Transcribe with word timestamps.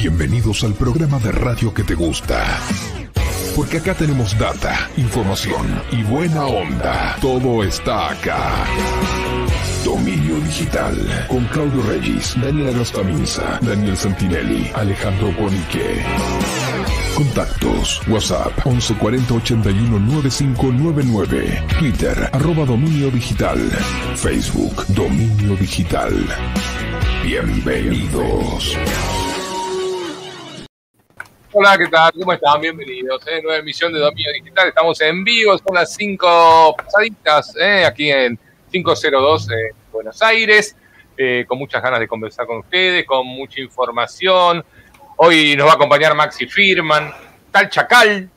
Bienvenidos 0.00 0.64
al 0.64 0.72
programa 0.72 1.18
de 1.18 1.30
radio 1.30 1.74
que 1.74 1.84
te 1.84 1.94
gusta. 1.94 2.58
Porque 3.54 3.76
acá 3.76 3.92
tenemos 3.92 4.36
data, 4.38 4.88
información 4.96 5.66
y 5.92 6.02
buena 6.04 6.46
onda. 6.46 7.18
Todo 7.20 7.62
está 7.62 8.08
acá. 8.08 8.64
Dominio 9.84 10.36
Digital. 10.36 10.96
Con 11.28 11.44
Claudio 11.48 11.82
Reyes, 11.82 12.34
Daniela 12.40 12.70
Gastaminza, 12.78 13.60
Daniel 13.60 13.94
Santinelli, 13.94 14.70
Alejandro 14.74 15.32
Bonique. 15.32 16.02
Contactos. 17.14 18.00
WhatsApp 18.08 18.56
1140 18.64 19.34
81 19.34 19.98
9599. 19.98 21.62
Twitter 21.78 22.30
arroba 22.32 22.64
Dominio 22.64 23.10
Digital. 23.10 23.58
Facebook 24.16 24.82
Dominio 24.94 25.56
Digital. 25.56 26.14
Bienvenidos. 27.22 28.78
Hola, 31.52 31.76
¿qué 31.76 31.86
tal? 31.88 32.12
¿Cómo 32.12 32.32
están? 32.32 32.60
Bienvenidos. 32.60 33.26
¿eh? 33.26 33.40
Nueva 33.42 33.58
emisión 33.58 33.92
de 33.92 33.98
Dominio 33.98 34.32
Digital. 34.32 34.68
Estamos 34.68 35.00
en 35.00 35.24
vivo, 35.24 35.56
son 35.58 35.74
las 35.74 35.92
5 35.94 36.76
pasaditas, 36.76 37.54
¿eh? 37.60 37.84
aquí 37.84 38.10
en 38.10 38.38
502 38.70 39.48
en 39.50 39.74
Buenos 39.92 40.22
Aires, 40.22 40.76
eh, 41.16 41.44
con 41.48 41.58
muchas 41.58 41.82
ganas 41.82 41.98
de 41.98 42.06
conversar 42.06 42.46
con 42.46 42.58
ustedes, 42.58 43.04
con 43.04 43.26
mucha 43.26 43.60
información. 43.60 44.64
Hoy 45.16 45.56
nos 45.56 45.66
va 45.66 45.72
a 45.72 45.74
acompañar 45.74 46.14
Maxi 46.14 46.46
Firman, 46.46 47.12
tal 47.50 47.68
Chacal, 47.68 48.28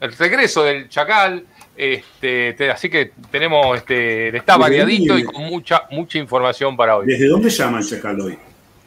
el 0.00 0.12
regreso 0.16 0.62
del 0.62 0.88
Chacal. 0.88 1.46
Este, 1.74 2.52
te- 2.52 2.70
así 2.70 2.90
que 2.90 3.12
tenemos, 3.30 3.78
este, 3.78 4.36
está 4.36 4.58
variadito 4.58 5.16
y 5.16 5.24
con 5.24 5.42
mucha, 5.44 5.84
mucha 5.90 6.18
información 6.18 6.76
para 6.76 6.98
hoy. 6.98 7.06
¿Desde 7.06 7.26
dónde 7.28 7.48
llama 7.48 7.78
el 7.78 7.88
chacal 7.88 8.20
hoy? 8.20 8.38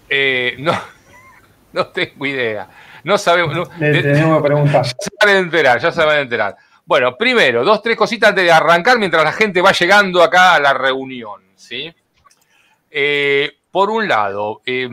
Eh, 0.07 0.55
no, 0.59 0.79
no 1.73 1.87
tengo 1.87 2.25
idea. 2.27 2.69
No 3.05 3.17
sabemos. 3.17 3.55
no- 3.55 3.63
Le 3.79 3.91
de- 3.91 4.01
tenemos 4.01 4.41
ya 4.73 4.83
se 4.83 5.09
van 5.19 5.29
a 5.29 5.37
enterar, 5.37 5.79
ya 5.79 5.91
se 5.91 6.03
van 6.03 6.17
a 6.17 6.21
enterar. 6.21 6.55
Bueno, 6.85 7.15
primero, 7.17 7.63
dos, 7.63 7.81
tres 7.81 7.95
cositas 7.95 8.29
antes 8.29 8.43
de 8.43 8.51
arrancar 8.51 8.99
mientras 8.99 9.23
la 9.23 9.31
gente 9.31 9.61
va 9.61 9.71
llegando 9.71 10.21
acá 10.21 10.55
a 10.55 10.59
la 10.59 10.73
reunión, 10.73 11.41
¿sí? 11.55 11.93
Eh, 12.91 13.51
por 13.71 13.89
un 13.89 14.07
lado, 14.07 14.61
eh, 14.65 14.87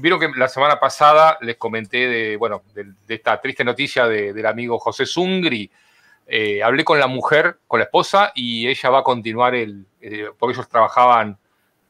vieron 0.00 0.20
que 0.20 0.28
la 0.36 0.48
semana 0.48 0.78
pasada 0.78 1.38
les 1.40 1.56
comenté 1.56 2.06
de, 2.08 2.36
bueno, 2.36 2.62
de, 2.74 2.84
de 3.06 3.14
esta 3.14 3.40
triste 3.40 3.64
noticia 3.64 4.06
de- 4.06 4.32
del 4.32 4.46
amigo 4.46 4.78
José 4.78 5.06
Zungri. 5.06 5.70
Eh, 6.26 6.62
hablé 6.62 6.84
con 6.84 6.98
la 7.00 7.08
mujer, 7.08 7.58
con 7.66 7.80
la 7.80 7.84
esposa, 7.84 8.30
y 8.34 8.68
ella 8.68 8.90
va 8.90 9.00
a 9.00 9.02
continuar 9.02 9.54
el, 9.54 9.84
eh, 10.00 10.28
porque 10.38 10.54
ellos 10.54 10.68
trabajaban 10.68 11.36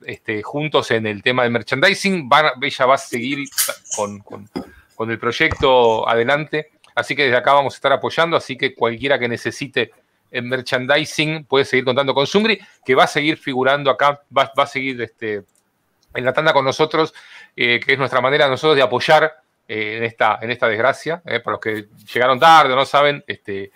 este, 0.07 0.43
juntos 0.43 0.91
en 0.91 1.07
el 1.07 1.23
tema 1.23 1.43
de 1.45 1.51
merchandising, 1.51 2.29
van 2.29 2.47
ella 2.61 2.87
va 2.87 2.95
a 2.95 2.99
seguir 2.99 3.47
con, 3.95 4.19
con- 4.21 4.49
con 4.95 5.11
el 5.11 5.19
proyecto 5.19 6.09
adelante. 6.09 6.71
Así 6.95 7.17
que 7.17 7.25
desde 7.25 7.37
acá 7.37 7.55
vamos 7.55 7.75
a 7.75 7.77
estar 7.77 7.93
apoyando, 7.93 8.37
así 8.37 8.57
que 8.57 8.75
cualquiera 8.75 9.19
que 9.19 9.29
necesite 9.29 9.93
en 10.31 10.49
merchandising 10.49 11.45
puede 11.45 11.65
seguir 11.65 11.85
contando 11.85 12.15
con 12.15 12.27
Zungri, 12.27 12.59
que 12.85 12.95
va 12.95 13.05
a 13.05 13.07
seguir 13.07 13.37
figurando 13.37 13.91
acá, 13.91 14.23
va, 14.37 14.51
a 14.57 14.67
seguir 14.67 15.01
este, 15.03 15.45
en 16.15 16.25
la 16.25 16.33
tanda 16.33 16.53
con 16.53 16.65
nosotros, 16.65 17.15
eh, 17.55 17.81
que 17.81 17.93
es 17.93 17.99
nuestra 17.99 18.21
manera 18.21 18.49
nosotros 18.49 18.77
de 18.77 18.83
apoyar 18.83 19.43
eh, 19.69 19.99
en, 19.99 20.05
esta, 20.05 20.39
en 20.41 20.51
esta 20.51 20.69
desgracia. 20.69 21.23
eh, 21.27 21.41
para 21.41 21.53
los 21.53 21.61
que 21.61 21.89
llegaron 22.13 22.39
tarde 22.41 22.75
no 22.75 22.85
saben, 22.85 23.23
este, 23.27 23.71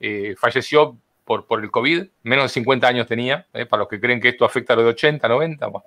eh, 0.00 0.34
falleció 0.36 0.98
por, 1.24 1.46
por 1.46 1.62
el 1.62 1.70
COVID, 1.70 2.04
menos 2.24 2.44
de 2.44 2.48
50 2.48 2.88
años 2.88 3.06
tenía, 3.06 3.46
eh, 3.52 3.66
para 3.66 3.80
los 3.82 3.88
que 3.88 4.00
creen 4.00 4.20
que 4.20 4.30
esto 4.30 4.44
afecta 4.44 4.72
a 4.72 4.76
los 4.76 4.84
de 4.84 4.90
80, 4.90 5.28
90. 5.28 5.66
bueno. 5.68 5.86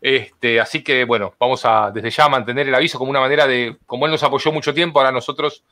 Este, 0.00 0.58
así 0.58 0.82
que 0.82 1.04
bueno, 1.04 1.34
vamos 1.38 1.62
a 1.64 1.90
desde 1.90 2.10
ya 2.10 2.28
mantener 2.28 2.68
el 2.68 2.74
aviso 2.74 2.98
como 2.98 3.10
una 3.10 3.20
manera 3.20 3.46
de, 3.46 3.76
como 3.86 4.06
él 4.06 4.12
nos 4.12 4.22
apoyó 4.22 4.50
mucho 4.50 4.72
tiempo, 4.72 4.98
ahora 4.98 5.12
nosotros 5.12 5.62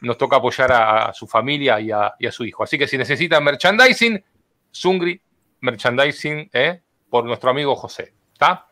nos 0.00 0.16
toca 0.16 0.36
apoyar 0.36 0.70
a, 0.72 1.12
su 1.12 1.26
familia 1.26 1.80
y 1.80 1.90
a, 1.90 2.14
su 2.30 2.44
hijo. 2.44 2.62
Así 2.62 2.78
que 2.78 2.86
si 2.86 2.96
necesitan 2.96 3.42
merchandising, 3.42 4.22
Zungri 4.72 5.20
Merchandising, 5.60 6.50
¿eh? 6.52 6.80
por 7.08 7.24
nuestro 7.24 7.50
amigo 7.50 7.74
José. 7.74 8.14
¿Está? 8.32 8.66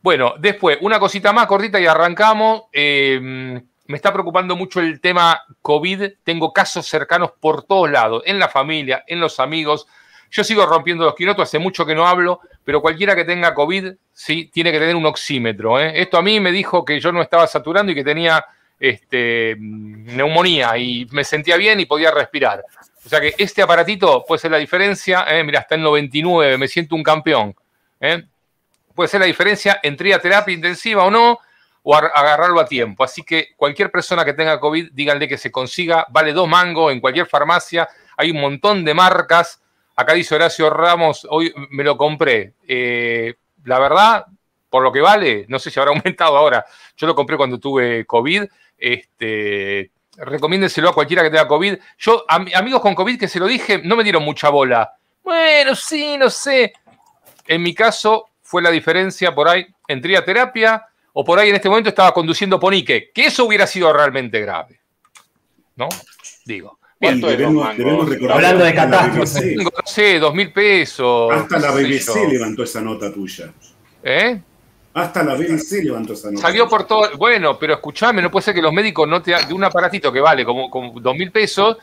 Bueno, 0.00 0.34
después, 0.38 0.78
una 0.80 0.98
cosita 0.98 1.32
más 1.32 1.46
cortita 1.46 1.80
y 1.80 1.86
arrancamos. 1.86 2.64
Eh, 2.72 3.60
me 3.86 3.96
está 3.96 4.12
preocupando 4.12 4.56
mucho 4.56 4.80
el 4.80 5.00
tema 5.00 5.42
COVID. 5.60 6.12
Tengo 6.24 6.52
casos 6.52 6.86
cercanos 6.86 7.32
por 7.38 7.64
todos 7.64 7.90
lados, 7.90 8.22
en 8.26 8.38
la 8.38 8.48
familia, 8.48 9.04
en 9.06 9.20
los 9.20 9.38
amigos. 9.40 9.86
Yo 10.32 10.42
sigo 10.42 10.64
rompiendo 10.66 11.04
los 11.04 11.14
quinotos, 11.14 11.42
hace 11.46 11.58
mucho 11.58 11.84
que 11.84 11.94
no 11.94 12.06
hablo, 12.08 12.40
pero 12.64 12.80
cualquiera 12.80 13.14
que 13.14 13.24
tenga 13.24 13.52
COVID, 13.54 13.92
sí, 14.12 14.50
tiene 14.52 14.72
que 14.72 14.78
tener 14.78 14.96
un 14.96 15.04
oxímetro. 15.06 15.78
¿eh? 15.78 15.92
Esto 16.00 16.16
a 16.16 16.22
mí 16.22 16.40
me 16.40 16.50
dijo 16.50 16.84
que 16.84 16.98
yo 16.98 17.12
no 17.12 17.20
estaba 17.22 17.46
saturando 17.46 17.92
y 17.92 17.94
que 17.94 18.02
tenía 18.02 18.44
este, 18.80 19.54
neumonía 19.58 20.76
y 20.78 21.06
me 21.12 21.22
sentía 21.22 21.56
bien 21.56 21.78
y 21.80 21.86
podía 21.86 22.10
respirar. 22.10 22.64
O 23.04 23.08
sea 23.08 23.20
que 23.20 23.34
este 23.36 23.62
aparatito 23.62 24.24
puede 24.26 24.38
ser 24.40 24.50
la 24.52 24.58
diferencia. 24.58 25.24
¿eh? 25.28 25.44
Mira, 25.44 25.60
está 25.60 25.74
en 25.74 25.82
99, 25.82 26.56
me 26.56 26.66
siento 26.68 26.94
un 26.96 27.02
campeón. 27.02 27.54
¿eh? 28.00 28.24
Puede 28.94 29.08
ser 29.08 29.20
la 29.20 29.26
diferencia 29.26 29.80
entre 29.82 30.08
ir 30.08 30.14
a 30.14 30.18
terapia 30.18 30.54
intensiva 30.54 31.04
o 31.04 31.10
no, 31.10 31.38
o 31.82 31.94
ar- 31.94 32.10
agarrarlo 32.14 32.60
a 32.60 32.64
tiempo. 32.66 33.04
Así 33.04 33.22
que 33.22 33.48
cualquier 33.56 33.90
persona 33.90 34.24
que 34.24 34.32
tenga 34.32 34.58
COVID, 34.58 34.90
díganle 34.92 35.28
que 35.28 35.36
se 35.36 35.50
consiga, 35.50 36.06
vale 36.10 36.32
dos 36.32 36.48
mangos 36.48 36.92
en 36.92 37.00
cualquier 37.00 37.26
farmacia, 37.26 37.88
hay 38.16 38.30
un 38.30 38.40
montón 38.40 38.84
de 38.84 38.94
marcas. 38.94 39.58
Acá 39.96 40.14
dice 40.14 40.34
Horacio 40.34 40.70
Ramos, 40.70 41.26
hoy 41.30 41.52
me 41.70 41.84
lo 41.84 41.96
compré. 41.96 42.54
Eh, 42.66 43.34
la 43.64 43.78
verdad, 43.78 44.26
por 44.70 44.82
lo 44.82 44.90
que 44.90 45.00
vale, 45.00 45.44
no 45.48 45.58
sé 45.58 45.70
si 45.70 45.78
habrá 45.78 45.92
aumentado 45.94 46.36
ahora. 46.36 46.64
Yo 46.96 47.06
lo 47.06 47.14
compré 47.14 47.36
cuando 47.36 47.58
tuve 47.58 48.04
COVID. 48.06 48.44
Este, 48.78 49.90
recomiéndenselo 50.16 50.88
a 50.88 50.94
cualquiera 50.94 51.22
que 51.22 51.30
tenga 51.30 51.46
COVID. 51.48 51.76
Yo, 51.98 52.24
am- 52.28 52.48
amigos 52.54 52.80
con 52.80 52.94
COVID 52.94 53.18
que 53.18 53.28
se 53.28 53.38
lo 53.38 53.46
dije, 53.46 53.80
no 53.84 53.96
me 53.96 54.02
dieron 54.04 54.24
mucha 54.24 54.48
bola. 54.48 54.92
Bueno, 55.22 55.74
sí, 55.74 56.16
no 56.18 56.28
sé. 56.30 56.72
En 57.46 57.62
mi 57.62 57.74
caso, 57.74 58.30
fue 58.42 58.62
la 58.62 58.70
diferencia 58.70 59.34
por 59.34 59.48
ahí 59.48 59.66
entre 59.88 60.12
ir 60.12 60.18
a 60.18 60.24
terapia 60.24 60.86
o 61.12 61.24
por 61.24 61.38
ahí 61.38 61.50
en 61.50 61.56
este 61.56 61.68
momento 61.68 61.90
estaba 61.90 62.12
conduciendo 62.14 62.58
ponique, 62.58 63.10
que 63.14 63.26
eso 63.26 63.44
hubiera 63.44 63.66
sido 63.66 63.92
realmente 63.92 64.40
grave. 64.40 64.80
¿No? 65.76 65.88
Digo. 66.44 66.78
Bien, 67.02 67.20
Bueno, 67.20 67.36
debemos, 67.36 67.76
debemos 67.76 68.08
recordar 68.08 68.36
Hablando 68.36 68.64
de 68.64 68.74
catástrofe. 68.74 69.56
No 69.56 69.70
sé, 69.84 70.20
dos 70.20 70.32
mil 70.32 70.52
pesos. 70.52 71.32
Hasta 71.32 71.58
la 71.58 71.72
BBC 71.72 72.28
levantó 72.30 72.62
esa 72.62 72.80
nota 72.80 73.12
tuya. 73.12 73.52
¿Eh? 74.04 74.40
Hasta 74.94 75.24
la 75.24 75.34
BBC 75.34 75.82
levantó 75.82 76.12
esa 76.12 76.30
nota. 76.30 76.42
Salió 76.42 76.68
por 76.68 76.86
todo. 76.86 77.16
Bueno, 77.18 77.58
pero 77.58 77.74
escuchame, 77.74 78.22
no 78.22 78.30
puede 78.30 78.44
ser 78.44 78.54
que 78.54 78.62
los 78.62 78.72
médicos 78.72 79.08
no 79.08 79.20
te 79.20 79.32
de 79.32 79.52
un 79.52 79.64
aparatito 79.64 80.12
que 80.12 80.20
vale 80.20 80.44
como, 80.44 80.70
como 80.70 81.00
dos 81.00 81.16
mil 81.16 81.32
pesos, 81.32 81.76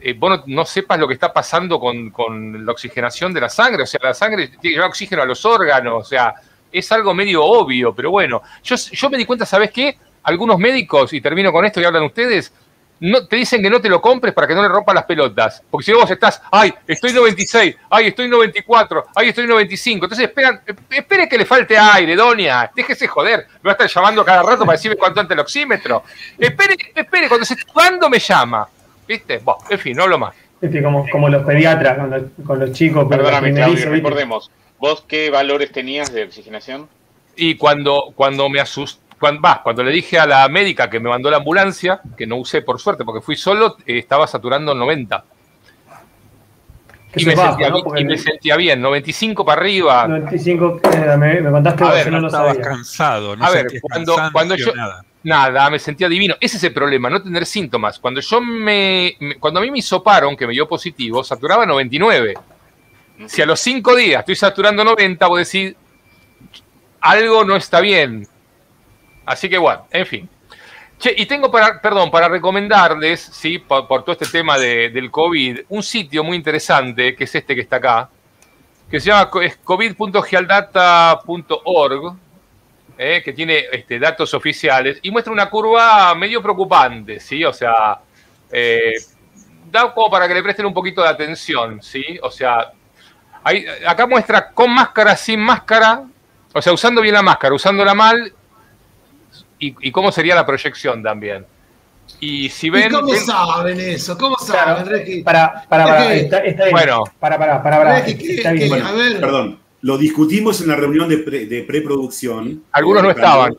eh, 0.00 0.14
vos 0.14 0.30
no, 0.30 0.44
no 0.46 0.64
sepas 0.64 0.98
lo 0.98 1.06
que 1.06 1.12
está 1.12 1.30
pasando 1.30 1.78
con, 1.78 2.08
con 2.08 2.64
la 2.64 2.72
oxigenación 2.72 3.34
de 3.34 3.42
la 3.42 3.50
sangre. 3.50 3.82
O 3.82 3.86
sea, 3.86 4.00
la 4.02 4.14
sangre 4.14 4.48
tiene 4.48 4.62
que 4.62 4.68
llevar 4.70 4.88
oxígeno 4.88 5.20
a 5.20 5.26
los 5.26 5.44
órganos. 5.44 6.06
O 6.06 6.08
sea, 6.08 6.32
es 6.72 6.90
algo 6.90 7.12
medio 7.12 7.44
obvio, 7.44 7.94
pero 7.94 8.10
bueno. 8.10 8.40
Yo, 8.62 8.76
yo 8.76 9.10
me 9.10 9.18
di 9.18 9.26
cuenta, 9.26 9.44
¿sabes 9.44 9.70
qué? 9.70 9.98
Algunos 10.22 10.58
médicos, 10.58 11.12
y 11.12 11.20
termino 11.20 11.52
con 11.52 11.66
esto 11.66 11.82
y 11.82 11.84
hablan 11.84 12.04
ustedes, 12.04 12.50
no, 13.00 13.26
te 13.26 13.36
dicen 13.36 13.62
que 13.62 13.70
no 13.70 13.80
te 13.80 13.88
lo 13.88 14.00
compres 14.00 14.34
para 14.34 14.46
que 14.46 14.54
no 14.54 14.62
le 14.62 14.68
rompas 14.68 14.94
las 14.94 15.04
pelotas. 15.04 15.62
Porque 15.70 15.84
si 15.84 15.92
vos 15.92 16.10
estás, 16.10 16.42
ay, 16.50 16.72
estoy 16.86 17.12
96, 17.12 17.76
ay, 17.90 18.06
estoy 18.08 18.28
94, 18.28 19.06
ay, 19.14 19.28
estoy 19.28 19.46
95. 19.46 20.06
Entonces 20.06 20.26
esperan, 20.26 20.60
espere 20.90 21.28
que 21.28 21.38
le 21.38 21.44
falte 21.44 21.78
aire, 21.78 22.16
doña. 22.16 22.70
Déjese 22.74 23.06
joder. 23.06 23.46
Me 23.62 23.68
va 23.68 23.70
a 23.70 23.72
estar 23.72 23.88
llamando 23.88 24.24
cada 24.24 24.42
rato 24.42 24.64
para 24.64 24.72
decirme 24.72 24.96
cuánto 24.96 25.20
ante 25.20 25.34
el 25.34 25.40
oxímetro. 25.40 26.02
Espere, 26.38 26.76
espere, 26.94 27.28
cuando 27.28 27.46
se 27.46 27.56
cuando 27.72 28.10
me 28.10 28.18
llama. 28.18 28.68
¿Viste? 29.06 29.38
Bueno, 29.38 29.60
en 29.70 29.78
fin, 29.78 29.96
no 29.96 30.02
hablo 30.04 30.18
más. 30.18 30.34
Como, 30.82 31.08
como 31.08 31.28
los 31.28 31.46
pediatras 31.46 31.98
con 31.98 32.10
los, 32.10 32.22
con 32.44 32.58
los 32.58 32.72
chicos. 32.72 33.06
Perdóname, 33.08 33.54
Claudio, 33.54 33.90
recordemos. 33.90 34.50
¿Vos 34.78 35.04
qué 35.06 35.30
valores 35.30 35.72
tenías 35.72 36.12
de 36.12 36.24
oxigenación? 36.24 36.88
Y 37.36 37.56
cuando, 37.56 38.12
cuando 38.14 38.48
me 38.48 38.60
asusté, 38.60 39.07
cuando, 39.18 39.40
va, 39.42 39.62
cuando 39.62 39.82
le 39.82 39.90
dije 39.92 40.18
a 40.18 40.26
la 40.26 40.48
médica 40.48 40.88
que 40.88 41.00
me 41.00 41.08
mandó 41.08 41.30
la 41.30 41.38
ambulancia, 41.38 42.00
que 42.16 42.26
no 42.26 42.36
usé 42.36 42.62
por 42.62 42.78
suerte 42.80 43.04
porque 43.04 43.20
fui 43.20 43.36
solo, 43.36 43.76
eh, 43.86 43.98
estaba 43.98 44.26
saturando 44.26 44.74
90. 44.74 45.24
Que 47.12 47.22
Y 47.22 47.26
me, 47.26 47.34
sentía, 47.36 47.70
¿no? 47.70 47.82
y 47.96 48.04
me 48.04 48.18
sentía 48.18 48.56
bien, 48.56 48.82
95 48.82 49.44
para 49.44 49.60
arriba. 49.62 50.06
95, 50.06 50.80
eh, 50.92 51.16
me, 51.16 51.40
me 51.40 51.50
contaste 51.50 51.84
A 51.84 51.90
ver, 51.92 52.04
yo 52.04 52.10
no 52.10 52.20
lo 52.20 52.26
estabas 52.26 52.56
sabía. 52.56 52.68
cansado, 52.70 53.34
no 53.36 53.44
A 53.46 53.50
ver, 53.50 53.66
cuando- 53.80 54.14
cansancio, 54.14 54.32
cuando 54.32 54.54
yo- 54.56 54.74
nada. 54.74 55.04
Nada, 55.24 55.68
me 55.68 55.78
sentía 55.80 56.08
divino. 56.08 56.36
Ese 56.40 56.58
es 56.58 56.64
el 56.64 56.72
problema, 56.72 57.10
no 57.10 57.20
tener 57.20 57.44
síntomas. 57.44 57.98
Cuando 57.98 58.20
yo 58.20 58.40
me, 58.40 59.16
me- 59.18 59.34
cuando 59.38 59.58
a 59.58 59.62
mí 59.62 59.70
me 59.70 59.78
hisoparon, 59.78 60.36
que 60.36 60.46
me 60.46 60.52
dio 60.52 60.68
positivo, 60.68 61.24
saturaba 61.24 61.66
99. 61.66 62.34
Si 63.26 63.42
a 63.42 63.46
los 63.46 63.58
5 63.58 63.96
días 63.96 64.20
estoy 64.20 64.36
saturando 64.36 64.84
90, 64.84 65.26
vos 65.26 65.38
decís, 65.38 65.74
algo 67.00 67.44
no 67.44 67.56
está 67.56 67.80
bien. 67.80 68.28
Así 69.28 69.48
que 69.48 69.58
bueno, 69.58 69.86
en 69.90 70.06
fin. 70.06 70.28
Che, 70.98 71.14
y 71.16 71.26
tengo 71.26 71.50
para, 71.50 71.80
perdón, 71.80 72.10
para 72.10 72.28
recomendarles, 72.28 73.20
sí, 73.20 73.58
por, 73.58 73.86
todo 73.86 74.12
este 74.12 74.26
tema 74.26 74.58
de- 74.58 74.90
del 74.90 75.10
COVID, 75.10 75.60
un 75.68 75.82
sitio 75.82 76.24
muy 76.24 76.36
interesante, 76.36 77.14
que 77.14 77.24
es 77.24 77.34
este 77.34 77.54
que 77.54 77.60
está 77.60 77.76
acá, 77.76 78.08
que 78.90 78.98
se 78.98 79.10
llama 79.10 79.30
covid.gealdata.org, 79.62 82.16
eh, 82.96 83.22
que 83.24 83.32
tiene 83.32 83.64
este, 83.70 83.98
datos 83.98 84.34
oficiales, 84.34 84.98
y 85.02 85.10
muestra 85.10 85.32
una 85.32 85.48
curva 85.48 86.14
medio 86.14 86.42
preocupante, 86.42 87.20
¿sí? 87.20 87.44
O 87.44 87.52
sea, 87.52 87.98
eh, 88.50 88.94
da 89.70 89.92
como 89.94 90.10
para 90.10 90.26
que 90.26 90.34
le 90.34 90.42
presten 90.42 90.66
un 90.66 90.74
poquito 90.74 91.02
de 91.02 91.08
atención, 91.10 91.80
¿sí? 91.82 92.18
O 92.22 92.30
sea, 92.30 92.72
acá 93.86 94.06
muestra 94.06 94.50
con 94.50 94.74
máscara, 94.74 95.16
sin 95.16 95.40
máscara, 95.40 96.02
o 96.52 96.62
sea, 96.62 96.72
usando 96.72 97.00
bien 97.00 97.14
la 97.14 97.22
máscara, 97.22 97.54
usándola 97.54 97.94
mal, 97.94 98.32
y, 99.58 99.90
cómo 99.90 100.12
sería 100.12 100.34
la 100.34 100.46
proyección 100.46 101.02
también. 101.02 101.44
Y 102.20 102.48
si 102.48 102.70
ven. 102.70 102.92
¿Cómo 102.92 103.14
saben 103.14 103.78
eso? 103.80 104.16
¿Cómo 104.16 104.36
saben, 104.36 104.86
Requi? 104.86 105.22
Para, 105.22 105.64
para, 105.68 105.84
para, 105.84 106.14
está, 106.14 106.40
bien. 106.40 106.56
Bueno, 106.70 107.04
para, 107.18 107.38
para, 107.38 107.62
para, 107.62 107.78
para. 107.78 107.98
está 107.98 108.52
bien. 108.52 108.72
a 108.82 108.92
ver. 108.92 109.20
Perdón, 109.20 109.58
lo 109.82 109.98
discutimos 109.98 110.60
en 110.60 110.68
la 110.68 110.76
reunión 110.76 111.08
de, 111.08 111.16
de 111.16 111.62
preproducción. 111.62 112.64
Algunos 112.72 113.02
no 113.02 113.10
estaban. 113.10 113.56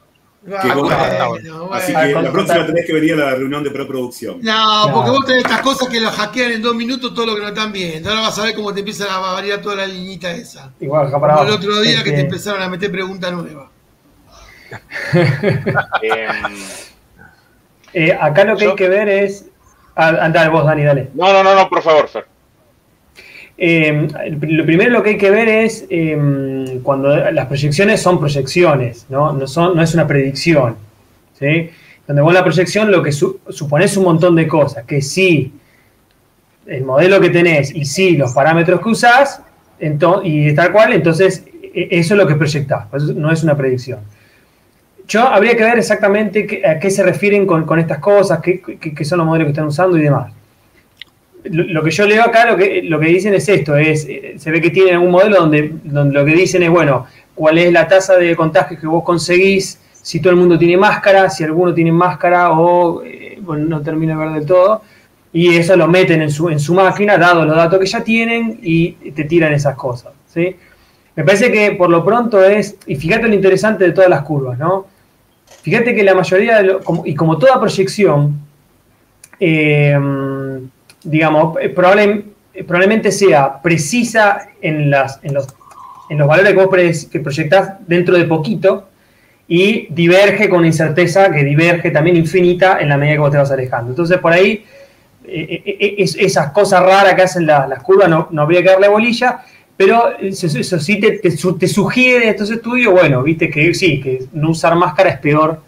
Así 1.72 1.94
que 1.94 2.12
la 2.14 2.32
próxima 2.32 2.66
tenés 2.66 2.86
que 2.86 2.94
venir 2.94 3.14
a 3.14 3.32
la 3.32 3.36
reunión 3.36 3.64
de 3.64 3.72
preproducción. 3.72 4.40
No, 4.42 4.90
porque 4.94 5.10
vos 5.10 5.26
tenés 5.26 5.44
estas 5.44 5.62
cosas 5.62 5.90
que 5.90 6.00
lo 6.00 6.10
hackean 6.10 6.54
en 6.54 6.62
dos 6.62 6.76
minutos 6.76 7.14
todo 7.14 7.26
lo 7.26 7.36
que 7.36 7.42
no 7.42 7.48
están 7.50 7.72
viendo. 7.72 8.10
Ahora 8.10 8.22
vas 8.22 8.40
a 8.40 8.44
ver 8.44 8.56
cómo 8.56 8.74
te 8.74 8.80
empieza 8.80 9.14
a 9.14 9.20
variar 9.20 9.62
toda 9.62 9.76
la 9.76 9.88
liñita 9.88 10.32
esa. 10.32 10.72
Igual, 10.80 11.12
Como 11.12 11.26
el 11.44 11.50
otro 11.50 11.82
día 11.82 12.04
que 12.04 12.12
te 12.12 12.22
empezaron 12.22 12.62
a 12.62 12.70
meter 12.70 12.90
preguntas 12.92 13.32
nuevas. 13.34 13.70
eh, 17.94 18.18
acá 18.20 18.44
lo 18.44 18.58
que 18.58 18.66
hay 18.66 18.76
que 18.76 18.90
ver 18.90 19.10
es. 19.10 19.46
Andale 19.96 20.50
vos, 20.50 20.66
Dani, 20.66 20.84
dale. 20.84 21.10
No, 21.14 21.34
no, 21.34 21.44
no, 21.44 21.56
no, 21.56 21.70
por 21.70 21.82
favor, 21.82 22.08
Fer. 22.08 22.26
Eh, 23.62 24.08
lo 24.42 24.66
primero 24.66 24.92
lo 24.92 25.04
que 25.04 25.12
hay 25.12 25.18
que 25.18 25.30
ver 25.30 25.50
es 25.50 25.86
eh, 25.90 26.80
cuando 26.82 27.14
las 27.32 27.46
proyecciones 27.48 28.02
son 28.02 28.18
proyecciones, 28.18 29.06
¿no? 29.10 29.34
No, 29.34 29.48
son, 29.48 29.76
no 29.76 29.84
es 29.84 29.94
una 29.94 30.08
predicción. 30.08 30.78
¿sí? 31.38 31.70
Donde 32.08 32.22
vos 32.22 32.34
la 32.34 32.44
proyección 32.44 32.92
lo 32.92 33.04
que 33.04 33.12
supones 33.12 33.96
un 33.98 34.04
montón 34.04 34.36
de 34.36 34.48
cosas, 34.48 34.86
que 34.86 35.02
si 35.02 35.54
el 36.66 36.84
modelo 36.84 37.20
que 37.20 37.30
tenés 37.30 37.74
y 37.74 37.86
si 37.86 38.18
los 38.18 38.34
parámetros 38.34 38.82
que 38.82 38.90
usás, 38.90 39.42
y 40.24 40.54
tal 40.54 40.72
cual, 40.72 40.94
entonces 40.94 41.46
e, 41.74 41.88
eso 41.92 42.14
es 42.14 42.18
lo 42.18 42.28
que 42.28 42.36
proyectás, 42.36 42.88
no 43.16 43.32
es 43.32 43.44
una 43.44 43.56
predicción. 43.56 44.00
Yo 45.10 45.22
habría 45.28 45.58
que 45.58 45.64
ver 45.64 45.78
exactamente 45.78 46.62
a 46.66 46.80
qué 46.80 46.90
se 46.90 47.04
refieren 47.04 47.46
con, 47.46 47.80
estas 47.80 47.98
cosas, 48.00 48.40
qué, 48.42 49.04
son 49.04 49.18
los 49.18 49.28
modelos 49.28 49.48
que 49.48 49.52
están 49.52 49.66
usando 49.66 49.98
y 49.98 50.04
demás 50.04 50.32
lo, 51.44 51.84
que 51.84 51.92
yo 51.92 52.06
leo 52.06 52.24
acá, 52.24 52.50
lo 52.50 52.58
que, 52.58 52.82
lo 52.84 53.00
que 53.00 53.08
dicen 53.08 53.34
es 53.34 53.48
esto, 53.48 53.76
es, 53.76 54.06
eh, 54.06 54.36
se 54.38 54.52
ve 54.52 54.62
que 54.62 54.70
tienen 54.70 54.98
un 54.98 55.12
modelo 55.12 55.38
donde, 55.38 55.74
donde 55.84 56.14
lo 56.14 56.26
que 56.26 56.34
dicen 56.34 56.64
es, 56.64 56.70
bueno, 56.70 57.06
cuál 57.36 57.58
es 57.58 57.72
la 57.72 57.88
tasa 57.88 58.18
de 58.18 58.36
contagio 58.36 58.80
que 58.80 58.88
vos 58.88 59.04
conseguís, 59.04 59.80
si 60.02 60.20
todo 60.20 60.32
el 60.32 60.40
mundo 60.40 60.58
tiene 60.58 60.78
máscara, 60.78 61.30
si 61.30 61.44
alguno 61.44 61.74
tiene 61.74 61.92
máscara 61.92 62.52
o 62.52 63.04
eh, 63.04 63.40
no 63.42 63.82
termina 63.82 64.14
de 64.14 64.26
ver 64.26 64.34
del 64.34 64.46
todo, 64.46 64.82
y 65.32 65.56
eso 65.56 65.76
lo 65.76 65.88
meten 65.88 66.22
en 66.22 66.32
su, 66.32 66.50
en 66.50 66.60
su 66.60 66.74
máquina, 66.74 67.18
dado 67.18 67.46
los 67.46 67.56
datos 67.56 67.80
que 67.80 67.86
ya 67.86 68.04
tienen, 68.04 68.60
y 68.62 68.92
te 69.12 69.24
tiran 69.26 69.54
esas 69.54 69.76
cosas. 69.76 70.12
¿sí? 70.28 70.56
Me 71.16 71.24
parece 71.24 71.52
que 71.52 71.72
por 71.74 71.90
lo 71.90 72.04
pronto 72.04 72.44
es, 72.44 72.78
y 72.88 72.96
fíjate 72.96 73.28
lo 73.28 73.36
interesante 73.36 73.86
de 73.86 73.92
todas 73.92 74.10
las 74.10 74.24
curvas, 74.24 74.58
¿no? 74.58 74.88
Fíjate 75.62 75.94
que 75.94 76.04
la 76.04 76.16
mayoría, 76.16 76.62
de 76.62 76.78
y 77.06 77.16
como 77.16 77.38
toda 77.38 77.60
proyección, 77.60 78.40
eh, 79.40 79.98
digamos, 81.04 81.58
eh, 81.60 81.66
eh, 81.66 82.64
probablemente 82.64 83.12
sea 83.12 83.62
precisa 83.62 84.50
en, 84.62 84.90
los, 84.90 85.20
valores 86.10 86.54
que 86.54 86.66
vos 86.66 87.08
que 87.10 87.20
proyectás 87.20 87.74
dentro 87.88 88.18
de 88.18 88.26
poquito 88.26 88.88
y 89.48 89.88
diverge 89.94 90.50
con 90.50 90.66
incerteza 90.66 91.32
que 91.32 91.44
diverge 91.44 91.92
también 91.92 92.16
infinita 92.18 92.80
en 92.80 92.90
la 92.90 92.98
medida 92.98 93.16
que 93.16 93.20
vos 93.20 93.32
te 93.32 93.38
vas 93.38 93.52
alejando. 93.52 93.92
Entonces, 93.92 94.18
por 94.18 94.32
ahí, 94.32 94.64
esas 95.26 96.52
cosas 96.52 96.82
raras 96.82 97.14
que 97.16 97.22
hacen 97.22 97.46
las 97.46 97.84
curvas 97.84 98.10
no, 98.10 98.28
no, 98.32 98.42
habría 98.44 98.62
que 98.62 98.70
darle 98.70 98.88
bolilla, 98.88 99.42
pero 99.80 100.12
eso, 100.20 100.78
sí 100.78 101.00
te, 101.00 101.20
te, 101.20 101.68
sugiere 101.70 102.28
estos 102.28 102.52
estudios, 102.52 102.92
bueno, 102.92 103.24
viste 103.24 103.50
que 103.50 103.74
sí, 103.74 104.02
que 104.02 104.26
no 104.34 104.50
usar 104.50 104.76
máscara 104.76 105.12
es 105.12 105.20
peor 105.20 105.62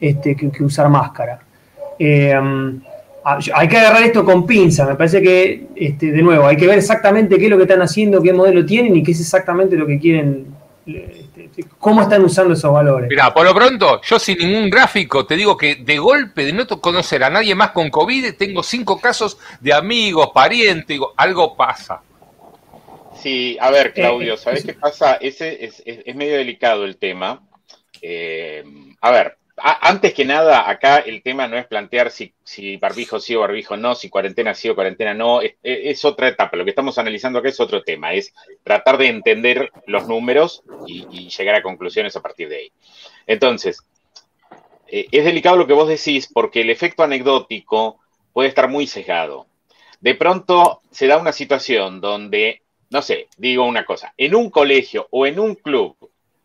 este, 0.00 0.34
que, 0.34 0.64
usar 0.64 0.88
máscara. 0.88 1.38
Ah, 3.24 3.38
hay 3.54 3.68
que 3.68 3.78
agarrar 3.78 4.02
esto 4.02 4.24
con 4.24 4.44
pinza, 4.44 4.84
me 4.84 4.96
parece 4.96 5.22
que, 5.22 5.68
este, 5.76 6.10
de 6.10 6.22
nuevo, 6.22 6.48
hay 6.48 6.56
que 6.56 6.66
ver 6.66 6.78
exactamente 6.78 7.38
qué 7.38 7.44
es 7.44 7.50
lo 7.50 7.56
que 7.56 7.62
están 7.62 7.82
haciendo, 7.82 8.20
qué 8.20 8.32
modelo 8.32 8.66
tienen 8.66 8.96
y 8.96 9.02
qué 9.04 9.12
es 9.12 9.20
exactamente 9.20 9.76
lo 9.76 9.86
que 9.86 10.00
quieren, 10.00 10.46
este, 10.84 11.64
cómo 11.78 12.02
están 12.02 12.24
usando 12.24 12.54
esos 12.54 12.72
valores. 12.72 13.08
Mira, 13.08 13.32
por 13.32 13.44
lo 13.44 13.54
pronto, 13.54 14.00
yo 14.02 14.18
sin 14.18 14.38
ningún 14.38 14.68
gráfico 14.68 15.24
te 15.24 15.36
digo 15.36 15.56
que 15.56 15.76
de 15.76 15.98
golpe, 15.98 16.44
de 16.44 16.52
no 16.52 16.66
conocer 16.66 17.22
a 17.22 17.30
nadie 17.30 17.54
más 17.54 17.70
con 17.70 17.90
COVID, 17.90 18.34
tengo 18.36 18.64
cinco 18.64 19.00
casos 19.00 19.38
de 19.60 19.72
amigos, 19.72 20.30
parientes, 20.34 20.98
algo 21.16 21.56
pasa. 21.56 22.00
Sí, 23.14 23.56
a 23.60 23.70
ver, 23.70 23.92
Claudio, 23.92 24.34
eh, 24.34 24.38
¿sabes 24.38 24.64
qué 24.64 24.74
pasa? 24.74 25.14
Ese 25.14 25.64
es, 25.64 25.82
medio 26.14 26.36
delicado 26.36 26.84
el 26.84 26.96
tema. 26.96 27.46
Eh, 28.00 28.64
a 29.00 29.10
ver, 29.10 29.38
antes 29.56 30.14
que 30.14 30.24
nada, 30.24 30.68
acá 30.68 30.98
el 30.98 31.22
tema 31.22 31.46
no 31.46 31.56
es 31.56 31.66
plantear 31.66 32.10
si, 32.10 32.32
barbijo 32.78 33.20
sí 33.20 33.34
o 33.34 33.40
barbijo 33.40 33.76
no, 33.76 33.94
si 33.94 34.08
cuarentena 34.08 34.54
sí 34.54 34.68
o 34.68 34.74
cuarentena 34.74 35.14
no, 35.14 35.40
es, 35.40 36.04
otra 36.04 36.28
etapa. 36.28 36.56
Lo 36.56 36.64
que 36.64 36.70
estamos 36.70 36.98
analizando 36.98 37.38
acá 37.38 37.48
es 37.48 37.60
otro 37.60 37.82
tema, 37.82 38.12
es 38.14 38.34
tratar 38.64 38.98
de 38.98 39.08
entender 39.08 39.70
los 39.86 40.08
números 40.08 40.62
y, 40.86 41.28
llegar 41.28 41.54
a 41.54 41.62
conclusiones 41.62 42.16
a 42.16 42.22
partir 42.22 42.48
de 42.48 42.56
ahí. 42.56 42.72
Entonces, 43.26 43.82
eh, 44.88 45.06
es 45.12 45.24
delicado 45.24 45.56
lo 45.56 45.66
que 45.66 45.74
vos 45.74 45.88
decís 45.88 46.28
porque 46.32 46.62
el 46.62 46.70
efecto 46.70 47.02
anecdótico 47.02 48.00
puede 48.32 48.48
estar 48.48 48.68
muy 48.68 48.86
sesgado. 48.86 49.46
De 50.00 50.14
pronto 50.14 50.82
se 50.90 51.06
da 51.06 51.18
una 51.18 51.32
situación 51.32 52.00
donde, 52.00 52.61
no 52.92 53.00
sé, 53.00 53.28
digo 53.38 53.64
una 53.64 53.84
cosa, 53.84 54.12
en 54.16 54.34
un 54.34 54.50
colegio 54.50 55.08
o 55.10 55.26
en 55.26 55.40
un 55.40 55.54
club 55.54 55.96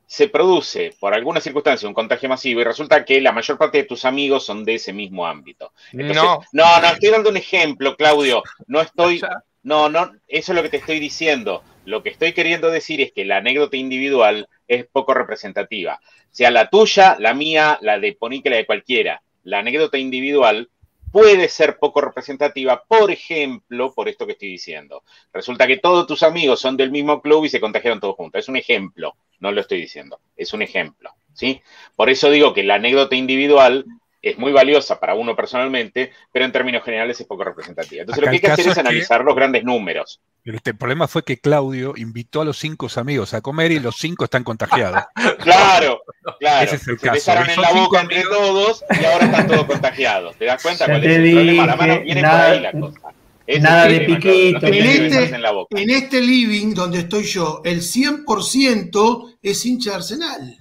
se 0.05 0.29
produce 0.29 0.93
por 0.97 1.13
alguna 1.13 1.41
circunstancia 1.41 1.89
un 1.89 1.93
contagio 1.93 2.29
masivo 2.29 2.61
y 2.61 2.63
resulta 2.63 3.03
que 3.03 3.19
la 3.19 3.33
mayor 3.33 3.57
parte 3.57 3.79
de 3.79 3.83
tus 3.83 4.05
amigos 4.05 4.45
son 4.45 4.63
de 4.63 4.75
ese 4.75 4.93
mismo 4.93 5.27
ámbito. 5.27 5.73
no. 5.91 6.39
no, 6.53 6.81
no, 6.81 6.87
estoy 6.87 7.09
dando 7.09 7.29
un 7.29 7.35
ejemplo, 7.35 7.97
Claudio. 7.97 8.41
No 8.67 8.79
estoy, 8.79 9.21
no, 9.63 9.89
no, 9.89 10.13
eso 10.29 10.51
es 10.53 10.55
lo 10.55 10.63
que 10.63 10.69
te 10.69 10.77
estoy 10.77 10.99
diciendo. 10.99 11.61
Lo 11.83 12.01
que 12.01 12.09
estoy 12.09 12.31
queriendo 12.31 12.71
decir 12.71 13.01
es 13.01 13.11
que 13.11 13.25
la 13.25 13.37
anécdota 13.37 13.75
individual 13.75 14.47
es 14.69 14.85
poco 14.87 15.13
representativa. 15.13 15.99
Sea 16.31 16.51
la 16.51 16.69
tuya, 16.69 17.17
la 17.19 17.33
mía, 17.33 17.77
la 17.81 17.99
de 17.99 18.13
Ponique, 18.13 18.49
la 18.49 18.57
de 18.57 18.65
cualquiera. 18.65 19.21
La 19.43 19.59
anécdota 19.59 19.97
individual 19.97 20.69
puede 21.11 21.49
ser 21.49 21.77
poco 21.79 22.01
representativa, 22.01 22.83
por 22.87 23.11
ejemplo, 23.11 23.93
por 23.93 24.09
esto 24.09 24.25
que 24.25 24.33
estoy 24.33 24.49
diciendo. 24.49 25.03
Resulta 25.33 25.67
que 25.67 25.77
todos 25.77 26.07
tus 26.07 26.23
amigos 26.23 26.59
son 26.59 26.77
del 26.77 26.91
mismo 26.91 27.21
club 27.21 27.45
y 27.45 27.49
se 27.49 27.59
contagiaron 27.59 27.99
todos 27.99 28.15
juntos. 28.15 28.39
Es 28.39 28.49
un 28.49 28.57
ejemplo, 28.57 29.15
no 29.39 29.51
lo 29.51 29.61
estoy 29.61 29.81
diciendo, 29.81 30.19
es 30.35 30.53
un 30.53 30.61
ejemplo. 30.61 31.11
¿sí? 31.33 31.61
Por 31.95 32.09
eso 32.09 32.29
digo 32.29 32.53
que 32.53 32.63
la 32.63 32.75
anécdota 32.75 33.15
individual 33.15 33.85
es 34.29 34.37
muy 34.37 34.51
valiosa 34.51 34.99
para 34.99 35.13
uno 35.13 35.35
personalmente, 35.35 36.11
pero 36.31 36.45
en 36.45 36.51
términos 36.51 36.83
generales 36.83 37.19
es 37.19 37.27
poco 37.27 37.43
representativa. 37.43 38.01
Entonces 38.01 38.23
lo 38.23 38.29
que 38.29 38.35
hay 38.35 38.41
que 38.41 38.51
hacer 38.51 38.67
es 38.67 38.77
analizar 38.77 39.23
los 39.23 39.35
grandes 39.35 39.63
números. 39.63 40.19
Este, 40.43 40.71
el 40.71 40.77
problema 40.77 41.07
fue 41.07 41.23
que 41.23 41.39
Claudio 41.39 41.93
invitó 41.97 42.41
a 42.41 42.45
los 42.45 42.57
cinco 42.57 42.87
amigos 42.95 43.33
a 43.33 43.41
comer 43.41 43.71
y 43.71 43.79
los 43.79 43.97
cinco 43.97 44.23
están 44.23 44.43
contagiados. 44.43 45.03
claro, 45.39 46.01
claro. 46.39 46.65
Ese 46.65 46.75
es 46.77 46.87
el 46.87 46.99
Se 46.99 47.11
besaron 47.11 47.49
en 47.49 47.61
la 47.61 47.71
boca 47.71 48.01
entre 48.01 48.23
todos 48.23 48.83
y 48.89 49.05
ahora 49.05 49.25
están 49.25 49.47
todos 49.47 49.65
contagiados. 49.65 50.35
¿Te 50.37 50.45
das 50.45 50.61
cuenta 50.63 50.85
cuál 50.85 51.03
es 51.03 51.17
el 51.17 51.33
problema? 51.33 51.65
La 51.65 51.75
mano 51.75 52.01
viene 52.01 52.21
por 52.21 52.31
ahí 52.31 52.59
la 52.61 52.71
cosa. 52.71 53.13
nada 53.59 53.87
de 53.87 53.99
piquito. 54.01 54.67
En 54.67 54.73
este, 54.73 55.35
en 55.71 55.89
este 55.89 56.21
living 56.21 56.73
donde 56.73 56.99
estoy 56.99 57.23
yo, 57.23 57.61
el 57.65 57.81
100% 57.81 59.37
es 59.41 59.65
hincha 59.65 59.97
de 59.97 60.57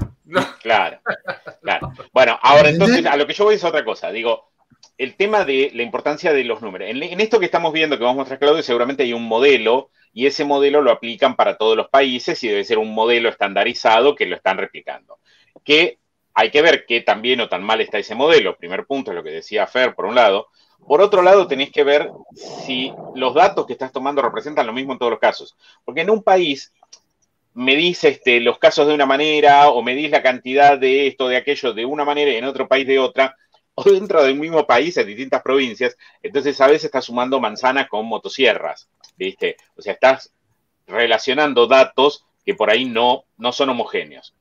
Claro, 0.62 1.00
claro. 1.62 1.92
Bueno, 2.12 2.38
ahora 2.42 2.68
entonces 2.68 3.06
a 3.06 3.16
lo 3.16 3.26
que 3.26 3.32
yo 3.32 3.44
voy 3.44 3.54
es 3.54 3.64
otra 3.64 3.84
cosa. 3.84 4.10
Digo, 4.10 4.50
el 4.98 5.16
tema 5.16 5.44
de 5.44 5.70
la 5.74 5.82
importancia 5.82 6.32
de 6.32 6.44
los 6.44 6.62
números. 6.62 6.88
En, 6.90 7.20
esto 7.20 7.38
que 7.38 7.46
estamos 7.46 7.72
viendo, 7.72 7.98
que 7.98 8.04
vamos 8.04 8.16
a 8.16 8.20
mostrar, 8.20 8.38
Claudio, 8.38 8.62
seguramente 8.62 9.02
hay 9.02 9.12
un 9.12 9.24
modelo 9.24 9.90
y 10.12 10.26
ese 10.26 10.44
modelo 10.44 10.80
lo 10.80 10.90
aplican 10.90 11.36
para 11.36 11.56
todos 11.56 11.76
los 11.76 11.88
países 11.88 12.42
y 12.42 12.48
debe 12.48 12.64
ser 12.64 12.78
un 12.78 12.94
modelo 12.94 13.28
estandarizado 13.28 14.14
que 14.14 14.26
lo 14.26 14.36
están 14.36 14.58
replicando. 14.58 15.18
Que 15.62 15.98
hay 16.34 16.50
que 16.50 16.62
ver 16.62 16.86
qué 16.86 17.02
tan 17.02 17.22
bien 17.22 17.40
o 17.40 17.48
tan 17.48 17.62
mal 17.62 17.80
está 17.80 17.98
ese 17.98 18.14
modelo. 18.14 18.56
Primer 18.56 18.86
punto 18.86 19.10
es 19.10 19.16
lo 19.16 19.22
que 19.22 19.30
decía 19.30 19.66
Fer, 19.66 19.94
por 19.94 20.06
un 20.06 20.14
lado. 20.14 20.48
Por 20.86 21.00
otro 21.00 21.22
lado, 21.22 21.46
tenéis 21.46 21.72
que 21.72 21.84
ver 21.84 22.10
si 22.34 22.92
los 23.14 23.34
datos 23.34 23.66
que 23.66 23.72
estás 23.72 23.92
tomando 23.92 24.22
representan 24.22 24.66
lo 24.66 24.72
mismo 24.72 24.92
en 24.92 24.98
todos 24.98 25.10
los 25.10 25.20
casos. 25.20 25.56
Porque 25.84 26.02
en 26.02 26.10
un 26.10 26.22
país 26.22 26.72
medís 27.56 28.04
este, 28.04 28.38
los 28.40 28.58
casos 28.58 28.86
de 28.86 28.94
una 28.94 29.06
manera 29.06 29.70
o 29.70 29.82
medís 29.82 30.10
la 30.10 30.22
cantidad 30.22 30.78
de 30.78 31.06
esto, 31.06 31.26
de 31.26 31.38
aquello 31.38 31.72
de 31.72 31.86
una 31.86 32.04
manera 32.04 32.30
y 32.30 32.36
en 32.36 32.44
otro 32.44 32.68
país 32.68 32.86
de 32.86 32.98
otra, 32.98 33.34
o 33.74 33.82
dentro 33.84 34.22
del 34.22 34.36
mismo 34.36 34.66
país, 34.66 34.96
en 34.98 35.06
distintas 35.06 35.42
provincias, 35.42 35.96
entonces 36.22 36.60
a 36.60 36.66
veces 36.66 36.84
estás 36.84 37.06
sumando 37.06 37.40
manzanas 37.40 37.88
con 37.88 38.06
motosierras, 38.06 38.88
¿viste? 39.16 39.56
O 39.74 39.80
sea, 39.82 39.94
estás 39.94 40.32
relacionando 40.86 41.66
datos 41.66 42.26
que 42.44 42.54
por 42.54 42.70
ahí 42.70 42.84
no, 42.84 43.24
no 43.38 43.52
son 43.52 43.70
homogéneos. 43.70 44.34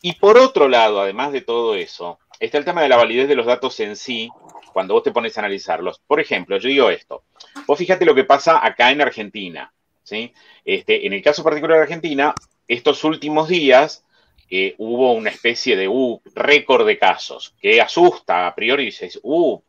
Y 0.00 0.14
por 0.14 0.38
otro 0.38 0.68
lado, 0.68 1.00
además 1.00 1.32
de 1.32 1.40
todo 1.40 1.74
eso, 1.74 2.20
está 2.38 2.58
el 2.58 2.64
tema 2.64 2.82
de 2.82 2.88
la 2.88 2.96
validez 2.96 3.28
de 3.28 3.34
los 3.34 3.46
datos 3.46 3.78
en 3.80 3.96
sí, 3.96 4.30
cuando 4.72 4.94
vos 4.94 5.02
te 5.02 5.10
pones 5.10 5.36
a 5.36 5.40
analizarlos. 5.40 6.00
Por 6.06 6.20
ejemplo, 6.20 6.58
yo 6.58 6.68
digo 6.68 6.90
esto, 6.90 7.24
vos 7.66 7.76
fíjate 7.76 8.04
lo 8.04 8.14
que 8.14 8.24
pasa 8.24 8.64
acá 8.64 8.92
en 8.92 9.00
Argentina, 9.00 9.72
¿sí? 10.06 10.32
Este, 10.64 11.06
en 11.06 11.12
el 11.12 11.22
caso 11.22 11.42
particular 11.42 11.78
de 11.78 11.82
Argentina, 11.82 12.34
estos 12.68 13.02
últimos 13.04 13.48
días 13.48 14.04
eh, 14.48 14.74
hubo 14.78 15.12
una 15.12 15.30
especie 15.30 15.76
de 15.76 15.88
uh, 15.88 16.20
récord 16.34 16.86
de 16.86 16.96
casos 16.96 17.54
que 17.60 17.80
asusta 17.80 18.46
a 18.46 18.54
priori 18.54 18.84
y 18.84 18.86
dices, 18.86 19.18
uh, 19.22 19.60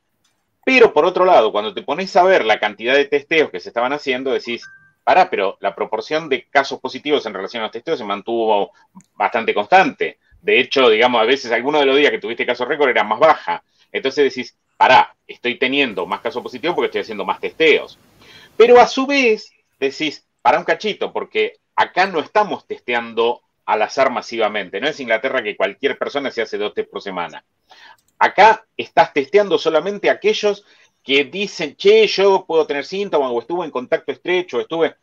pero 0.64 0.94
por 0.94 1.06
otro 1.06 1.26
lado, 1.26 1.52
cuando 1.52 1.74
te 1.74 1.82
pones 1.82 2.16
a 2.16 2.24
ver 2.24 2.46
la 2.46 2.60
cantidad 2.60 2.94
de 2.94 3.06
testeos 3.06 3.50
que 3.50 3.60
se 3.60 3.70
estaban 3.70 3.94
haciendo, 3.94 4.32
decís, 4.32 4.64
para, 5.04 5.30
pero 5.30 5.58
la 5.62 5.74
proporción 5.74 6.30
de 6.30 6.44
casos 6.44 6.80
positivos 6.80 7.26
en 7.26 7.34
relación 7.34 7.62
a 7.62 7.68
los 7.68 7.72
testeos 7.72 7.98
se 7.98 8.06
mantuvo 8.06 8.72
bastante 9.16 9.54
constante. 9.54 10.20
De 10.42 10.60
hecho, 10.60 10.90
digamos, 10.90 11.22
a 11.22 11.26
veces 11.26 11.52
algunos 11.52 11.82
de 11.82 11.88
los 11.88 11.98
días 11.98 12.12
que 12.12 12.20
tuviste 12.20 12.46
caso 12.46 12.66
récord 12.66 12.90
era 12.90 13.04
más 13.04 13.18
baja. 13.18 13.64
Entonces 13.92 14.36
decís, 14.36 14.56
pará, 14.76 15.16
estoy 15.26 15.58
teniendo 15.58 16.06
más 16.06 16.20
casos 16.20 16.44
positivos 16.44 16.76
porque 16.76 16.88
estoy 16.88 17.02
haciendo 17.02 17.26
más 17.26 17.40
testeos. 17.40 17.98
Pero 18.58 18.80
a 18.80 18.88
su 18.88 19.08
vez, 19.08 19.52
decís, 19.80 20.27
para 20.42 20.60
un 20.60 20.66
cachito, 20.66 21.12
porque 21.12 21.60
acá 21.76 22.08
no 22.08 22.20
estamos 22.20 22.66
testeando 22.66 23.42
al 23.66 23.82
azar 23.82 24.10
masivamente. 24.12 24.80
No 24.80 24.88
es 24.88 25.00
Inglaterra 25.00 25.44
que 25.44 25.58
cualquier 25.58 25.98
persona 25.98 26.32
se 26.32 26.42
hace 26.42 26.58
dos 26.58 26.74
test 26.74 26.90
por 26.90 27.02
semana. 27.02 27.44
Acá 28.18 28.66
estás 28.76 29.14
testeando 29.14 29.58
solamente 29.58 30.10
aquellos 30.10 30.66
que 31.04 31.26
dicen, 31.26 31.76
che, 31.76 32.08
yo 32.08 32.46
puedo 32.46 32.66
tener 32.66 32.86
síntomas 32.86 33.32
o 33.32 33.40
estuve 33.40 33.66
en 33.66 33.72
contacto 33.72 34.12
estrecho, 34.12 34.60
estuve... 34.60 34.96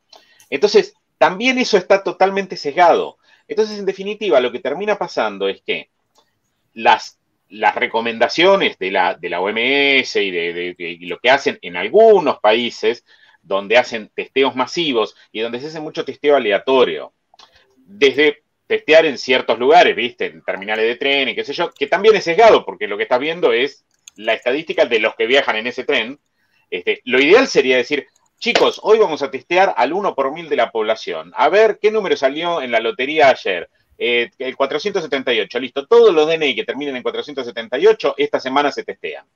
Entonces, 0.50 0.94
también 1.18 1.58
eso 1.58 1.76
está 1.76 2.02
totalmente 2.02 2.56
sesgado. 2.56 3.18
Entonces, 3.46 3.78
en 3.78 3.86
definitiva, 3.86 4.40
lo 4.40 4.50
que 4.50 4.60
termina 4.60 4.96
pasando 4.98 5.48
es 5.48 5.62
que 5.62 5.90
las, 6.72 7.18
las 7.48 7.74
recomendaciones 7.74 8.78
de 8.78 8.90
la, 8.90 9.14
de 9.14 9.28
la 9.28 9.40
OMS 9.40 10.16
y 10.16 10.30
de, 10.30 10.74
de 10.76 10.98
lo 11.02 11.18
que 11.18 11.30
hacen 11.30 11.58
en 11.62 11.76
algunos 11.76 12.38
países, 12.40 13.04
donde 13.44 13.76
hacen 13.76 14.10
testeos 14.14 14.56
masivos 14.56 15.14
y 15.30 15.40
donde 15.40 15.60
se 15.60 15.66
hace 15.66 15.80
mucho 15.80 16.04
testeo 16.04 16.36
aleatorio, 16.36 17.12
desde 17.76 18.42
testear 18.66 19.04
en 19.06 19.18
ciertos 19.18 19.58
lugares, 19.58 19.94
¿viste? 19.94 20.26
En 20.26 20.42
terminales 20.42 20.86
de 20.86 20.96
tren 20.96 21.28
y 21.28 21.34
qué 21.34 21.44
sé 21.44 21.52
yo, 21.52 21.70
que 21.70 21.86
también 21.86 22.16
es 22.16 22.24
sesgado, 22.24 22.64
porque 22.64 22.88
lo 22.88 22.96
que 22.96 23.02
estás 23.04 23.20
viendo 23.20 23.52
es 23.52 23.84
la 24.16 24.32
estadística 24.32 24.86
de 24.86 25.00
los 25.00 25.14
que 25.14 25.26
viajan 25.26 25.56
en 25.56 25.66
ese 25.66 25.84
tren. 25.84 26.18
Este, 26.70 27.02
lo 27.04 27.20
ideal 27.20 27.46
sería 27.46 27.76
decir, 27.76 28.06
chicos, 28.38 28.80
hoy 28.82 28.98
vamos 28.98 29.22
a 29.22 29.30
testear 29.30 29.74
al 29.76 29.92
1 29.92 30.14
por 30.14 30.32
mil 30.32 30.48
de 30.48 30.56
la 30.56 30.70
población. 30.70 31.32
A 31.36 31.48
ver 31.48 31.78
qué 31.80 31.90
número 31.90 32.16
salió 32.16 32.62
en 32.62 32.70
la 32.70 32.80
lotería 32.80 33.28
ayer. 33.28 33.68
Eh, 33.98 34.30
el 34.38 34.56
478, 34.56 35.60
listo. 35.60 35.86
Todos 35.86 36.12
los 36.12 36.26
DNI 36.26 36.54
que 36.54 36.64
terminen 36.64 36.96
en 36.96 37.02
478, 37.02 38.14
esta 38.16 38.40
semana 38.40 38.72
se 38.72 38.82
testean 38.82 39.26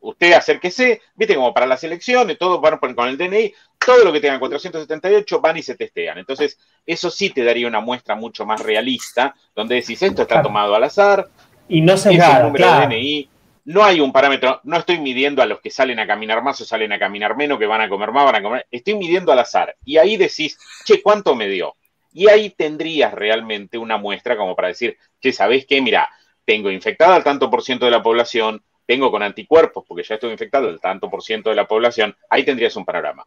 usted 0.00 0.32
acérquese, 0.32 1.02
viste 1.14 1.34
como 1.34 1.52
para 1.52 1.66
las 1.66 1.82
elecciones, 1.84 2.38
todos 2.38 2.60
van 2.60 2.78
con 2.94 3.08
el 3.08 3.18
DNI, 3.18 3.52
todo 3.78 4.04
lo 4.04 4.12
que 4.12 4.20
tengan 4.20 4.40
478 4.40 5.40
van 5.40 5.56
y 5.56 5.62
se 5.62 5.76
testean. 5.76 6.18
Entonces, 6.18 6.58
eso 6.86 7.10
sí 7.10 7.30
te 7.30 7.44
daría 7.44 7.66
una 7.66 7.80
muestra 7.80 8.14
mucho 8.14 8.44
más 8.46 8.60
realista, 8.60 9.34
donde 9.54 9.76
decís, 9.76 10.02
esto 10.02 10.22
está 10.22 10.42
tomado 10.42 10.74
al 10.74 10.84
azar, 10.84 11.28
y 11.68 11.80
no 11.80 11.96
se 11.96 12.10
el 12.10 12.18
número 12.42 12.72
de 12.72 12.86
DNI, 12.86 13.28
no 13.66 13.84
hay 13.84 14.00
un 14.00 14.12
parámetro, 14.12 14.60
no 14.64 14.78
estoy 14.78 14.98
midiendo 14.98 15.42
a 15.42 15.46
los 15.46 15.60
que 15.60 15.70
salen 15.70 15.98
a 15.98 16.06
caminar 16.06 16.42
más 16.42 16.58
o 16.62 16.64
salen 16.64 16.92
a 16.92 16.98
caminar 16.98 17.36
menos, 17.36 17.58
que 17.58 17.66
van 17.66 17.82
a 17.82 17.88
comer 17.88 18.12
más, 18.12 18.24
van 18.24 18.36
a 18.36 18.42
comer, 18.42 18.66
estoy 18.70 18.94
midiendo 18.94 19.30
al 19.30 19.40
azar. 19.40 19.76
Y 19.84 19.98
ahí 19.98 20.16
decís, 20.16 20.58
che, 20.86 21.02
¿cuánto 21.02 21.34
me 21.34 21.48
dio? 21.48 21.76
Y 22.14 22.28
ahí 22.28 22.50
tendrías 22.50 23.12
realmente 23.12 23.76
una 23.76 23.98
muestra 23.98 24.36
como 24.38 24.56
para 24.56 24.68
decir, 24.68 24.96
che, 25.20 25.32
¿sabés 25.32 25.66
qué? 25.66 25.82
Mira, 25.82 26.08
tengo 26.46 26.70
infectada 26.70 27.14
al 27.14 27.24
tanto 27.24 27.50
por 27.50 27.62
ciento 27.62 27.84
de 27.84 27.90
la 27.90 28.02
población, 28.02 28.62
tengo 28.88 29.10
con 29.10 29.22
anticuerpos 29.22 29.84
porque 29.86 30.02
ya 30.02 30.14
estoy 30.14 30.32
infectado 30.32 30.70
el 30.70 30.80
tanto 30.80 31.10
por 31.10 31.22
ciento 31.22 31.50
de 31.50 31.56
la 31.56 31.68
población, 31.68 32.16
ahí 32.30 32.42
tendrías 32.42 32.74
un 32.74 32.86
panorama. 32.86 33.22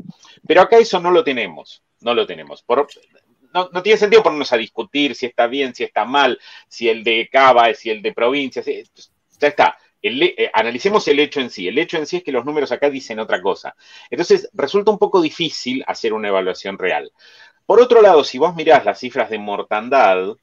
Pero 0.48 0.62
acá 0.62 0.80
eso 0.80 1.00
no 1.00 1.12
lo 1.12 1.24
tenemos, 1.24 1.84
no 2.00 2.15
lo 2.15 2.25
tenemos. 2.25 2.65
no, 3.53 3.84
tiene 3.84 4.00
sentido 4.00 4.24
ponernos 4.24 4.51
a 4.51 4.58
discutir 4.58 5.13
si 5.13 5.27
está 5.27 5.46
bien, 5.46 5.75
si 5.75 5.84
está 5.84 6.03
mal, 6.03 6.39
si 6.68 6.89
el 6.89 7.03
de 7.03 7.30
Cava, 7.32 7.72
si 7.75 7.91
el 7.91 8.01
de 8.01 8.12
provincia, 8.12 8.63
ya 8.63 9.48
está. 9.48 9.77
Eh, 10.01 10.50
analicemos 10.51 11.08
el 11.08 11.20
hecho 11.20 11.39
en 11.39 11.51
sí. 11.51 11.68
El 11.68 11.77
hecho 11.77 11.98
en 11.98 12.08
sí 12.08 12.18
es 12.18 12.24
que 12.24 12.32
los 12.32 12.44
números 12.44 12.72
acá 12.72 12.89
dicen 12.89 13.20
otra 13.20 13.39
cosa. 13.39 13.75
Entonces, 14.10 14.50
resulta 14.53 14.89
un 14.89 14.98
poco 14.98 15.22
difícil 15.22 15.84
hacer 15.86 16.13
una 16.13 16.30
evaluación 16.30 16.80
real. 16.80 17.12
Por 17.68 17.80
otro 17.80 18.01
lado, 18.01 18.24
si 18.24 18.39
vos 18.39 18.56
mirás 18.56 18.84
las 18.84 19.00
cifras 19.00 19.30
de 19.30 19.38
mortandad, 19.38 20.38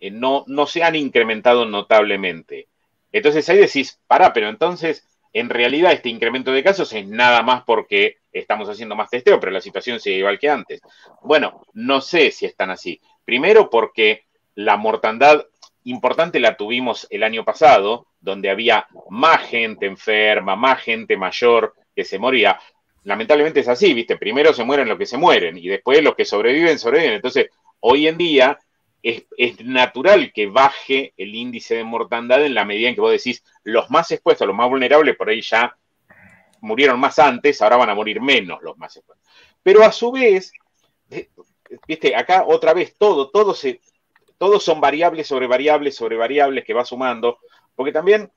eh, 0.00 0.10
no, 0.10 0.44
no 0.46 0.66
se 0.66 0.82
han 0.82 0.96
incrementado 0.96 1.66
notablemente. 1.66 2.68
Entonces 3.12 3.48
ahí 3.48 3.58
decís, 3.58 4.00
para, 4.06 4.32
pero 4.32 4.48
entonces 4.48 5.06
en 5.32 5.48
realidad 5.48 5.92
este 5.92 6.08
incremento 6.08 6.52
de 6.52 6.64
casos 6.64 6.92
es 6.92 7.06
nada 7.06 7.42
más 7.42 7.62
porque 7.64 8.16
estamos 8.32 8.68
haciendo 8.68 8.96
más 8.96 9.10
testeo, 9.10 9.38
pero 9.38 9.52
la 9.52 9.60
situación 9.60 10.00
sigue 10.00 10.18
igual 10.18 10.38
que 10.38 10.48
antes. 10.48 10.80
Bueno, 11.22 11.62
no 11.74 12.00
sé 12.00 12.30
si 12.30 12.46
están 12.46 12.70
así. 12.70 13.00
Primero 13.24 13.68
porque 13.70 14.24
la 14.54 14.76
mortandad 14.76 15.46
importante 15.84 16.40
la 16.40 16.56
tuvimos 16.56 17.06
el 17.10 17.22
año 17.22 17.44
pasado, 17.44 18.06
donde 18.20 18.50
había 18.50 18.86
más 19.10 19.42
gente 19.48 19.86
enferma, 19.86 20.56
más 20.56 20.82
gente 20.82 21.16
mayor 21.16 21.74
que 21.94 22.04
se 22.04 22.18
moría. 22.18 22.58
Lamentablemente 23.04 23.60
es 23.60 23.68
así, 23.68 23.94
¿viste? 23.94 24.16
Primero 24.16 24.52
se 24.52 24.64
mueren 24.64 24.88
los 24.88 24.98
que 24.98 25.06
se 25.06 25.16
mueren 25.16 25.56
y 25.56 25.68
después 25.68 26.02
los 26.02 26.14
que 26.14 26.24
sobreviven, 26.24 26.78
sobreviven. 26.78 27.14
Entonces, 27.14 27.48
hoy 27.80 28.08
en 28.08 28.18
día 28.18 28.58
es, 29.02 29.24
natural 29.64 30.32
que 30.32 30.46
baje 30.46 31.12
el 31.16 31.34
índice 31.34 31.76
de 31.76 31.84
mortandad 31.84 32.44
en 32.44 32.54
la 32.54 32.64
medida 32.64 32.88
en 32.88 32.94
que 32.94 33.00
vos 33.00 33.12
decís 33.12 33.44
los 33.62 33.90
más 33.90 34.10
expuestos, 34.10 34.46
los 34.46 34.56
más 34.56 34.68
vulnerables, 34.68 35.16
por 35.16 35.28
ahí 35.28 35.40
ya 35.40 35.76
murieron 36.60 36.98
más 36.98 37.18
antes, 37.18 37.62
ahora 37.62 37.76
van 37.76 37.90
a 37.90 37.94
morir 37.94 38.20
menos 38.20 38.60
los 38.62 38.76
más 38.76 38.96
expuestos. 38.96 39.28
Pero 39.62 39.84
a 39.84 39.92
su 39.92 40.10
vez, 40.10 40.52
eh, 41.10 41.28
viste, 41.86 42.16
acá 42.16 42.44
otra 42.46 42.74
vez 42.74 42.96
todo, 42.98 43.30
todo 43.30 43.54
se, 43.54 43.80
todos 44.36 44.62
son 44.64 44.80
variables 44.80 45.26
sobre 45.26 45.46
variables 45.46 45.94
sobre 45.94 46.16
variables 46.16 46.64
que 46.64 46.74
va 46.74 46.84
sumando, 46.84 47.38
porque 47.76 47.92
también 47.92 48.30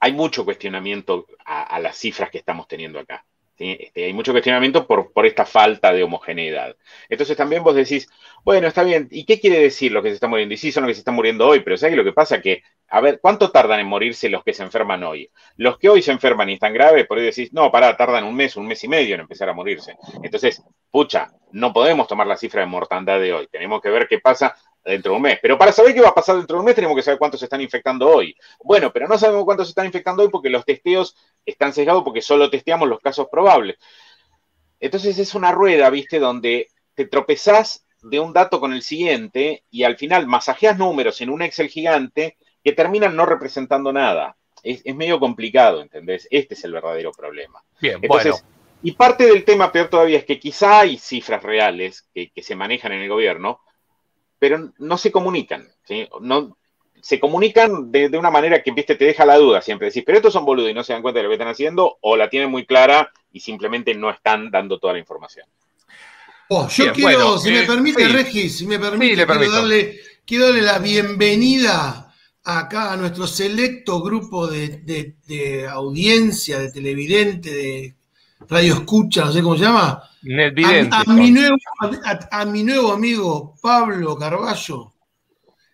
hay 0.00 0.12
mucho 0.12 0.44
cuestionamiento 0.44 1.26
a 1.44 1.78
las 1.78 1.96
cifras 1.96 2.30
que 2.30 2.38
estamos 2.38 2.66
teniendo 2.66 2.98
acá. 2.98 3.24
Este, 3.58 4.06
hay 4.06 4.12
mucho 4.12 4.32
cuestionamiento 4.32 4.86
por, 4.86 5.12
esta 5.26 5.46
falta 5.46 5.92
de 5.92 6.02
homogeneidad. 6.02 6.76
Entonces 7.08 7.36
también 7.36 7.62
vos 7.62 7.74
decís, 7.74 8.08
bueno, 8.44 8.66
está 8.66 8.82
bien, 8.82 9.08
¿y 9.10 9.24
qué 9.24 9.38
quiere 9.38 9.60
decir 9.60 9.92
lo 9.92 10.02
que 10.02 10.08
se 10.08 10.14
está 10.14 10.26
muriendo? 10.26 10.54
Y 10.54 10.58
sí, 10.58 10.72
son 10.72 10.82
los 10.82 10.90
que 10.90 10.94
se 10.94 11.00
están 11.00 11.14
muriendo 11.14 11.46
hoy, 11.46 11.60
pero 11.60 11.76
¿sabes 11.76 11.96
lo 11.96 12.04
que 12.04 12.12
pasa? 12.12 12.40
Que, 12.40 12.62
a 12.88 13.00
ver, 13.00 13.20
¿cuánto 13.20 13.50
tardan 13.50 13.80
en 13.80 13.86
morirse 13.86 14.28
los 14.28 14.42
que 14.42 14.52
se 14.52 14.62
enferman 14.62 15.04
hoy? 15.04 15.30
Los 15.56 15.78
que 15.78 15.88
hoy 15.88 16.02
se 16.02 16.12
enferman 16.12 16.50
y 16.50 16.54
están 16.54 16.74
graves, 16.74 17.06
por 17.06 17.18
ahí 17.18 17.24
decís, 17.24 17.52
no, 17.52 17.70
pará, 17.70 17.96
tardan 17.96 18.24
un 18.24 18.34
mes, 18.34 18.56
un 18.56 18.66
mes 18.66 18.82
y 18.84 18.88
medio 18.88 19.14
en 19.14 19.20
empezar 19.20 19.48
a 19.48 19.54
morirse. 19.54 19.96
Entonces, 20.22 20.62
pucha, 20.90 21.30
no 21.52 21.72
podemos 21.72 22.08
tomar 22.08 22.26
la 22.26 22.36
cifra 22.36 22.62
de 22.62 22.66
mortandad 22.66 23.20
de 23.20 23.32
hoy, 23.32 23.48
tenemos 23.48 23.80
que 23.80 23.90
ver 23.90 24.08
qué 24.08 24.18
pasa 24.18 24.56
dentro 24.84 25.12
de 25.12 25.16
un 25.16 25.22
mes. 25.22 25.38
Pero 25.40 25.58
para 25.58 25.72
saber 25.72 25.94
qué 25.94 26.00
va 26.00 26.08
a 26.08 26.14
pasar 26.14 26.36
dentro 26.36 26.56
de 26.56 26.60
un 26.60 26.66
mes 26.66 26.74
tenemos 26.74 26.96
que 26.96 27.02
saber 27.02 27.18
cuántos 27.18 27.40
se 27.40 27.46
están 27.46 27.60
infectando 27.60 28.08
hoy. 28.08 28.36
Bueno, 28.62 28.92
pero 28.92 29.08
no 29.08 29.18
sabemos 29.18 29.44
cuántos 29.44 29.68
se 29.68 29.70
están 29.70 29.86
infectando 29.86 30.22
hoy 30.22 30.28
porque 30.28 30.50
los 30.50 30.64
testeos 30.64 31.16
están 31.44 31.72
sesgados 31.72 32.02
porque 32.02 32.22
solo 32.22 32.50
testeamos 32.50 32.88
los 32.88 33.00
casos 33.00 33.28
probables. 33.30 33.76
Entonces 34.80 35.18
es 35.18 35.34
una 35.34 35.52
rueda, 35.52 35.88
¿viste? 35.90 36.18
Donde 36.18 36.68
te 36.94 37.06
tropezás 37.06 37.86
de 38.02 38.18
un 38.18 38.32
dato 38.32 38.58
con 38.58 38.72
el 38.72 38.82
siguiente 38.82 39.64
y 39.70 39.84
al 39.84 39.96
final 39.96 40.26
masajeas 40.26 40.76
números 40.76 41.20
en 41.20 41.30
un 41.30 41.42
Excel 41.42 41.68
gigante 41.68 42.36
que 42.64 42.72
terminan 42.72 43.14
no 43.14 43.26
representando 43.26 43.92
nada. 43.92 44.36
Es, 44.62 44.84
medio 44.94 45.18
complicado, 45.18 45.82
¿entendés? 45.82 46.28
Este 46.30 46.54
es 46.54 46.64
el 46.64 46.72
verdadero 46.72 47.12
problema. 47.12 47.62
Bien, 47.80 48.00
bueno. 48.00 48.36
Y 48.84 48.92
parte 48.92 49.26
del 49.26 49.44
tema 49.44 49.70
peor 49.70 49.88
todavía 49.88 50.18
es 50.18 50.24
que 50.24 50.40
quizá 50.40 50.80
hay 50.80 50.98
cifras 50.98 51.42
reales 51.42 52.08
que, 52.12 52.30
que 52.30 52.42
se 52.42 52.56
manejan 52.56 52.90
en 52.92 53.02
el 53.02 53.08
gobierno, 53.08 53.60
pero 54.42 54.72
no 54.78 54.98
se 54.98 55.12
comunican. 55.12 55.68
¿sí? 55.84 56.08
No, 56.20 56.58
se 57.00 57.20
comunican 57.20 57.92
de, 57.92 58.08
una 58.18 58.32
manera 58.32 58.60
que 58.60 58.72
¿viste? 58.72 58.96
te 58.96 59.04
deja 59.04 59.24
la 59.24 59.36
duda 59.36 59.62
siempre. 59.62 59.86
Decís, 59.86 60.02
pero 60.04 60.18
estos 60.18 60.32
son 60.32 60.44
boludos 60.44 60.68
y 60.68 60.74
no 60.74 60.82
se 60.82 60.92
dan 60.92 61.00
cuenta 61.00 61.20
de 61.20 61.22
lo 61.22 61.28
que 61.28 61.34
están 61.34 61.46
haciendo, 61.46 61.98
o 62.00 62.16
la 62.16 62.28
tienen 62.28 62.50
muy 62.50 62.66
clara 62.66 63.12
y 63.30 63.38
simplemente 63.38 63.94
no 63.94 64.10
están 64.10 64.50
dando 64.50 64.80
toda 64.80 64.94
la 64.94 64.98
información. 64.98 65.46
Oh, 66.48 66.68
yo 66.68 66.92
quiero, 66.92 67.38
si 67.38 67.52
me 67.52 67.60
eh, 67.60 67.66
permite, 67.68 68.08
Regis, 68.08 68.58
si 68.58 68.66
me 68.66 68.80
permite, 68.80 69.14
quiero, 69.14 69.52
darle, 69.52 70.00
quiero, 70.26 70.46
darle, 70.46 70.62
la 70.62 70.80
bienvenida 70.80 72.12
acá 72.42 72.94
a 72.94 72.96
nuestro 72.96 73.28
selecto 73.28 74.02
grupo 74.02 74.48
de, 74.48 75.14
de 75.24 75.68
audiencia, 75.68 76.58
de 76.58 76.72
televidente, 76.72 77.48
de 77.48 77.94
radio 78.48 78.74
escucha, 78.74 79.24
no 79.24 79.32
sé 79.32 79.42
cómo 79.42 79.56
se 79.56 79.64
llama 79.64 80.02
a, 80.90 81.04
mi 81.12 81.30
nuevo, 81.32 81.56
a, 82.30 82.44
mi 82.44 82.62
nuevo, 82.62 82.92
amigo 82.92 83.54
Pablo 83.60 84.16
Carballo, 84.16 84.92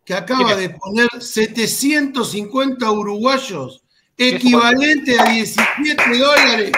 que 0.05 0.15
acaba 0.15 0.55
de 0.55 0.71
poner 0.71 1.09
750 1.21 2.91
uruguayos, 2.91 3.83
equivalente 4.17 5.21
a 5.21 5.25
17 5.25 6.19
dólares. 6.19 6.73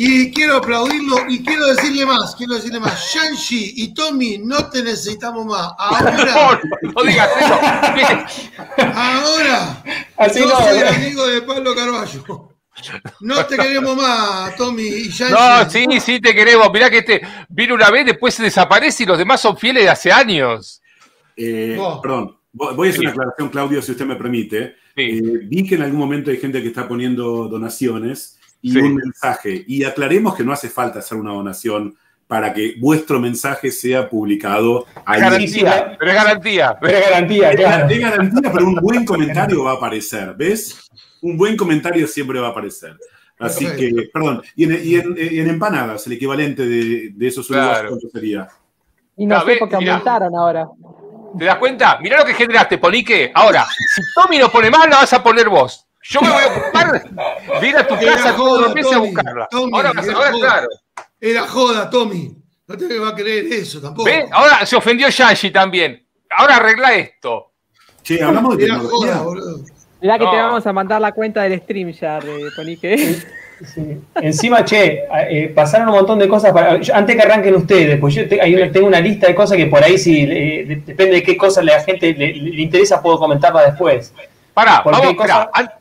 Y 0.00 0.32
quiero 0.32 0.58
aplaudirlo 0.58 1.28
y 1.28 1.42
quiero 1.42 1.66
decirle 1.74 2.06
más, 2.06 2.36
quiero 2.36 2.54
decirle 2.54 2.78
más. 2.78 3.12
Shanshi 3.12 3.74
y 3.76 3.94
Tommy, 3.94 4.38
no 4.38 4.68
te 4.70 4.82
necesitamos 4.82 5.44
más. 5.46 5.72
Ahora. 5.76 6.60
no, 6.94 7.02
digas 7.02 7.28
eso. 7.40 8.82
Ahora. 8.94 9.84
Así 10.16 10.40
no, 10.40 10.56
soy 10.56 10.78
amigo 10.78 11.26
de 11.26 11.42
Pablo 11.42 11.74
Carballo. 11.74 12.47
No 13.20 13.44
te 13.46 13.56
queremos 13.56 13.96
más, 13.96 14.56
Tommy 14.56 14.82
y. 14.82 15.10
No, 15.30 15.68
sí, 15.68 15.86
sí 16.00 16.20
te 16.20 16.34
queremos. 16.34 16.70
Mirá 16.72 16.90
que 16.90 16.98
este 16.98 17.22
vino 17.48 17.74
una 17.74 17.90
vez, 17.90 18.06
después 18.06 18.34
se 18.34 18.42
desaparece 18.42 19.02
y 19.02 19.06
los 19.06 19.18
demás 19.18 19.40
son 19.40 19.56
fieles 19.56 19.84
de 19.84 19.90
hace 19.90 20.12
años. 20.12 20.82
Eh, 21.36 21.78
perdón, 22.02 22.36
voy 22.52 22.88
a 22.88 22.90
hacer 22.90 23.00
una 23.02 23.10
aclaración, 23.10 23.48
Claudio, 23.48 23.82
si 23.82 23.92
usted 23.92 24.06
me 24.06 24.16
permite. 24.16 24.76
Eh, 24.96 25.20
vi 25.44 25.66
que 25.66 25.76
en 25.76 25.82
algún 25.82 26.00
momento 26.00 26.30
hay 26.30 26.38
gente 26.38 26.60
que 26.60 26.68
está 26.68 26.88
poniendo 26.88 27.48
donaciones 27.48 28.38
y 28.60 28.76
un 28.76 28.94
mensaje. 28.94 29.64
Y 29.66 29.84
aclaremos 29.84 30.34
que 30.34 30.44
no 30.44 30.52
hace 30.52 30.68
falta 30.68 30.98
hacer 30.98 31.18
una 31.18 31.32
donación 31.32 31.96
para 32.26 32.52
que 32.52 32.74
vuestro 32.78 33.18
mensaje 33.18 33.70
sea 33.70 34.08
publicado. 34.08 34.86
Ahí. 35.04 35.20
Garantía, 35.20 35.96
pero 35.98 36.10
es 36.10 36.16
garantía. 36.16 36.78
Pero 36.80 36.98
es 36.98 37.04
garantía, 37.10 37.54
claro. 37.54 37.88
Es 37.88 38.00
garantía, 38.00 38.52
pero 38.52 38.66
un 38.66 38.74
buen 38.76 39.04
comentario 39.04 39.64
va 39.64 39.72
a 39.72 39.74
aparecer, 39.74 40.34
¿ves? 40.36 40.78
Un 41.20 41.36
buen 41.36 41.56
comentario 41.56 42.06
siempre 42.06 42.40
va 42.40 42.48
a 42.48 42.50
aparecer. 42.50 42.96
Así 43.38 43.66
que, 43.66 44.10
perdón, 44.12 44.42
y 44.56 44.64
en, 44.96 45.48
empanadas, 45.48 46.06
el 46.06 46.14
equivalente 46.14 46.66
de, 46.66 47.26
esos 47.26 47.46
claro. 47.46 47.90
¿cuánto 47.90 48.08
sería? 48.08 48.48
Y 49.16 49.26
no, 49.26 49.44
sé 49.44 49.56
porque 49.58 49.76
aumentaron 49.76 50.34
ahora. 50.34 50.66
¿Te 51.38 51.44
das 51.44 51.58
cuenta? 51.58 51.98
Mirá 52.00 52.18
lo 52.18 52.24
que 52.24 52.34
generaste, 52.34 52.78
Polique. 52.78 53.30
Ahora, 53.34 53.66
si 53.66 54.02
Tommy 54.14 54.38
no 54.38 54.50
pone 54.50 54.70
mal, 54.70 54.88
la 54.88 54.96
vas 54.96 55.12
a 55.12 55.22
poner 55.22 55.48
vos. 55.48 55.86
Yo 56.02 56.20
me 56.20 56.30
voy 56.30 56.42
a 56.42 56.46
ocupar 56.46 57.02
de 57.60 57.68
ir 57.68 57.76
a 57.76 57.86
tu 57.86 57.94
casa 57.94 58.34
todos 58.34 58.62
los 58.62 58.74
meses 58.74 58.92
a 58.92 58.98
buscarla. 58.98 59.48
ahora, 59.52 59.90
ahora 59.90 60.30
claro. 60.32 60.68
Era 61.20 61.42
joda, 61.42 61.90
Tommy. 61.90 62.34
No 62.66 62.76
te 62.76 62.98
va 62.98 63.08
a 63.08 63.14
creer 63.14 63.46
eso 63.52 63.80
tampoco. 63.80 64.04
¿Ves? 64.04 64.26
Ahora 64.30 64.64
se 64.64 64.76
ofendió 64.76 65.08
Yanshi 65.08 65.50
también. 65.50 66.06
Ahora 66.30 66.56
arregla 66.56 66.94
esto. 66.94 67.52
Sí, 68.02 68.20
hablamos 68.20 68.56
de 68.56 68.64
Era 68.64 68.78
joda, 68.78 69.22
boludo. 69.22 69.64
Mirá 70.00 70.18
que 70.18 70.26
te 70.26 70.36
vamos 70.36 70.66
a 70.66 70.72
mandar 70.72 71.00
la 71.00 71.12
cuenta 71.12 71.42
del 71.42 71.60
stream 71.60 71.90
ya, 71.92 72.20
de 72.20 72.50
Ponique. 72.54 73.16
Sí. 73.64 74.00
Encima, 74.14 74.64
che, 74.64 75.04
eh, 75.28 75.52
pasaron 75.52 75.88
un 75.88 75.94
montón 75.96 76.18
de 76.18 76.28
cosas. 76.28 76.52
Para, 76.52 76.78
antes 76.94 77.16
que 77.16 77.22
arranquen 77.22 77.56
ustedes, 77.56 77.98
pues 77.98 78.14
yo 78.14 78.28
tengo 78.28 78.86
una 78.86 79.00
lista 79.00 79.26
de 79.26 79.34
cosas 79.34 79.56
que 79.56 79.66
por 79.66 79.82
ahí, 79.82 79.98
si 79.98 80.26
depende 80.64 81.16
de 81.16 81.22
qué 81.24 81.36
cosas 81.36 81.64
la 81.64 81.80
gente 81.82 82.14
le, 82.14 82.34
le 82.34 82.62
interesa, 82.62 83.02
puedo 83.02 83.18
comentarla 83.18 83.64
después. 83.64 84.14
Pará, 84.58 84.82
vamos, 84.84 85.14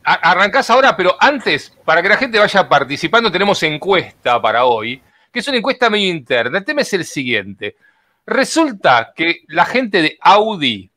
arrancás 0.04 0.70
ahora, 0.70 0.96
pero 0.96 1.16
antes, 1.20 1.76
para 1.84 2.00
que 2.02 2.10
la 2.10 2.18
gente 2.18 2.38
vaya 2.38 2.70
participando, 2.70 3.32
tenemos 3.32 3.62
encuesta 3.64 4.40
para 4.40 4.66
hoy, 4.66 5.02
que 5.32 5.40
es 5.40 5.48
una 5.48 5.58
encuesta 5.58 5.90
medio 5.90 6.10
interna. 6.10 6.60
El 6.60 6.66
tema 6.66 6.82
es 6.82 6.94
el 6.94 7.04
siguiente. 7.04 7.76
Resulta 8.24 9.14
que 9.16 9.42
la 9.48 9.66
gente 9.66 10.02
de 10.02 10.18
Audi, 10.22 10.92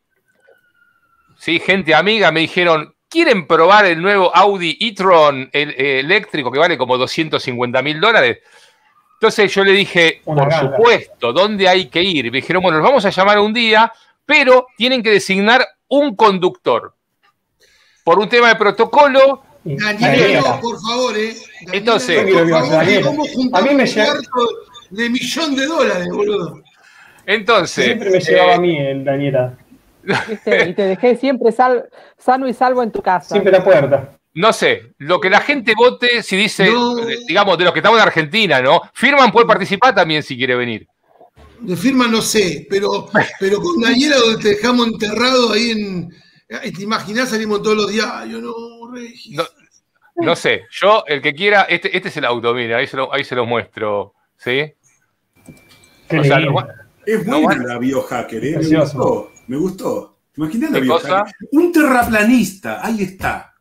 ¿sí? 1.39 1.59
gente 1.59 1.95
amiga, 1.95 2.31
me 2.31 2.41
dijeron, 2.41 2.95
¿quieren 3.11 3.47
probar 3.47 3.85
el 3.87 4.01
nuevo 4.01 4.35
Audi 4.35 4.79
e-tron 4.81 5.51
eléctrico 5.53 6.51
que 6.51 6.59
vale 6.59 6.79
como 6.79 6.97
250 6.97 7.83
mil 7.83 8.01
dólares? 8.01 8.39
Entonces 9.15 9.53
yo 9.53 9.65
le 9.65 9.73
dije, 9.73 10.23
por 10.25 10.51
supuesto, 10.51 11.33
¿dónde 11.33 11.69
hay 11.69 11.87
que 11.87 12.03
ir? 12.03 12.25
Me 12.31 12.39
dijeron, 12.39 12.63
bueno, 12.63 12.79
nos 12.79 12.87
vamos 12.87 13.05
a 13.05 13.11
llamar 13.11 13.39
un 13.41 13.53
día, 13.53 13.93
pero 14.25 14.69
tienen 14.79 15.03
que 15.03 15.11
designar 15.11 15.67
un 15.89 16.17
conductor 16.17 16.95
por 18.03 18.19
un 18.19 18.29
tema 18.29 18.49
de 18.49 18.57
protocolo. 18.57 19.43
Daniel, 19.63 20.43
por 20.63 20.81
favor, 20.81 21.19
eh. 21.19 21.35
Entonces, 21.71 22.19
a 22.19 23.61
mí 23.61 23.75
me 23.75 23.87
lleva 23.87 24.15
de 24.89 25.11
millón 25.11 25.55
de 25.55 25.67
dólares, 25.67 26.09
boludo. 26.11 26.63
Entonces. 27.27 27.85
Siempre 27.85 28.09
me 28.11 28.21
llevaba 28.21 28.55
a 28.55 28.59
mí 28.59 28.79
el 28.79 29.05
Daniela. 29.05 29.59
Y 30.05 30.75
te 30.75 30.83
dejé 30.83 31.17
siempre 31.17 31.53
sano 31.53 32.49
y 32.49 32.55
salvo 32.55 32.83
en 32.83 32.93
tu 32.93 33.03
casa. 33.03 33.29
Siempre 33.31 33.53
la 33.53 33.65
puerta. 33.65 34.17
No 34.33 34.53
sé, 34.53 34.93
lo 34.99 35.21
que 35.21 35.29
la 35.29 35.41
gente 35.41 35.75
vote, 35.77 36.23
si 36.23 36.37
dice, 36.37 36.71
digamos, 37.27 37.59
de 37.59 37.65
los 37.65 37.73
que 37.73 37.81
estamos 37.81 37.99
en 37.99 38.07
Argentina, 38.07 38.63
¿no? 38.63 38.81
Firman 38.95 39.33
puede 39.33 39.47
participar 39.47 39.95
también 39.95 40.23
si 40.23 40.37
quiere 40.37 40.55
venir. 40.55 40.87
De 41.59 41.77
firma 41.77 42.07
no 42.07 42.23
sé, 42.23 42.67
pero, 42.71 43.09
pero 43.41 43.61
con 43.61 43.81
Daniela 43.81 44.17
donde 44.17 44.43
te 44.43 44.49
dejamos 44.51 44.87
enterrado 44.87 45.53
ahí 45.53 45.71
en, 45.73 46.11
¿Te 46.51 46.83
imaginas 46.83 47.31
salimos 47.31 47.63
todos 47.63 47.77
los 47.77 47.93
días? 47.93 48.29
Yo 48.29 48.41
no, 48.41 48.53
no, 49.31 49.45
no, 50.17 50.37
sé, 50.37 50.63
yo, 50.71 51.05
el 51.07 51.23
que 51.23 51.33
quiera, 51.33 51.63
este, 51.63 51.97
este 51.97 52.09
es 52.09 52.17
el 52.17 52.25
auto, 52.25 52.53
mira, 52.55 52.79
ahí 52.79 52.89
se 52.89 52.97
lo, 52.97 53.13
ahí 53.15 53.23
se 53.23 53.37
lo 53.37 53.47
muestro, 53.47 54.15
¿sí? 54.37 54.73
es 57.07 57.25
buena 57.25 57.65
la 57.65 57.79
biohacker, 57.79 58.45
¿eh? 58.45 58.59
Me 59.51 59.57
gustó, 59.57 59.57
me 59.57 59.57
gustó. 59.57 60.17
¿Te 60.33 60.41
imaginas 60.41 60.71
la 60.71 60.79
biohacker? 60.79 61.35
Un 61.51 61.73
terraplanista, 61.73 62.87
ahí 62.87 63.03
está. 63.03 63.53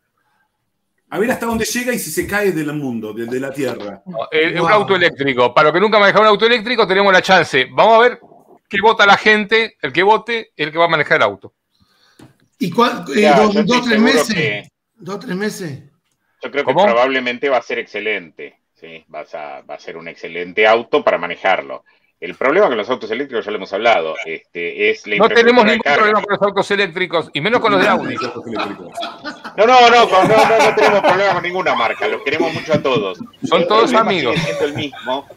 A 1.10 1.18
ver 1.18 1.32
hasta 1.32 1.48
dónde 1.48 1.66
llega 1.66 1.92
y 1.92 1.98
si 1.98 2.12
se 2.12 2.28
cae 2.28 2.52
del 2.52 2.72
mundo, 2.74 3.12
de, 3.12 3.40
la 3.40 3.52
Tierra. 3.52 4.04
Un 4.06 4.72
auto 4.72 4.96
eléctrico. 4.96 5.52
Para 5.52 5.70
los 5.70 5.74
que 5.74 5.80
nunca 5.80 5.98
manejaron 5.98 6.28
un 6.28 6.34
auto 6.34 6.46
eléctrico, 6.46 6.86
tenemos 6.86 7.12
la 7.12 7.24
chance. 7.24 7.68
Vamos 7.72 7.96
a 7.96 8.02
ver 8.08 8.20
qué 8.70 8.78
vota 8.84 9.08
la 9.08 9.18
gente. 9.18 9.78
El 9.82 9.92
que 9.92 10.04
vote, 10.04 10.52
el 10.56 10.72
que 10.72 10.78
va 10.78 10.86
a 10.86 10.90
manejar 10.90 11.18
el 11.18 11.24
auto. 11.24 11.56
¿Y 12.60 12.68
eh, 12.68 13.34
dos, 13.66 13.84
tres 13.84 14.00
meses? 14.00 14.70
¿Dos, 14.94 15.20
tres 15.22 15.36
meses? 15.36 15.80
Yo 16.44 16.52
creo 16.52 16.66
que 16.66 16.72
probablemente 16.72 17.50
va 17.50 17.58
a 17.58 17.64
ser 17.64 17.80
excelente. 17.80 18.60
¿sí? 18.76 19.04
va 19.12 19.22
a 19.22 19.80
ser 19.80 19.98
un 19.98 20.08
excelente 20.08 20.68
auto 20.68 21.04
para 21.04 21.18
manejarlo. 21.18 21.84
El 22.20 22.36
problema 22.36 22.68
con 22.68 22.76
los 22.76 22.90
autos 22.90 23.10
eléctricos, 23.12 23.46
ya 23.46 23.52
lo 23.52 23.58
hemos 23.58 23.72
hablado, 23.72 24.16
este, 24.26 24.90
es 24.90 25.08
la 25.08 25.16
No 25.16 25.30
tenemos 25.30 25.64
ningún 25.64 25.82
problema 25.82 26.22
con 26.22 26.34
los 26.34 26.42
autos 26.42 26.72
eléctricos, 26.72 27.30
y 27.34 27.40
menos 27.40 27.62
con 27.62 27.72
los 27.72 27.82
de 27.82 27.88
Audi. 27.88 28.16
No, 29.56 29.66
no, 29.66 29.90
no, 29.90 30.06
no, 30.06 30.24
no, 30.26 30.76
tenemos 30.76 31.02
problema 31.02 31.34
con 31.34 31.44
ninguna 31.44 31.76
marca, 31.76 32.10
los 32.10 32.22
queremos 32.24 32.54
mucho 32.54 32.74
a 32.74 32.84
todos. 32.84 33.20
Son 33.44 33.66
todos 33.68 33.94
amigos. 33.94 34.36
el 34.62 34.74
mismo. 34.74 35.28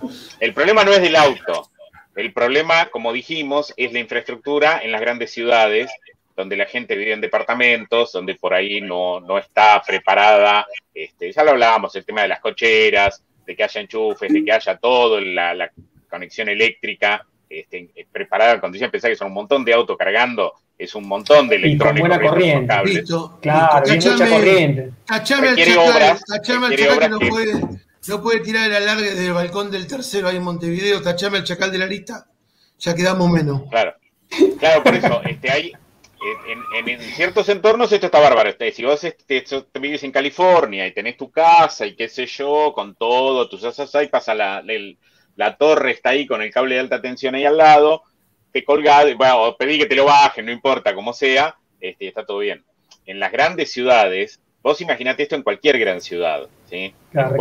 El 0.40 0.52
problema 0.54 0.82
no 0.82 0.92
es 0.92 1.00
del 1.02 1.14
auto. 1.14 1.70
El 2.16 2.32
problema, 2.32 2.86
como 2.86 3.12
dijimos, 3.12 3.72
es 3.76 3.92
la 3.92 4.00
infraestructura 4.00 4.80
en 4.82 4.90
las 4.90 5.00
grandes 5.00 5.30
ciudades 5.30 5.88
donde 6.36 6.56
la 6.56 6.66
gente 6.66 6.96
vive 6.96 7.12
en 7.12 7.20
departamentos, 7.20 8.12
donde 8.12 8.34
por 8.34 8.54
ahí 8.54 8.80
no, 8.80 9.20
no 9.20 9.38
está 9.38 9.80
preparada, 9.86 10.66
este, 10.94 11.30
ya 11.30 11.44
lo 11.44 11.52
hablábamos, 11.52 11.94
el 11.94 12.04
tema 12.04 12.22
de 12.22 12.28
las 12.28 12.40
cocheras, 12.40 13.22
de 13.46 13.54
que 13.54 13.64
haya 13.64 13.80
enchufes, 13.80 14.32
de 14.32 14.44
que 14.44 14.52
haya 14.52 14.76
todo, 14.76 15.20
la, 15.20 15.54
la 15.54 15.70
conexión 16.12 16.48
eléctrica 16.48 17.26
este, 17.48 17.90
preparada 18.12 18.52
en 18.52 18.60
condiciones, 18.60 18.92
pensar 18.92 19.10
que 19.10 19.16
son 19.16 19.28
un 19.28 19.34
montón 19.34 19.64
de 19.64 19.72
autos 19.72 19.96
cargando, 19.96 20.52
es 20.78 20.94
un 20.94 21.08
montón 21.08 21.48
de 21.48 21.56
electrónica. 21.56 22.00
buena 22.00 22.20
corriente. 22.20 22.74
claro, 23.40 23.92
mucha 23.92 24.28
corriente. 24.28 24.90
Tachame 25.06 25.48
al 25.48 25.56
chacal, 25.56 26.18
tachame 26.26 26.66
al 26.66 26.76
chacal 26.76 26.98
que 26.98 27.08
no 27.08 27.18
puede, 27.18 27.60
no 28.08 28.22
puede 28.22 28.40
tirar 28.40 28.68
el 28.68 28.76
alargue 28.76 29.10
desde 29.10 29.26
el 29.26 29.32
balcón 29.32 29.70
del 29.70 29.86
tercero 29.86 30.28
ahí 30.28 30.36
en 30.36 30.42
Montevideo, 30.42 31.02
tachame 31.02 31.38
al 31.38 31.44
chacal 31.44 31.72
de 31.72 31.78
la 31.78 31.86
lista, 31.86 32.26
ya 32.78 32.94
quedamos 32.94 33.30
menos. 33.30 33.62
Claro, 33.70 33.94
claro, 34.58 34.82
por 34.82 34.94
eso, 34.94 35.22
este, 35.24 35.50
hay, 35.50 35.72
en, 36.86 37.00
ciertos 37.00 37.48
entornos 37.48 37.92
esto 37.92 38.06
está 38.06 38.20
bárbaro. 38.20 38.50
Este, 38.50 38.72
si 38.72 38.84
vos 38.84 39.02
este, 39.04 39.44
vives 39.80 40.02
en 40.04 40.12
California 40.12 40.86
y 40.86 40.92
tenés 40.92 41.16
tu 41.16 41.30
casa 41.30 41.86
y 41.86 41.96
qué 41.96 42.08
sé 42.08 42.26
yo, 42.26 42.72
con 42.74 42.94
todo, 42.94 43.48
tus 43.48 43.64
asas 43.64 43.94
ahí, 43.94 44.08
pasa 44.08 44.34
la, 44.34 44.62
la 45.36 45.56
torre, 45.56 45.92
está 45.92 46.10
ahí 46.10 46.26
con 46.26 46.42
el 46.42 46.52
cable 46.52 46.74
de 46.74 46.80
alta 46.80 47.00
tensión 47.00 47.34
ahí 47.34 47.44
al 47.44 47.56
lado, 47.56 48.02
te 48.52 48.64
colgás, 48.64 49.16
bueno, 49.16 49.42
o 49.42 49.56
pedí 49.56 49.78
que 49.78 49.86
te 49.86 49.96
lo 49.96 50.04
bajen, 50.04 50.46
no 50.46 50.52
importa, 50.52 50.94
como 50.94 51.12
sea, 51.12 51.56
este, 51.80 52.08
está 52.08 52.24
todo 52.24 52.38
bien. 52.38 52.62
En 53.06 53.18
las 53.18 53.32
grandes 53.32 53.72
ciudades, 53.72 54.40
vos 54.62 54.80
imaginate 54.80 55.22
esto 55.22 55.34
en 55.34 55.42
cualquier 55.42 55.78
gran 55.78 56.00
ciudad, 56.00 56.46
¿sí? 56.68 56.94
Claro, 57.10 57.36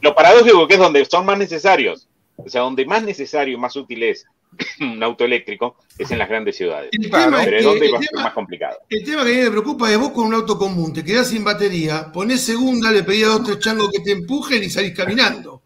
lo 0.00 0.14
paradójico 0.14 0.66
que 0.66 0.74
es 0.74 0.80
donde 0.80 1.04
son 1.04 1.26
más 1.26 1.38
necesarios, 1.38 2.08
o 2.36 2.48
sea, 2.48 2.62
donde 2.62 2.84
más 2.86 3.02
necesario 3.02 3.54
y 3.54 3.60
más 3.60 3.76
útil 3.76 4.02
es 4.02 4.26
un 4.80 5.02
auto 5.02 5.24
eléctrico 5.24 5.76
es 5.98 6.10
en 6.10 6.18
las 6.18 6.28
grandes 6.28 6.56
ciudades. 6.56 6.90
El 6.92 7.10
tema 7.10 7.40
pero 7.44 7.58
es 7.58 7.64
donde 7.64 7.90
va 7.90 7.98
a 7.98 8.02
ser 8.02 8.14
más 8.14 8.32
complicado. 8.32 8.78
El 8.88 9.04
tema 9.04 9.24
que 9.24 9.32
a 9.32 9.36
mí 9.36 9.42
me 9.42 9.50
preocupa 9.50 9.90
es 9.90 9.98
vos 9.98 10.10
con 10.10 10.26
un 10.26 10.34
auto 10.34 10.58
común, 10.58 10.92
te 10.92 11.04
quedás 11.04 11.28
sin 11.28 11.44
batería, 11.44 12.10
ponés 12.12 12.40
segunda, 12.42 12.90
le 12.90 13.02
pedís 13.02 13.24
a 13.24 13.28
dos 13.28 13.44
tres 13.44 13.58
changos 13.60 13.90
que 13.90 14.00
te 14.00 14.12
empujen 14.12 14.62
y 14.62 14.70
salís 14.70 14.94
caminando. 14.94 15.61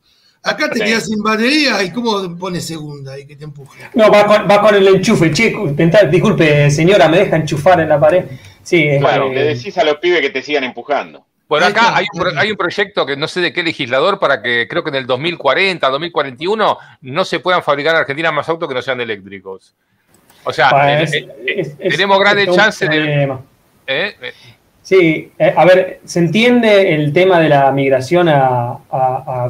Acá 0.46 0.70
te 0.70 0.80
quedás 0.80 1.06
sin 1.06 1.22
batería 1.22 1.82
y 1.82 1.90
cómo 1.90 2.36
pones 2.38 2.66
segunda 2.66 3.18
y 3.18 3.26
que 3.26 3.36
te 3.36 3.44
empuje. 3.44 3.88
No, 3.94 4.10
va 4.10 4.26
con, 4.26 4.48
va 4.48 4.60
con 4.60 4.74
el 4.74 4.86
enchufe, 4.86 5.32
chico. 5.32 5.68
Disculpe, 6.10 6.70
señora, 6.70 7.08
¿me 7.08 7.18
deja 7.18 7.36
enchufar 7.36 7.80
en 7.80 7.88
la 7.88 7.98
pared? 7.98 8.24
Sí, 8.62 8.88
claro, 8.98 9.32
le 9.32 9.54
decís 9.54 9.76
a 9.78 9.84
los 9.84 9.96
pibes 9.96 10.20
que 10.20 10.30
te 10.30 10.42
sigan 10.42 10.64
empujando. 10.64 11.24
Bueno, 11.48 11.66
acá 11.66 11.96
hay 11.96 12.06
un, 12.12 12.38
hay 12.38 12.50
un, 12.50 12.56
proyecto 12.56 13.06
que 13.06 13.16
no 13.16 13.28
sé 13.28 13.40
de 13.40 13.52
qué 13.52 13.62
legislador 13.62 14.18
para 14.18 14.42
que 14.42 14.66
creo 14.68 14.82
que 14.82 14.90
en 14.90 14.96
el 14.96 15.06
2040, 15.06 15.88
2041 15.88 16.78
no 17.02 17.24
se 17.24 17.38
puedan 17.38 17.62
fabricar 17.62 17.94
en 17.94 18.00
Argentina 18.00 18.32
más 18.32 18.48
autos 18.48 18.68
que 18.68 18.74
no 18.74 18.82
sean 18.82 19.00
eléctricos. 19.00 19.74
O 20.42 20.52
sea, 20.52 20.70
tenemos 21.78 22.18
grandes 22.18 22.54
chances 22.54 22.88
de... 22.88 23.36
Sí, 24.86 25.32
eh, 25.36 25.52
a 25.56 25.64
ver, 25.64 25.98
se 26.04 26.20
entiende 26.20 26.94
el 26.94 27.12
tema 27.12 27.40
de 27.40 27.48
la 27.48 27.72
migración 27.72 28.28
a, 28.28 28.78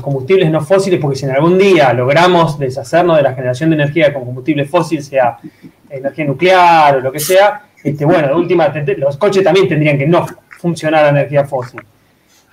combustibles 0.01 0.51
no 0.51 0.63
fósiles, 0.63 0.99
porque 0.99 1.19
si 1.19 1.27
en 1.27 1.33
algún 1.33 1.59
día 1.59 1.93
logramos 1.93 2.59
deshacernos 2.59 3.19
de 3.19 3.23
la 3.23 3.35
generación 3.35 3.69
de 3.69 3.77
energía 3.77 4.15
con 4.15 4.25
combustibles 4.25 4.71
fósiles, 4.71 5.05
sea 5.05 5.37
energía 5.91 6.25
nuclear 6.25 6.97
o 6.97 7.01
lo 7.01 7.13
que 7.13 7.21
sea, 7.21 7.67
este, 7.85 8.07
bueno, 8.07 8.29
de 8.29 8.35
última, 8.35 8.73
los 8.97 9.19
coches 9.19 9.45
también 9.45 9.69
tendrían 9.69 9.99
que 9.99 10.07
no 10.07 10.25
funcionar 10.59 11.05
a 11.05 11.11
energía 11.11 11.45
fósil. 11.45 11.83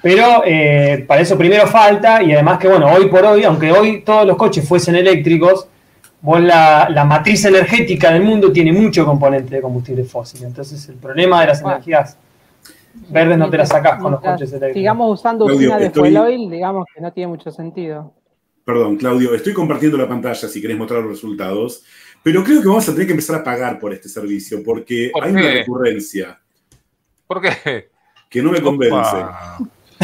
Pero 0.01 0.43
eh, 0.45 1.05
para 1.07 1.21
eso 1.21 1.37
primero 1.37 1.65
falta, 1.67 2.21
y 2.21 2.33
además 2.33 2.57
que, 2.59 2.67
bueno, 2.67 2.91
hoy 2.91 3.07
por 3.07 3.23
hoy, 3.23 3.45
aunque 3.45 3.71
hoy 3.71 4.01
todos 4.01 4.27
los 4.27 4.35
coches 4.35 4.67
fuesen 4.67 4.95
eléctricos, 4.95 5.69
vos 6.19 6.41
la, 6.41 6.89
la 6.89 7.05
matriz 7.05 7.45
energética 7.45 8.11
del 8.11 8.23
mundo 8.23 8.51
tiene 8.51 8.73
mucho 8.73 9.05
componente 9.05 9.55
de 9.55 9.61
combustible 9.61 10.03
fósil. 10.03 10.43
Entonces 10.43 10.89
el 10.89 10.95
problema 10.95 11.39
de 11.39 11.47
las 11.47 11.61
energías 11.61 12.17
verdes 13.09 13.37
no 13.37 13.49
te 13.49 13.57
las 13.57 13.69
sacas 13.69 14.01
con 14.01 14.11
los 14.11 14.21
coches 14.21 14.49
eléctricos. 14.49 14.75
Sigamos 14.75 15.19
usando 15.19 15.45
usina 15.45 15.77
de 15.77 15.89
fuel 15.89 16.17
oil, 16.17 16.49
digamos 16.49 16.85
que 16.93 17.01
no 17.01 17.11
tiene 17.11 17.27
mucho 17.27 17.51
sentido. 17.51 18.13
Perdón, 18.65 18.95
Claudio, 18.97 19.33
estoy 19.33 19.53
compartiendo 19.53 19.97
la 19.97 20.07
pantalla 20.07 20.47
si 20.47 20.61
querés 20.61 20.77
mostrar 20.77 21.01
los 21.01 21.11
resultados, 21.11 21.83
pero 22.23 22.43
creo 22.43 22.61
que 22.61 22.67
vamos 22.67 22.87
a 22.87 22.93
tener 22.93 23.07
que 23.07 23.13
empezar 23.13 23.37
a 23.37 23.43
pagar 23.43 23.79
por 23.79 23.93
este 23.93 24.07
servicio 24.07 24.63
porque 24.63 25.11
hay 25.21 25.31
una 25.31 25.41
recurrencia. 25.41 26.39
¿Por 27.27 27.41
qué? 27.41 27.89
Que 28.29 28.41
no 28.41 28.51
me 28.51 28.61
convence. 28.61 29.17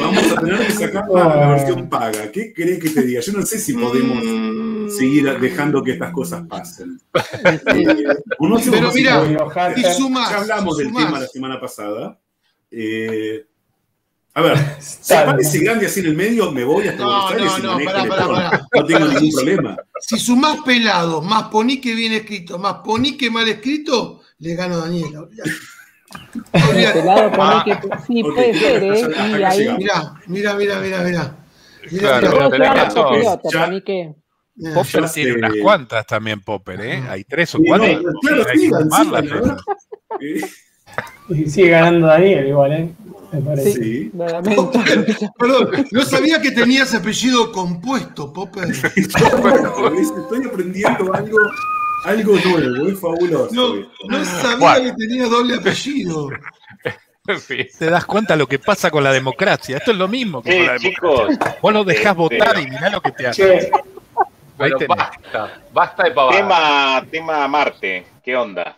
Vamos 0.00 0.32
a 0.32 0.40
tener 0.40 0.66
que 0.66 0.72
sacar 0.72 1.08
la, 1.08 1.48
versión 1.50 1.88
paga. 1.88 2.30
¿Qué 2.30 2.52
crees 2.52 2.78
que 2.80 2.90
te 2.90 3.02
diga? 3.02 3.20
Yo 3.20 3.32
no 3.32 3.42
sé 3.42 3.58
si 3.58 3.72
podemos 3.72 4.22
seguir 4.90 5.38
dejando 5.38 5.82
que 5.82 5.92
estas 5.92 6.12
cosas 6.12 6.46
pasen. 6.48 7.00
Eh, 7.14 7.60
Pero 7.64 8.92
mira, 8.92 9.24
ya 9.28 10.38
hablamos 10.38 10.76
del 10.76 10.92
tema 10.92 11.20
la 11.20 11.26
semana 11.26 11.60
pasada. 11.60 12.18
Eh, 12.70 13.46
a 14.34 14.42
ver, 14.42 14.58
si 14.80 15.14
aparece 15.14 15.60
grande 15.60 15.86
así 15.86 16.00
en 16.00 16.06
el 16.06 16.14
medio, 16.14 16.52
me 16.52 16.62
voy 16.62 16.88
hasta 16.88 17.02
no, 17.02 17.30
no, 17.30 17.58
no, 17.58 17.78
no 18.74 18.84
tengo 18.84 19.08
ningún 19.08 19.32
problema. 19.32 19.76
Si 19.98 20.18
sumás 20.18 20.58
pelado, 20.60 21.22
más 21.22 21.44
poní 21.44 21.80
que 21.80 21.94
bien 21.94 22.12
escrito, 22.12 22.58
más 22.58 22.74
poní 22.84 23.16
que 23.16 23.30
mal 23.30 23.48
escrito, 23.48 24.20
le 24.38 24.54
gano 24.54 24.74
a 24.74 24.78
Daniela. 24.78 25.26
Pelado 26.52 27.32
poní 27.32 27.64
que 27.64 27.78
sí, 28.06 28.22
puede 28.22 28.58
ser, 28.58 28.82
¿eh? 28.82 29.08
Y 29.38 29.42
ahí... 29.42 29.76
Mira, 29.78 30.20
mira, 30.26 30.54
mira, 30.54 30.80
mira, 30.80 31.02
mira. 31.02 31.36
Claro, 31.98 32.50
que... 33.84 34.14
Popper 34.74 35.10
tiene 35.10 35.34
unas 35.34 35.52
cuantas 35.62 36.06
también, 36.06 36.40
Popper, 36.40 36.80
¿eh? 36.80 37.02
Hay 37.08 37.24
tres 37.24 37.54
o 37.54 37.58
cuatro. 37.66 37.86
claro, 38.22 39.56
Y 41.28 41.50
sigue 41.50 41.70
ganando 41.70 42.06
Daniel 42.06 42.48
igual, 42.48 42.72
¿eh? 42.72 42.90
Me 43.32 43.40
parece. 43.42 43.72
Sí. 43.72 44.12
Perdón, 45.38 45.86
no 45.90 46.02
sabía 46.04 46.40
que 46.40 46.52
tenías 46.52 46.94
apellido 46.94 47.52
compuesto, 47.52 48.32
Popper. 48.32 48.70
Estoy 48.70 50.46
aprendiendo 50.46 51.12
algo, 51.12 51.38
algo 52.04 52.36
nuevo, 52.36 52.88
es 52.88 53.00
fabuloso. 53.00 53.52
No, 53.52 53.74
no 54.08 54.24
sabía 54.24 54.84
que 54.84 54.92
tenía 54.92 55.26
doble 55.26 55.56
apellido. 55.56 56.30
Te 57.78 57.90
das 57.90 58.04
cuenta 58.06 58.36
lo 58.36 58.46
que 58.46 58.60
pasa 58.60 58.88
con 58.90 59.02
la 59.02 59.12
democracia. 59.12 59.78
Esto 59.78 59.90
es 59.90 59.98
lo 59.98 60.06
mismo 60.06 60.42
que 60.42 60.56
con 60.56 60.66
la 60.66 60.78
democracia. 60.78 61.58
Vos 61.60 61.72
lo 61.72 61.84
dejás 61.84 62.14
votar 62.14 62.58
y 62.60 62.70
mirá 62.70 62.88
lo 62.88 63.00
que 63.00 63.10
te 63.10 63.26
hace. 63.26 63.70
Basta, 64.56 65.62
basta 65.72 66.04
de 66.04 66.10
pavadas. 66.12 66.36
Tema, 66.36 67.06
tema 67.10 67.48
Marte, 67.48 68.06
¿qué 68.24 68.36
onda? 68.36 68.76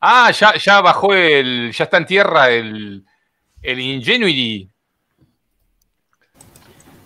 Ah, 0.00 0.30
ya, 0.32 0.54
ya 0.56 0.80
bajó 0.80 1.14
el. 1.14 1.72
Ya 1.72 1.84
está 1.84 1.96
en 1.98 2.06
tierra 2.06 2.50
el, 2.50 3.04
el 3.62 3.80
Ingenuity. 3.80 4.68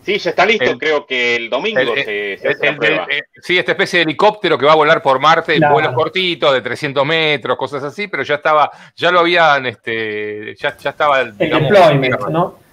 Sí, 0.02 0.18
ya 0.18 0.30
está 0.30 0.46
listo, 0.46 0.78
creo 0.78 1.04
que 1.04 1.34
el 1.34 1.50
domingo 1.50 1.80
se, 1.96 2.34
hace 2.34 2.66
la 2.66 2.76
prueba. 2.76 3.08
sí, 3.42 3.58
esta 3.58 3.72
especie 3.72 3.98
de 3.98 4.04
helicóptero 4.04 4.56
que 4.56 4.64
va 4.64 4.70
a 4.70 4.76
volar 4.76 5.02
por 5.02 5.18
Marte, 5.18 5.56
en 5.56 5.68
vuelos 5.68 5.92
cortitos 5.94 6.54
de 6.54 6.60
300 6.60 7.04
metros, 7.04 7.56
cosas 7.56 7.82
así, 7.82 8.06
pero 8.06 8.22
ya 8.22 8.36
estaba, 8.36 8.70
ya 8.94 9.10
lo 9.10 9.18
habían, 9.18 9.66
este, 9.66 10.54
ya, 10.54 10.76
ya 10.76 10.90
estaba... 10.90 11.22
el 11.22 11.36
deployment, 11.36 12.20
¿no? 12.28 12.65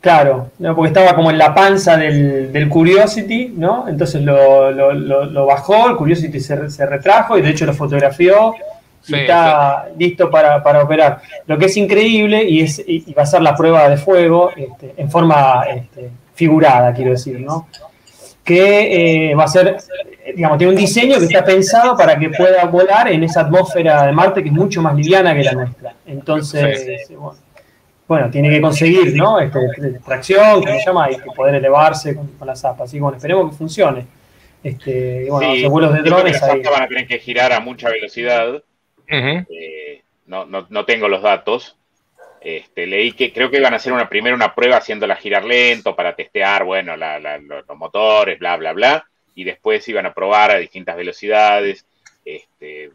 Claro, 0.00 0.50
porque 0.58 0.88
estaba 0.88 1.14
como 1.14 1.30
en 1.30 1.36
la 1.36 1.54
panza 1.54 1.98
del, 1.98 2.68
Curiosity, 2.70 3.52
¿no? 3.54 3.86
Entonces 3.86 4.22
lo, 4.22 4.70
lo, 4.72 5.46
bajó, 5.46 5.90
el 5.90 5.96
Curiosity 5.96 6.40
se, 6.40 6.70
se 6.70 6.86
retrajo 6.86 7.36
y 7.36 7.42
de 7.42 7.50
hecho 7.50 7.66
lo 7.66 7.74
fotografió 7.74 8.54
y 9.06 9.14
está 9.14 9.88
listo 9.98 10.30
para, 10.30 10.56
operar. 10.82 11.20
Lo 11.46 11.58
que 11.58 11.66
es 11.66 11.76
increíble 11.76 12.44
y, 12.44 12.62
es, 12.62 12.82
y 12.86 13.12
va 13.12 13.24
a 13.24 13.26
ser 13.26 13.42
la 13.42 13.54
prueba 13.54 13.88
de 13.88 13.98
fuego 13.98 14.50
este, 14.56 14.94
en 14.96 15.10
forma 15.10 15.64
este, 15.68 16.10
figurada, 16.34 16.94
quiero 16.94 17.10
decir, 17.10 17.40
¿no? 17.40 17.68
Que 18.42 19.30
eh, 19.30 19.34
va 19.34 19.44
a 19.44 19.48
ser, 19.48 19.76
digamos, 20.34 20.56
tiene 20.56 20.72
un 20.72 20.78
diseño 20.78 21.18
que 21.18 21.26
está 21.26 21.44
pensado 21.44 21.94
para 21.94 22.18
que 22.18 22.30
pueda 22.30 22.64
volar 22.64 23.08
en 23.08 23.22
esa 23.22 23.42
atmósfera 23.42 24.06
de 24.06 24.12
Marte 24.12 24.42
que 24.42 24.48
es 24.48 24.54
mucho 24.54 24.80
más 24.80 24.94
liviana 24.94 25.34
que 25.34 25.44
la 25.44 25.52
nuestra. 25.52 25.94
Entonces, 26.06 27.06
bueno, 27.10 27.36
tiene 28.30 28.50
que 28.50 28.60
conseguir, 28.60 29.14
¿no? 29.14 29.38
Este, 29.38 29.60
tracción, 30.04 30.62
que 30.62 30.78
se 30.80 30.86
llama, 30.86 31.10
y 31.10 31.16
poder 31.34 31.54
elevarse 31.54 32.14
con, 32.14 32.30
las 32.46 32.64
aspas. 32.64 32.88
Así 32.88 32.96
que 32.96 33.02
bueno, 33.02 33.16
esperemos 33.16 33.50
que 33.50 33.56
funcione. 33.56 34.06
Este, 34.62 35.26
bueno, 35.30 35.54
los 35.54 35.70
vuelos 35.70 35.94
de 35.94 36.02
drones 36.02 36.42
ahí. 36.42 36.62
van 36.62 36.82
a 36.82 36.88
tener 36.88 37.06
que 37.06 37.18
girar 37.18 37.52
a 37.52 37.60
mucha 37.60 37.88
velocidad 37.88 38.62
eh, 39.10 40.02
no, 40.26 40.46
no, 40.46 40.84
tengo 40.84 41.08
los 41.08 41.22
datos. 41.22 41.76
Este, 42.40 42.86
leí 42.86 43.12
que 43.12 43.32
creo 43.32 43.50
que 43.50 43.58
iban 43.58 43.74
a 43.74 43.76
hacer 43.76 43.92
una 43.92 44.08
primera 44.08 44.34
una 44.34 44.54
prueba 44.54 44.76
haciéndola 44.76 45.16
girar 45.16 45.44
lento 45.44 45.94
para 45.94 46.14
testear, 46.14 46.64
bueno, 46.64 46.96
los, 46.96 47.76
motores, 47.76 48.38
bla, 48.38 48.56
bla, 48.56 48.72
bla, 48.72 49.06
y 49.34 49.44
después 49.44 49.86
iban 49.88 50.06
a 50.06 50.14
probar 50.14 50.52
a 50.52 50.58
distintas 50.58 50.96
velocidades. 50.96 51.84
Este, 52.24 52.90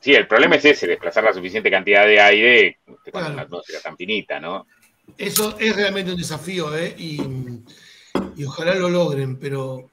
sí, 0.00 0.14
el 0.14 0.26
problema 0.26 0.56
es 0.56 0.64
ese, 0.64 0.86
desplazar 0.86 1.24
la 1.24 1.32
suficiente 1.32 1.70
cantidad 1.70 2.06
de 2.06 2.20
aire 2.20 2.78
este, 2.86 3.12
con 3.12 3.32
una 3.32 3.42
atmósfera 3.42 3.80
tan 3.80 3.96
finita, 3.96 4.40
¿no? 4.40 4.66
Eso 5.16 5.56
es 5.58 5.74
realmente 5.74 6.10
un 6.10 6.18
desafío, 6.18 6.76
¿eh? 6.76 6.94
Y, 6.98 7.20
y 8.36 8.44
ojalá 8.44 8.74
lo 8.74 8.88
logren, 8.88 9.38
pero, 9.38 9.90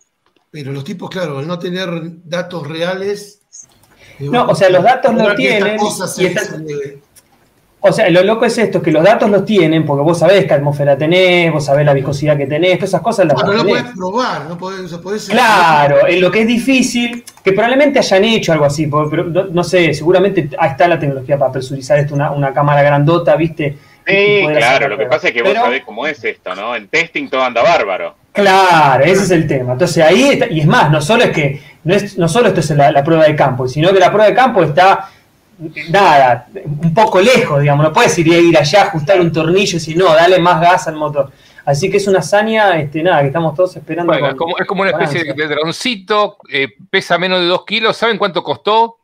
pero 0.49 0.71
los 0.71 0.83
tipos, 0.83 1.09
claro, 1.09 1.39
al 1.39 1.47
no 1.47 1.59
tener 1.59 1.89
datos 2.23 2.67
reales, 2.67 3.41
no, 4.19 4.45
o 4.45 4.55
sea, 4.55 4.69
los 4.69 4.83
datos 4.83 5.13
lo 5.13 5.35
tienen. 5.35 5.77
O 7.85 7.91
sea, 7.91 8.09
lo 8.09 8.23
loco 8.23 8.45
es 8.45 8.57
esto, 8.57 8.81
que 8.81 8.91
los 8.91 9.03
datos 9.03 9.29
los 9.29 9.43
tienen, 9.43 9.85
porque 9.85 10.03
vos 10.03 10.17
sabés 10.17 10.45
qué 10.45 10.53
atmósfera 10.53 10.97
tenés, 10.97 11.51
vos 11.51 11.65
sabés 11.65 11.85
la 11.85 11.93
viscosidad 11.93 12.37
que 12.37 12.47
tenés, 12.47 12.77
todas 12.77 12.91
esas 12.91 13.01
cosas 13.01 13.25
las 13.25 13.37
no, 13.37 13.45
Pero 13.45 13.57
no 13.57 13.63
podés 13.65 13.83
probar, 13.93 14.45
no 14.45 14.57
podés, 14.57 15.27
Claro, 15.27 16.07
en 16.07 16.21
lo 16.21 16.31
que 16.31 16.43
es 16.43 16.47
difícil, 16.47 17.25
que 17.43 17.51
probablemente 17.51 17.99
hayan 17.99 18.23
hecho 18.23 18.53
algo 18.53 18.63
así, 18.63 18.87
pero 18.87 19.25
no, 19.25 19.63
sé, 19.65 19.93
seguramente 19.93 20.49
ahí 20.57 20.69
está 20.69 20.87
la 20.87 20.97
tecnología 20.97 21.37
para 21.37 21.51
presurizar 21.51 21.99
esto, 21.99 22.15
una, 22.15 22.53
cámara 22.53 22.81
grandota, 22.83 23.35
¿viste? 23.35 23.77
Sí, 24.07 24.47
claro, 24.47 24.87
lo 24.87 24.97
que 24.97 25.05
pasa 25.05 25.27
es 25.27 25.33
que 25.33 25.43
vos 25.43 25.53
sabés 25.53 25.83
cómo 25.83 26.07
es 26.07 26.23
esto, 26.23 26.55
¿no? 26.55 26.77
En 26.77 26.87
testing 26.87 27.27
todo 27.27 27.43
anda 27.43 27.61
bárbaro. 27.63 28.15
Claro, 28.31 29.03
ese 29.03 29.23
es 29.23 29.31
el 29.31 29.45
tema. 29.45 29.73
Entonces 29.73 30.03
ahí 30.03 30.23
está, 30.29 30.47
y 30.47 30.61
es 30.61 30.65
más, 30.65 30.89
no 30.89 31.01
solo 31.01 31.25
es 31.25 31.31
que, 31.31 31.61
no, 31.83 31.93
es, 31.93 32.17
no 32.17 32.27
solo 32.29 32.47
esto 32.47 32.61
es 32.61 32.69
la, 32.71 33.03
prueba 33.03 33.25
de 33.25 33.35
campo, 33.35 33.67
sino 33.67 33.91
que 33.91 33.99
la 33.99 34.09
prueba 34.09 34.27
de 34.27 34.33
campo 34.33 34.63
está, 34.63 35.09
nada, 35.89 36.47
un 36.65 36.93
poco 36.93 37.19
lejos, 37.19 37.61
digamos, 37.61 37.85
no 37.85 37.93
puedes 37.93 38.17
ir, 38.19 38.27
ir 38.27 38.57
allá, 38.57 38.83
ajustar 38.83 39.19
un 39.19 39.31
tornillo 39.31 39.71
y 39.71 39.79
decir, 39.79 39.97
no, 39.97 40.13
dale 40.13 40.39
más 40.39 40.61
gas 40.61 40.87
al 40.87 40.95
motor. 40.95 41.31
Así 41.65 41.89
que 41.89 41.97
es 41.97 42.07
una 42.07 42.19
hazaña, 42.19 42.77
este, 42.77 43.01
nada, 43.01 43.21
que 43.21 43.27
estamos 43.27 43.55
todos 43.55 43.75
esperando. 43.75 44.11
Bueno, 44.11 44.29
es, 44.29 44.67
como, 44.67 44.81
una 44.81 44.91
especie 44.91 45.23
de, 45.33 45.47
droncito, 45.47 46.37
eh, 46.51 46.67
pesa 46.89 47.17
menos 47.17 47.39
de 47.39 47.45
2 47.47 47.65
kilos, 47.65 47.95
¿saben 47.95 48.17
cuánto 48.17 48.43
costó? 48.43 48.97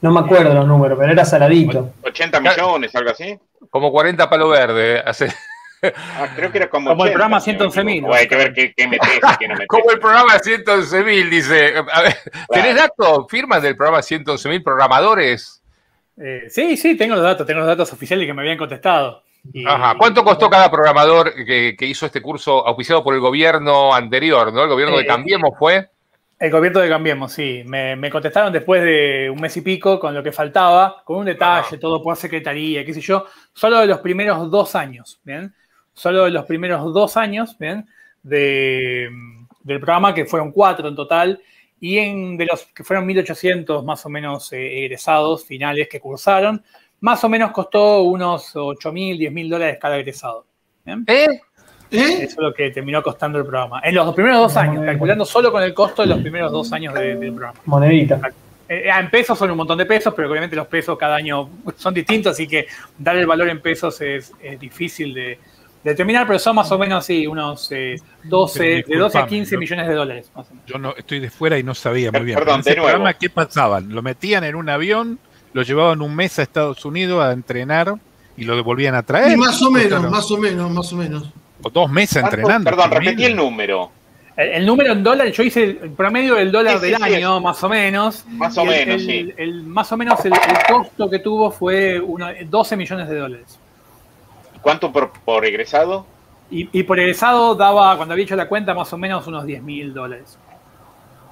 No 0.00 0.12
me 0.12 0.20
acuerdo 0.20 0.54
los 0.54 0.66
números, 0.66 0.98
pero 0.98 1.12
era 1.12 1.24
saladito. 1.24 1.92
80 2.02 2.40
millones, 2.40 2.94
algo 2.94 3.10
así. 3.10 3.38
Como 3.70 3.90
40 3.90 4.28
palos 4.30 4.50
verdes. 4.50 5.02
Hace... 5.04 5.32
Ah, 5.82 6.28
creo 6.34 6.50
que 6.50 6.58
era 6.58 6.68
como, 6.68 6.90
como 6.90 7.06
el 7.06 7.12
programa 7.12 7.38
111.000. 7.38 8.14
hay 8.14 8.26
que 8.26 8.36
ver 8.36 8.52
qué, 8.52 8.72
qué 8.76 8.88
metes 8.88 9.08
y 9.16 9.36
qué 9.38 9.48
no 9.48 9.54
metes. 9.54 9.66
como 9.68 9.90
el 9.90 9.98
programa 9.98 10.34
111.000, 10.34 11.28
dice. 11.28 11.74
A 11.92 12.02
ver, 12.02 12.16
¿Tenés 12.48 12.76
datos, 12.76 13.26
firmas 13.28 13.62
del 13.62 13.76
programa 13.76 14.00
111.000 14.00 14.62
programadores? 14.62 15.62
Eh, 16.16 16.46
sí, 16.48 16.76
sí, 16.76 16.96
tengo 16.96 17.14
los 17.14 17.24
datos, 17.24 17.46
tengo 17.46 17.60
los 17.60 17.68
datos 17.68 17.92
oficiales 17.92 18.26
que 18.26 18.34
me 18.34 18.42
habían 18.42 18.58
contestado. 18.58 19.22
Ajá. 19.66 19.94
¿Cuánto 19.96 20.24
costó 20.24 20.50
cada 20.50 20.70
programador 20.70 21.32
que, 21.32 21.76
que, 21.78 21.86
hizo 21.86 22.06
este 22.06 22.20
curso 22.20 22.66
auspiciado 22.66 23.02
por 23.02 23.14
el 23.14 23.20
gobierno 23.20 23.94
anterior, 23.94 24.52
¿no? 24.52 24.64
El 24.64 24.68
gobierno 24.68 24.96
de 24.96 25.04
eh, 25.04 25.06
Cambiemos 25.06 25.50
fue. 25.58 25.88
El 26.38 26.50
gobierno 26.50 26.80
de 26.80 26.88
Cambiemos, 26.88 27.32
sí. 27.32 27.62
Me, 27.64 27.96
me, 27.96 28.10
contestaron 28.10 28.52
después 28.52 28.82
de 28.82 29.30
un 29.30 29.40
mes 29.40 29.56
y 29.56 29.60
pico 29.60 29.98
con 29.98 30.12
lo 30.14 30.22
que 30.22 30.32
faltaba, 30.32 31.02
con 31.04 31.18
un 31.18 31.24
detalle, 31.24 31.78
todo 31.78 32.02
por 32.02 32.16
secretaría, 32.16 32.84
qué 32.84 32.92
sé 32.92 33.00
yo, 33.00 33.26
solo 33.52 33.80
de 33.80 33.86
los 33.86 34.00
primeros 34.00 34.50
dos 34.50 34.74
años, 34.74 35.20
¿bien? 35.24 35.54
Solo 35.98 36.28
los 36.28 36.44
primeros 36.46 36.92
dos 36.94 37.16
años 37.16 37.56
¿bien? 37.58 37.86
del 38.22 39.10
programa, 39.64 40.14
que 40.14 40.24
fueron 40.24 40.52
cuatro 40.52 40.88
en 40.88 40.96
total, 40.96 41.40
y 41.80 41.98
en, 41.98 42.36
de 42.36 42.46
los 42.46 42.64
que 42.66 42.84
fueron 42.84 43.06
1.800 43.06 43.84
más 43.84 44.04
o 44.04 44.08
menos 44.08 44.52
eh, 44.52 44.84
egresados 44.84 45.44
finales 45.44 45.88
que 45.88 46.00
cursaron, 46.00 46.62
más 47.00 47.22
o 47.22 47.28
menos 47.28 47.52
costó 47.52 48.02
unos 48.02 48.54
8.000, 48.54 49.18
10.000 49.18 49.48
dólares 49.48 49.78
cada 49.80 49.96
egresado. 49.98 50.44
¿Eh? 50.84 50.96
¿Eh? 51.06 51.28
Eso 51.90 52.22
es 52.22 52.36
lo 52.38 52.52
que 52.52 52.70
terminó 52.70 53.02
costando 53.02 53.38
el 53.38 53.44
programa. 53.44 53.80
En 53.84 53.94
los 53.94 54.14
primeros 54.14 54.38
dos 54.38 54.56
años, 54.56 54.84
calculando 54.84 55.24
solo 55.24 55.52
con 55.52 55.62
el 55.62 55.72
costo 55.72 56.02
de 56.02 56.08
los 56.08 56.20
primeros 56.20 56.50
dos 56.50 56.72
años 56.72 56.94
del 56.94 57.32
programa. 57.32 57.58
Monedita. 57.64 58.20
Eh, 58.68 58.90
en 58.90 59.10
pesos 59.10 59.38
son 59.38 59.50
un 59.50 59.56
montón 59.56 59.78
de 59.78 59.86
pesos, 59.86 60.12
pero 60.14 60.28
obviamente 60.30 60.54
los 60.54 60.66
pesos 60.66 60.98
cada 60.98 61.16
año 61.16 61.48
son 61.76 61.94
distintos, 61.94 62.32
así 62.32 62.46
que 62.46 62.66
dar 62.98 63.16
el 63.16 63.26
valor 63.26 63.48
en 63.48 63.62
pesos 63.62 64.00
es, 64.02 64.32
difícil 64.60 65.14
de, 65.14 65.38
determinar, 65.82 66.26
pero 66.26 66.38
son 66.38 66.56
más 66.56 66.70
o 66.72 66.78
menos 66.78 67.04
sí, 67.04 67.26
unos 67.26 67.70
12, 68.24 68.78
eh, 68.78 68.84
de 68.86 68.96
12 68.96 69.18
a 69.18 69.26
15 69.26 69.56
millones 69.56 69.88
de 69.88 69.94
dólares. 69.94 70.30
Yo 70.66 70.78
no 70.78 70.94
estoy 70.96 71.20
de 71.20 71.30
fuera 71.30 71.58
y 71.58 71.62
no 71.62 71.74
sabía 71.74 72.12
muy 72.12 72.22
bien. 72.22 72.38
Perdón, 72.38 72.62
programa, 72.62 73.14
¿qué 73.14 73.30
pasaban? 73.30 73.94
¿Lo 73.94 74.02
metían 74.02 74.44
en 74.44 74.54
un 74.54 74.68
avión, 74.68 75.18
lo 75.52 75.62
llevaban 75.62 76.02
un 76.02 76.14
mes 76.14 76.38
a 76.38 76.42
Estados 76.42 76.84
Unidos 76.84 77.22
a 77.24 77.32
entrenar 77.32 77.94
y 78.36 78.44
lo 78.44 78.56
devolvían 78.56 78.94
a 78.94 79.02
traer? 79.02 79.36
más 79.36 79.60
o 79.62 79.70
menos, 79.70 80.10
más 80.10 80.30
o 80.30 80.38
menos, 80.38 80.70
más 80.70 80.92
o 80.92 80.96
menos. 80.96 81.30
O 81.62 81.70
dos 81.70 81.90
meses 81.90 82.22
entrenando. 82.22 82.70
Perdón, 82.70 82.90
repetí 82.90 83.24
el 83.24 83.36
número. 83.36 83.90
El, 84.36 84.64
número 84.64 84.92
en 84.92 85.02
dólares, 85.02 85.36
yo 85.36 85.42
hice 85.42 85.64
el 85.64 85.90
promedio 85.90 86.36
del 86.36 86.52
dólar 86.52 86.78
del 86.78 87.02
año, 87.02 87.40
más 87.40 87.60
o 87.64 87.68
menos. 87.68 88.24
Más 88.28 88.56
o 88.56 88.64
menos, 88.64 89.02
sí. 89.02 89.34
más 89.64 89.90
o 89.90 89.96
menos 89.96 90.24
el, 90.24 90.32
costo 90.68 91.10
que 91.10 91.18
tuvo 91.18 91.50
fue 91.50 92.00
12 92.48 92.76
millones 92.76 93.08
de 93.08 93.18
dólares. 93.18 93.58
¿Cuánto 94.62 94.92
por, 94.92 95.12
por 95.24 95.44
egresado? 95.44 96.06
Y, 96.50 96.82
por 96.84 96.98
egresado 96.98 97.54
daba, 97.54 97.94
cuando 97.96 98.14
había 98.14 98.24
hecho 98.24 98.36
la 98.36 98.48
cuenta, 98.48 98.72
más 98.72 98.90
o 98.92 98.98
menos 98.98 99.26
unos 99.26 99.44
10 99.44 99.62
mil 99.62 99.92
dólares. 99.92 100.38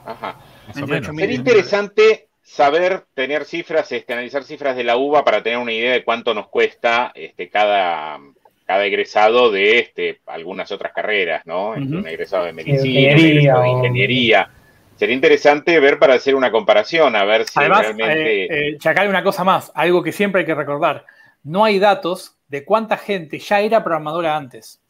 Ajá. 0.05 0.37
Sería 0.75 1.33
interesante 1.33 2.29
saber 2.43 3.05
tener 3.15 3.45
cifras, 3.45 3.91
este, 3.93 4.13
analizar 4.13 4.45
cifras 4.45 4.77
de 4.77 4.85
la 4.85 4.97
UVA 4.97 5.25
para 5.25 5.43
tener 5.43 5.59
una 5.59 5.73
idea 5.73 5.93
de 5.93 6.05
cuánto 6.05 6.35
nos 6.35 6.49
cuesta 6.49 7.13
este, 7.15 7.49
cada, 7.49 8.19
cada 8.67 8.85
egresado 8.85 9.51
de 9.51 9.79
este, 9.79 10.21
algunas 10.27 10.71
otras 10.71 10.93
carreras, 10.93 11.47
¿no? 11.47 11.71
Un 11.71 12.07
egresado 12.07 12.45
de 12.45 12.53
medicina, 12.53 13.15
de 13.63 13.69
ingeniería. 13.69 14.51
Sería 14.97 15.15
interesante 15.15 15.79
ver 15.81 15.99
para 15.99 16.15
hacer 16.15 16.35
una 16.35 16.51
comparación, 16.51 17.17
a 17.17 17.25
ver 17.25 17.47
si 17.47 17.59
realmente. 17.59 18.45
Eh, 18.45 18.69
eh, 18.71 18.79
Chacal, 18.79 19.09
una 19.09 19.23
cosa 19.23 19.45
más, 19.45 19.73
algo 19.75 20.03
que 20.03 20.13
siempre 20.13 20.41
hay 20.41 20.47
que 20.47 20.55
recordar: 20.55 21.05
no 21.43 21.65
hay 21.65 21.79
datos 21.79 22.36
de 22.49 22.65
cuánta 22.65 22.97
gente 22.97 23.39
ya 23.39 23.61
era 23.61 23.83
programadora 23.83 24.37
antes. 24.37 24.81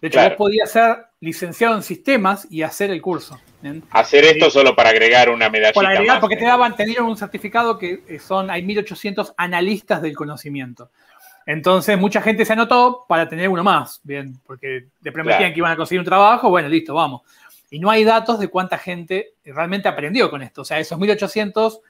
De 0.00 0.08
hecho, 0.08 0.20
vos 0.20 0.32
podías 0.36 0.70
ser 0.70 1.06
licenciado 1.20 1.74
en 1.74 1.82
sistemas 1.82 2.46
y 2.50 2.62
hacer 2.62 2.90
el 2.90 3.02
curso. 3.02 3.40
Hacer 3.90 4.24
esto 4.24 4.50
solo 4.50 4.76
para 4.76 4.90
agregar 4.90 5.28
una 5.28 5.50
medalla. 5.50 5.72
Para 5.72 5.90
agregar, 5.90 6.20
porque 6.20 6.36
te 6.36 6.44
daban, 6.44 6.76
te 6.76 6.84
dieron 6.84 7.06
un 7.06 7.16
certificado 7.16 7.78
que 7.78 8.20
son, 8.24 8.50
hay 8.50 8.62
1800 8.62 9.34
analistas 9.36 10.00
del 10.00 10.14
conocimiento. 10.14 10.90
Entonces, 11.48 11.98
mucha 11.98 12.20
gente 12.20 12.44
se 12.44 12.52
anotó 12.52 13.06
para 13.08 13.26
tener 13.26 13.48
uno 13.48 13.64
más, 13.64 14.00
bien, 14.04 14.38
porque 14.46 14.88
le 15.00 15.12
prometían 15.12 15.52
que 15.52 15.58
iban 15.58 15.72
a 15.72 15.76
conseguir 15.76 16.00
un 16.00 16.04
trabajo, 16.04 16.50
bueno, 16.50 16.68
listo, 16.68 16.94
vamos. 16.94 17.22
Y 17.70 17.80
no 17.80 17.90
hay 17.90 18.04
datos 18.04 18.38
de 18.38 18.48
cuánta 18.48 18.78
gente 18.78 19.32
realmente 19.44 19.88
aprendió 19.88 20.30
con 20.30 20.42
esto. 20.42 20.60
O 20.60 20.64
sea, 20.64 20.78
esos 20.78 20.98
1800, 20.98 21.80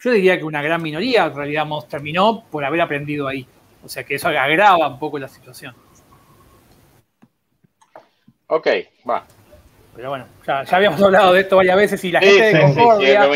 yo 0.00 0.10
diría 0.10 0.36
que 0.36 0.44
una 0.44 0.62
gran 0.62 0.82
minoría, 0.82 1.26
en 1.26 1.34
realidad, 1.34 1.66
terminó 1.88 2.44
por 2.50 2.64
haber 2.64 2.80
aprendido 2.80 3.28
ahí. 3.28 3.46
O 3.84 3.88
sea, 3.88 4.04
que 4.04 4.14
eso 4.14 4.28
agrava 4.28 4.88
un 4.88 4.98
poco 4.98 5.18
la 5.18 5.28
situación. 5.28 5.74
Ok, 8.46 8.66
va. 9.08 9.26
Pero 9.94 10.10
bueno, 10.10 10.26
ya, 10.46 10.64
habíamos 10.70 11.00
hablado 11.02 11.32
de 11.32 11.40
esto 11.40 11.56
varias 11.56 11.76
veces 11.76 12.04
y 12.04 12.10
la 12.10 12.20
gente 12.20 12.44
de 12.44 12.60
Concordia 12.60 13.28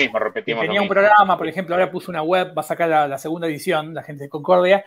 tenía 0.45 0.83
un 0.83 0.89
programa, 0.89 1.37
por 1.37 1.47
ejemplo, 1.47 1.75
ahora 1.75 1.91
puso 1.91 2.11
una 2.11 2.23
web, 2.23 2.53
va 2.57 2.63
a 2.63 2.65
sacar 2.65 2.89
la, 2.89 3.19
segunda 3.19 3.47
edición, 3.47 3.95
la 3.95 4.03
gente 4.03 4.25
de 4.25 4.29
Concordia, 4.29 4.85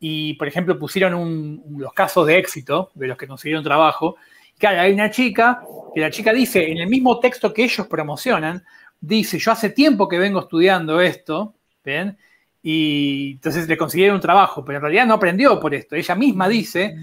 y, 0.00 0.34
por 0.34 0.46
ejemplo, 0.46 0.78
pusieron 0.78 1.62
los 1.76 1.92
casos 1.92 2.26
de 2.26 2.38
éxito 2.38 2.90
de 2.94 3.08
los 3.08 3.16
que 3.16 3.26
consiguieron 3.26 3.64
trabajo. 3.64 4.16
Claro, 4.58 4.80
hay 4.80 4.92
una 4.92 5.10
chica 5.10 5.62
que 5.94 6.00
la 6.00 6.10
chica 6.10 6.32
dice, 6.32 6.70
en 6.70 6.78
el 6.78 6.88
mismo 6.88 7.18
texto 7.18 7.52
que 7.52 7.64
ellos 7.64 7.86
promocionan, 7.88 8.64
dice, 9.00 9.38
yo 9.38 9.50
hace 9.50 9.70
tiempo 9.70 10.08
que 10.08 10.18
vengo 10.18 10.40
estudiando 10.40 11.00
esto, 11.00 11.54
¿ven? 11.84 12.16
Y 12.62 13.32
entonces 13.34 13.68
le 13.68 13.76
consiguieron 13.76 14.16
un 14.16 14.20
trabajo, 14.20 14.64
pero 14.64 14.78
en 14.78 14.82
realidad 14.82 15.06
no 15.06 15.14
aprendió 15.14 15.58
por 15.60 15.74
esto. 15.74 15.94
Ella 15.94 16.14
misma 16.14 16.48
dice, 16.48 16.96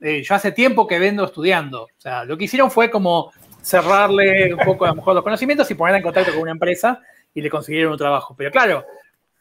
eh, 0.00 0.22
yo 0.22 0.34
hace 0.34 0.52
tiempo 0.52 0.86
que 0.86 0.98
vengo 0.98 1.24
estudiando. 1.24 1.84
O 1.84 1.90
sea, 2.00 2.24
lo 2.24 2.36
que 2.36 2.44
hicieron 2.44 2.70
fue 2.70 2.90
como 2.90 3.32
cerrarle 3.60 4.52
un 4.54 4.64
poco 4.64 4.84
a 4.84 4.88
lo 4.88 4.96
mejor 4.96 5.14
los 5.14 5.22
conocimientos 5.22 5.70
y 5.70 5.74
ponerla 5.74 5.98
en 5.98 6.02
contacto 6.02 6.32
con 6.32 6.42
una 6.42 6.50
empresa 6.50 7.00
y 7.34 7.40
le 7.40 7.50
consiguieron 7.50 7.92
un 7.92 7.98
trabajo. 7.98 8.34
Pero 8.36 8.50
claro, 8.50 8.84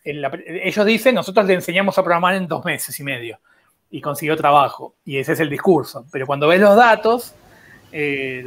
ellos 0.04 0.86
dicen, 0.86 1.16
nosotros 1.16 1.46
le 1.46 1.56
enseñamos 1.56 1.98
a 1.98 2.04
programar 2.04 2.36
en 2.36 2.48
dos 2.48 2.64
meses 2.66 3.00
y 3.00 3.04
medio 3.04 3.40
y 3.90 4.02
consiguió 4.02 4.36
trabajo. 4.36 4.96
Y 5.06 5.18
ese 5.18 5.34
es 5.34 5.40
el 5.40 5.50
discurso. 5.50 6.06
Pero 6.12 6.26
cuando 6.26 6.48
ves 6.48 6.60
los 6.60 6.76
datos, 6.76 7.34
eh, 7.92 8.44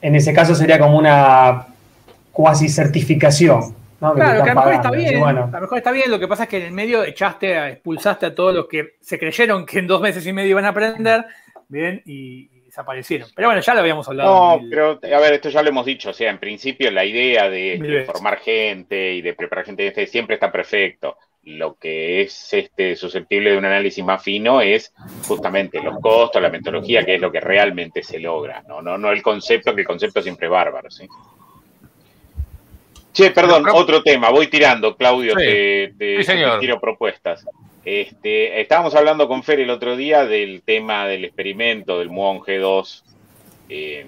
En 0.00 0.14
ese 0.14 0.32
caso 0.34 0.54
sería 0.54 0.78
como 0.78 0.98
una 0.98 1.66
cuasi 2.32 2.68
certificación. 2.68 3.74
Claro, 4.12 4.44
que 4.44 4.50
a 4.50 4.54
lo 4.54 4.60
mejor 4.60 4.74
está 4.74 4.90
bien. 4.90 5.24
A 5.24 5.32
lo 5.32 5.60
mejor 5.60 5.78
está 5.78 5.92
bien. 5.92 6.10
Lo 6.10 6.18
que 6.18 6.28
pasa 6.28 6.44
es 6.44 6.48
que 6.48 6.56
en 6.58 6.62
el 6.64 6.72
medio 6.72 7.04
echaste, 7.04 7.68
expulsaste 7.68 8.26
a 8.26 8.34
todos 8.34 8.54
los 8.54 8.66
que 8.66 8.96
se 9.00 9.18
creyeron 9.18 9.64
que 9.64 9.78
en 9.78 9.86
dos 9.86 10.00
meses 10.00 10.26
y 10.26 10.32
medio 10.32 10.50
iban 10.50 10.64
a 10.64 10.70
aprender, 10.70 11.24
bien, 11.68 12.02
y, 12.04 12.48
desaparecieron. 12.74 13.28
Pero 13.34 13.48
bueno, 13.48 13.60
ya 13.60 13.74
lo 13.74 13.80
habíamos 13.80 14.08
hablado. 14.08 14.58
No, 14.58 14.62
pero 14.68 14.98
a 15.02 15.20
ver, 15.20 15.34
esto 15.34 15.48
ya 15.48 15.62
lo 15.62 15.68
hemos 15.68 15.86
dicho. 15.86 16.10
O 16.10 16.12
sea, 16.12 16.30
en 16.30 16.38
principio 16.38 16.90
la 16.90 17.04
idea 17.04 17.48
de, 17.48 18.04
formar 18.06 18.38
gente 18.38 19.14
y 19.14 19.22
de 19.22 19.34
preparar 19.34 19.64
gente 19.64 19.86
este 19.86 20.06
siempre 20.06 20.34
está 20.34 20.50
perfecto. 20.50 21.16
Lo 21.44 21.74
que 21.74 22.22
es 22.22 22.54
este, 22.54 22.96
susceptible 22.96 23.50
de 23.50 23.58
un 23.58 23.66
análisis 23.66 24.02
más 24.02 24.22
fino 24.22 24.62
es 24.62 24.94
justamente 25.28 25.82
los 25.82 25.98
costos, 26.00 26.40
la 26.40 26.48
metodología, 26.48 27.04
que 27.04 27.16
es 27.16 27.20
lo 27.20 27.30
que 27.30 27.40
realmente 27.40 28.02
se 28.02 28.18
logra, 28.18 28.62
no, 28.66 28.80
no, 28.80 28.96
no 28.96 29.12
el 29.12 29.22
concepto, 29.22 29.74
que 29.74 29.82
el 29.82 29.86
concepto 29.86 30.22
siempre 30.22 30.46
es 30.46 30.50
bárbaro. 30.50 30.90
¿sí? 30.90 31.06
Che, 33.14 33.30
perdón, 33.30 33.64
otro 33.72 34.02
tema, 34.02 34.28
voy 34.30 34.48
tirando, 34.48 34.96
Claudio, 34.96 35.34
te, 35.36 35.94
tiro 36.60 36.80
propuestas. 36.80 37.46
Este, 37.84 38.60
estábamos 38.60 38.94
hablando 38.96 39.28
con 39.28 39.44
Fer 39.44 39.60
el 39.60 39.70
otro 39.70 39.96
día 39.96 40.24
del 40.24 40.62
tema 40.62 41.06
del 41.06 41.24
experimento 41.24 42.00
del 42.00 42.10
Muon 42.10 42.40
G2. 42.40 43.02
Eh, 43.68 44.04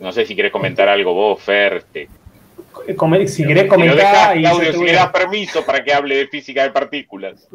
no 0.00 0.10
sé 0.10 0.26
si 0.26 0.34
quieres 0.34 0.50
comentar 0.50 0.88
algo 0.88 1.14
vos, 1.14 1.40
Fer. 1.40 1.74
Este. 1.74 2.08
si 3.28 3.46
querés 3.46 3.68
comentar. 3.68 4.36
Claudio, 4.36 4.72
si 4.72 4.84
le 4.84 4.92
das 4.92 5.10
permiso 5.10 5.64
para 5.64 5.84
que 5.84 5.92
hable 5.92 6.16
de 6.16 6.26
física 6.26 6.64
de 6.64 6.70
partículas. 6.70 7.46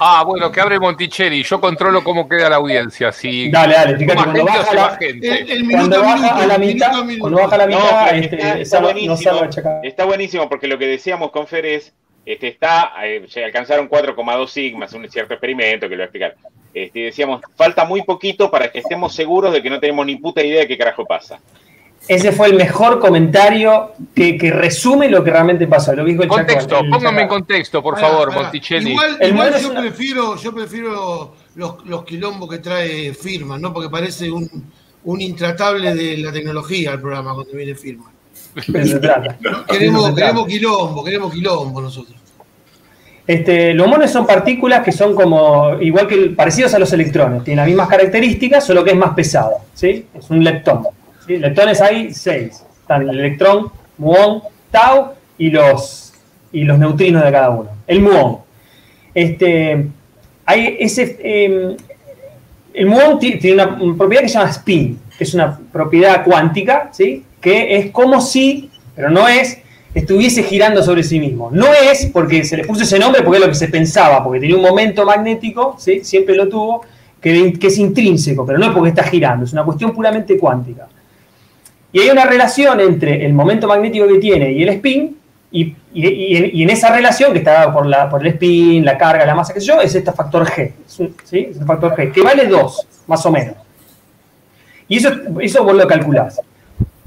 Ah, 0.00 0.24
bueno, 0.26 0.50
que 0.50 0.60
abre 0.60 0.78
Monticelli. 0.78 1.42
Yo 1.42 1.60
controlo 1.60 2.02
cómo 2.02 2.28
queda 2.28 2.50
la 2.50 2.56
audiencia. 2.56 3.12
Si 3.12 3.50
dale, 3.50 3.74
dale, 3.74 3.98
fíjate, 3.98 4.22
cuando 4.22 4.44
baja, 4.44 4.74
la, 4.74 4.98
cuando 5.70 6.00
baja 6.02 6.42
a 6.42 6.46
la 6.46 6.58
mitad, 6.58 6.92
cuando 7.20 7.38
baja 7.38 7.54
a 7.54 7.58
la 7.58 7.66
mitad, 7.66 8.16
este, 8.16 8.62
está, 8.62 8.80
buenísimo, 8.80 9.40
está 9.82 10.04
buenísimo 10.04 10.48
porque 10.48 10.66
lo 10.66 10.78
que 10.78 10.86
decíamos 10.86 11.30
con 11.30 11.46
Fer 11.46 11.66
es 11.66 11.92
este, 12.24 12.48
está, 12.48 12.92
eh, 13.04 13.24
se 13.28 13.44
alcanzaron 13.44 13.88
4,2 13.88 14.46
sigmas, 14.46 14.92
un 14.92 15.08
cierto 15.10 15.34
experimento 15.34 15.88
que 15.88 15.96
lo 15.96 15.98
voy 15.98 16.02
a 16.02 16.04
explicar. 16.04 16.36
Este, 16.72 17.00
decíamos, 17.00 17.42
falta 17.56 17.84
muy 17.84 18.02
poquito 18.02 18.50
para 18.50 18.70
que 18.70 18.78
estemos 18.78 19.14
seguros 19.14 19.52
de 19.52 19.62
que 19.62 19.70
no 19.70 19.80
tenemos 19.80 20.06
ni 20.06 20.16
puta 20.16 20.42
idea 20.42 20.60
de 20.60 20.68
qué 20.68 20.78
carajo 20.78 21.04
pasa. 21.04 21.40
Ese 22.08 22.32
fue 22.32 22.48
el 22.48 22.54
mejor 22.54 22.98
comentario 22.98 23.92
que, 24.14 24.36
resume 24.52 25.08
lo 25.08 25.22
que 25.22 25.30
realmente 25.30 25.66
pasa. 25.68 25.94
Lo 25.94 26.04
dijo 26.04 26.22
el 26.22 26.28
contexto, 26.28 26.80
póngame 26.90 27.22
en 27.22 27.28
contexto, 27.28 27.82
por 27.82 27.98
favor, 27.98 28.32
Monticelli. 28.32 28.90
Igual, 28.90 29.60
yo, 29.60 29.72
prefiero, 29.72 30.36
yo 30.36 30.52
prefiero 30.52 31.34
los, 31.54 31.86
los, 31.86 32.04
quilombos 32.04 32.48
que 32.50 32.58
trae 32.58 33.14
firma, 33.14 33.56
¿no? 33.58 33.72
Porque 33.72 33.88
parece 33.88 34.30
un, 34.30 34.48
un 35.04 35.20
intratable 35.20 35.94
de 35.94 36.18
la 36.18 36.32
tecnología 36.32 36.92
el 36.92 37.00
programa 37.00 37.34
cuando 37.34 37.52
viene 37.54 37.74
firma. 37.74 38.10
queremos, 39.68 40.14
queremos 40.14 40.46
quilombo, 40.46 41.04
queremos 41.04 41.32
quilombo 41.32 41.80
nosotros. 41.80 42.16
Este, 43.24 43.72
los 43.72 43.86
monos 43.86 44.10
son 44.10 44.26
partículas 44.26 44.82
que 44.82 44.90
son 44.90 45.14
como, 45.14 45.80
igual 45.80 46.08
que 46.08 46.30
parecidos 46.30 46.74
a 46.74 46.78
los 46.78 46.92
electrones, 46.92 47.44
tienen 47.44 47.58
las 47.58 47.68
mismas 47.68 47.88
características, 47.88 48.66
solo 48.66 48.82
que 48.82 48.90
es 48.90 48.96
más 48.96 49.14
pesado, 49.14 49.58
¿sí? 49.74 50.06
Es 50.12 50.28
un 50.28 50.42
leptón. 50.42 50.82
Leptones 51.26 51.80
hay 51.80 52.12
seis. 52.12 52.64
Están 52.80 53.02
el 53.02 53.18
electrón, 53.18 53.70
muón, 53.98 54.42
tau 54.70 55.12
y 55.38 55.50
los, 55.50 56.12
y 56.52 56.64
los 56.64 56.78
neutrinos 56.78 57.24
de 57.24 57.32
cada 57.32 57.50
uno. 57.50 57.70
El 57.86 58.00
muón. 58.00 58.38
Este, 59.14 59.86
hay 60.44 60.76
ese, 60.80 61.18
em, 61.22 61.76
el 62.74 62.86
muón 62.86 63.18
tiene 63.18 63.52
una, 63.54 63.78
propiedad 63.96 64.22
que 64.22 64.28
se 64.28 64.38
llama 64.38 64.50
spin, 64.50 64.98
que 65.16 65.24
es 65.24 65.34
una 65.34 65.58
propiedad 65.72 66.24
cuántica, 66.24 66.88
¿sí? 66.92 67.24
que 67.40 67.76
es 67.76 67.90
como 67.90 68.20
si, 68.20 68.70
pero 68.94 69.10
no 69.10 69.28
es, 69.28 69.58
estuviese 69.94 70.42
girando 70.42 70.82
sobre 70.82 71.02
sí 71.02 71.20
mismo. 71.20 71.50
No 71.52 71.66
es 71.66 72.06
porque 72.06 72.44
se 72.44 72.56
le 72.56 72.64
puso 72.64 72.82
ese 72.82 72.98
nombre 72.98 73.22
porque 73.22 73.38
es 73.38 73.44
lo 73.44 73.48
que 73.50 73.56
se 73.56 73.68
pensaba, 73.68 74.24
porque 74.24 74.40
tenía 74.40 74.56
un 74.56 74.62
momento 74.62 75.04
magnético, 75.04 75.76
¿sí? 75.78 76.00
siempre 76.02 76.34
lo 76.34 76.48
tuvo, 76.48 76.82
que, 77.20 77.54
es 77.60 77.78
intrínseco, 77.78 78.44
pero 78.44 78.58
no 78.58 78.66
es 78.66 78.72
porque 78.72 78.88
está 78.88 79.04
girando, 79.04 79.44
es 79.44 79.52
una 79.52 79.64
cuestión 79.64 79.92
puramente 79.92 80.36
cuántica. 80.38 80.88
Y 81.92 82.00
hay 82.00 82.10
una 82.10 82.24
relación 82.24 82.80
entre 82.80 83.24
el 83.24 83.34
momento 83.34 83.68
magnético 83.68 84.08
que 84.08 84.18
tiene 84.18 84.52
y 84.52 84.62
el 84.62 84.70
spin, 84.70 85.18
y, 85.50 85.76
en, 85.94 86.70
esa 86.70 86.94
relación 86.94 87.32
que 87.32 87.38
está 87.40 87.52
dada 87.52 87.72
por, 87.72 87.84
la, 87.84 88.08
por 88.08 88.22
el 88.22 88.28
spin, 88.28 88.84
la 88.84 88.96
carga, 88.96 89.26
la 89.26 89.34
masa, 89.34 89.52
que 89.52 89.60
yo, 89.60 89.80
es 89.82 89.94
este 89.94 90.10
factor 90.12 90.46
G, 90.46 90.72
¿sí? 90.86 91.48
Es 91.50 91.58
el 91.58 91.66
factor 91.66 91.94
G, 91.94 92.10
que 92.10 92.22
vale 92.22 92.46
2, 92.46 92.86
más 93.06 93.26
o 93.26 93.30
menos. 93.30 93.56
Y 94.88 94.96
eso, 94.96 95.10
eso 95.40 95.64
vos 95.64 95.74
lo 95.74 95.86
calculás. 95.86 96.40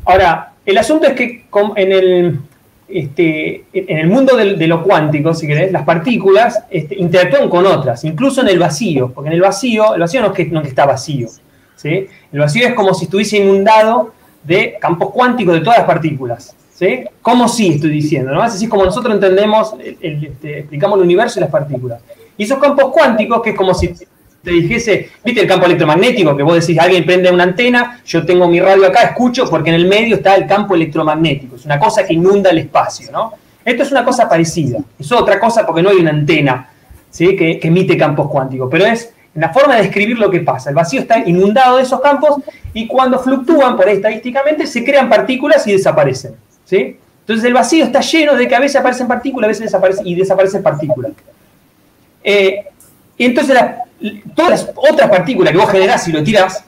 Ahora, 0.05 0.53
el 0.65 0.77
asunto 0.77 1.07
es 1.07 1.13
que 1.13 1.45
en 1.75 1.91
el, 1.91 2.39
este, 2.87 3.65
en 3.73 3.97
el 3.97 4.07
mundo 4.07 4.35
de, 4.35 4.67
lo 4.67 4.83
cuántico, 4.83 5.33
si 5.33 5.47
querés, 5.47 5.71
las 5.71 5.83
partículas 5.83 6.63
este, 6.69 6.95
interactúan 6.95 7.49
con 7.49 7.65
otras, 7.65 8.03
incluso 8.03 8.41
en 8.41 8.49
el 8.49 8.59
vacío, 8.59 9.11
porque 9.11 9.29
en 9.29 9.33
el 9.33 9.41
vacío, 9.41 9.95
el 9.95 10.01
vacío 10.01 10.21
no 10.21 10.27
es 10.27 10.33
que, 10.33 10.45
no 10.45 10.61
que 10.61 10.69
está 10.69 10.85
vacío, 10.85 11.29
¿sí? 11.75 12.07
el 12.31 12.39
vacío 12.39 12.67
es 12.67 12.73
como 12.73 12.93
si 12.93 13.05
estuviese 13.05 13.37
inundado 13.37 14.13
de 14.45 14.77
campos 14.79 15.11
cuánticos 15.11 15.55
de 15.55 15.61
todas 15.61 15.79
las 15.79 15.87
partículas. 15.87 16.55
¿sí? 16.73 17.05
¿Cómo 17.21 17.47
sí 17.47 17.73
estoy 17.75 17.89
diciendo? 17.89 18.31
¿no? 18.31 18.41
Así 18.41 18.65
es 18.65 18.69
como 18.69 18.85
nosotros 18.85 19.13
entendemos, 19.13 19.75
este, 19.79 20.59
explicamos 20.59 20.97
el 20.97 21.05
universo 21.05 21.39
y 21.39 21.41
las 21.41 21.51
partículas. 21.51 22.01
Y 22.37 22.43
esos 22.43 22.59
campos 22.59 22.91
cuánticos, 22.91 23.41
que 23.41 23.51
es 23.51 23.55
como 23.55 23.73
si 23.73 23.93
te 24.45 24.51
dijese, 24.51 25.09
viste 25.23 25.41
el 25.41 25.47
campo 25.47 25.65
electromagnético, 25.65 26.37
que 26.37 26.43
vos 26.43 26.59
decís, 26.59 26.77
alguien 26.79 27.05
prende 27.05 27.31
una 27.31 27.43
antena, 27.43 28.01
yo 28.05 28.25
tengo 28.25 28.47
mi 28.47 28.59
radio 28.59 28.85
acá, 28.85 29.01
escucho, 29.01 29.49
porque 29.49 29.69
en 29.69 29.75
el 29.75 29.87
medio 29.87 30.17
está 30.17 30.35
el 30.35 30.45
campo 30.45 30.75
electromagnético, 30.75 31.55
es 31.55 31.65
una 31.65 31.79
cosa 31.79 32.05
que 32.05 32.13
inunda 32.13 32.51
el 32.51 32.59
espacio, 32.59 33.11
¿no? 33.11 33.33
Esto 33.65 33.81
es 33.81 33.91
una 33.91 34.05
cosa 34.05 34.29
parecida, 34.29 34.77
es 34.99 35.11
otra 35.11 35.39
cosa 35.39 35.65
porque 35.65 35.81
no 35.81 35.89
hay 35.89 35.97
una 35.97 36.11
antena 36.11 36.69
¿sí? 37.09 37.35
que, 37.35 37.59
emite 37.63 37.97
campos 37.97 38.29
cuánticos, 38.29 38.67
pero 38.69 38.85
es 38.85 39.11
la 39.35 39.53
forma 39.53 39.75
de 39.75 39.83
describir 39.83 40.17
lo 40.17 40.31
que 40.31 40.39
pasa. 40.39 40.69
El 40.69 40.75
vacío 40.75 41.01
está 41.01 41.19
inundado 41.19 41.77
de 41.77 41.83
esos 41.83 41.99
campos 42.01 42.41
y 42.73 42.87
cuando 42.87 43.19
fluctúan, 43.19 43.75
por 43.75 43.87
ahí 43.87 43.95
estadísticamente, 43.95 44.65
se 44.65 44.83
crean 44.83 45.09
partículas 45.09 45.67
y 45.67 45.73
desaparecen. 45.73 46.35
¿sí? 46.63 46.97
Entonces 47.19 47.45
el 47.45 47.53
vacío 47.53 47.83
está 47.83 48.01
lleno 48.01 48.35
de 48.35 48.47
que 48.47 48.55
a 48.55 48.59
veces 48.59 48.77
aparecen 48.77 49.07
partículas, 49.07 49.47
a 49.47 49.49
veces 49.49 49.63
desaparecen 49.65 50.07
y 50.07 50.15
desaparecen 50.15 50.63
partículas. 50.63 51.11
Eh, 52.23 52.65
entonces 53.17 53.53
la, 53.53 53.83
todas 54.33 54.51
las 54.51 54.71
otras 54.75 55.09
partículas 55.09 55.51
que 55.51 55.57
vos 55.57 55.69
generás 55.69 56.07
y 56.07 56.11
lo 56.11 56.23
tirás, 56.23 56.63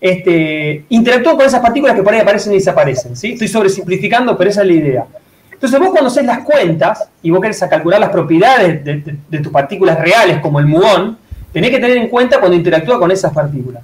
este, 0.00 0.84
interactúan 0.90 1.36
con 1.36 1.46
esas 1.46 1.60
partículas 1.60 1.96
que 1.96 2.02
por 2.02 2.14
ahí 2.14 2.20
aparecen 2.20 2.52
y 2.52 2.56
desaparecen. 2.56 3.16
¿sí? 3.16 3.32
Estoy 3.32 3.48
sobresimplificando, 3.48 4.36
pero 4.36 4.50
esa 4.50 4.62
es 4.62 4.66
la 4.68 4.72
idea. 4.72 5.06
Entonces 5.50 5.80
vos 5.80 5.90
cuando 5.90 6.08
haces 6.08 6.26
las 6.26 6.40
cuentas 6.40 7.08
y 7.22 7.30
vos 7.30 7.40
querés 7.40 7.58
calcular 7.60 7.98
las 7.98 8.10
propiedades 8.10 8.84
de, 8.84 9.38
tus 9.38 9.50
partículas 9.50 9.98
reales, 9.98 10.40
como 10.40 10.60
el 10.60 10.66
muón, 10.66 11.16
tenés 11.54 11.70
que 11.70 11.78
tener 11.78 11.96
en 11.96 12.08
cuenta 12.08 12.38
cuando 12.38 12.56
interactúa 12.56 12.98
con 12.98 13.10
esas 13.10 13.32
partículas. 13.32 13.82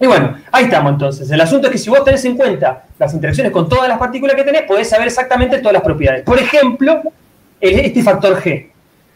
Y 0.00 0.06
bueno, 0.06 0.36
ahí 0.50 0.64
estamos 0.64 0.92
entonces. 0.92 1.30
El 1.30 1.40
asunto 1.40 1.66
es 1.66 1.72
que 1.72 1.78
si 1.78 1.90
vos 1.90 2.04
tenés 2.04 2.24
en 2.24 2.36
cuenta 2.36 2.84
las 2.98 3.12
interacciones 3.12 3.52
con 3.52 3.68
todas 3.68 3.88
las 3.88 3.98
partículas 3.98 4.36
que 4.36 4.44
tenés, 4.44 4.62
podés 4.62 4.88
saber 4.88 5.08
exactamente 5.08 5.58
todas 5.58 5.74
las 5.74 5.82
propiedades. 5.82 6.22
Por 6.22 6.38
ejemplo, 6.38 7.02
este 7.60 8.02
factor 8.02 8.40
G. 8.40 8.68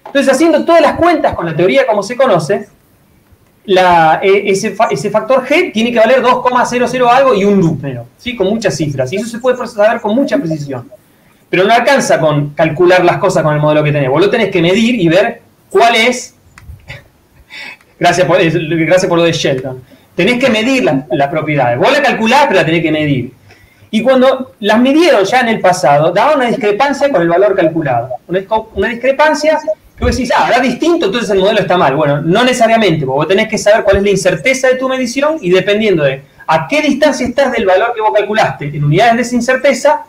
Entonces, 0.06 0.32
haciendo 0.32 0.64
todas 0.64 0.80
las 0.80 0.96
cuentas 0.96 1.34
con 1.34 1.46
la 1.46 1.54
teoría 1.54 1.86
como 1.86 2.02
se 2.02 2.16
conoce, 2.16 2.68
e, 3.66 4.50
ese, 4.50 5.10
factor 5.10 5.44
G 5.44 5.72
tiene 5.72 5.92
que 5.92 5.98
valer 5.98 6.22
2,00 6.22 7.08
algo 7.08 7.34
y 7.34 7.44
un 7.44 7.60
número, 7.60 8.06
¿sí? 8.16 8.34
con 8.34 8.48
muchas 8.48 8.76
cifras. 8.76 9.12
Y 9.12 9.16
eso 9.16 9.26
se 9.26 9.38
puede 9.38 9.64
saber 9.66 10.00
con 10.00 10.14
mucha 10.14 10.38
precisión. 10.38 10.90
Pero 11.50 11.64
no 11.64 11.72
alcanza 11.72 12.18
con 12.18 12.50
calcular 12.50 13.04
las 13.04 13.18
cosas 13.18 13.42
con 13.42 13.54
el 13.54 13.60
modelo 13.60 13.84
que 13.84 13.92
tenés. 13.92 14.08
Vos 14.08 14.20
lo 14.20 14.30
tenés 14.30 14.50
que 14.50 14.62
medir 14.62 14.94
y 14.94 15.08
ver 15.08 15.42
cuál 15.70 15.94
es. 15.96 16.34
Gracias, 17.98 18.26
por, 18.26 18.38
gracias 18.40 19.06
por 19.06 19.18
lo 19.18 19.24
de 19.24 19.32
Shelton. 19.32 19.82
Tenés 20.14 20.42
que 20.42 20.50
medir 20.50 20.84
las 20.84 21.04
la 21.10 21.30
propiedades. 21.30 21.78
Vos 21.78 21.92
la 21.92 22.02
calculás, 22.02 22.46
pero 22.48 22.60
la 22.60 22.66
tenés 22.66 22.82
que 22.82 22.90
medir. 22.90 23.32
Y 23.90 24.02
cuando 24.02 24.54
las 24.60 24.78
midieron 24.80 25.24
ya 25.24 25.40
en 25.40 25.48
el 25.48 25.60
pasado, 25.60 26.10
daba 26.10 26.34
una 26.34 26.46
discrepancia 26.46 27.10
con 27.10 27.22
el 27.22 27.28
valor 27.28 27.54
calculado. 27.54 28.10
Una, 28.74 28.88
discrepancia 28.88 29.58
Tú 29.98 30.06
decís, 30.06 30.30
ah, 30.36 30.48
da 30.48 30.60
distinto, 30.60 31.06
entonces 31.06 31.30
el 31.30 31.40
modelo 31.40 31.58
está 31.58 31.76
mal. 31.76 31.96
Bueno, 31.96 32.20
no 32.20 32.44
necesariamente, 32.44 33.04
porque 33.04 33.16
vos 33.16 33.28
tenés 33.28 33.48
que 33.48 33.58
saber 33.58 33.82
cuál 33.82 33.96
es 33.96 34.02
la 34.04 34.10
incerteza 34.10 34.68
de 34.68 34.76
tu 34.76 34.88
medición 34.88 35.38
y 35.40 35.50
dependiendo 35.50 36.04
de 36.04 36.22
a 36.46 36.68
qué 36.68 36.82
distancia 36.82 37.26
estás 37.26 37.50
del 37.50 37.66
valor 37.66 37.92
que 37.94 38.00
vos 38.00 38.12
calculaste 38.14 38.66
en 38.66 38.84
unidades 38.84 39.16
de 39.16 39.22
esa 39.22 39.34
incerteza, 39.34 40.02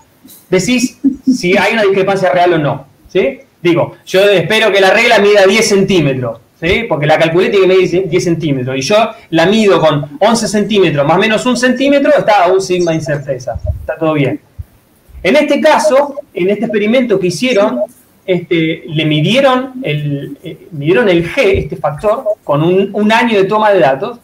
decís 0.48 1.00
si 1.26 1.58
hay 1.58 1.74
una 1.74 1.84
discrepancia 1.84 2.32
real 2.32 2.54
o 2.54 2.58
no. 2.60 2.86
¿sí? 3.12 3.40
Digo, 3.62 3.98
yo 4.06 4.22
espero 4.30 4.72
que 4.72 4.80
la 4.80 4.92
regla 4.92 5.20
mida 5.20 5.46
10 5.48 5.68
centímetros, 5.68 6.40
¿sí? 6.60 6.86
porque 6.88 7.06
la 7.06 7.18
calculé 7.18 7.50
tiene 7.50 7.68
que 7.68 7.76
medir 7.76 8.10
10 8.10 8.24
centímetros, 8.24 8.78
y 8.78 8.82
yo 8.82 8.96
la 9.32 9.46
mido 9.46 9.80
con 9.80 10.18
11 10.20 10.48
centímetros 10.48 11.06
más 11.08 11.18
menos 11.18 11.46
un 11.46 11.58
centímetro, 11.58 12.12
está 12.18 12.46
a 12.46 12.52
un 12.52 12.62
sigma 12.62 12.92
de 12.92 12.98
incerteza. 12.98 13.60
Está 13.80 13.98
todo 13.98 14.14
bien. 14.14 14.40
En 15.22 15.36
este 15.36 15.60
caso, 15.60 16.16
en 16.34 16.50
este 16.50 16.66
experimento 16.66 17.20
que 17.20 17.28
hicieron, 17.28 17.82
este, 18.26 18.84
le 18.88 19.06
midieron 19.06 19.74
el, 19.84 20.38
eh, 20.44 20.68
midieron 20.72 21.10
el 21.10 21.28
G, 21.30 21.64
este 21.64 21.76
factor, 21.76 22.24
con 22.44 22.64
un, 22.64 23.12
año 23.12 23.38
de 23.38 23.46
toma 23.46 23.72
de 23.72 23.80
datos 23.80 24.20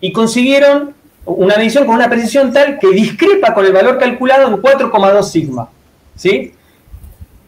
y 0.00 0.12
consiguieron 0.12 0.94
una 1.24 1.56
medición 1.56 1.84
con 1.84 1.96
una 1.96 2.08
precisión 2.08 2.52
tal 2.52 2.78
que 2.78 2.88
discrepa 2.88 3.52
con 3.52 3.66
el 3.66 3.72
valor 3.72 3.98
calculado 3.98 4.48
en 4.48 4.62
4,2 4.62 5.22
sigma. 5.24 5.68
¿sí? 6.16 6.54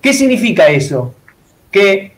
¿Qué 0.01 0.13
significa 0.13 0.69
eso? 0.69 1.15
Que 1.71 2.13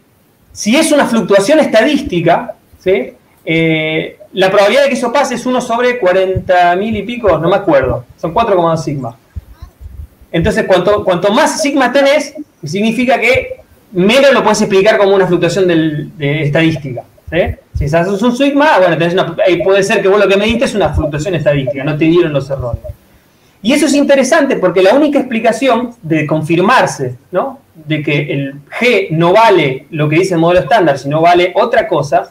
si 0.56 0.74
es 0.74 0.90
una 0.90 1.04
fluctuación 1.04 1.60
estadística, 1.60 2.54
¿sí? 2.78 3.12
Eh, 3.44 4.18
la 4.32 4.50
probabilidad 4.50 4.84
de 4.84 4.88
que 4.88 4.94
eso 4.94 5.12
pase 5.12 5.34
es 5.34 5.44
1 5.44 5.60
sobre 5.60 5.98
40 5.98 6.74
mil 6.76 6.96
y 6.96 7.02
pico, 7.02 7.36
no 7.36 7.50
me 7.50 7.56
acuerdo, 7.56 8.06
son 8.16 8.32
4,2 8.32 8.76
sigma. 8.78 9.16
Entonces, 10.32 10.64
cuanto, 10.66 11.30
más 11.30 11.60
sigma 11.60 11.92
tenés, 11.92 12.34
significa 12.64 13.20
que 13.20 13.60
menos 13.92 14.32
lo 14.32 14.42
puedes 14.42 14.62
explicar 14.62 14.96
como 14.96 15.14
una 15.14 15.26
fluctuación 15.26 15.68
de 15.68 16.42
estadística. 16.44 17.04
Si 17.74 17.84
haces 17.84 18.22
un 18.22 18.34
sigma, 18.34 18.78
bueno, 18.78 18.96
puede 19.62 19.82
ser 19.82 20.00
que 20.00 20.08
vos 20.08 20.18
lo 20.18 20.26
que 20.26 20.38
mediste 20.38 20.64
es 20.64 20.74
una 20.74 20.94
fluctuación 20.94 21.34
estadística, 21.34 21.84
no 21.84 21.98
te 21.98 22.06
dieron 22.06 22.32
los 22.32 22.48
errores. 22.48 22.80
Y 23.60 23.74
eso 23.74 23.84
es 23.84 23.94
interesante 23.94 24.56
porque 24.56 24.82
la 24.82 24.94
única 24.94 25.18
explicación 25.18 25.90
de 26.00 26.26
confirmarse, 26.26 27.16
¿no? 27.30 27.65
De 27.84 28.02
que 28.02 28.32
el 28.32 28.54
G 28.80 29.10
no 29.10 29.32
vale 29.32 29.86
lo 29.90 30.08
que 30.08 30.16
dice 30.16 30.34
el 30.34 30.40
modelo 30.40 30.60
estándar, 30.60 30.98
sino 30.98 31.20
vale 31.20 31.52
otra 31.54 31.86
cosa, 31.86 32.30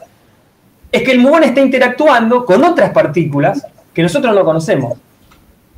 es 0.92 1.04
que 1.04 1.12
el 1.12 1.20
muón 1.20 1.44
está 1.44 1.62
interactuando 1.62 2.46
con 2.46 2.64
otras 2.64 2.92
partículas 2.92 3.66
que 3.94 4.02
nosotros 4.02 4.34
no 4.34 4.44
conocemos. 4.44 4.98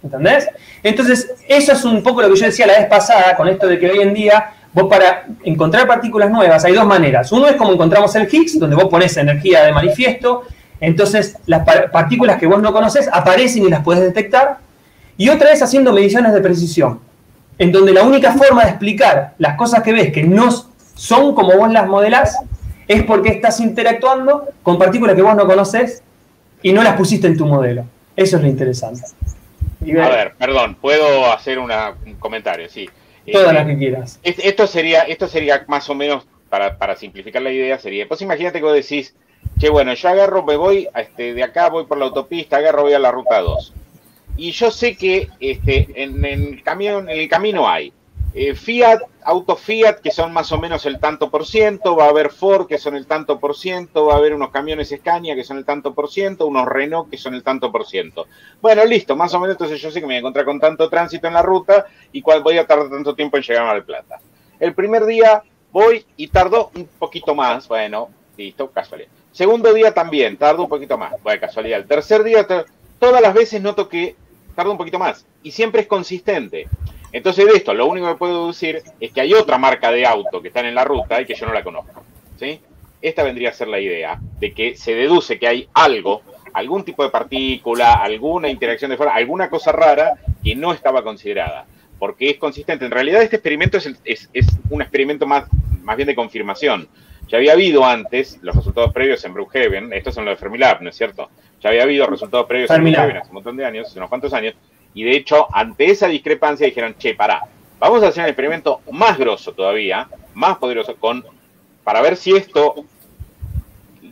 ¿Entendés? 0.02 0.48
Entonces, 0.84 1.34
eso 1.48 1.74
es 1.74 1.84
un 1.84 2.02
poco 2.02 2.22
lo 2.22 2.30
que 2.30 2.40
yo 2.40 2.46
decía 2.46 2.68
la 2.68 2.78
vez 2.78 2.88
pasada 2.88 3.36
con 3.36 3.48
esto 3.48 3.68
de 3.68 3.78
que 3.78 3.90
hoy 3.90 4.00
en 4.00 4.14
día 4.14 4.54
Vos 4.78 4.86
para 4.88 5.26
encontrar 5.44 5.88
partículas 5.88 6.30
nuevas 6.30 6.64
hay 6.64 6.74
dos 6.74 6.86
maneras. 6.86 7.32
Uno 7.32 7.48
es 7.48 7.56
como 7.56 7.74
encontramos 7.74 8.14
el 8.16 8.28
Higgs, 8.32 8.60
donde 8.60 8.76
vos 8.76 8.86
pones 8.86 9.18
energía 9.18 9.64
de 9.64 9.72
manifiesto, 9.72 10.44
entonces 10.80 11.38
las 11.48 11.64
partículas 11.92 12.38
que 12.38 12.46
vos 12.46 12.62
no 12.62 12.72
conoces 12.72 13.10
aparecen 13.12 13.66
y 13.66 13.70
las 13.70 13.84
puedes 13.84 14.04
detectar. 14.04 14.60
Y 15.18 15.30
otra 15.30 15.52
es 15.52 15.64
haciendo 15.64 15.94
mediciones 15.94 16.32
de 16.32 16.42
precisión, 16.42 17.00
en 17.60 17.72
donde 17.72 17.94
la 17.94 18.04
única 18.04 18.34
forma 18.34 18.64
de 18.64 18.70
explicar 18.70 19.34
las 19.38 19.56
cosas 19.56 19.84
que 19.84 19.94
ves 19.94 20.12
que 20.12 20.24
no 20.24 20.50
son 20.96 21.34
como 21.34 21.58
vos 21.58 21.72
las 21.72 21.88
modelás 21.88 22.38
es 22.88 23.04
porque 23.04 23.30
estás 23.30 23.60
interactuando 23.60 24.50
con 24.64 24.78
partículas 24.78 25.16
que 25.16 25.22
vos 25.22 25.36
no 25.36 25.46
conoces 25.46 26.04
y 26.62 26.74
no 26.74 26.84
las 26.84 26.96
pusiste 26.96 27.28
en 27.28 27.38
tu 27.38 27.46
modelo. 27.46 27.86
Eso 28.16 28.38
es 28.38 28.44
lo 28.44 28.48
interesante. 28.48 29.02
A 29.82 30.10
ver, 30.10 30.34
perdón, 30.38 30.76
puedo 30.76 31.32
hacer 31.32 31.60
un 31.60 31.72
comentario, 32.20 32.68
sí. 32.70 32.90
Todas 33.32 33.54
las 33.54 33.66
que 33.66 33.78
quieras. 33.78 34.20
Esto 34.24 34.68
sería, 34.68 35.02
esto 35.02 35.28
sería 35.28 35.66
más 35.68 35.90
o 35.90 35.96
menos, 35.96 36.26
para, 36.50 36.96
simplificar 36.96 37.42
la 37.42 37.52
idea, 37.52 37.78
sería, 37.78 38.08
pues 38.08 38.22
imagínate 38.22 38.60
que 38.60 38.66
vos 38.66 38.74
decís, 38.74 39.14
que 39.60 39.70
bueno, 39.70 39.94
yo 39.94 40.10
agarro, 40.10 40.44
me 40.44 40.56
voy 40.56 40.88
este, 40.96 41.34
de 41.34 41.44
acá, 41.44 41.70
voy 41.70 41.86
por 41.86 41.98
la 41.98 42.06
autopista, 42.06 42.58
agarro, 42.58 42.84
voy 42.84 42.94
a 42.94 43.00
la 43.00 43.12
ruta 43.12 43.42
2. 43.42 43.74
Y 44.38 44.52
yo 44.52 44.72
sé 44.72 44.96
que 44.96 45.30
este, 45.40 45.88
en, 45.96 46.24
el 46.24 46.64
camino 46.64 47.68
hay 47.68 47.92
eh, 48.40 48.54
Fiat, 48.54 49.00
auto 49.24 49.56
Fiat, 49.56 49.96
que 49.96 50.12
son 50.12 50.32
más 50.32 50.52
o 50.52 50.60
menos 50.60 50.86
el 50.86 51.00
tanto 51.00 51.32
por 51.32 51.44
ciento, 51.44 51.96
va 51.96 52.06
a 52.06 52.10
haber 52.10 52.30
Ford, 52.30 52.68
que 52.68 52.78
son 52.78 52.96
el 52.96 53.08
tanto 53.08 53.40
por 53.40 53.58
ciento, 53.58 54.06
va 54.06 54.14
a 54.14 54.18
haber 54.18 54.36
unos 54.36 54.52
camiones 54.52 54.94
Scania, 54.96 55.34
que 55.34 55.44
son 55.44 55.58
el 55.58 55.66
tanto 55.66 55.96
por 55.96 56.12
ciento, 56.12 56.46
unos 56.46 56.68
Renault, 56.68 57.10
que 57.10 57.18
son 57.18 57.34
el 57.34 57.42
tanto 57.42 57.72
por 57.72 57.88
ciento. 57.88 58.28
Bueno, 58.62 58.86
listo, 58.86 59.16
más 59.16 59.34
o 59.34 59.40
menos, 59.40 59.56
entonces 59.56 59.82
yo 59.82 59.90
sé 59.90 60.02
que 60.02 60.06
me 60.06 60.14
voy 60.14 60.16
a 60.18 60.20
encontrar 60.20 60.46
con 60.46 60.60
tanto 60.60 60.88
tránsito 60.88 61.28
en 61.28 61.34
la 61.34 61.42
ruta 61.42 61.88
y 62.12 62.22
cuál 62.22 62.44
voy 62.44 62.60
a 62.60 62.68
tardar 62.68 62.92
tanto 62.92 63.16
tiempo 63.16 63.38
en 63.38 63.44
llegar 63.44 63.64
a 63.64 63.66
Mar 63.66 63.84
Plata. 63.84 64.20
El 64.60 64.76
primer 64.76 65.06
día 65.06 65.42
voy 65.72 66.06
y 66.16 66.28
tardo 66.28 66.70
un 66.76 66.86
poquito 67.00 67.34
más, 67.34 67.68
bueno, 67.68 68.10
listo, 68.38 68.70
casualidad. 68.70 69.10
Segundo 69.32 69.74
día 69.74 69.96
también, 69.96 70.38
tardo 70.38 70.62
un 70.62 70.70
poquito 70.70 70.96
más, 70.96 71.14
bueno, 71.24 71.42
casualidad. 71.42 71.80
El 71.80 71.88
tercer 71.88 72.24
día, 72.24 72.46
todas 73.00 73.22
las 73.22 73.34
veces 73.34 73.64
noto 73.64 73.90
que 73.90 74.16
tardo 74.58 74.72
un 74.72 74.78
poquito 74.78 74.98
más 74.98 75.24
y 75.44 75.52
siempre 75.52 75.82
es 75.82 75.88
consistente. 75.88 76.68
Entonces 77.12 77.46
de 77.46 77.52
esto, 77.54 77.76
lo 77.76 77.86
único 77.86 78.08
que 78.08 78.16
puedo 78.16 78.48
decir 78.48 78.82
es 79.00 79.12
que 79.12 79.22
hay 79.22 79.34
otra 79.34 79.60
marca 79.60 79.92
de 79.92 80.06
auto 80.06 80.42
que 80.42 80.48
están 80.48 80.66
en 80.66 80.74
la 80.74 80.84
ruta 80.84 81.22
y 81.22 81.26
que 81.26 81.36
yo 81.36 81.46
no 81.46 81.54
la 81.54 81.64
conozco. 81.64 82.04
¿sí? 82.40 82.60
Esta 83.00 83.24
vendría 83.24 83.50
a 83.50 83.54
ser 83.54 83.68
la 83.68 83.80
idea 83.80 84.20
de 84.40 84.54
que 84.54 84.76
se 84.76 84.96
deduce 84.96 85.38
que 85.38 85.48
hay 85.48 85.70
algo, 85.76 86.24
algún 86.54 86.84
tipo 86.84 87.04
de 87.04 87.12
partícula, 87.12 87.94
alguna 87.94 88.50
interacción 88.50 88.90
de 88.90 88.98
fuera, 88.98 89.14
alguna 89.14 89.48
cosa 89.48 89.72
rara 89.72 90.16
que 90.44 90.56
no 90.56 90.74
estaba 90.74 91.04
considerada, 91.04 91.68
porque 92.00 92.32
es 92.32 92.38
consistente. 92.38 92.86
En 92.86 92.92
realidad 92.92 93.22
este 93.22 93.36
experimento 93.36 93.78
es, 93.78 93.94
es, 94.04 94.58
un 94.72 94.82
experimento 94.82 95.28
más, 95.28 95.46
más 95.84 95.96
bien 95.96 96.08
de 96.08 96.16
confirmación. 96.16 96.88
Ya 97.28 97.38
había 97.38 97.54
habido 97.54 97.86
antes 97.86 98.40
los 98.42 98.56
resultados 98.56 98.94
previos 98.94 99.24
en 99.26 99.34
Brookhaven, 99.34 99.92
estos 99.94 100.16
son 100.16 100.26
los 100.26 100.34
de 100.34 100.38
Fermilab, 100.38 100.82
¿no 100.82 100.90
es 100.90 100.96
cierto? 100.96 101.30
Ya 101.62 101.70
había 101.70 101.84
habido 101.84 102.08
resultados 102.08 102.48
previos 102.48 102.72
en 102.72 102.84
Brookhaven 102.84 103.18
hace 103.18 103.30
un 103.30 103.34
montón 103.34 103.58
de 103.58 103.66
años, 103.66 103.88
hace 103.88 104.00
unos 104.00 104.10
cuantos 104.10 104.34
años, 104.34 104.56
y 104.94 105.04
de 105.04 105.12
hecho, 105.12 105.48
ante 105.54 105.86
esa 105.86 106.08
discrepancia 106.08 106.66
dijeron, 106.66 106.96
che, 106.98 107.16
pará, 107.16 107.42
vamos 107.80 108.02
a 108.04 108.08
hacer 108.08 108.24
un 108.24 108.30
experimento 108.30 108.82
más 108.92 109.18
grosso 109.18 109.54
todavía, 109.54 110.08
más 110.34 110.58
poderoso, 110.58 110.96
con, 110.96 111.24
para 111.84 112.02
ver 112.02 112.16
si 112.16 112.36
esto 112.36 112.76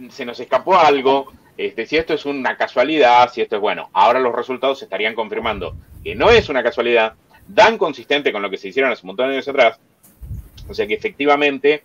se 0.09 0.25
nos 0.25 0.39
escapó 0.39 0.77
algo, 0.77 1.31
este, 1.57 1.85
si 1.85 1.97
esto 1.97 2.13
es 2.13 2.25
una 2.25 2.57
casualidad, 2.57 3.31
si 3.31 3.41
esto 3.41 3.55
es 3.55 3.61
bueno. 3.61 3.89
Ahora 3.93 4.19
los 4.19 4.35
resultados 4.35 4.81
estarían 4.83 5.15
confirmando 5.15 5.75
que 6.03 6.15
no 6.15 6.29
es 6.29 6.49
una 6.49 6.61
casualidad, 6.61 7.13
dan 7.47 7.77
consistente 7.77 8.31
con 8.31 8.41
lo 8.41 8.49
que 8.49 8.57
se 8.57 8.67
hicieron 8.67 8.91
hace 8.91 9.03
un 9.03 9.07
montón 9.07 9.27
de 9.27 9.35
años 9.35 9.47
atrás, 9.47 9.79
o 10.67 10.73
sea 10.73 10.85
que 10.85 10.95
efectivamente 10.95 11.83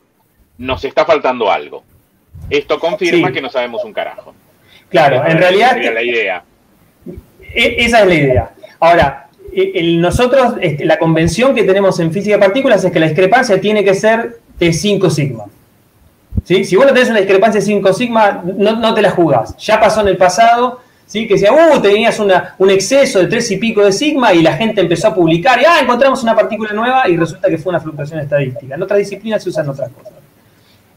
nos 0.60 0.84
está 0.84 1.04
faltando 1.06 1.50
algo. 1.50 1.82
Esto 2.48 2.78
confirma 2.78 3.32
que 3.32 3.40
no 3.40 3.48
sabemos 3.48 3.82
un 3.84 3.92
carajo. 3.92 4.34
Claro, 4.90 5.26
en 5.26 5.38
realidad... 5.38 5.76
la 5.76 6.02
idea. 6.02 6.44
E, 7.54 7.76
esa 7.78 8.00
es 8.00 8.06
la 8.06 8.14
idea. 8.14 8.50
Ahora, 8.78 9.28
e, 9.52 9.82
nosotros, 9.96 10.54
este, 10.60 10.84
la 10.84 10.98
convención 10.98 11.54
que 11.54 11.64
tenemos 11.64 11.98
en 11.98 12.12
física 12.12 12.36
de 12.36 12.40
partículas 12.40 12.84
es 12.84 12.92
que 12.92 13.00
la 13.00 13.06
discrepancia 13.06 13.58
tiene 13.58 13.82
que 13.82 13.94
ser 13.94 14.38
de 14.58 14.72
5 14.72 15.08
sigma. 15.08 15.44
¿Sí? 16.44 16.64
Si 16.64 16.76
vos 16.76 16.86
no 16.86 16.92
tenés 16.92 17.08
una 17.08 17.20
discrepancia 17.20 17.60
de 17.60 17.66
5 17.66 17.92
sigma, 17.94 18.42
no, 18.44 18.94
te 18.94 19.00
la 19.00 19.10
jugás. 19.10 19.56
Ya 19.56 19.80
pasó 19.80 20.02
en 20.02 20.08
el 20.08 20.18
pasado, 20.18 20.80
¿sí? 21.06 21.26
que 21.26 21.34
decía, 21.34 21.52
uh, 21.52 21.80
tenías 21.80 22.20
un 22.20 22.70
exceso 22.70 23.18
de 23.20 23.28
3 23.28 23.50
y 23.52 23.56
pico 23.56 23.82
de 23.82 23.92
sigma 23.92 24.34
y 24.34 24.42
la 24.42 24.58
gente 24.58 24.82
empezó 24.82 25.08
a 25.08 25.14
publicar 25.14 25.58
y, 25.58 25.64
ah, 25.64 25.80
encontramos 25.80 26.22
una 26.22 26.34
partícula 26.34 26.74
nueva 26.74 27.08
y 27.08 27.16
resulta 27.16 27.48
que 27.48 27.56
fue 27.56 27.70
una 27.70 27.80
fluctuación 27.80 28.20
estadística. 28.20 28.74
En 28.74 28.82
otras 28.82 28.98
disciplinas 28.98 29.42
se 29.42 29.48
usan 29.48 29.66
otras 29.66 29.88
cosas. 29.90 30.19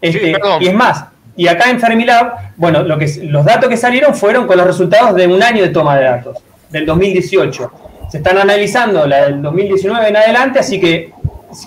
Este, 0.03 0.35
y 0.59 0.67
es 0.67 0.73
más, 0.73 1.05
y 1.35 1.47
acá 1.47 1.69
en 1.69 1.79
Fermilab, 1.79 2.33
bueno, 2.57 2.83
lo 2.83 2.97
que, 2.97 3.07
los 3.23 3.45
datos 3.45 3.69
que 3.69 3.77
salieron 3.77 4.13
fueron 4.13 4.45
con 4.45 4.57
los 4.57 4.67
resultados 4.67 5.15
de 5.15 5.27
un 5.27 5.41
año 5.41 5.63
de 5.63 5.69
toma 5.69 5.97
de 5.97 6.03
datos, 6.03 6.37
del 6.69 6.85
2018. 6.85 7.71
Se 8.11 8.17
están 8.17 8.37
analizando 8.37 9.07
la 9.07 9.25
del 9.25 9.41
2019 9.41 10.09
en 10.09 10.17
adelante, 10.17 10.59
así 10.59 10.79
que 10.79 11.13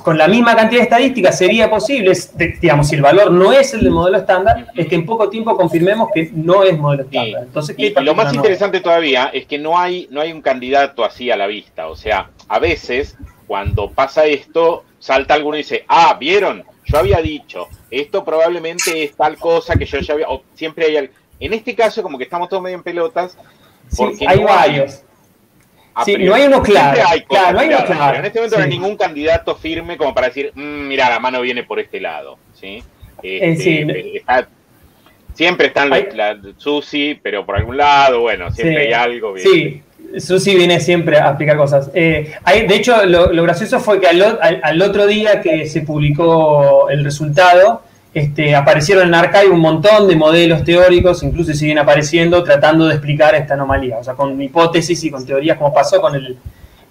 con 0.03 0.19
la 0.19 0.29
misma 0.29 0.55
cantidad 0.55 0.81
de 0.81 0.85
estadísticas 0.85 1.39
sería 1.39 1.71
posible, 1.71 2.13
digamos, 2.61 2.89
si 2.89 2.97
el 2.97 3.03
valor 3.03 3.31
no 3.33 3.53
es 3.53 3.73
el 3.73 3.81
del 3.81 3.93
modelo 3.93 4.19
estándar, 4.19 4.67
es 4.75 4.87
que 4.87 4.97
en 4.97 5.07
poco 5.07 5.31
tiempo 5.31 5.57
confirmemos 5.57 6.11
que 6.15 6.31
no 6.35 6.63
es 6.63 6.79
modelo 6.79 7.05
estándar. 7.05 7.45
Entonces, 7.45 7.75
y, 7.79 7.91
lo 7.91 8.15
más 8.15 8.35
interesante 8.35 8.81
todavía 8.81 9.31
es 9.33 9.47
que 9.47 9.59
no 9.59 9.79
hay, 9.79 10.09
no 10.11 10.21
hay 10.21 10.33
un 10.33 10.43
candidato 10.43 11.05
así 11.05 11.31
a 11.31 11.37
la 11.37 11.47
vista. 11.47 11.89
O 11.89 11.97
sea, 11.97 12.31
a 12.49 12.59
veces 12.59 13.17
cuando 13.47 13.91
pasa 13.91 14.27
esto, 14.27 14.85
salta 14.99 15.35
alguno 15.35 15.57
y 15.57 15.61
dice, 15.61 15.85
ah, 15.89 16.17
¿vieron? 16.21 16.65
Yo 16.87 16.99
había 16.99 17.21
dicho, 17.21 17.69
esto 17.91 18.25
probablemente 18.25 19.05
es 19.05 19.17
tal 19.17 19.37
cosa 19.37 19.75
que 19.75 19.85
yo 19.85 19.99
ya 19.99 20.15
había, 20.15 20.29
o 20.29 20.43
siempre 20.55 20.87
hay 20.87 21.11
En 21.41 21.53
este 21.53 21.75
caso, 21.75 22.03
como 22.03 22.17
que 22.17 22.25
estamos 22.25 22.49
todos 22.49 22.63
medio 22.63 22.77
en 22.77 22.83
pelotas, 22.83 23.37
porque 23.97 24.27
hay 24.27 24.43
varios. 24.43 25.03
Sí, 26.05 26.17
no 26.19 26.35
hay 26.35 26.45
uno 26.45 26.63
claro. 26.63 27.01
claro, 27.27 27.53
no 27.53 27.59
hay 27.61 27.69
uno 27.69 27.85
claro. 27.85 28.07
Pero 28.07 28.19
en 28.19 28.25
este 28.27 28.39
momento 28.39 28.59
no 28.59 28.65
hay 28.65 28.71
ningún 28.71 28.97
candidato 28.97 29.57
firme 29.57 29.97
como 29.97 30.15
para 30.15 30.29
decir, 30.29 30.53
mm, 30.55 30.89
mira, 30.89 31.09
la 31.09 31.19
mano 31.19 31.41
viene 31.41 31.65
por 31.65 31.81
este 31.81 32.01
lado. 32.01 32.39
¿sí? 32.53 32.83
Este, 33.23 34.23
siempre 35.33 35.69
están 35.69 35.89
los, 35.89 36.15
la, 36.15 36.39
Susi, 36.59 37.19
pero 37.23 37.47
por 37.47 37.57
algún 37.57 37.79
lado, 37.79 38.21
bueno, 38.21 38.51
siempre 38.51 38.87
hay 38.87 38.93
algo. 38.93 39.37
Sí, 39.39 39.83
Susi 40.19 40.55
viene 40.55 40.81
siempre 40.81 41.19
a 41.19 41.29
explicar 41.29 41.57
cosas. 41.57 41.91
Eh, 41.95 42.35
hay, 42.45 42.67
de 42.67 42.75
hecho, 42.77 43.05
lo, 43.07 43.43
gracioso 43.43 43.81
fue 43.81 44.01
que 44.01 44.07
al, 44.07 44.83
otro 44.83 45.07
día 45.07 45.41
que 45.41 45.67
se 45.67 45.83
publicó 45.83 46.89
el 46.89 47.05
resultado, 47.05 47.83
este, 48.15 48.55
aparecieron 48.55 49.09
en 49.09 49.15
Archive 49.15 49.51
un 49.51 49.61
montón 49.61 50.09
de 50.09 50.17
modelos 50.17 50.65
teóricos, 50.65 51.23
incluso 51.23 51.53
siguen 51.53 51.79
apareciendo, 51.79 52.43
tratando 52.43 52.87
de 52.87 52.95
explicar 52.95 53.35
esta 53.35 53.55
anomalía, 53.55 53.99
o 53.99 54.05
sea, 54.05 54.15
con 54.15 54.41
hipótesis 54.41 55.05
y 55.05 55.11
con 55.11 55.27
teorías, 55.27 55.59
como 55.59 55.75
pasó 55.75 56.01
con 56.01 56.15
el, 56.15 56.39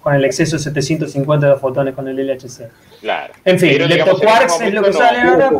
con 0.00 0.14
el 0.14 0.24
exceso 0.24 0.56
de 0.56 0.62
750 0.62 1.48
de 1.48 1.56
fotones 1.56 1.94
con 1.94 2.06
el 2.06 2.16
LHC. 2.16 2.70
Claro. 3.00 3.34
En 3.44 3.58
fin, 3.58 3.88
leptoquarks 3.88 4.60
es 4.60 4.72
lo 4.72 4.82
que 4.82 4.92
sale 4.92 5.20
ahora. 5.20 5.50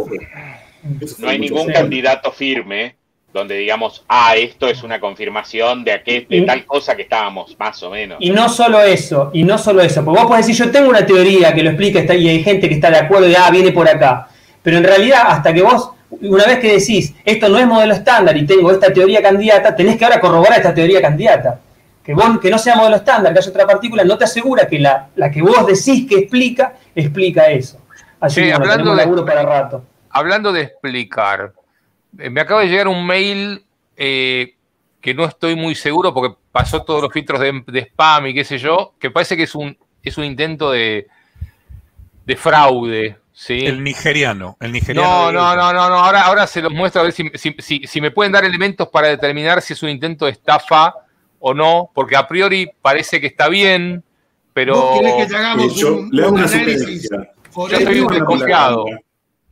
No 1.19 1.29
hay 1.29 1.39
ningún 1.39 1.73
candidato 1.73 2.31
firme 2.31 2.95
donde 3.37 3.57
digamos, 3.57 4.05
ah, 4.09 4.35
esto 4.35 4.67
es 4.67 4.83
una 4.83 4.99
confirmación 4.99 5.85
de, 5.85 5.93
aquel, 5.93 6.27
de 6.29 6.43
tal 6.43 6.65
cosa 6.65 6.97
que 6.97 7.03
estábamos 7.03 7.55
más 7.59 7.83
o 7.83 7.91
menos. 7.91 8.17
Y 8.21 8.31
no 8.31 8.49
solo 8.49 8.81
eso, 8.81 9.31
y 9.35 9.45
no 9.45 9.59
solo 9.59 9.83
eso, 9.83 10.05
porque 10.05 10.21
vos 10.21 10.29
podés 10.29 10.47
decir, 10.47 10.67
yo 10.67 10.73
tengo 10.73 10.89
una 10.89 11.05
teoría 11.05 11.55
que 11.55 11.63
lo 11.63 11.71
explica 11.71 12.15
y 12.15 12.29
hay 12.29 12.43
gente 12.43 12.69
que 12.69 12.75
está 12.75 12.91
de 12.91 12.99
acuerdo 12.99 13.29
y, 13.29 13.35
ah, 13.35 13.51
viene 13.51 13.73
por 13.73 13.89
acá. 13.89 14.29
Pero 14.63 14.79
en 14.79 14.85
realidad, 14.85 15.25
hasta 15.27 15.53
que 15.53 15.63
vos, 15.63 15.91
una 16.11 16.47
vez 16.47 16.59
que 16.59 16.73
decís, 16.73 17.15
esto 17.25 17.49
no 17.49 17.59
es 17.59 17.67
modelo 17.67 17.93
estándar 17.93 18.37
y 18.37 18.47
tengo 18.47 18.71
esta 18.73 18.93
teoría 18.93 19.23
candidata, 19.23 19.77
tenés 19.77 19.97
que 19.97 20.05
ahora 20.05 20.19
corroborar 20.19 20.57
esta 20.57 20.75
teoría 20.75 21.03
candidata. 21.03 21.61
Que, 22.03 22.15
vos, 22.15 22.39
que 22.41 22.51
no 22.51 22.59
sea 22.59 22.77
modelo 22.77 22.97
estándar, 22.97 23.33
que 23.33 23.41
haya 23.41 23.51
otra 23.51 23.67
partícula, 23.67 24.03
no 24.05 24.17
te 24.17 24.25
asegura 24.25 24.67
que 24.67 24.79
la, 24.79 25.09
que 25.33 25.43
vos 25.43 25.67
decís 25.67 26.09
que 26.09 26.21
explica, 26.21 26.75
explica 26.95 27.51
eso. 27.51 27.81
Así 28.19 28.43
que 28.43 28.53
hablando 28.53 28.95
de, 28.95 29.23
para 29.25 29.43
rato. 29.43 29.85
Hablando 30.11 30.53
de 30.53 30.63
explicar, 30.63 31.53
me 32.17 32.41
acaba 32.41 32.63
de 32.63 32.69
llegar 32.69 32.89
un 32.89 33.07
mail 33.07 33.65
eh, 33.97 34.55
que 35.01 35.15
no 35.15 35.25
estoy 35.25 35.55
muy 35.57 35.75
seguro 35.75 36.13
porque 36.13 36.37
pasó 36.51 36.83
todos 36.83 37.03
los 37.03 37.13
filtros 37.13 37.41
de, 37.41 37.81
spam 37.83 38.27
y 38.27 38.35
qué 38.35 38.45
sé 38.45 38.59
yo, 38.59 38.95
que 38.99 39.11
parece 39.11 39.37
que 39.37 39.45
es 39.45 39.55
un, 39.55 39.77
es 40.03 40.19
un 40.19 40.25
intento 40.25 40.71
de, 40.71 41.07
de 42.25 42.37
fraude. 42.37 43.19
El 43.49 43.85
nigeriano, 43.85 44.57
el 44.61 44.73
nigeriano. 44.73 45.31
No, 45.31 45.33
no, 45.33 45.55
no, 45.55 45.73
no, 45.73 45.89
no, 45.91 45.97
Ahora, 45.97 46.23
ahora 46.23 46.47
se 46.47 46.63
los 46.63 46.73
muestro 46.73 47.03
a 47.03 47.05
ver 47.05 47.13
si, 47.13 48.01
me 48.01 48.11
pueden 48.11 48.33
dar 48.33 48.45
elementos 48.45 48.89
para 48.89 49.09
determinar 49.09 49.61
si 49.61 49.75
es 49.75 49.83
un 49.83 49.91
intento 49.91 50.25
de 50.25 50.33
estafa 50.33 50.95
o 51.39 51.53
no, 51.53 51.91
porque 51.95 52.17
a 52.17 52.27
priori 52.27 52.71
parece 52.81 53.21
que 53.21 53.27
está 53.27 53.49
bien, 53.49 54.03
pero. 54.55 54.75
¿Vos 54.75 55.01
que 55.19 55.27
te 55.27 55.37
hagamos 55.37 55.83
un, 55.83 56.09
le 56.11 56.27
una 56.27 56.45
análisis? 56.45 57.11
Yo 57.11 57.67
estoy 57.67 58.07
desconfiado. 58.09 58.87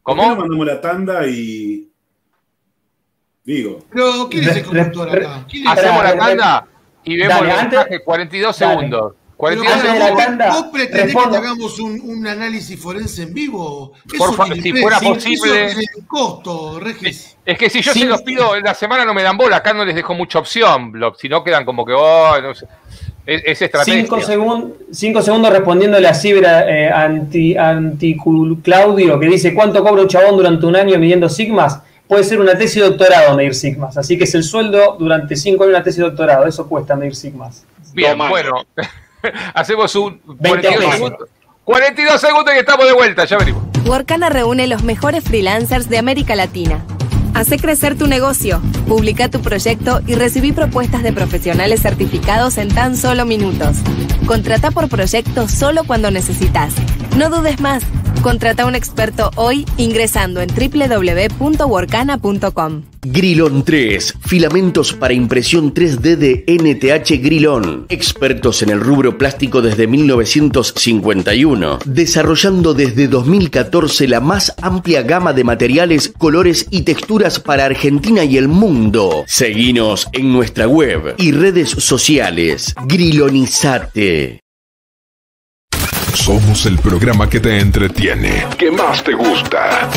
¿Cómo? 0.02 0.34
mandamos 0.34 0.66
la 0.66 0.80
tanda 0.80 1.26
y. 1.26 1.90
Digo. 3.44 3.80
Pero, 3.92 4.28
¿quién 4.30 4.48
es 4.48 4.56
el 4.56 4.64
conductor 4.64 5.08
acá? 5.10 5.46
Hacemos 5.68 6.02
la 6.02 6.16
tanda 6.16 6.66
y 7.04 7.16
vemos 7.16 7.40
el 7.42 7.46
mensaje, 7.46 8.02
42 8.02 8.56
segundos. 8.56 9.12
Pero 9.36 9.62
¿Vos 9.62 10.66
pretendés 10.72 11.14
que 11.14 11.36
hagamos 11.36 11.78
un, 11.80 12.00
un, 12.00 12.26
análisis 12.26 12.80
forense 12.80 13.24
en 13.24 13.34
vivo? 13.34 13.92
Por 14.16 14.34
favor, 14.34 14.60
si 14.60 14.72
fuera 14.72 15.00
posible. 15.00 15.66
Es 15.66 15.90
costo, 16.06 16.80
Regis. 16.80 17.36
Es 17.44 17.58
que 17.58 17.68
si 17.68 17.82
yo 17.82 17.92
se 17.92 18.04
los 18.06 18.22
pido 18.22 18.56
en 18.56 18.64
la 18.64 18.74
semana 18.74 19.04
no 19.04 19.12
me 19.12 19.22
dan 19.22 19.36
bola, 19.36 19.56
acá 19.56 19.74
no 19.74 19.84
les 19.84 19.94
dejo 19.94 20.14
mucha 20.14 20.38
opción, 20.38 20.92
si 21.18 21.28
no 21.28 21.44
quedan 21.44 21.64
como 21.64 21.84
que, 21.84 21.92
oh, 21.92 22.40
no 22.40 22.54
sé. 22.54 22.66
Es, 23.26 23.60
estrategia. 23.60 24.06
Cinco, 24.90 25.22
segundos 25.22 25.50
respondiéndole 25.50 26.06
a 26.06 26.14
Cibra 26.14 26.70
eh, 26.70 26.90
anti, 26.90 27.56
anti 27.56 28.16
Claudio, 28.62 29.18
que 29.18 29.26
dice: 29.26 29.52
¿Cuánto 29.52 29.82
cobra 29.82 30.02
un 30.02 30.08
chabón 30.08 30.36
durante 30.36 30.64
un 30.64 30.76
año 30.76 30.98
midiendo 30.98 31.28
sigmas? 31.28 31.80
Puede 32.14 32.26
ser 32.26 32.38
una 32.38 32.56
tesis 32.56 32.76
de 32.76 32.88
doctorado 32.90 33.36
medir 33.36 33.56
sigmas. 33.56 33.96
Así 33.96 34.16
que 34.16 34.22
es 34.22 34.32
el 34.36 34.44
sueldo 34.44 34.96
durante 35.00 35.34
cinco 35.34 35.64
años 35.64 35.74
una 35.74 35.82
tesis 35.82 35.98
de 35.98 36.04
doctorado. 36.04 36.46
Eso 36.46 36.68
cuesta 36.68 36.94
medir 36.94 37.16
sigmas. 37.16 37.64
Bien, 37.92 38.16
bueno. 38.16 38.64
Hacemos 39.52 39.92
un 39.96 40.18
42 40.18 40.94
segundos. 40.94 41.28
42 41.64 42.20
segundos 42.20 42.54
y 42.54 42.58
estamos 42.58 42.86
de 42.86 42.92
vuelta, 42.92 43.24
ya 43.24 43.36
venimos. 43.36 43.64
Workana 43.84 44.28
reúne 44.28 44.68
los 44.68 44.84
mejores 44.84 45.24
freelancers 45.24 45.88
de 45.88 45.98
América 45.98 46.36
Latina. 46.36 46.84
Hace 47.34 47.58
crecer 47.58 47.98
tu 47.98 48.06
negocio, 48.06 48.62
publica 48.86 49.28
tu 49.28 49.40
proyecto 49.40 50.00
y 50.06 50.14
recibí 50.14 50.52
propuestas 50.52 51.02
de 51.02 51.12
profesionales 51.12 51.82
certificados 51.82 52.58
en 52.58 52.72
tan 52.72 52.96
solo 52.96 53.26
minutos. 53.26 53.78
Contrata 54.24 54.70
por 54.70 54.88
proyecto 54.88 55.48
solo 55.48 55.82
cuando 55.84 56.12
necesitas. 56.12 56.74
No 57.16 57.28
dudes 57.28 57.60
más. 57.60 57.82
Contrata 58.24 58.64
un 58.64 58.74
experto 58.74 59.30
hoy 59.36 59.66
ingresando 59.76 60.40
en 60.40 60.48
www.workana.com. 60.48 62.82
Grilon 63.02 63.62
3, 63.62 64.14
filamentos 64.26 64.94
para 64.94 65.12
impresión 65.12 65.74
3D 65.74 66.16
de 66.16 66.42
NTH 66.48 67.22
Grilon. 67.22 67.84
Expertos 67.90 68.62
en 68.62 68.70
el 68.70 68.80
rubro 68.80 69.18
plástico 69.18 69.60
desde 69.60 69.86
1951, 69.86 71.80
desarrollando 71.84 72.72
desde 72.72 73.08
2014 73.08 74.08
la 74.08 74.20
más 74.20 74.54
amplia 74.62 75.02
gama 75.02 75.34
de 75.34 75.44
materiales, 75.44 76.10
colores 76.16 76.66
y 76.70 76.80
texturas 76.80 77.40
para 77.40 77.66
Argentina 77.66 78.24
y 78.24 78.38
el 78.38 78.48
mundo. 78.48 79.24
Seguinos 79.26 80.08
en 80.14 80.32
nuestra 80.32 80.66
web 80.66 81.14
y 81.18 81.32
redes 81.32 81.68
sociales. 81.68 82.74
Grilonizate. 82.86 84.43
Somos 86.14 86.64
el 86.66 86.78
programa 86.78 87.28
que 87.28 87.40
te 87.40 87.58
entretiene, 87.58 88.46
que 88.56 88.70
más 88.70 89.02
te 89.02 89.12
gusta. 89.12 89.90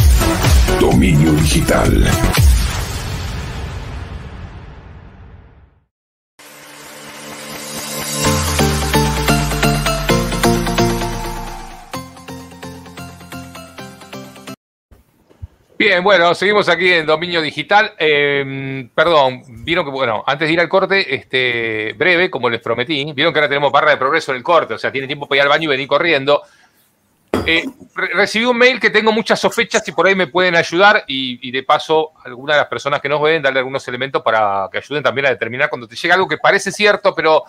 Dominio 0.80 1.32
Digital. 1.34 2.10
Bien, 15.78 16.04
bueno, 16.04 16.34
seguimos 16.34 16.68
aquí 16.70 16.92
en 16.92 17.06
Dominio 17.06 17.40
Digital. 17.40 17.94
Em, 18.00 18.90
perdón, 18.90 19.44
vieron 19.64 19.86
que, 19.86 19.92
bueno, 19.92 20.24
antes 20.26 20.48
de 20.48 20.54
ir 20.54 20.60
al 20.60 20.68
corte, 20.68 21.14
este, 21.14 21.94
breve, 21.94 22.32
como 22.32 22.50
les 22.50 22.62
prometí, 22.62 23.14
vieron 23.14 23.32
que 23.32 23.40
ahora 23.40 23.48
tenemos 23.48 23.72
barra 23.72 23.92
de 23.92 23.98
progreso 23.98 24.32
en 24.32 24.38
el 24.38 24.44
corte, 24.44 24.74
o 24.74 24.78
sea, 24.80 24.92
tiene 24.92 25.06
tiempo 25.06 25.28
para 25.28 25.38
ir 25.38 25.44
al 25.44 25.50
baño 25.50 25.66
y 25.66 25.68
venir 25.68 25.88
corriendo. 25.88 26.42
Eh, 27.46 27.64
recibí 28.14 28.46
un 28.46 28.58
mail 28.58 28.80
que 28.80 28.90
tengo 28.90 29.12
muchas 29.12 29.40
sospechas 29.40 29.88
y 29.88 29.92
por 29.92 30.08
ahí 30.08 30.16
me 30.16 30.26
pueden 30.26 30.56
ayudar 30.56 31.04
y, 31.08 31.52
de 31.52 31.62
paso 31.62 32.14
algunas 32.26 32.56
de 32.56 32.62
las 32.62 32.70
personas 32.70 33.00
que 33.00 33.08
nos 33.08 33.22
ven 33.22 33.44
darle 33.44 33.60
algunos 33.60 33.88
elementos 33.88 34.24
para 34.24 34.68
que 34.72 34.80
ayuden 34.80 35.04
también 35.04 35.28
a 35.28 35.30
determinar 35.30 35.70
cuando 35.70 35.88
te 35.88 35.96
llega 35.96 36.16
algo 36.16 36.28
que 36.28 36.40
parece 36.40 36.72
cierto, 36.72 37.14
pero 37.14 37.44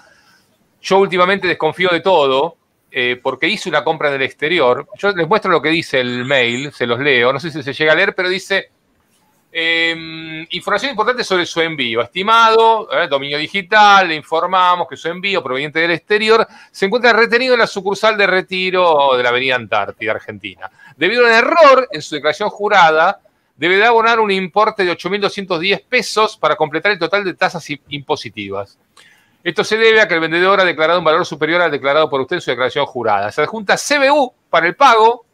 yo 0.83 0.99
últimamente 0.99 1.49
desconfío 1.49 1.89
de 1.89 2.01
todo 2.01 2.57
eh, 2.91 3.21
porque 3.23 3.47
hice 3.47 3.69
una 3.69 3.85
compra 3.85 4.09
en 4.09 4.15
el 4.15 4.23
exterior. 4.23 4.89
Yo 4.99 5.11
les 5.13 5.29
muestro 5.29 5.51
lo 5.51 5.61
que 5.61 5.69
dice 5.69 6.01
el 6.01 6.25
mail, 6.25 6.73
se 6.73 6.87
los 6.87 6.99
leo, 6.99 7.33
no 7.33 7.41
sé 7.41 7.51
si 7.51 7.63
se 7.63 7.73
llega 7.73 7.93
a 7.93 7.95
leer, 7.95 8.15
pero 8.15 8.31
dice 8.31 8.71
em, 9.53 10.47
información 10.51 10.91
importante 10.93 11.23
sobre 11.23 11.45
su 11.45 11.61
envío. 11.61 12.01
Estimado, 12.01 12.89
eh, 12.91 13.07
dominio 13.09 13.37
digital, 13.37 14.09
le 14.09 14.15
informamos 14.15 14.89
que 14.89 14.97
su 14.97 15.09
envío 15.09 15.43
proveniente 15.43 15.81
del 15.81 15.91
exterior 15.91 16.47
se 16.71 16.87
encuentra 16.87 17.13
retenido 17.13 17.55
en 17.55 17.61
la 17.61 17.67
sucursal 17.67 18.17
de 18.17 18.27
retiro 18.27 19.17
de 19.17 19.23
la 19.23 19.29
Avenida 19.29 19.57
Antártida, 19.57 20.13
Argentina. 20.13 20.71
Debido 20.97 21.25
a 21.25 21.29
un 21.29 21.35
error 21.35 21.89
en 21.93 22.01
su 22.01 22.15
declaración 22.15 22.49
jurada, 22.49 23.21
debe 23.59 23.77
de 23.77 23.85
abonar 23.85 24.19
un 24.21 24.31
importe 24.31 24.85
de 24.85 24.93
8.210 24.93 25.85
pesos 25.87 26.39
para 26.39 26.57
completar 26.57 26.93
el 26.93 26.99
total 26.99 27.25
de 27.25 27.35
tasas 27.35 27.69
impositivas. 27.89 28.79
Esto 29.49 29.65
se 29.65 29.79
debe 29.79 29.99
a 29.99 30.07
que 30.07 30.13
el 30.13 30.21
vendedor 30.21 30.61
ha 30.61 30.65
declarado 30.67 30.99
un 30.99 31.07
valor 31.07 31.25
superior 31.25 31.63
al 31.63 31.71
declarado 31.71 32.11
por 32.11 32.21
usted 32.21 32.37
en 32.37 32.43
su 32.43 32.51
declaración 32.51 32.85
jurada. 32.85 33.33
Se 33.33 33.41
adjunta 33.41 33.79
CBU 33.79 34.35
para 34.51 34.67
el 34.67 34.77
pago, 34.77 35.25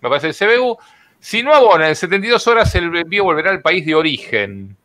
me 0.00 0.08
parece 0.08 0.28
el 0.28 0.60
CBU. 0.60 0.78
Si 1.18 1.42
no 1.42 1.52
abona 1.52 1.88
en 1.88 1.96
72 1.96 2.46
horas, 2.46 2.72
el 2.76 2.94
envío 2.94 3.24
volverá 3.24 3.50
al 3.50 3.60
país 3.60 3.84
de 3.84 3.96
origen. 3.96 4.76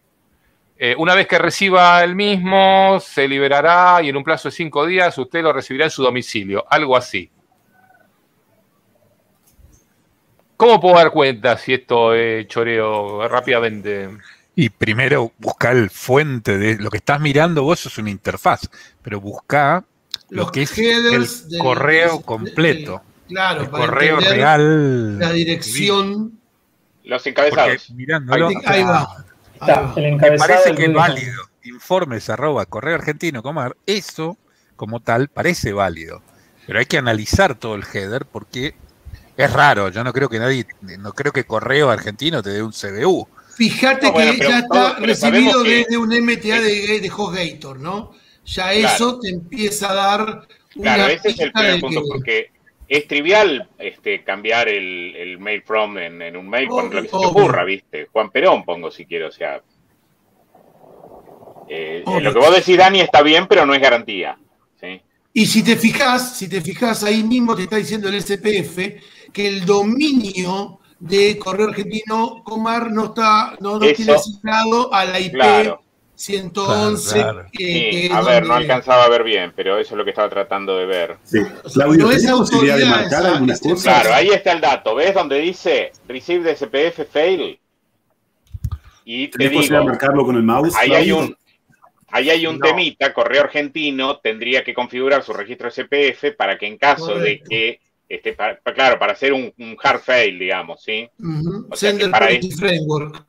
Eh, 0.76 0.96
una 0.98 1.14
vez 1.14 1.28
que 1.28 1.38
reciba 1.38 2.04
el 2.04 2.16
mismo, 2.16 3.00
se 3.00 3.28
liberará 3.28 4.02
y 4.02 4.10
en 4.10 4.18
un 4.18 4.24
plazo 4.24 4.48
de 4.48 4.56
cinco 4.56 4.88
días 4.88 5.16
usted 5.20 5.44
lo 5.44 5.54
recibirá 5.54 5.86
en 5.86 5.92
su 5.92 6.02
domicilio. 6.02 6.66
Algo 6.68 6.98
así. 6.98 7.30
¿Cómo 10.58 10.82
puedo 10.82 10.96
dar 10.96 11.12
cuenta 11.12 11.60
si 11.60 11.76
esto 11.76 12.16
es 12.16 12.48
choreo 12.48 13.28
rápidamente? 13.28 14.10
Y 14.56 14.70
primero 14.70 15.32
busca 15.40 15.72
el 15.72 15.90
fuente 15.90 16.58
de 16.58 16.76
lo 16.78 16.90
que 16.92 16.98
estás 16.98 17.20
mirando 17.20 17.64
vos 17.64 17.86
es 17.86 17.98
una 17.98 18.12
interfaz, 18.12 18.70
pero 19.02 19.20
busca 19.20 19.84
lo 20.30 20.52
que 20.52 20.64
es 20.64 20.78
el 20.78 21.28
correo 21.60 22.22
completo. 22.22 23.02
claro, 23.28 23.62
el 23.62 23.70
correo 23.70 24.20
real. 24.20 25.20
La 25.20 25.32
dirección. 25.32 26.40
Los 27.04 27.26
encabezados. 27.28 27.90
Mirándolo, 27.92 28.50
ahí, 28.66 28.84
va. 28.84 29.26
el 29.98 30.16
me 30.16 30.38
parece 30.38 30.74
que 30.76 30.86
es 30.86 30.94
válido. 30.94 31.44
Informes 31.64 32.30
arroba 32.30 32.66
correo 32.66 32.96
argentino 32.96 33.42
comar, 33.42 33.76
eso 33.86 34.38
como 34.76 35.00
tal 35.00 35.30
parece 35.30 35.74
válido. 35.74 36.22
Pero 36.66 36.80
hay 36.80 36.86
que 36.86 36.98
analizar 36.98 37.56
todo 37.56 37.76
el 37.76 37.84
header 37.84 38.26
porque 38.26 38.76
es 39.36 39.52
raro. 39.52 39.90
Yo 39.90 40.04
no 40.04 40.14
creo 40.14 40.30
que 40.30 40.40
nadie, 40.40 40.66
no 41.00 41.14
creo 41.14 41.32
que 41.32 41.46
correo 41.46 41.90
argentino 41.90 42.42
te 42.42 42.52
dé 42.52 42.64
un 42.64 42.72
CBU. 42.72 43.28
Fíjate 43.56 44.12
que 44.12 44.38
ya 44.38 44.60
está 44.60 44.96
recibido 45.00 45.64
desde 45.64 45.98
un 45.98 46.10
MTA 46.10 46.62
de, 46.62 47.00
de 47.00 47.12
HostGator, 47.16 47.80
¿no? 47.80 48.12
Ya 48.46 48.74
eso 48.74 49.20
te 49.20 49.30
empieza 49.30 49.92
a 49.92 49.94
dar 49.94 50.48
una 50.76 50.96
Claro, 50.96 51.14
ese 51.14 51.30
es 51.30 51.40
el 51.40 51.52
primer 51.52 51.80
punto, 51.80 52.04
porque 52.08 52.52
es 52.88 53.08
trivial 53.08 53.70
este, 53.78 54.24
cambiar 54.24 54.68
el, 54.68 55.38
mail 55.40 55.62
from 55.62 55.98
en, 55.98 56.36
un 56.36 56.50
mail 56.50 56.68
con 56.68 56.86
lo 56.86 57.02
que 57.02 57.08
se 57.08 57.18
te 57.18 57.26
ocurra, 57.26 57.64
¿viste? 57.64 58.08
Juan 58.12 58.32
Perón 58.32 58.66
pongo 58.66 58.92
si 58.92 59.06
quiero, 59.06 59.28
o 59.28 59.32
sea. 59.32 59.62
Eh, 61.70 62.04
lo 62.06 62.34
que 62.34 62.40
vos 62.40 62.54
decís, 62.54 62.78
Dani, 62.78 63.00
está 63.00 63.22
bien, 63.22 63.48
pero 63.48 63.66
no 63.66 63.74
es 63.74 63.82
garantía. 63.82 64.38
¿sí? 64.80 65.02
Y 65.32 65.46
si 65.46 65.64
te 65.64 65.78
fijas, 65.78 66.38
si 66.38 66.50
te 66.50 66.62
fijas 66.62 67.04
ahí 67.04 67.24
mismo 67.24 67.56
te 67.56 67.64
está 67.64 67.78
diciendo 67.78 68.10
el 68.10 68.22
SPF 68.22 68.78
que 69.32 69.48
el 69.48 69.66
dominio 69.66 70.80
de 71.04 71.38
Correo 71.38 71.68
Argentino, 71.68 72.42
Comar 72.46 72.90
no 72.90 73.06
está, 73.06 73.58
no, 73.60 73.78
tiene 73.78 74.14
asignado 74.14 74.94
a 74.94 75.04
la 75.04 75.20
IP 75.20 75.36
111. 76.16 77.22
a 78.12 78.22
ver, 78.22 78.46
no 78.46 78.54
alcanzaba 78.54 79.04
a 79.04 79.10
ver 79.10 79.24
bien, 79.24 79.52
pero 79.54 79.78
eso 79.78 79.96
es 79.96 79.98
lo 79.98 80.06
que 80.06 80.12
estaba 80.12 80.30
tratando 80.30 80.78
de 80.78 80.86
ver. 80.86 81.18
Sí. 81.26 81.40
Claudio, 81.74 82.06
no 82.06 82.12
es 82.12 82.26
posibilidad 82.26 82.78
de 82.78 82.86
marcar 82.86 83.26
algunas 83.26 83.60
cosas? 83.60 83.84
Claro, 83.84 84.14
ahí 84.14 84.30
está 84.30 84.54
el 84.54 84.62
dato. 84.62 84.96
¿Ves 84.96 85.14
donde 85.14 85.40
dice 85.40 85.92
receive 86.08 86.46
de 86.46 86.56
SPF 86.56 87.12
fail? 87.12 87.60
Y 89.04 89.28
te 89.28 89.50
digo, 89.50 89.84
marcarlo 89.84 90.26
con 90.26 90.38
el 90.38 90.44
mouse? 90.44 90.74
Ahí 90.78 90.94
hay 90.94 91.12
un, 91.12 91.36
Ahí 92.12 92.30
hay 92.30 92.46
un 92.46 92.60
temita, 92.60 93.12
Correo 93.12 93.42
Argentino 93.42 94.20
tendría 94.20 94.64
que 94.64 94.74
configurar 94.74 95.24
su 95.24 95.34
registro 95.34 95.70
SPF 95.70 96.36
para 96.38 96.58
que 96.58 96.68
en 96.68 96.78
caso 96.78 97.18
de 97.18 97.42
que 97.42 97.82
este, 98.16 98.36
claro, 98.36 99.00
para 99.00 99.14
hacer 99.14 99.34
un, 99.34 99.52
hard 99.82 100.02
fail, 100.02 100.38
digamos, 100.38 100.84
¿sí? 100.84 101.10
para 102.12 102.28
framework. 102.58 103.26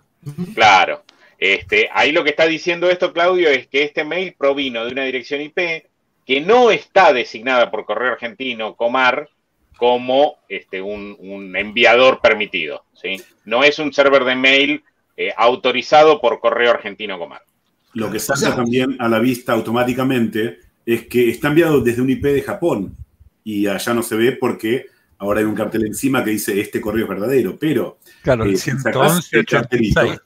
Claro. 0.54 1.04
Este, 1.38 1.88
ahí 1.92 2.12
lo 2.12 2.22
que 2.22 2.30
está 2.30 2.46
diciendo 2.46 2.90
esto, 2.90 3.12
Claudio, 3.12 3.48
es 3.48 3.66
que 3.66 3.82
este 3.82 4.04
mail 4.04 4.34
provino 4.36 4.84
de 4.84 4.92
una 4.92 5.04
dirección 5.04 5.40
IP 5.40 5.86
que 6.26 6.40
no 6.40 6.70
está 6.70 7.12
designada 7.12 7.70
por 7.70 7.86
correo 7.86 8.12
argentino, 8.12 8.76
Comar, 8.76 9.28
como 9.76 10.36
este, 10.48 10.82
un, 10.82 11.54
enviador 11.56 12.20
permitido. 12.20 12.84
¿sí? 12.92 13.22
No 13.44 13.64
es 13.64 13.78
un 13.78 13.92
server 13.92 14.24
de 14.24 14.36
mail 14.36 14.84
eh, 15.16 15.32
autorizado 15.36 16.20
por 16.20 16.40
correo 16.40 16.70
argentino, 16.72 17.18
Comar. 17.18 17.42
Lo 17.94 18.10
que 18.10 18.18
salta 18.18 18.54
también 18.54 18.96
a 18.98 19.08
la 19.08 19.18
vista 19.18 19.52
automáticamente 19.52 20.58
es 20.84 21.06
que 21.06 21.30
está 21.30 21.48
enviado 21.48 21.80
desde 21.80 22.02
un 22.02 22.10
IP 22.10 22.24
de 22.24 22.42
Japón 22.42 22.96
y 23.44 23.66
allá 23.66 23.94
no 23.94 24.02
se 24.02 24.16
ve 24.16 24.32
porque 24.32 24.86
ahora 25.18 25.40
hay 25.40 25.46
un 25.46 25.54
cartel 25.54 25.86
encima 25.86 26.24
que 26.24 26.30
dice 26.30 26.58
este 26.58 26.80
correo 26.80 27.04
es 27.04 27.08
verdadero, 27.08 27.56
pero 27.58 27.98
claro, 28.22 28.44
el 28.44 28.58
111, 28.58 29.38
eh, 29.38 30.18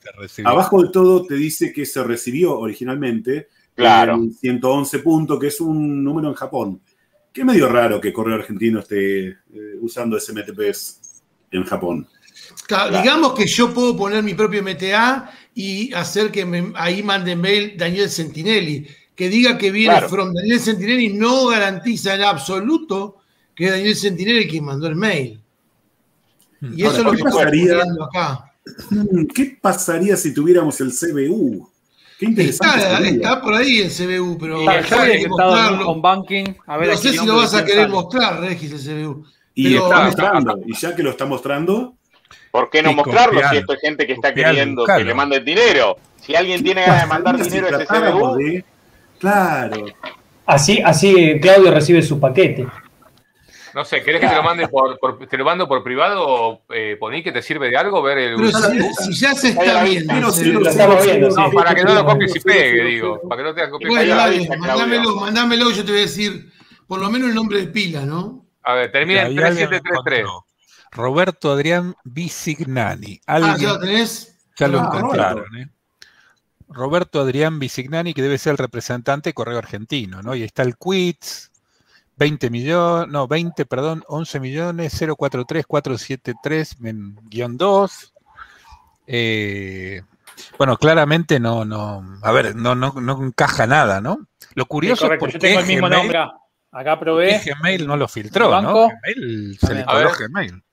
abajo 0.45 0.81
de 0.83 0.89
todo 0.89 1.25
te 1.25 1.35
dice 1.35 1.71
que 1.71 1.85
se 1.85 2.03
recibió 2.03 2.57
originalmente 2.57 3.49
claro. 3.75 4.15
el 4.15 4.33
111 4.33 4.99
punto, 4.99 5.37
que 5.37 5.47
es 5.47 5.61
un 5.61 6.03
número 6.03 6.29
en 6.29 6.33
Japón. 6.33 6.81
Que 7.31 7.45
medio 7.45 7.69
raro 7.69 8.01
que 8.01 8.11
Correo 8.11 8.35
Argentino 8.35 8.79
esté 8.79 9.27
eh, 9.27 9.37
usando 9.81 10.19
SMTPs 10.19 11.21
en 11.51 11.63
Japón. 11.63 12.07
Digamos 12.67 13.33
que 13.33 13.45
yo 13.45 13.73
puedo 13.73 13.95
poner 13.95 14.23
mi 14.23 14.33
propio 14.33 14.63
MTA 14.63 15.31
y 15.53 15.93
hacer 15.93 16.31
que 16.31 16.71
ahí 16.75 17.03
mande 17.03 17.35
mail 17.35 17.75
Daniel 17.77 18.09
Sentinelli 18.09 18.87
que 19.19 19.27
diga 19.27 19.57
que 19.57 19.69
viene 19.69 19.99
from 20.07 20.33
Daniel 20.33 20.61
Sentinelli 20.61 21.09
no 21.09 21.47
garantiza 21.47 22.15
en 22.15 22.21
absoluto 22.21 23.17
que 23.53 23.69
Daniel 23.69 23.93
Sentinelli 23.93 24.47
quien 24.47 24.63
mandó 24.63 24.87
el 24.87 24.95
mail. 24.95 25.41
Y 26.61 26.83
eso 26.83 26.99
es 26.99 27.03
lo 27.03 27.11
que 27.11 27.23
pasaría 27.23 27.79
acá. 27.79 28.53
¿Qué 29.35 29.57
pasaría 29.61 30.15
si 30.15 30.33
tuviéramos 30.33 30.79
el 30.79 30.93
CBU? 30.93 31.69
Qué 32.17 32.27
interesante. 32.27 33.09
Está, 33.09 33.41
por 33.41 33.55
ahí 33.55 33.79
el 33.79 33.91
CBU, 33.91 34.37
pero 34.37 34.61
con 35.83 36.01
banking. 36.01 36.55
A 36.65 36.77
ver, 36.77 36.91
no 36.91 36.95
sé 36.95 37.11
si 37.11 37.25
lo 37.25 37.35
vas 37.35 37.53
a 37.53 37.65
querer 37.65 37.89
mostrar, 37.89 38.39
Regis, 38.39 38.71
el 38.71 38.79
CBU. 38.79 39.25
Y 39.53 39.75
está 39.75 40.05
mostrando. 40.05 40.59
Y 40.65 40.73
ya 40.77 40.95
que 40.95 41.03
lo 41.03 41.09
está 41.09 41.25
mostrando. 41.25 41.93
¿Por 42.51 42.69
qué 42.69 42.81
no 42.81 42.93
mostrarlo 42.93 43.41
si 43.49 43.57
esto 43.57 43.73
es 43.73 43.81
gente 43.81 44.07
que 44.07 44.13
está 44.13 44.33
queriendo 44.33 44.85
que 44.85 45.03
le 45.03 45.13
mande 45.13 45.41
dinero? 45.41 45.97
Si 46.21 46.35
alguien 46.35 46.63
tiene 46.63 46.83
ganas 46.83 47.01
de 47.01 47.07
mandar 47.07 47.37
dinero 47.43 47.67
a 47.67 47.81
ese 47.81 47.85
CBU. 47.85 48.63
Claro. 49.19 49.85
Así, 50.45 50.81
así 50.83 51.39
Claudio 51.39 51.71
recibe 51.71 52.01
su 52.01 52.19
paquete. 52.19 52.65
No 53.75 53.85
sé, 53.85 54.01
¿querés 54.01 54.21
que 54.21 54.27
te 54.27 54.35
lo 54.35 54.43
mande 54.43 54.67
por, 54.67 54.97
te 55.27 55.37
lo 55.37 55.45
mando 55.45 55.67
por 55.67 55.83
privado 55.83 56.25
o 56.27 56.61
eh, 56.69 56.97
poní 56.99 57.21
que 57.21 57.31
te 57.31 57.41
sirve 57.41 57.69
de 57.69 57.77
algo 57.77 58.01
ver 58.01 58.17
el 58.17 58.35
Pero 58.35 58.51
si, 58.97 59.13
ya 59.13 59.35
se 59.35 59.49
está 59.49 59.83
viendo. 59.83 60.13
no, 61.29 61.51
para 61.51 61.75
que 61.75 61.83
no 61.83 61.93
lo 61.93 62.05
copies 62.05 62.35
y 62.35 62.39
pegue, 62.39 62.83
digo. 62.83 63.21
Para 63.29 63.41
que 63.41 63.49
no 63.49 63.53
te 63.53 63.69
copies 63.69 63.91
y 63.91 63.95
pegue. 63.95 64.57
Mándamelo, 64.57 65.15
mándamelo, 65.17 65.71
yo 65.71 65.85
te 65.85 65.91
voy 65.91 65.99
a 65.99 66.03
decir 66.03 66.51
por 66.87 66.99
lo 66.99 67.11
menos 67.11 67.29
el 67.29 67.35
nombre 67.35 67.59
de 67.59 67.67
pila, 67.67 68.01
¿no? 68.01 68.47
A 68.63 68.73
ver, 68.73 68.91
termina 68.91 69.27
en 69.27 69.35
3733. 69.35 70.25
Roberto 70.91 71.51
Adrián 71.51 71.95
Bisignani. 72.03 73.21
Ah, 73.27 73.55
¿ya 73.59 73.67
lo 73.69 73.79
tenés? 73.79 74.35
Ya 74.57 74.67
lo 74.67 74.81
ah, 74.81 74.91
encontraron, 74.91 75.57
¿eh? 75.57 75.69
Roberto 76.69 77.21
Adrián 77.21 77.59
Bisignani, 77.59 78.13
que 78.13 78.21
debe 78.21 78.37
ser 78.37 78.51
el 78.51 78.57
representante 78.57 79.29
de 79.29 79.33
Correo 79.33 79.57
Argentino, 79.57 80.21
¿no? 80.21 80.35
Y 80.35 80.43
está 80.43 80.63
el 80.63 80.77
Quits, 80.77 81.51
20 82.17 82.49
millones, 82.49 83.07
no, 83.09 83.27
20, 83.27 83.65
perdón, 83.65 84.03
11 84.07 84.39
millones, 84.39 84.93
043 85.17 85.65
473 85.65 86.77
guion 87.29 87.57
2. 87.57 88.13
Eh, 89.07 90.01
bueno, 90.57 90.77
claramente 90.77 91.39
no, 91.39 91.65
no, 91.65 92.19
a 92.21 92.31
ver, 92.31 92.55
no, 92.55 92.75
no, 92.75 92.93
no 92.93 93.25
encaja 93.25 93.65
nada, 93.65 94.01
¿no? 94.01 94.27
Lo 94.53 94.65
curioso 94.65 95.11
es 95.11 95.19
porque 95.19 95.33
yo 95.33 95.39
tengo 95.39 95.59
el 95.59 95.65
mismo 95.65 95.89
nombre. 95.89 96.19
Acá 96.71 96.99
probé. 96.99 97.41
Gmail 97.43 97.87
no 97.87 97.97
lo 97.97 98.07
filtró, 98.07 98.61
¿no? 98.61 98.89
Gmail 98.89 99.57
se 99.59 99.73
le 99.73 99.85
coló 99.85 100.11
Gmail. 100.11 100.63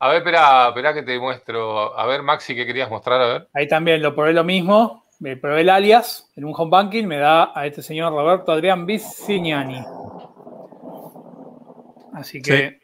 A 0.00 0.08
ver, 0.08 0.18
espera, 0.18 0.68
espera 0.68 0.94
que 0.94 1.02
te 1.02 1.18
muestro. 1.18 1.98
A 1.98 2.06
ver, 2.06 2.22
Maxi, 2.22 2.54
¿qué 2.54 2.66
querías 2.66 2.90
mostrar? 2.90 3.20
A 3.20 3.26
ver. 3.26 3.48
Ahí 3.54 3.66
también 3.66 4.02
lo 4.02 4.14
probé 4.14 4.32
lo 4.32 4.44
mismo. 4.44 5.04
Me 5.20 5.36
probé 5.36 5.62
el 5.62 5.70
alias 5.70 6.30
en 6.36 6.44
un 6.44 6.54
home 6.56 6.70
banking, 6.70 7.04
me 7.04 7.18
da 7.18 7.52
a 7.54 7.66
este 7.66 7.82
señor 7.82 8.12
Roberto 8.12 8.52
Adrián 8.52 8.86
Vicignani. 8.86 9.84
Así 12.14 12.40
que. 12.40 12.80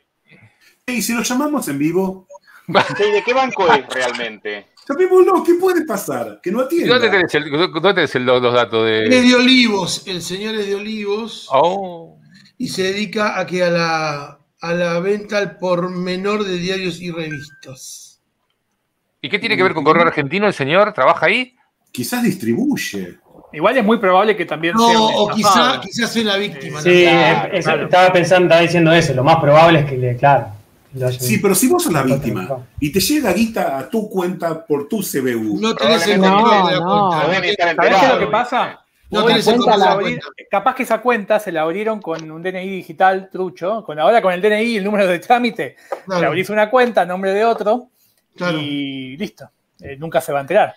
¿Y 0.86 1.00
si 1.00 1.14
lo 1.14 1.22
llamamos 1.22 1.68
en 1.68 1.78
vivo? 1.78 2.26
¿De 2.66 3.22
qué 3.24 3.34
banco 3.34 3.72
es 3.72 3.86
realmente? 3.88 4.66
no, 4.88 5.44
¿qué 5.44 5.54
puede 5.54 5.84
pasar? 5.84 6.40
Que 6.42 6.50
no 6.50 6.60
atienda. 6.60 6.94
¿Dónde 6.94 7.08
tenés, 7.08 7.34
el, 7.34 7.50
dónde 7.50 8.08
los, 8.20 8.54
datos 8.54 8.84
de.? 8.84 9.04
Es 9.04 9.28
de 9.28 9.34
Olivos, 9.34 10.06
el 10.06 10.20
señor 10.20 10.56
es 10.56 10.66
de 10.66 10.74
Olivos. 10.74 11.48
Oh. 11.52 12.18
Y 12.58 12.68
se 12.68 12.82
dedica 12.82 13.38
a 13.38 13.46
que 13.46 13.62
a 13.62 13.70
la, 13.70 14.40
a 14.60 14.74
la 14.74 14.98
venta 15.00 15.38
al 15.38 15.56
por 15.58 15.90
menor 15.90 16.44
de 16.44 16.56
diarios 16.56 17.00
y 17.00 17.10
revistas. 17.10 18.22
¿Y 19.20 19.28
qué 19.28 19.38
tiene 19.38 19.56
que 19.56 19.62
ver 19.62 19.74
con 19.74 19.84
Correo 19.84 20.06
Argentino 20.06 20.46
el 20.46 20.52
señor? 20.52 20.92
¿Trabaja 20.92 21.26
ahí? 21.26 21.56
Quizás 21.94 22.24
distribuye. 22.24 23.18
Igual 23.52 23.78
es 23.78 23.84
muy 23.84 23.98
probable 23.98 24.36
que 24.36 24.44
también 24.44 24.74
no, 24.74 24.88
sea. 24.88 24.98
o 24.98 25.28
quizás 25.28 25.78
quizá 25.78 26.08
sea 26.08 26.22
una 26.22 26.36
víctima. 26.36 26.80
Sí, 26.80 27.04
estaba 27.52 28.12
pensando, 28.12 28.46
estaba 28.46 28.62
diciendo 28.62 28.92
eso. 28.92 29.14
Lo 29.14 29.22
más 29.22 29.36
probable 29.36 29.78
es 29.78 29.86
que 29.86 29.96
le, 29.96 30.16
claro, 30.16 30.48
Sí, 31.20 31.38
pero 31.38 31.54
si 31.54 31.68
vos 31.68 31.84
sos 31.84 31.92
la 31.92 32.02
víctima 32.02 32.66
y 32.80 32.90
te 32.90 32.98
llega 32.98 33.32
guita 33.32 33.78
a 33.78 33.88
tu 33.88 34.10
cuenta 34.10 34.66
por 34.66 34.88
tu 34.88 35.02
CBU. 35.02 35.60
No 35.60 35.72
tenés 35.76 36.04
el 36.08 36.18
control 36.18 36.66
de 36.66 36.72
la 36.72 36.80
cuenta. 36.80 37.20
¿Sabés 37.20 37.56
qué 37.56 38.06
es 38.06 38.12
lo 38.12 38.18
que 38.18 38.26
pasa? 38.26 38.80
No 39.10 39.24
tenés 39.24 39.46
el 39.46 39.58
control 39.58 40.20
Capaz 40.50 40.74
que 40.74 40.82
esa 40.82 41.00
cuenta 41.00 41.38
se 41.38 41.52
la 41.52 41.62
abrieron 41.62 42.00
con 42.00 42.28
un 42.28 42.42
DNI 42.42 42.68
digital 42.68 43.28
trucho, 43.30 43.84
con 43.84 44.00
ahora 44.00 44.20
con 44.20 44.32
el 44.32 44.42
DNI 44.42 44.62
y 44.62 44.76
el 44.78 44.84
número 44.84 45.06
de 45.06 45.20
trámite. 45.20 45.76
Le 46.08 46.26
abrís 46.26 46.50
una 46.50 46.68
cuenta 46.68 47.06
nombre 47.06 47.32
de 47.32 47.44
otro 47.44 47.90
y 48.36 49.16
listo. 49.16 49.48
Eh, 49.84 49.96
nunca 49.98 50.20
se 50.20 50.32
va 50.32 50.38
a 50.38 50.42
enterar. 50.42 50.76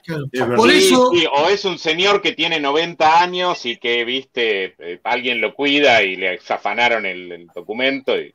Por 0.56 0.70
eso... 0.70 1.10
o 1.10 1.50
es 1.50 1.64
un 1.66 1.80
señor 1.80 2.22
que 2.22 2.34
tiene 2.34 2.60
90 2.60 3.22
años 3.22 3.66
y 3.66 3.78
que, 3.78 4.04
viste, 4.04 4.76
eh, 4.80 5.00
alguien 5.04 5.40
lo 5.40 5.56
cuida 5.56 6.04
y 6.04 6.18
le 6.18 6.40
zafanaron 6.40 7.06
el 7.06 7.48
documento 7.56 8.20
y 8.20 8.34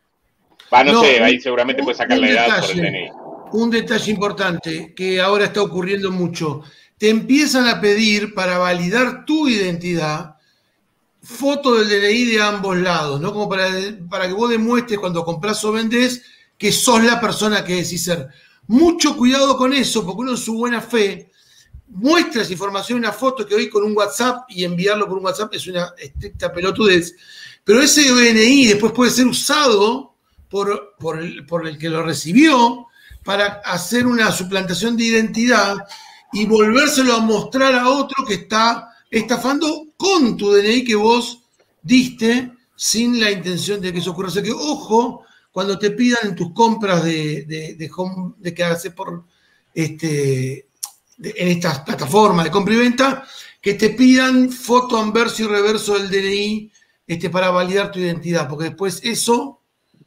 no, 0.84 1.02
sé, 1.02 1.22
ahí 1.22 1.40
seguramente 1.40 1.82
puede 1.82 1.96
sacar 1.96 2.18
la 2.18 2.28
edad 2.28 2.60
por 2.60 2.70
el 2.70 2.76
DNI. 2.78 3.10
Un 3.52 3.70
detalle 3.70 4.10
importante 4.10 4.94
que 4.94 5.20
ahora 5.20 5.44
está 5.44 5.62
ocurriendo 5.62 6.10
mucho. 6.10 6.62
Te 6.96 7.10
empiezan 7.10 7.66
a 7.66 7.80
pedir 7.80 8.32
para 8.34 8.58
validar 8.58 9.24
tu 9.26 9.48
identidad 9.48 10.36
foto 11.22 11.76
del 11.76 11.88
DNI 11.88 12.24
de 12.24 12.42
ambos 12.42 12.76
lados, 12.76 13.20
¿no? 13.20 13.32
Como 13.32 13.48
para, 13.48 13.68
para 14.08 14.26
que 14.26 14.32
vos 14.32 14.50
demuestres 14.50 14.98
cuando 14.98 15.24
compras 15.24 15.62
o 15.64 15.72
vendés 15.72 16.24
que 16.56 16.72
sos 16.72 17.04
la 17.04 17.20
persona 17.20 17.64
que 17.64 17.74
decís 17.74 18.04
ser. 18.04 18.28
Mucho 18.66 19.16
cuidado 19.16 19.56
con 19.56 19.72
eso, 19.72 20.04
porque 20.04 20.20
uno 20.20 20.30
en 20.32 20.36
su 20.36 20.54
buena 20.54 20.80
fe 20.80 21.30
muestra 21.88 22.42
esa 22.42 22.52
información, 22.52 22.98
una 22.98 23.12
foto 23.12 23.46
que 23.46 23.54
hoy 23.54 23.68
con 23.68 23.84
un 23.84 23.96
WhatsApp 23.96 24.44
y 24.48 24.64
enviarlo 24.64 25.06
por 25.06 25.18
un 25.18 25.24
WhatsApp 25.24 25.54
es 25.54 25.66
una 25.66 25.92
estricta 25.98 26.52
pelotudez. 26.52 27.14
Pero 27.64 27.82
ese 27.82 28.02
DNI 28.02 28.66
después 28.66 28.92
puede 28.92 29.10
ser 29.10 29.26
usado 29.26 30.14
por, 30.48 31.18
el, 31.20 31.78
que 31.78 31.88
lo 31.88 32.02
recibió 32.02 32.86
para 33.24 33.62
hacer 33.64 34.06
una 34.06 34.32
suplantación 34.32 34.96
de 34.96 35.04
identidad 35.04 35.76
y 36.32 36.46
volvérselo 36.46 37.14
a 37.14 37.20
mostrar 37.20 37.74
a 37.74 37.88
otro 37.88 38.24
que 38.24 38.34
está 38.34 38.88
estafando 39.10 39.88
con 39.96 40.36
tu 40.36 40.50
DNI 40.52 40.84
que 40.84 40.94
vos 40.94 41.42
diste 41.82 42.52
sin 42.74 43.20
la 43.20 43.30
intención 43.30 43.80
de 43.80 43.92
que 43.92 43.98
eso 43.98 44.10
ocurra. 44.10 44.28
O 44.28 44.32
sea 44.32 44.42
que, 44.42 44.52
ojo, 44.52 45.24
cuando 45.52 45.78
te 45.78 45.90
pidan 45.90 46.30
en 46.30 46.34
tus 46.34 46.52
compras 46.52 47.04
de, 47.04 47.44
de, 47.44 47.90
home, 47.94 48.34
de 48.38 48.54
que 48.54 48.64
haces 48.64 48.92
por 48.92 49.24
este, 49.74 50.66
en 51.22 51.48
estas 51.48 51.80
plataformas 51.80 52.44
de 52.44 52.50
compra 52.50 52.74
y 52.74 52.78
venta, 52.78 53.24
que 53.60 53.74
te 53.74 53.90
pidan 53.90 54.50
foto 54.50 54.96
anverso 54.96 55.42
y 55.42 55.46
reverso 55.46 55.98
del 55.98 56.10
DNI 56.10 56.72
este, 57.06 57.30
para 57.30 57.50
validar 57.50 57.92
tu 57.92 58.00
identidad, 58.00 58.48
porque 58.48 58.64
después 58.64 59.00
eso 59.04 59.60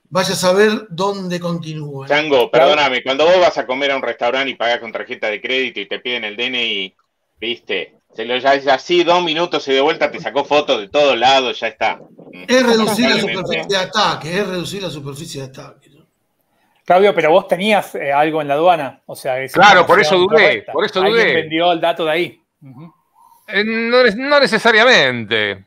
vaya 0.09 0.33
a 0.33 0.37
saber 0.37 0.87
dónde 0.89 1.39
continúa. 1.39 2.07
Chango, 2.07 2.49
perdóname, 2.49 3.03
cuando 3.03 3.25
vos 3.25 3.39
vas 3.39 3.57
a 3.57 3.65
comer 3.65 3.91
a 3.91 3.97
un 3.97 4.01
restaurante 4.01 4.49
y 4.49 4.55
pagas 4.55 4.79
con 4.79 4.91
tarjeta 4.91 5.29
de 5.29 5.41
crédito 5.41 5.79
y 5.79 5.87
te 5.87 5.99
piden 5.99 6.23
el 6.23 6.35
DNI, 6.35 6.95
viste, 7.39 7.95
se 8.15 8.25
lo 8.25 8.37
ya 8.37 8.53
es 8.53 8.67
así, 8.67 9.03
dos 9.03 9.23
minutos 9.23 9.67
y 9.67 9.73
de 9.73 9.81
vuelta 9.81 10.09
te 10.09 10.19
sacó 10.19 10.45
fotos 10.45 10.79
de 10.79 10.89
todos 10.89 11.17
lados, 11.17 11.59
ya 11.59 11.67
está. 11.67 11.99
Es 12.47 12.65
reducir 12.65 13.09
la 13.09 13.19
superficie 13.19 13.65
de 13.67 13.77
ataque, 13.77 14.39
es 14.39 14.47
reducir 14.47 14.83
la 14.83 14.89
superficie 14.89 15.41
de 15.41 15.47
ataque. 15.47 15.91
Claudio, 16.85 17.15
pero 17.15 17.31
vos 17.31 17.47
tenías 17.47 17.95
eh, 17.95 18.13
algo 18.13 18.41
en 18.41 18.47
la 18.47 18.53
aduana, 18.53 19.01
o 19.07 19.15
sea, 19.15 19.35
claro, 19.47 19.87
por 19.87 19.99
eso 19.99 20.17
dudé, 20.17 20.63
por 20.71 20.85
eso 20.85 21.01
dudé. 21.01 21.21
Alguien 21.21 21.35
vendió 21.35 21.71
el 21.71 21.81
dato 21.81 22.05
de 22.05 22.11
ahí. 22.11 22.41
Eh, 23.47 23.63
no, 23.63 24.39
necesariamente. 24.39 25.65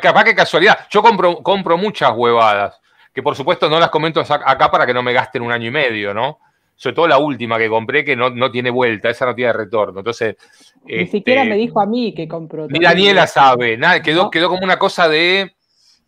Capaz 0.00 0.24
que 0.24 0.34
casualidad. 0.34 0.86
Yo 0.90 1.02
compro, 1.02 1.42
compro 1.42 1.76
muchas 1.76 2.10
huevadas 2.14 2.80
que 3.18 3.22
por 3.22 3.34
supuesto 3.34 3.68
no 3.68 3.80
las 3.80 3.90
comento 3.90 4.20
acá 4.20 4.70
para 4.70 4.86
que 4.86 4.94
no 4.94 5.02
me 5.02 5.12
gasten 5.12 5.42
un 5.42 5.50
año 5.50 5.66
y 5.66 5.70
medio, 5.72 6.14
¿no? 6.14 6.38
Sobre 6.78 6.94
todo 6.94 7.08
la 7.08 7.18
última 7.18 7.58
que 7.58 7.68
compré 7.68 8.04
que 8.04 8.14
no, 8.14 8.50
tiene 8.52 8.70
vuelta, 8.70 9.10
esa 9.10 9.26
no 9.26 9.34
tiene 9.34 9.52
retorno. 9.52 9.98
Entonces. 9.98 10.36
Ni 10.84 11.08
siquiera 11.08 11.42
este, 11.42 11.50
me 11.52 11.58
dijo 11.58 11.80
a 11.80 11.86
mí 11.86 12.14
que 12.14 12.28
compró. 12.28 12.68
Ni 12.68 12.78
Daniela 12.78 13.26
sabe, 13.26 13.76
nada, 13.76 14.00
quedó, 14.00 14.30
quedó 14.30 14.48
como 14.48 14.62
una 14.62 14.78
cosa 14.78 15.08
de. 15.08 15.56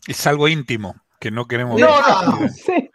Es 0.06 0.26
algo 0.28 0.46
íntimo 0.46 0.94
que 1.18 1.32
no 1.32 1.46
queremos 1.46 1.78
no, 1.80 1.88
No, 1.88 2.48
sí. 2.54 2.88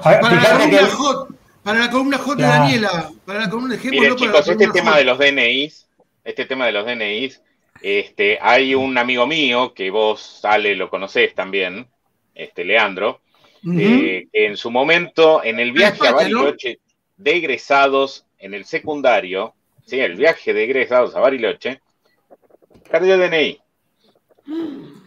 para, 0.00 0.20
la 0.20 0.58
columna 0.58 0.86
J, 0.86 1.34
para 1.64 1.78
la 1.80 1.90
columna 1.90 2.18
J 2.18 2.36
de 2.36 2.42
Daniela, 2.44 3.10
para 3.26 3.40
la 3.40 3.50
columna 3.50 3.74
ejemplo. 3.74 4.00
Miren, 4.00 4.16
chicos, 4.16 4.46
este 4.46 4.68
tema 4.68 4.96
de 4.96 5.04
los 5.04 5.18
DNIs, 5.18 5.88
este 6.22 6.44
tema 6.44 6.66
de 6.66 6.72
los 6.72 6.86
DNIs, 6.86 7.42
este, 7.82 8.38
hay 8.40 8.76
un 8.76 8.96
amigo 8.96 9.26
mío 9.26 9.74
que 9.74 9.90
vos, 9.90 10.38
sale 10.40 10.76
lo 10.76 10.88
conocés 10.88 11.34
también, 11.34 11.88
este, 12.32 12.64
Leandro, 12.64 13.20
eh, 13.66 14.28
que 14.32 14.46
en 14.46 14.56
su 14.56 14.70
momento, 14.70 15.42
en 15.42 15.58
el 15.58 15.72
viaje 15.72 16.06
a 16.06 16.12
Bariloche 16.12 16.80
de 17.16 17.36
egresados 17.36 18.26
en 18.38 18.54
el 18.54 18.64
secundario, 18.64 19.54
¿sí? 19.86 20.00
el 20.00 20.16
viaje 20.16 20.52
de 20.52 20.64
egresados 20.64 21.14
a 21.14 21.20
Bariloche, 21.20 21.80
perdió 22.90 23.14
el 23.14 23.30
DNI. 23.30 23.60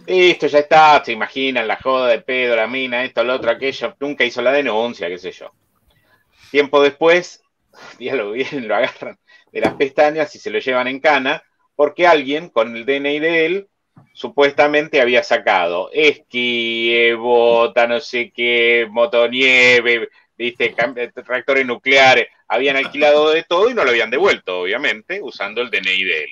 Esto 0.07 0.47
ya 0.47 0.59
está, 0.59 1.03
se 1.03 1.11
imaginan 1.11 1.67
la 1.67 1.75
joda 1.75 2.07
de 2.07 2.21
pedo, 2.21 2.55
la 2.55 2.67
mina, 2.67 3.03
esto, 3.03 3.23
lo 3.23 3.35
otro, 3.35 3.51
aquello, 3.51 3.95
nunca 3.99 4.23
hizo 4.23 4.41
la 4.41 4.51
denuncia, 4.51 5.07
qué 5.07 5.17
sé 5.17 5.31
yo. 5.31 5.51
Tiempo 6.49 6.81
después, 6.81 7.43
lo 7.99 8.31
bien, 8.31 8.67
lo 8.67 8.75
agarran 8.75 9.19
de 9.51 9.61
las 9.61 9.73
pestañas 9.73 10.33
y 10.35 10.39
se 10.39 10.49
lo 10.49 10.59
llevan 10.59 10.87
en 10.87 10.99
cana, 10.99 11.43
porque 11.75 12.07
alguien 12.07 12.49
con 12.49 12.75
el 12.75 12.85
DNI 12.85 13.19
de 13.19 13.45
él 13.45 13.67
supuestamente 14.13 15.01
había 15.01 15.23
sacado 15.23 15.89
esquí, 15.93 17.11
bota, 17.13 17.87
no 17.87 17.99
sé 17.99 18.31
qué, 18.31 18.87
motonieve, 18.89 20.09
viste, 20.37 20.75
tractores 21.25 21.65
nucleares, 21.65 22.27
habían 22.47 22.77
alquilado 22.77 23.29
de 23.31 23.43
todo 23.43 23.69
y 23.69 23.73
no 23.73 23.83
lo 23.83 23.91
habían 23.91 24.09
devuelto, 24.09 24.61
obviamente, 24.61 25.21
usando 25.21 25.61
el 25.61 25.69
DNI 25.69 26.03
de 26.03 26.23
él. 26.23 26.29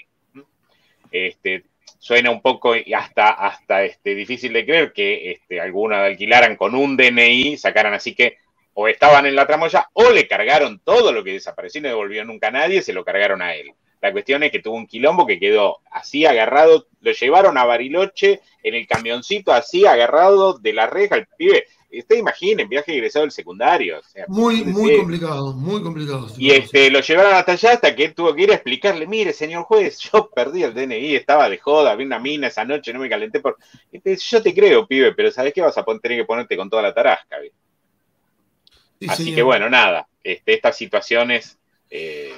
Este, 1.11 1.63
suena 1.99 2.32
un 2.32 2.41
poco 2.41 2.74
hasta, 2.95 3.30
hasta 3.30 3.84
este, 3.84 4.16
difícil 4.16 4.53
de 4.53 4.66
creer 4.66 4.93
que 4.93 5.32
este, 5.32 5.59
alguna 5.61 6.03
alquilaran 6.05 6.55
con 6.55 6.76
un 6.76 6.97
DNI, 6.97 7.57
sacaran 7.57 7.93
así 7.93 8.13
que 8.13 8.38
o 8.74 8.88
estaban 8.88 9.26
en 9.26 9.36
la 9.36 9.47
tramoya 9.47 9.89
o 9.93 10.11
le 10.11 10.28
cargaron 10.28 10.80
todo 10.80 11.11
lo 11.11 11.24
que 11.24 11.32
desapareció 11.32 11.80
y 11.80 11.84
no 11.84 11.89
devolvió 11.89 12.26
nunca 12.26 12.49
a 12.49 12.51
nadie, 12.51 12.82
se 12.82 12.93
lo 12.93 13.05
cargaron 13.05 13.41
a 13.41 13.55
él. 13.55 13.72
La 14.02 14.12
cuestión 14.12 14.43
es 14.43 14.52
que 14.52 14.60
tuvo 14.60 14.76
un 14.76 14.88
quilombo 14.88 15.26
que 15.26 15.39
quedó 15.39 15.80
así 15.91 16.26
agarrado, 16.26 16.88
lo 17.02 17.12
llevaron 17.12 17.58
a 17.58 17.66
Bariloche 17.66 18.41
en 18.64 18.76
el 18.76 18.88
camioncito 18.88 19.52
así 19.52 19.86
agarrado 19.86 20.58
de 20.58 20.74
la 20.74 20.88
reja, 20.88 21.16
el 21.16 21.28
pibe. 21.38 21.66
Usted 21.98 22.18
imaginen, 22.18 22.68
viaje 22.68 22.93
egresado 22.93 23.24
del 23.24 23.32
secundario. 23.32 24.02
muy, 24.28 24.64
muy 24.66 24.98
complicado, 24.98 25.54
muy 25.54 25.82
complicado. 25.82 26.28
Y 26.38 26.52
este, 26.52 26.91
lo 26.91 27.00
llevaron 27.00 27.34
hasta 27.34 27.54
allá 27.54 27.72
hasta 27.72 27.96
que 27.96 28.06
él 28.06 28.14
tuvo 28.14 28.36
que 28.36 28.43
ir 28.43 28.52
a 28.52 28.56
explicarle, 28.56 29.08
mire, 29.08 29.32
señor 29.32 29.64
juez, 29.64 30.00
yo 30.00 30.30
perdí 30.30 30.64
el 30.64 30.74
DNI, 30.74 31.16
estaba 31.16 31.50
de 31.50 31.58
joda, 31.58 31.96
vi 31.96 32.04
una 32.04 32.20
mina 32.20 32.48
esa 32.48 32.66
noche, 32.66 32.91
no 32.91 33.00
me 33.00 33.10
calenté 33.10 33.39
por... 33.39 33.58
Yo 33.91 34.41
te 34.43 34.54
creo, 34.54 34.86
pibe, 34.86 35.14
pero 35.14 35.32
¿sabes 35.32 35.54
qué 35.54 35.62
vas 35.62 35.78
a 35.78 35.86
tener 35.86 36.20
que 36.20 36.26
ponerte 36.26 36.58
con 36.58 36.70
toda 36.70 36.82
la 36.82 36.93
tarasca? 36.93 37.38
Así 39.08 39.34
que 39.34 39.41
bueno, 39.41 39.70
nada, 39.70 40.08
este, 40.24 40.54
estas 40.54 40.78
situaciones 40.78 41.58
eh, 41.96 42.34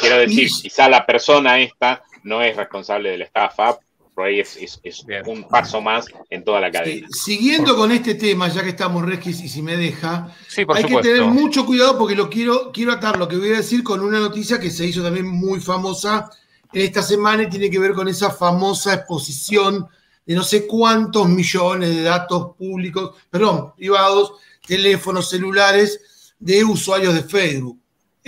quiero 0.00 0.18
decir, 0.18 0.50
quizá 0.62 0.88
la 0.88 1.06
persona 1.06 1.60
esta 1.60 2.02
no 2.24 2.42
es 2.42 2.56
responsable 2.56 3.10
de 3.10 3.18
la 3.18 3.24
estafa, 3.24 3.78
por 4.14 4.24
ahí 4.24 4.40
es, 4.40 4.80
un 5.26 5.46
paso 5.46 5.80
más 5.80 6.06
en 6.30 6.42
toda 6.42 6.60
la 6.60 6.72
cadena. 6.72 7.06
siguiendo 7.10 7.76
con 7.76 7.92
este 7.92 8.14
tema, 8.14 8.48
ya 8.48 8.62
que 8.62 8.70
estamos 8.70 9.04
Regis 9.04 9.42
y 9.42 9.48
si 9.48 9.62
me 9.62 9.76
deja, 9.76 10.34
hay 10.74 10.84
que 10.84 10.96
tener 11.02 11.22
mucho 11.24 11.66
cuidado 11.66 11.98
porque 11.98 12.16
lo 12.16 12.28
quiero, 12.30 12.72
quiero 12.72 12.92
atar 12.92 13.18
lo 13.18 13.28
que 13.28 13.36
voy 13.36 13.50
a 13.50 13.58
decir 13.58 13.84
con 13.84 14.00
una 14.00 14.18
noticia 14.18 14.58
que 14.58 14.70
se 14.70 14.86
hizo 14.86 15.02
también 15.02 15.26
muy 15.26 15.60
famosa 15.60 16.30
en 16.72 16.80
esta 16.80 17.02
semana 17.02 17.44
y 17.44 17.50
tiene 17.50 17.70
que 17.70 17.78
ver 17.78 17.92
con 17.92 18.08
esa 18.08 18.30
famosa 18.30 18.94
exposición 18.94 19.86
de 20.24 20.34
no 20.34 20.42
sé 20.42 20.66
cuántos 20.66 21.28
millones 21.28 21.94
de 21.94 22.02
datos 22.02 22.56
públicos, 22.56 23.14
perdón, 23.30 23.74
privados, 23.76 24.32
teléfonos 24.66 25.28
celulares, 25.28 26.34
de 26.38 26.64
usuarios 26.64 27.14
de 27.14 27.22
Facebook. 27.22 27.78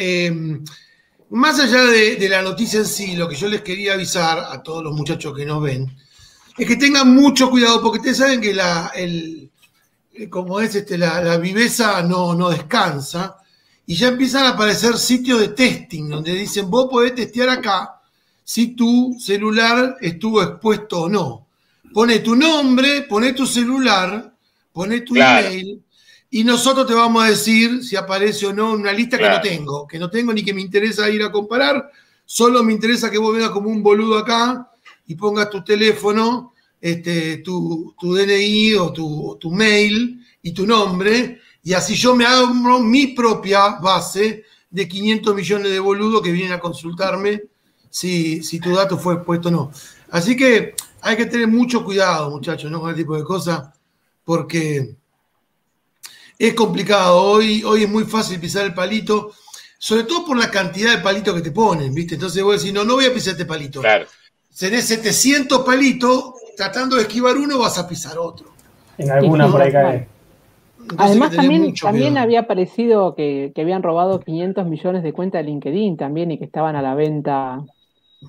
Em, 0.00 0.62
más 1.30 1.58
allá 1.58 1.82
de, 1.86 2.28
la 2.28 2.40
noticia 2.40 2.78
en 2.78 2.86
sí, 2.86 3.16
lo 3.16 3.28
que 3.28 3.34
yo 3.34 3.48
les 3.48 3.62
quería 3.62 3.94
avisar 3.94 4.38
a 4.38 4.62
todos 4.62 4.84
los 4.84 4.94
muchachos 4.94 5.36
que 5.36 5.44
nos 5.44 5.60
ven, 5.60 5.92
es 6.56 6.66
que 6.68 6.76
tengan 6.76 7.12
mucho 7.12 7.50
cuidado, 7.50 7.82
porque 7.82 7.98
ustedes 7.98 8.18
saben 8.18 8.40
que 8.40 8.54
la, 8.54 8.92
el, 8.94 9.50
como 10.30 10.60
es 10.60 10.76
este, 10.76 10.96
la, 10.96 11.36
viveza 11.38 12.00
no, 12.02 12.32
no 12.36 12.48
descansa, 12.50 13.38
y 13.86 13.96
ya 13.96 14.08
empiezan 14.08 14.44
a 14.44 14.50
aparecer 14.50 14.96
sitios 14.96 15.40
de 15.40 15.48
testing 15.48 16.08
donde 16.08 16.32
dicen, 16.32 16.70
vos 16.70 16.88
podés 16.88 17.16
testear 17.16 17.48
acá 17.48 18.00
si 18.44 18.76
tu 18.76 19.16
celular 19.18 19.96
estuvo 20.00 20.40
expuesto 20.42 21.02
o 21.02 21.08
no. 21.08 21.48
Pone 21.92 22.20
tu 22.20 22.36
nombre, 22.36 23.02
pone 23.02 23.32
tu 23.32 23.46
celular, 23.46 24.32
pone 24.72 25.00
tu 25.00 25.16
email, 25.16 25.82
y 26.30 26.44
nosotros 26.44 26.86
te 26.86 26.94
vamos 26.94 27.24
a 27.24 27.30
decir 27.30 27.82
si 27.82 27.96
aparece 27.96 28.46
o 28.46 28.52
no 28.52 28.74
en 28.74 28.80
una 28.80 28.92
lista 28.92 29.16
que 29.16 29.28
no 29.28 29.40
tengo, 29.40 29.86
que 29.86 29.98
no 29.98 30.10
tengo 30.10 30.32
ni 30.32 30.44
que 30.44 30.52
me 30.52 30.60
interesa 30.60 31.08
ir 31.08 31.22
a 31.22 31.32
comparar, 31.32 31.90
solo 32.24 32.62
me 32.62 32.72
interesa 32.72 33.10
que 33.10 33.18
vos 33.18 33.34
vengas 33.34 33.50
como 33.50 33.70
un 33.70 33.82
boludo 33.82 34.18
acá 34.18 34.70
y 35.06 35.14
pongas 35.14 35.48
tu 35.48 35.64
teléfono, 35.64 36.52
este, 36.80 37.38
tu, 37.38 37.94
DNI 38.00 38.74
o 38.74 38.92
tu, 38.92 39.50
mail 39.50 40.22
y 40.42 40.52
tu 40.52 40.66
nombre, 40.66 41.40
y 41.62 41.72
así 41.72 41.94
yo 41.94 42.14
me 42.14 42.26
hago 42.26 42.52
mi 42.80 43.08
propia 43.08 43.78
base 43.80 44.44
de 44.70 44.86
500 44.86 45.34
millones 45.34 45.72
de 45.72 45.80
boludos 45.80 46.20
que 46.20 46.30
vienen 46.30 46.52
a 46.52 46.60
consultarme 46.60 47.42
si, 47.88 48.42
si 48.42 48.60
tu 48.60 48.74
dato 48.74 48.98
fue 48.98 49.14
expuesto 49.14 49.48
o 49.48 49.52
no. 49.52 49.72
Así 50.10 50.36
que 50.36 50.74
hay 51.00 51.16
que 51.16 51.24
tener 51.24 51.48
mucho 51.48 51.82
cuidado, 51.82 52.30
muchachos, 52.30 52.70
¿no? 52.70 52.80
con 52.80 52.90
este 52.90 53.02
tipo 53.02 53.16
de 53.16 53.24
cosas, 53.24 53.70
porque 54.24 54.97
es 56.38 56.54
complicado. 56.54 57.20
Hoy, 57.20 57.62
hoy 57.64 57.84
es 57.84 57.90
muy 57.90 58.04
fácil 58.04 58.38
pisar 58.38 58.64
el 58.64 58.74
palito, 58.74 59.32
sobre 59.78 60.04
todo 60.04 60.24
por 60.24 60.38
la 60.38 60.50
cantidad 60.50 60.94
de 60.94 61.02
palitos 61.02 61.34
que 61.34 61.42
te 61.42 61.50
ponen, 61.50 61.92
¿viste? 61.92 62.14
Entonces 62.14 62.42
vos 62.42 62.58
decís, 62.58 62.72
no, 62.72 62.84
no 62.84 62.94
voy 62.94 63.06
a 63.06 63.12
pisar 63.12 63.32
este 63.32 63.44
palito. 63.44 63.80
Claro. 63.80 64.06
Tenés 64.58 64.86
700 64.86 65.60
palitos, 65.64 66.34
tratando 66.56 66.96
de 66.96 67.02
esquivar 67.02 67.36
uno 67.36 67.58
vas 67.58 67.78
a 67.78 67.88
pisar 67.88 68.18
otro. 68.18 68.48
En 68.96 69.10
alguna 69.10 69.48
por 69.50 69.62
ahí 69.62 69.72
cae. 69.72 70.08
Además, 70.96 71.34
también, 71.34 71.74
también 71.74 72.16
había 72.16 72.46
parecido 72.46 73.14
que, 73.14 73.52
que, 73.54 73.60
habían 73.60 73.82
robado 73.82 74.20
500 74.20 74.66
millones 74.66 75.02
de 75.02 75.12
cuentas 75.12 75.44
de 75.44 75.50
LinkedIn 75.50 75.96
también 75.98 76.30
y 76.30 76.38
que 76.38 76.46
estaban 76.46 76.76
a 76.76 76.82
la 76.82 76.94
venta 76.94 77.62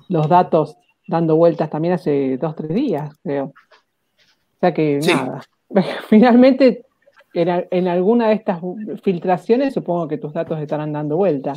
los 0.08 0.28
datos 0.28 0.76
dando 1.06 1.36
vueltas 1.36 1.70
también 1.70 1.94
hace 1.94 2.36
dos, 2.36 2.54
tres 2.54 2.68
días, 2.68 3.14
creo. 3.22 3.46
O 3.46 4.60
sea 4.60 4.74
que 4.74 4.98
nada. 4.98 5.42
Finalmente 6.08 6.84
en, 7.32 7.88
alguna 7.88 8.28
de 8.28 8.34
estas 8.34 8.60
filtraciones 9.02 9.74
supongo 9.74 10.08
que 10.08 10.18
tus 10.18 10.32
datos 10.32 10.60
estarán 10.60 10.92
dando 10.92 11.16
vuelta. 11.16 11.54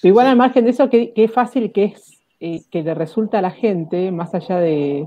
Pero 0.00 0.12
igual 0.12 0.26
al 0.26 0.36
margen 0.36 0.64
de 0.64 0.70
eso, 0.70 0.88
qué, 0.88 1.30
fácil 1.32 1.72
que 1.72 1.84
es 1.84 2.22
eh, 2.40 2.62
que 2.70 2.82
le 2.82 2.94
resulta 2.94 3.38
a 3.38 3.42
la 3.42 3.50
gente, 3.50 4.10
más 4.10 4.34
allá 4.34 4.58
de, 4.58 5.06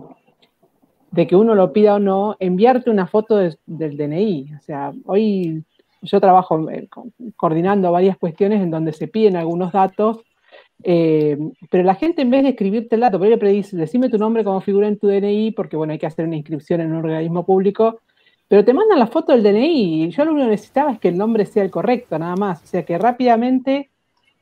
de, 1.11 1.27
que 1.27 1.35
uno 1.35 1.55
lo 1.55 1.73
pida 1.73 1.95
o 1.95 1.99
no, 1.99 2.35
enviarte 2.39 2.89
una 2.89 3.07
foto 3.07 3.37
del 3.37 3.97
DNI. 3.97 4.53
O 4.57 4.61
sea, 4.61 4.93
hoy 5.05 5.63
yo 6.01 6.21
trabajo 6.21 6.69
eh, 6.69 6.87
coordinando 7.35 7.91
varias 7.91 8.17
cuestiones 8.17 8.61
en 8.61 8.71
donde 8.71 8.93
se 8.93 9.07
piden 9.07 9.35
algunos 9.35 9.71
datos, 9.71 10.19
eh, 10.83 11.37
pero 11.69 11.83
la 11.83 11.95
gente 11.95 12.21
en 12.21 12.29
vez 12.29 12.43
de 12.43 12.49
escribirte 12.49 12.95
el 12.95 13.01
dato, 13.01 13.19
pero 13.19 13.35
le 13.35 13.51
dice, 13.51 13.75
decime 13.77 14.09
tu 14.09 14.17
nombre 14.17 14.43
como 14.43 14.61
figura 14.61 14.87
en 14.87 14.99
tu 14.99 15.07
DNI, 15.07 15.51
porque 15.51 15.77
bueno, 15.77 15.93
hay 15.93 15.99
que 15.99 16.05
hacer 16.05 16.25
una 16.25 16.35
inscripción 16.35 16.81
en 16.81 16.91
un 16.91 16.97
organismo 16.97 17.45
público, 17.45 18.01
pero 18.55 18.63
te 18.63 18.73
mandan 18.73 18.99
la 18.99 19.07
foto 19.07 19.33
del 19.33 19.43
DNI 19.43 20.05
y 20.05 20.09
yo 20.11 20.23
lo 20.23 20.31
único 20.31 20.45
que 20.45 20.51
necesitaba 20.51 20.93
es 20.93 20.99
que 20.99 21.09
el 21.09 21.17
nombre 21.17 21.45
sea 21.45 21.61
el 21.61 21.69
correcto, 21.69 22.17
nada 22.17 22.37
más. 22.37 22.63
O 22.63 22.65
sea 22.65 22.85
que 22.85 22.97
rápidamente, 22.97 23.89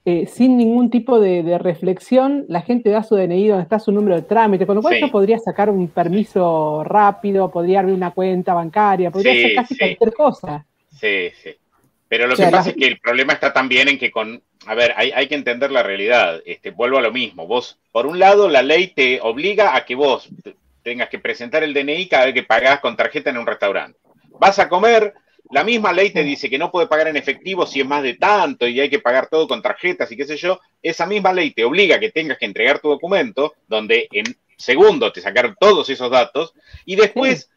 eh, 0.06 0.28
sin 0.28 0.56
ningún 0.56 0.92
tipo 0.92 1.20
de, 1.20 1.58
reflexión, 1.58 2.46
la 2.48 2.62
gente 2.62 2.92
da 2.92 3.02
su 3.02 3.16
DNI 3.16 3.48
donde 3.48 3.64
está 3.64 3.80
su 3.80 3.92
número 3.92 4.16
de 4.16 4.22
trámite, 4.22 4.68
con 4.68 4.76
lo 4.76 4.84
cual 4.84 5.00
yo 5.00 5.10
podría 5.10 5.40
sacar 5.40 5.72
un 5.72 5.88
permiso 5.88 6.84
rápido, 6.84 7.50
podría 7.50 7.80
abrir 7.80 7.96
una 7.96 8.12
cuenta 8.12 8.54
bancaria, 8.54 9.10
podría 9.10 9.32
hacer 9.32 9.56
casi 9.56 9.78
cualquier 9.80 10.14
cosa. 10.14 10.64
Sí, 10.92 11.32
sí. 11.42 11.50
Pero 12.08 12.28
lo 12.28 12.36
que 12.36 12.46
pasa 12.52 12.70
es 12.70 12.76
que 12.76 12.86
el 12.86 13.00
problema 13.00 13.34
está 13.34 13.52
también 13.52 13.88
en 13.88 13.98
que 13.98 14.12
con, 14.12 14.44
a 14.68 14.76
ver, 14.76 14.94
hay, 14.96 15.10
hay, 15.10 15.28
que 15.28 15.34
entender 15.34 15.72
la 15.72 15.82
realidad. 15.82 16.40
Este, 16.46 16.70
vuelvo 16.70 17.00
a 17.00 17.02
lo 17.02 17.12
mismo. 17.12 17.48
Vos, 17.48 17.80
por 17.92 18.06
un 18.06 18.20
lado, 18.20 18.48
la 18.48 18.62
ley 18.62 18.90
te 18.90 19.20
obliga 19.22 19.76
a 19.76 19.86
que 19.86 19.96
vos 19.96 20.30
tengas 20.84 21.10
que 21.10 21.20
presentar 21.20 21.64
el 21.64 21.74
DNI 21.74 22.08
cada 22.08 22.26
vez 22.26 22.34
que 22.34 22.44
pagás 22.44 22.80
con 22.80 22.96
tarjeta 22.96 23.30
en 23.30 23.38
un 23.38 23.48
restaurante. 23.48 23.98
Vas 24.40 24.60
a 24.60 24.70
comer, 24.70 25.14
la 25.52 25.64
misma 25.64 25.94
ley 25.94 26.12
te 26.12 26.24
dice 26.24 26.50
que 26.50 26.58
no 26.58 26.72
puede 26.72 26.88
pagar 26.88 27.08
en 27.08 27.18
efectivo 27.18 27.66
si 27.66 27.82
es 27.82 27.88
más 27.88 28.04
de 28.04 28.16
tanto 28.16 28.68
y 28.68 28.80
hay 28.80 28.90
que 28.90 29.00
pagar 29.00 29.28
todo 29.28 29.48
con 29.48 29.62
tarjetas 29.62 30.12
y 30.12 30.18
qué 30.18 30.26
sé 30.26 30.38
yo. 30.38 30.60
Esa 30.82 31.06
misma 31.06 31.34
ley 31.34 31.52
te 31.52 31.64
obliga 31.64 31.96
a 31.96 32.00
que 32.00 32.12
tengas 32.12 32.38
que 32.38 32.46
entregar 32.46 32.80
tu 32.80 32.90
documento, 32.90 33.54
donde 33.68 34.08
en 34.12 34.26
segundos 34.58 35.14
te 35.14 35.22
sacaron 35.22 35.56
todos 35.60 35.90
esos 35.90 36.10
datos, 36.12 36.54
y 36.86 36.96
después 36.96 37.50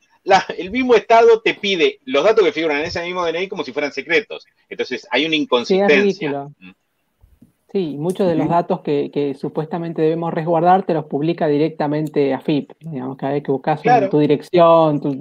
el 0.56 0.70
mismo 0.70 0.94
Estado 0.94 1.40
te 1.40 1.54
pide 1.54 2.00
los 2.04 2.24
datos 2.24 2.44
que 2.44 2.52
figuran 2.52 2.80
en 2.80 2.86
ese 2.86 3.02
mismo 3.02 3.24
DNI 3.24 3.48
como 3.48 3.64
si 3.64 3.72
fueran 3.72 3.92
secretos. 3.92 4.46
Entonces 4.68 5.06
hay 5.10 5.24
una 5.26 5.36
inconsistencia. 5.36 6.48
Mm. 6.58 6.70
Sí, 7.72 7.96
muchos 7.98 8.28
de 8.28 8.36
los 8.36 8.48
datos 8.48 8.80
que, 8.80 9.36
supuestamente 9.38 10.00
debemos 10.00 10.32
resguardar 10.32 10.84
te 10.84 10.94
los 10.94 11.06
publica 11.06 11.48
directamente 11.48 12.32
a 12.32 12.40
FIP. 12.40 12.72
Digamos, 12.78 13.16
cada 13.16 13.32
vez 13.32 13.42
que 13.42 13.50
buscas 13.50 13.82
tu 14.08 14.18
dirección, 14.20 15.00
tu, 15.00 15.12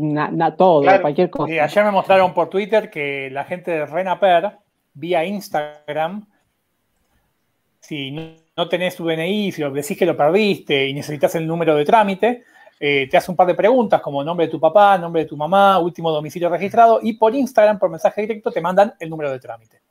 todo, 0.55 0.83
cualquier 1.01 1.29
cosa. 1.31 1.63
ayer 1.63 1.83
me 1.83 1.91
mostraron 1.91 2.33
por 2.33 2.49
Twitter 2.49 2.91
que 2.91 3.29
la 3.31 3.45
gente 3.45 3.71
de 3.71 3.85
Renaper, 3.87 4.59
vía 4.93 5.25
Instagram, 5.25 6.27
si 7.79 8.11
no, 8.55 8.69
tenés 8.69 8.95
tu 8.95 9.05
DNI, 9.05 9.51
si 9.51 9.61
lo 9.61 9.71
decís 9.71 9.97
que 9.97 10.05
lo 10.05 10.15
perdiste 10.15 10.87
y 10.87 10.93
necesitas 10.93 11.33
el 11.35 11.47
número 11.47 11.75
de 11.75 11.83
trámite, 11.83 12.43
eh, 12.79 13.07
te 13.09 13.17
hace 13.17 13.31
un 13.31 13.37
par 13.37 13.47
de 13.47 13.55
preguntas 13.55 14.01
como 14.01 14.23
nombre 14.23 14.45
de 14.45 14.51
tu 14.51 14.59
papá, 14.59 14.99
nombre 14.99 15.23
de 15.23 15.27
tu 15.27 15.35
mamá, 15.35 15.79
último 15.79 16.11
domicilio 16.11 16.49
registrado 16.49 16.99
y 17.01 17.13
por 17.13 17.33
Instagram, 17.33 17.79
por 17.79 17.89
mensaje 17.89 18.21
directo, 18.21 18.51
te 18.51 18.61
mandan 18.61 18.93
el 18.99 19.09
número 19.09 19.31
de 19.31 19.39
trámite 19.39 19.84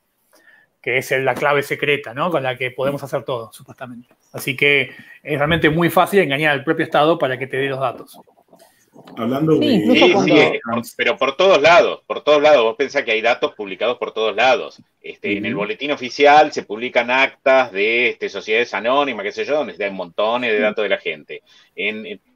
que 0.85 0.99
es 0.99 1.11
la 1.13 1.35
clave 1.35 1.63
secreta, 1.63 2.13
¿no? 2.13 2.31
Con 2.31 2.43
la 2.43 2.59
que 2.59 2.71
podemos 2.71 3.03
hacer 3.03 3.23
todo, 3.23 3.51
supuestamente. 3.51 4.07
Así 4.35 4.55
que 4.55 4.91
es 5.23 5.39
realmente 5.39 5.71
muy 5.71 5.89
fácil 5.89 6.21
engañar 6.21 6.53
al 6.53 6.63
propio 6.63 6.85
Estado 6.85 7.19
para 7.19 7.39
que 7.39 7.47
te 7.47 7.57
dé 7.57 7.71
los 7.71 7.81
datos. 7.81 8.21
Hablando 9.17 9.57
de... 9.57 9.67
Sí, 9.67 10.15
sí, 10.83 10.93
pero 10.95 11.17
por 11.17 11.39
todos 11.39 11.63
lados, 11.63 12.03
por 12.07 12.23
todos 12.23 12.43
lados. 12.43 12.63
Vos 12.65 12.77
pensás 12.77 13.03
que 13.03 13.13
hay 13.13 13.23
datos 13.23 13.55
publicados 13.55 13.97
por 13.97 14.13
todos 14.13 14.37
lados. 14.37 14.83
Este, 15.01 15.39
En 15.39 15.47
el 15.47 15.55
boletín 15.55 15.91
oficial 15.91 16.53
se 16.53 16.65
publican 16.65 17.11
actas 17.11 17.73
de 17.73 18.11
este, 18.11 18.29
sociedades 18.29 18.75
anónimas, 18.75 19.25
qué 19.25 19.33
sé 19.33 19.47
yo, 19.47 19.57
donde 19.57 19.83
hay 19.83 19.91
montones 19.91 20.53
de 20.53 20.61
datos 20.61 20.83
de 20.83 20.91
la 20.91 20.99
gente. 20.99 21.43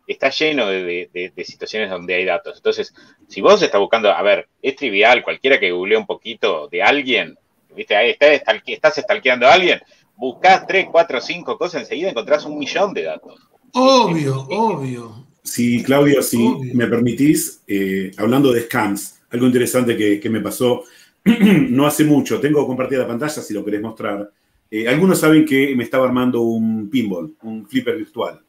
está 0.07 0.30
lleno 0.30 0.68
de, 0.68 1.11
de, 1.12 1.44
situaciones 1.44 1.90
donde 1.90 2.14
hay 2.14 2.24
datos. 2.24 2.57
Entonces, 2.57 2.94
si 3.28 3.42
vos 3.42 3.61
estás 3.61 3.78
buscando, 3.78 4.11
a 4.11 4.22
ver, 4.22 4.49
es 4.62 4.74
trivial, 4.74 5.22
cualquiera 5.22 5.61
que 5.61 5.70
googlee 5.70 5.99
un 5.99 6.07
poquito 6.07 6.66
de 6.68 6.82
alguien, 6.82 7.36
¿viste? 7.79 7.97
Ahí 7.97 8.11
estás, 8.11 8.43
estás 8.66 8.99
estalqueando 8.99 9.47
a 9.47 9.55
alguien, 9.55 9.81
buscás 10.16 10.66
tres, 10.66 10.87
cuatro, 10.91 11.20
cinco 11.20 11.57
cosas, 11.57 11.83
enseguida 11.83 12.11
encontrás 12.11 12.45
un 12.45 12.59
millón 12.59 12.93
de 12.93 13.05
datos. 13.05 13.41
Obvio, 13.72 14.47
obvio. 14.51 15.26
Sí, 15.43 15.83
Claudio, 15.83 16.22
si 16.22 16.39
me 16.74 16.87
permitís, 16.89 17.62
eh, 17.66 18.11
hablando 18.18 18.53
de 18.53 18.62
scams, 18.62 19.20
algo 19.31 19.47
interesante 19.47 19.97
que, 19.97 20.29
me 20.29 20.41
pasó 20.41 20.83
no 21.24 21.87
hace 21.87 22.05
mucho, 22.05 22.41
tengo 22.41 22.66
compartida 22.66 23.01
la 23.01 23.09
pantalla 23.09 23.41
si 23.41 23.55
lo 23.55 23.64
querés 23.64 23.81
mostrar. 23.81 24.31
Eh, 24.70 24.87
algunos 24.87 25.18
saben 25.18 25.47
que 25.47 25.74
me 25.74 25.85
estaba 25.85 26.07
armando 26.07 26.43
un 26.43 26.91
pinball, 26.91 27.35
un 27.43 27.66
flipper 27.66 27.97
virtual. 27.97 28.41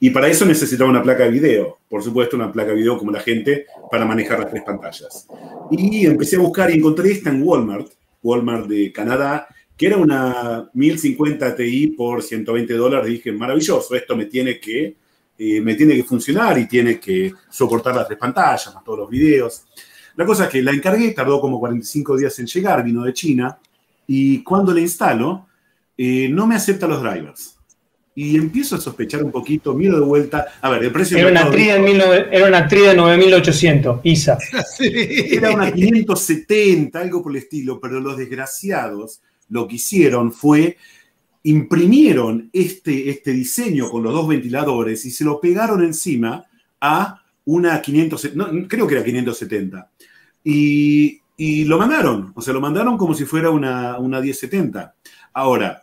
Y 0.00 0.10
para 0.10 0.28
eso 0.28 0.44
necesitaba 0.44 0.90
una 0.90 1.02
placa 1.02 1.24
de 1.24 1.30
video, 1.30 1.78
por 1.88 2.02
supuesto, 2.02 2.36
una 2.36 2.52
placa 2.52 2.70
de 2.70 2.76
video 2.76 2.96
como 2.96 3.10
la 3.10 3.20
gente 3.20 3.66
para 3.90 4.04
manejar 4.04 4.38
las 4.38 4.50
tres 4.50 4.62
pantallas. 4.64 5.26
Y 5.70 6.06
empecé 6.06 6.36
a 6.36 6.40
buscar 6.40 6.70
y 6.70 6.74
encontré 6.74 7.12
esta 7.12 7.30
en 7.30 7.42
Walmart, 7.42 7.88
Walmart 8.22 8.66
de 8.66 8.92
Canadá, 8.92 9.46
que 9.76 9.86
era 9.86 9.96
una 9.96 10.68
1050 10.72 11.54
Ti 11.54 11.88
por 11.88 12.22
120 12.22 12.74
dólares. 12.74 13.10
Dije, 13.10 13.32
maravilloso, 13.32 13.94
esto 13.94 14.16
me 14.16 14.26
tiene 14.26 14.58
que, 14.58 14.96
eh, 15.38 15.60
me 15.60 15.74
tiene 15.74 15.94
que 15.94 16.04
funcionar 16.04 16.58
y 16.58 16.66
tiene 16.66 16.98
que 16.98 17.32
soportar 17.50 17.94
las 17.94 18.06
tres 18.06 18.18
pantallas, 18.18 18.74
más 18.74 18.84
todos 18.84 19.00
los 19.00 19.10
videos. 19.10 19.64
La 20.16 20.24
cosa 20.24 20.44
es 20.44 20.50
que 20.50 20.62
la 20.62 20.72
encargué, 20.72 21.12
tardó 21.12 21.40
como 21.40 21.60
45 21.60 22.16
días 22.16 22.38
en 22.38 22.46
llegar, 22.46 22.84
vino 22.84 23.04
de 23.04 23.12
China, 23.12 23.58
y 24.06 24.42
cuando 24.42 24.72
la 24.72 24.80
instalo, 24.80 25.46
eh, 25.96 26.28
no 26.28 26.46
me 26.46 26.56
acepta 26.56 26.86
los 26.86 27.02
drivers 27.02 27.57
y 28.20 28.34
empiezo 28.34 28.74
a 28.74 28.80
sospechar 28.80 29.22
un 29.22 29.30
poquito, 29.30 29.74
miro 29.74 30.00
de 30.00 30.04
vuelta. 30.04 30.44
A 30.60 30.70
ver, 30.70 30.82
el 30.82 30.90
precio. 30.90 31.16
Era 31.16 31.30
una 31.30 31.48
Trida 31.48 31.76
era 31.76 32.48
una 32.48 32.66
de 32.66 32.96
9800, 32.96 34.00
ISA. 34.02 34.36
Era 34.80 35.52
una 35.52 35.70
570, 35.70 36.98
algo 36.98 37.22
por 37.22 37.30
el 37.30 37.38
estilo, 37.38 37.78
pero 37.78 38.00
los 38.00 38.16
desgraciados 38.16 39.20
lo 39.50 39.68
que 39.68 39.76
hicieron 39.76 40.32
fue 40.32 40.76
imprimieron 41.44 42.50
este, 42.52 43.08
este 43.08 43.30
diseño 43.30 43.88
con 43.88 44.02
los 44.02 44.12
dos 44.12 44.26
ventiladores 44.26 45.04
y 45.04 45.12
se 45.12 45.22
lo 45.22 45.40
pegaron 45.40 45.84
encima 45.84 46.44
a 46.80 47.22
una 47.44 47.80
570, 47.80 48.36
no, 48.36 48.66
creo 48.66 48.88
que 48.88 48.94
era 48.96 49.04
570. 49.04 49.90
Y 50.42 51.20
y 51.40 51.66
lo 51.66 51.78
mandaron, 51.78 52.32
o 52.34 52.42
sea, 52.42 52.52
lo 52.52 52.60
mandaron 52.60 52.98
como 52.98 53.14
si 53.14 53.24
fuera 53.24 53.50
una, 53.50 53.96
una 54.00 54.20
1070. 54.20 54.92
Ahora, 55.34 55.82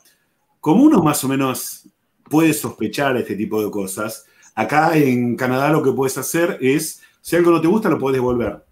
como 0.60 0.82
uno 0.84 1.04
más 1.04 1.24
o 1.24 1.28
menos 1.28 1.85
puede 2.30 2.54
sospechar 2.54 3.18
este 3.18 3.36
tipo 3.36 3.64
de 3.64 3.72
cosas, 3.72 4.26
acá 4.54 4.98
en 4.98 5.36
Canadá 5.36 5.70
lo 5.70 5.84
que 5.84 5.92
puedes 5.92 6.18
hacer 6.18 6.58
es, 6.62 7.02
si 7.22 7.36
algo 7.36 7.52
no 7.52 7.62
te 7.62 7.68
gusta, 7.68 7.90
lo 7.90 8.00
puedes 8.00 8.18
devolver. 8.18 8.64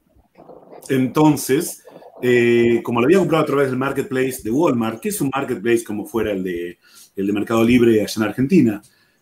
Entonces, 0.90 1.84
eh, 2.22 2.82
como 2.84 3.00
lo 3.00 3.06
había 3.06 3.20
comprado 3.20 3.44
a 3.44 3.48
través 3.48 3.68
del 3.68 3.78
marketplace 3.78 4.42
de 4.44 4.52
Walmart, 4.52 5.00
que 5.00 5.10
es 5.10 5.22
un 5.22 5.30
marketplace 5.34 5.84
como 5.84 6.06
fuera 6.06 6.32
el 6.32 6.44
de, 6.44 6.80
el 7.16 7.28
de 7.28 7.34
Mercado 7.34 7.64
Libre 7.64 8.02
allá 8.02 8.14
en 8.16 8.24
Argentina, 8.24 8.82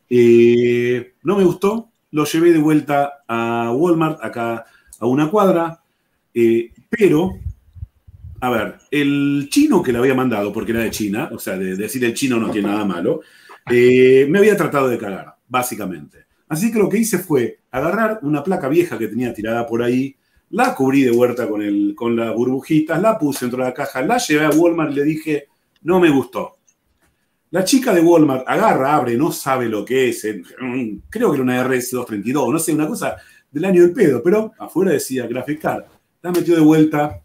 eh, 0.10 1.14
no 1.24 1.38
me 1.38 1.44
gustó, 1.44 1.90
lo 2.12 2.26
llevé 2.26 2.52
de 2.52 2.60
vuelta 2.60 3.24
a 3.28 3.72
Walmart, 3.74 4.24
acá 4.24 4.66
a 5.00 5.06
una 5.08 5.30
cuadra, 5.30 5.82
eh, 6.34 6.72
pero, 6.90 7.32
a 8.40 8.50
ver, 8.50 8.76
el 8.92 9.48
chino 9.50 9.82
que 9.82 9.92
le 9.92 9.98
había 9.98 10.14
mandado, 10.14 10.52
porque 10.52 10.72
era 10.72 10.82
de 10.82 10.92
China, 10.92 11.30
o 11.32 11.40
sea, 11.40 11.58
de, 11.58 11.76
decir 11.76 12.04
el 12.06 12.14
chino 12.14 12.38
no 12.38 12.52
tiene 12.52 12.68
nada 12.68 12.86
malo, 12.86 13.22
me 13.68 14.40
había 14.40 14.58
tratado 14.58 14.88
de 14.88 14.98
cagar, 14.98 15.36
básicamente. 15.48 16.26
Así 16.48 16.72
que 16.72 16.80
lo 16.80 16.90
que 16.90 16.98
hice 16.98 17.20
fue 17.20 17.60
agarrar 17.72 18.20
una 18.24 18.44
placa 18.44 18.68
vieja 18.68 18.98
que 18.98 19.08
tenía 19.08 19.34
tirada 19.34 19.66
por 19.66 19.82
ahí, 19.82 20.16
la 20.50 20.76
cubrí 20.76 21.04
de 21.04 21.12
huerta 21.12 21.48
con, 21.48 21.62
el, 21.62 21.94
con 21.96 22.16
las 22.16 22.34
burbujitas, 22.36 23.02
la 23.02 23.18
puse 23.18 23.46
dentro 23.46 23.64
de 23.64 23.70
la 23.70 23.74
caja, 23.74 24.02
la 24.02 24.18
llevé 24.18 24.46
a 24.46 24.50
Walmart 24.50 24.92
y 24.92 24.96
le 24.96 25.04
dije, 25.04 25.48
no 25.84 26.00
me 26.00 26.10
gustó. 26.10 26.58
La 27.52 27.64
chica 27.64 27.94
de 27.94 28.02
Walmart 28.02 28.44
agarra, 28.48 28.96
abre, 28.96 29.18
no 29.18 29.32
sabe 29.32 29.68
lo 29.68 29.84
que 29.86 30.10
es, 30.10 30.22
creo 31.10 31.32
que 31.32 31.36
era 31.36 31.44
una 31.44 31.66
RS232, 31.66 32.52
no 32.52 32.60
sé, 32.60 32.74
una 32.74 32.88
cosa 32.88 33.16
del 33.50 33.66
año 33.66 33.82
del 33.82 33.94
pedo, 33.94 34.22
pero 34.24 34.54
afuera 34.58 34.92
decía 34.92 35.28
Graphic 35.28 35.62
Card. 35.62 35.84
La 36.22 36.32
metió 36.32 36.56
de 36.56 36.62
vuelta, 36.62 37.22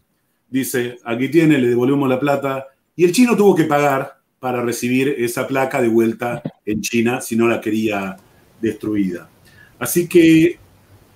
dice, 0.49 0.97
aquí 1.03 1.29
tiene, 1.29 1.57
le 1.57 1.69
devolvemos 1.69 2.09
la 2.09 2.19
plata, 2.19 2.67
y 2.95 3.05
el 3.05 3.11
chino 3.11 3.35
tuvo 3.35 3.55
que 3.55 3.65
pagar 3.65 4.16
para 4.39 4.61
recibir 4.61 5.15
esa 5.17 5.47
placa 5.47 5.81
de 5.81 5.87
vuelta 5.87 6.41
en 6.65 6.81
China 6.81 7.21
si 7.21 7.35
no 7.35 7.47
la 7.47 7.61
quería 7.61 8.17
destruida. 8.61 9.29
Así 9.79 10.07
que 10.07 10.59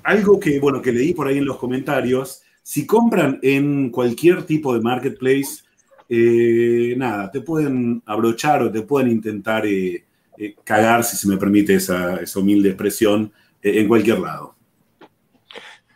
algo 0.03 0.39
que, 0.39 0.59
bueno, 0.59 0.81
que 0.81 0.91
leí 0.91 1.13
por 1.13 1.27
ahí 1.27 1.37
en 1.37 1.45
los 1.45 1.57
comentarios, 1.57 2.41
si 2.63 2.85
compran 2.85 3.39
en 3.41 3.89
cualquier 3.89 4.43
tipo 4.43 4.73
de 4.73 4.81
marketplace, 4.81 5.63
eh, 6.09 6.93
nada, 6.97 7.31
te 7.31 7.41
pueden 7.41 8.01
abrochar 8.05 8.63
o 8.63 8.71
te 8.71 8.81
pueden 8.81 9.11
intentar 9.11 9.65
eh, 9.65 10.03
eh, 10.37 10.55
cagar, 10.63 11.03
si 11.03 11.17
se 11.17 11.27
me 11.27 11.37
permite 11.37 11.75
esa, 11.75 12.19
humilde 12.35 12.69
expresión, 12.69 13.31
en 13.63 13.87
cualquier 13.87 14.19
lado. 14.19 14.55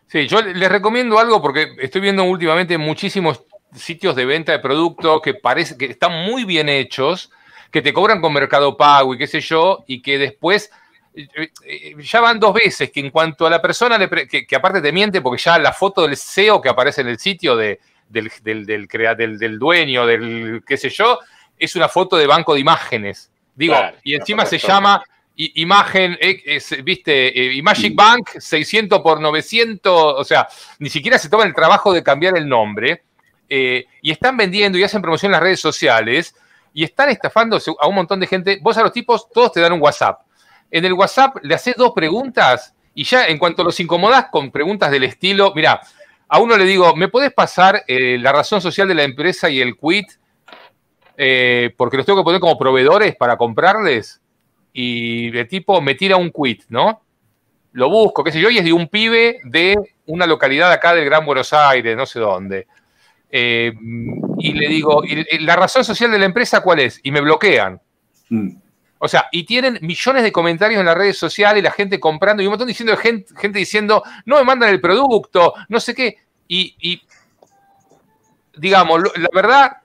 Sí, 0.08 0.28
yo 0.28 0.40
les 0.42 0.70
recomiendo 0.70 1.18
algo 1.18 1.42
porque 1.42 1.76
estoy 1.80 2.00
viendo 2.00 2.24
últimamente 2.24 2.78
muchísimos 2.78 3.44
sitios 3.76 4.16
de 4.16 4.26
venta 4.26 4.52
de 4.52 4.60
productos 4.60 5.22
que 5.22 5.34
parece 5.34 5.78
que 5.78 5.86
están 5.86 6.26
muy 6.26 6.46
bien 6.46 6.70
hechos, 6.70 7.32
que 7.72 7.82
te 7.82 7.94
cobran 7.94 8.22
con 8.22 8.34
Mercado 8.34 8.78
Pago 8.78 9.14
y 9.14 9.18
qué 9.18 9.28
sé 9.28 9.42
yo, 9.42 9.84
y 9.88 10.02
que 10.02 10.18
después 10.18 10.72
ya 12.00 12.22
van 12.22 12.40
dos 12.40 12.54
veces 12.54 12.92
que 12.92 13.00
en 13.00 13.10
cuanto 13.10 13.46
a 13.46 13.50
la 13.50 13.62
persona 13.62 13.98
que, 14.10 14.56
aparte 14.56 14.82
te 14.82 14.92
miente, 14.92 15.22
porque 15.22 15.42
ya 15.42 15.58
la 15.58 15.72
foto 15.72 16.02
del 16.02 16.18
SEO 16.18 16.62
que 16.62 16.70
aparece 16.70 17.02
en 17.02 17.08
el 17.08 17.20
sitio 17.20 17.56
de, 17.56 17.80
del, 18.10 18.32
del, 18.42 18.88
del, 19.38 19.60
dueño, 19.60 20.06
del 20.06 20.62
qué 20.66 20.78
sé 20.78 20.90
yo, 20.90 21.20
es 21.58 21.76
una 21.76 21.88
foto 21.88 22.18
de 22.18 22.28
banco 22.28 22.54
de 22.54 22.60
imágenes. 22.60 23.32
Digo, 23.56 23.76
y 24.04 24.16
encima 24.16 24.46
se 24.46 24.58
llama 24.58 25.02
imagen, 25.38 26.18
eh, 26.20 26.62
viste, 26.84 27.58
eh, 27.58 27.62
Magic 27.62 27.96
Bank 27.96 28.30
600 28.38 29.00
por 29.02 29.20
900, 29.20 30.16
o 30.18 30.24
sea, 30.24 30.48
ni 30.80 30.90
siquiera 30.90 31.18
se 31.18 31.30
toman 31.30 31.48
el 31.48 31.54
trabajo 31.54 31.94
de 31.94 32.04
cambiar 32.04 32.38
el 32.38 32.48
nombre. 32.48 33.04
Eh, 33.50 33.86
y 34.02 34.12
están 34.12 34.38
vendiendo 34.38 34.78
y 34.78 34.84
hacen 34.84 35.02
promoción 35.02 35.30
en 35.30 35.34
las 35.34 35.42
redes 35.42 35.60
sociales 35.60 36.36
y 36.74 36.84
están 36.84 37.10
estafando 37.10 37.60
a 37.80 37.88
un 37.88 37.96
montón 37.96 38.20
de 38.20 38.28
gente. 38.28 38.60
Vos 38.62 38.78
a 38.78 38.84
los 38.84 38.92
tipos, 38.92 39.30
todos 39.30 39.52
te 39.52 39.62
dan 39.62 39.74
un 39.74 39.82
WhatsApp 39.82 40.26
en 40.72 40.86
el 40.86 40.94
WhatsApp 40.94 41.38
le 41.42 41.56
haces 41.56 41.76
dos 41.78 41.92
preguntas 41.94 42.74
y 42.94 43.04
ya 43.04 43.28
en 43.28 43.38
cuanto 43.38 43.64
los 43.64 43.80
incomodás 43.80 44.28
con 44.32 44.52
preguntas 44.52 44.92
del 44.92 45.04
estilo, 45.04 45.54
mira, 45.56 45.82
a 46.28 46.40
uno 46.40 46.58
le 46.58 46.66
digo, 46.66 46.96
¿me 46.96 47.08
puedes 47.08 47.34
pasar 47.34 47.84
eh, 47.88 48.18
la 48.20 48.32
razón 48.32 48.62
social 48.62 48.88
de 48.88 48.96
la 48.96 49.04
empresa 49.04 49.50
y 49.50 49.62
el 49.62 49.78
quit? 49.78 50.08
Eh, 51.18 51.74
porque 51.78 51.98
los 51.98 52.06
tengo 52.06 52.20
que 52.20 52.26
poner 52.26 52.42
como 52.42 52.58
proveedores 52.58 53.16
para 53.16 53.38
comprarles. 53.38 54.22
Y 54.74 55.30
de 55.32 55.46
tipo, 55.46 55.80
me 55.80 55.96
tira 55.96 56.18
un 56.18 56.32
quit, 56.32 56.64
¿no? 56.68 57.02
Lo 57.72 57.90
busco, 57.90 58.24
qué 58.24 58.34
sé 58.34 58.42
yo, 58.42 58.50
y 58.50 58.58
es 58.58 58.66
de 58.66 58.74
un 58.74 58.88
pibe 58.88 59.40
de 59.46 59.76
una 60.08 60.26
localidad 60.26 60.72
acá 60.72 60.94
del 60.94 61.06
Gran 61.06 61.26
Buenos 61.26 61.54
Aires, 61.54 61.96
no 61.96 62.06
sé 62.06 62.20
dónde. 62.20 62.68
Eh, 63.30 63.74
y 64.40 64.54
le 64.54 64.68
digo, 64.68 65.02
¿la 65.40 65.56
razón 65.56 65.84
social 65.84 66.12
de 66.12 66.20
la 66.20 66.26
empresa 66.26 66.62
cuál 66.62 66.80
es? 66.80 67.00
Y 67.04 67.12
me 67.12 67.22
bloquean. 67.22 67.82
Mm. 68.30 68.58
O 68.98 69.08
sea, 69.08 69.28
y 69.32 69.44
tienen 69.44 69.78
millones 69.82 70.24
de 70.24 70.32
comentarios 70.32 70.80
en 70.80 70.86
las 70.86 70.98
redes 70.98 71.18
sociales, 71.18 71.64
la 71.64 71.72
gente 71.72 72.00
comprando 72.00 72.42
y 72.42 72.48
un 72.48 72.52
montón 72.52 72.68
diciendo 72.68 72.96
gente, 72.98 73.34
gente 73.38 73.60
diciendo, 73.60 74.04
no 74.26 74.38
me 74.38 74.44
mandan 74.44 74.70
el 74.70 74.82
producto, 74.82 75.54
no 75.70 75.80
sé 75.80 75.94
qué. 75.94 76.18
Y, 76.48 77.02
digamos, 78.58 79.02
la 79.16 79.30
verdad, 79.34 79.78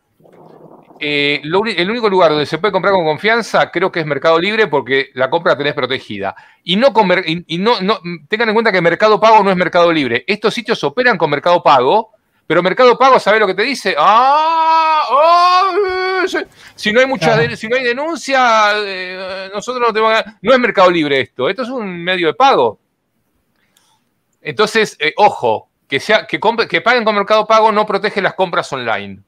eh, 1.01 1.41
el 1.43 1.91
único 1.91 2.09
lugar 2.09 2.31
donde 2.31 2.47
se 2.47 2.59
puede 2.59 2.73
comprar 2.73 2.95
con 2.95 3.05
confianza 3.05 3.71
creo 3.71 3.91
que 3.91 4.01
es 4.01 4.07
Mercado 4.07 4.39
Libre 4.39 4.67
porque 4.69 5.11
la 5.15 5.29
compra 5.29 5.53
la 5.53 5.59
tenés 5.59 5.75
protegida. 5.75 6.37
Y 6.63 6.77
no, 6.77 6.93
y, 7.27 7.59
no, 7.59 7.81
no 7.81 7.99
tengan 8.29 8.49
en 8.49 8.55
cuenta 8.55 8.71
que 8.71 8.81
Mercado 8.81 9.19
Pago 9.19 9.43
no 9.43 9.51
es 9.51 9.57
Mercado 9.57 9.93
Libre. 9.93 10.25
Estos 10.27 10.55
sitios 10.55 10.83
operan 10.85 11.19
con 11.19 11.31
Mercado 11.31 11.63
Pago 11.63 12.13
pero 12.51 12.65
Mercado 12.65 12.99
Pago, 12.99 13.21
¿sabe 13.21 13.39
lo 13.39 13.47
que 13.47 13.55
te 13.55 13.63
dice? 13.63 13.95
¡Ah! 13.97 15.05
¡Oh! 15.09 16.27
Si 16.75 16.93
no 16.93 16.99
hay 16.99 17.07
mucha, 17.07 17.57
si 17.57 17.69
no 17.69 17.77
hay 17.77 17.85
denuncia, 17.85 18.73
eh, 18.77 19.49
nosotros 19.55 19.87
no 19.87 19.93
tenemos. 19.93 20.21
No 20.43 20.53
es 20.53 20.59
Mercado 20.59 20.91
Libre 20.91 21.21
esto, 21.21 21.49
esto 21.49 21.63
es 21.63 21.69
un 21.69 22.03
medio 22.03 22.27
de 22.27 22.35
pago. 22.35 22.81
Entonces, 24.43 24.97
eh, 24.99 25.13
ojo, 25.17 25.69
que, 25.87 26.01
sea, 26.01 26.27
que, 26.27 26.41
que 26.69 26.81
paguen 26.81 27.05
con 27.05 27.15
Mercado 27.15 27.47
Pago 27.47 27.71
no 27.71 27.87
protege 27.87 28.21
las 28.21 28.35
compras 28.35 28.73
online. 28.73 29.21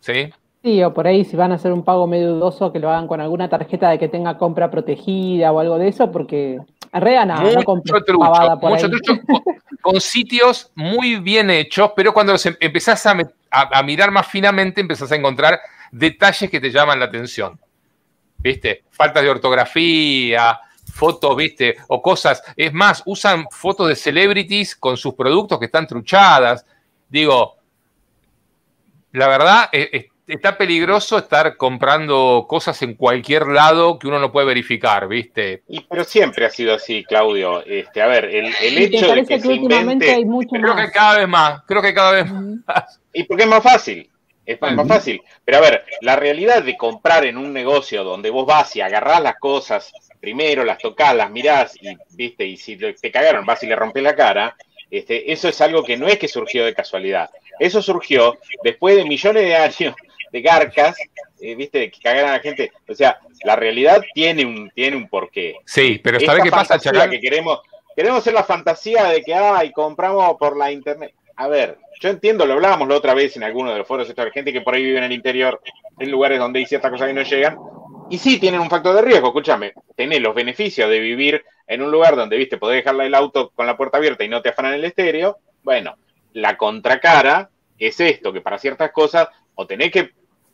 ¿Sí? 0.00 0.32
Sí, 0.64 0.82
o 0.82 0.94
por 0.94 1.06
ahí 1.06 1.26
si 1.26 1.36
van 1.36 1.52
a 1.52 1.56
hacer 1.56 1.70
un 1.70 1.84
pago 1.84 2.06
medio 2.06 2.32
dudoso, 2.32 2.72
que 2.72 2.78
lo 2.78 2.88
hagan 2.88 3.08
con 3.08 3.20
alguna 3.20 3.50
tarjeta 3.50 3.90
de 3.90 3.98
que 3.98 4.08
tenga 4.08 4.38
compra 4.38 4.70
protegida 4.70 5.52
o 5.52 5.60
algo 5.60 5.76
de 5.76 5.88
eso, 5.88 6.10
porque 6.10 6.60
realidad 6.92 7.26
nada, 7.26 7.52
no 7.52 7.62
por 7.62 7.76
mucho 7.76 7.94
con 9.80 10.00
sitios 10.00 10.70
muy 10.74 11.16
bien 11.16 11.50
hechos, 11.50 11.92
pero 11.94 12.12
cuando 12.12 12.32
los 12.32 12.44
em, 12.46 12.56
empezás 12.60 13.06
a, 13.06 13.82
mirar 13.82 14.10
más 14.10 14.26
finamente, 14.26 14.80
empezás 14.80 15.12
a 15.12 15.16
encontrar 15.16 15.60
detalles 15.90 16.50
que 16.50 16.60
te 16.60 16.70
llaman 16.70 16.98
la 16.98 17.06
atención. 17.06 17.58
¿Viste? 18.38 18.84
Faltas 18.90 19.22
de 19.22 19.30
ortografía, 19.30 20.60
fotos, 20.92 21.36
¿viste? 21.36 21.76
O 21.88 22.00
cosas. 22.02 22.42
Es 22.56 22.72
más, 22.72 23.02
usan 23.06 23.46
fotos 23.50 23.88
de 23.88 23.96
celebrities 23.96 24.76
con 24.76 24.96
sus 24.96 25.14
productos 25.14 25.58
que 25.58 25.66
están 25.66 25.86
truchadas. 25.86 26.64
Digo, 27.08 27.56
la 29.12 29.28
verdad, 29.28 29.68
es, 29.72 30.06
está 30.28 30.58
peligroso 30.58 31.18
estar 31.18 31.56
comprando 31.56 32.46
cosas 32.48 32.80
en 32.82 32.94
cualquier 32.94 33.46
lado 33.46 33.98
que 33.98 34.06
uno 34.06 34.18
no 34.18 34.30
puede 34.30 34.46
verificar, 34.46 35.08
¿viste? 35.08 35.62
Y, 35.68 35.80
pero 35.80 36.04
siempre 36.04 36.44
ha 36.44 36.50
sido 36.50 36.74
así, 36.74 37.02
Claudio. 37.04 37.64
Este, 37.64 38.02
a 38.02 38.06
ver, 38.06 38.26
el, 38.26 38.54
hecho 38.60 39.14
de 39.14 39.24
que, 39.24 39.40
se 39.40 39.54
invente... 39.54 40.10
Hay 40.12 40.24
mucho 40.24 40.50
creo 40.50 40.76
que 40.76 40.90
cada 40.90 41.18
vez 41.18 41.28
más, 41.28 41.62
creo 41.66 41.82
que 41.82 41.94
cada 41.94 42.12
vez 42.12 42.30
más. 42.30 43.00
Y 43.12 43.24
porque 43.24 43.44
es 43.44 43.48
más 43.48 43.62
fácil. 43.62 44.10
Es 44.44 44.60
más, 44.60 44.88
fácil. 44.88 45.20
Pero 45.44 45.58
a 45.58 45.60
ver, 45.60 45.84
la 46.00 46.16
realidad 46.16 46.62
de 46.62 46.76
comprar 46.76 47.26
en 47.26 47.36
un 47.36 47.52
negocio 47.52 48.02
donde 48.02 48.30
vos 48.30 48.46
vas 48.46 48.74
y 48.76 48.80
agarrás 48.80 49.22
las 49.22 49.38
cosas, 49.38 49.92
primero 50.20 50.64
las 50.64 50.78
tocás, 50.78 51.14
las 51.14 51.30
mirás 51.30 51.76
y, 51.82 51.94
viste, 52.16 52.46
y 52.46 52.56
si 52.56 52.76
te 52.76 53.10
cagaron, 53.10 53.44
vas 53.44 53.62
y 53.62 53.66
le 53.66 53.76
rompes 53.76 54.02
la 54.02 54.16
cara, 54.16 54.56
este, 54.90 55.30
eso 55.32 55.48
es 55.48 55.60
algo 55.60 55.84
que 55.84 55.98
no 55.98 56.06
es 56.06 56.18
que 56.18 56.28
surgió 56.28 56.64
de 56.64 56.72
casualidad. 56.72 57.28
Eso 57.58 57.82
surgió 57.82 58.38
después 58.62 58.96
de 58.96 59.04
millones 59.04 59.42
de 59.42 59.56
años 59.56 59.94
de 60.32 60.42
garcas, 60.42 60.96
eh, 61.40 61.54
viste, 61.54 61.90
que 61.90 62.00
cagan 62.00 62.26
a 62.26 62.32
la 62.32 62.40
gente. 62.40 62.72
O 62.88 62.94
sea, 62.94 63.18
la 63.44 63.56
realidad 63.56 64.02
tiene 64.14 64.44
un, 64.44 64.70
tiene 64.70 64.96
un 64.96 65.08
porqué. 65.08 65.56
Sí, 65.64 66.00
pero 66.02 66.20
¿sabe 66.20 66.42
qué 66.42 66.50
pasa, 66.50 66.78
Chacal? 66.78 67.10
Que 67.10 67.20
queremos, 67.20 67.60
queremos 67.94 68.22
ser 68.22 68.34
la 68.34 68.44
fantasía 68.44 69.04
de 69.04 69.22
que, 69.22 69.34
ay, 69.34 69.72
compramos 69.72 70.36
por 70.38 70.56
la 70.56 70.70
internet. 70.72 71.14
A 71.36 71.46
ver, 71.46 71.78
yo 72.00 72.08
entiendo, 72.08 72.46
lo 72.46 72.54
hablábamos 72.54 72.88
la 72.88 72.96
otra 72.96 73.14
vez 73.14 73.36
en 73.36 73.44
alguno 73.44 73.72
de 73.72 73.78
los 73.78 73.86
foros, 73.86 74.08
de 74.08 74.30
gente 74.32 74.52
que 74.52 74.60
por 74.60 74.74
ahí 74.74 74.82
vive 74.82 74.98
en 74.98 75.04
el 75.04 75.12
interior, 75.12 75.60
en 75.98 76.10
lugares 76.10 76.38
donde 76.38 76.58
hay 76.58 76.66
ciertas 76.66 76.90
cosas 76.90 77.06
que 77.06 77.14
no 77.14 77.22
llegan. 77.22 77.56
Y 78.10 78.18
sí, 78.18 78.40
tienen 78.40 78.60
un 78.60 78.70
factor 78.70 78.96
de 78.96 79.02
riesgo, 79.02 79.28
escúchame, 79.28 79.72
tenés 79.94 80.20
los 80.20 80.34
beneficios 80.34 80.88
de 80.88 80.98
vivir 80.98 81.44
en 81.66 81.82
un 81.82 81.90
lugar 81.90 82.16
donde, 82.16 82.36
viste, 82.36 82.56
podés 82.56 82.82
dejarle 82.82 83.06
el 83.06 83.14
auto 83.14 83.50
con 83.54 83.66
la 83.66 83.76
puerta 83.76 83.98
abierta 83.98 84.24
y 84.24 84.28
no 84.28 84.42
te 84.42 84.48
afanan 84.48 84.74
el 84.74 84.84
estéreo. 84.84 85.38
Bueno, 85.62 85.96
la 86.32 86.56
contracara 86.56 87.50
es 87.78 88.00
esto, 88.00 88.32
que 88.32 88.40
para 88.40 88.58
ciertas 88.58 88.90
cosas 88.90 89.28
o 89.54 89.66
tenés 89.66 89.92
que 89.92 90.10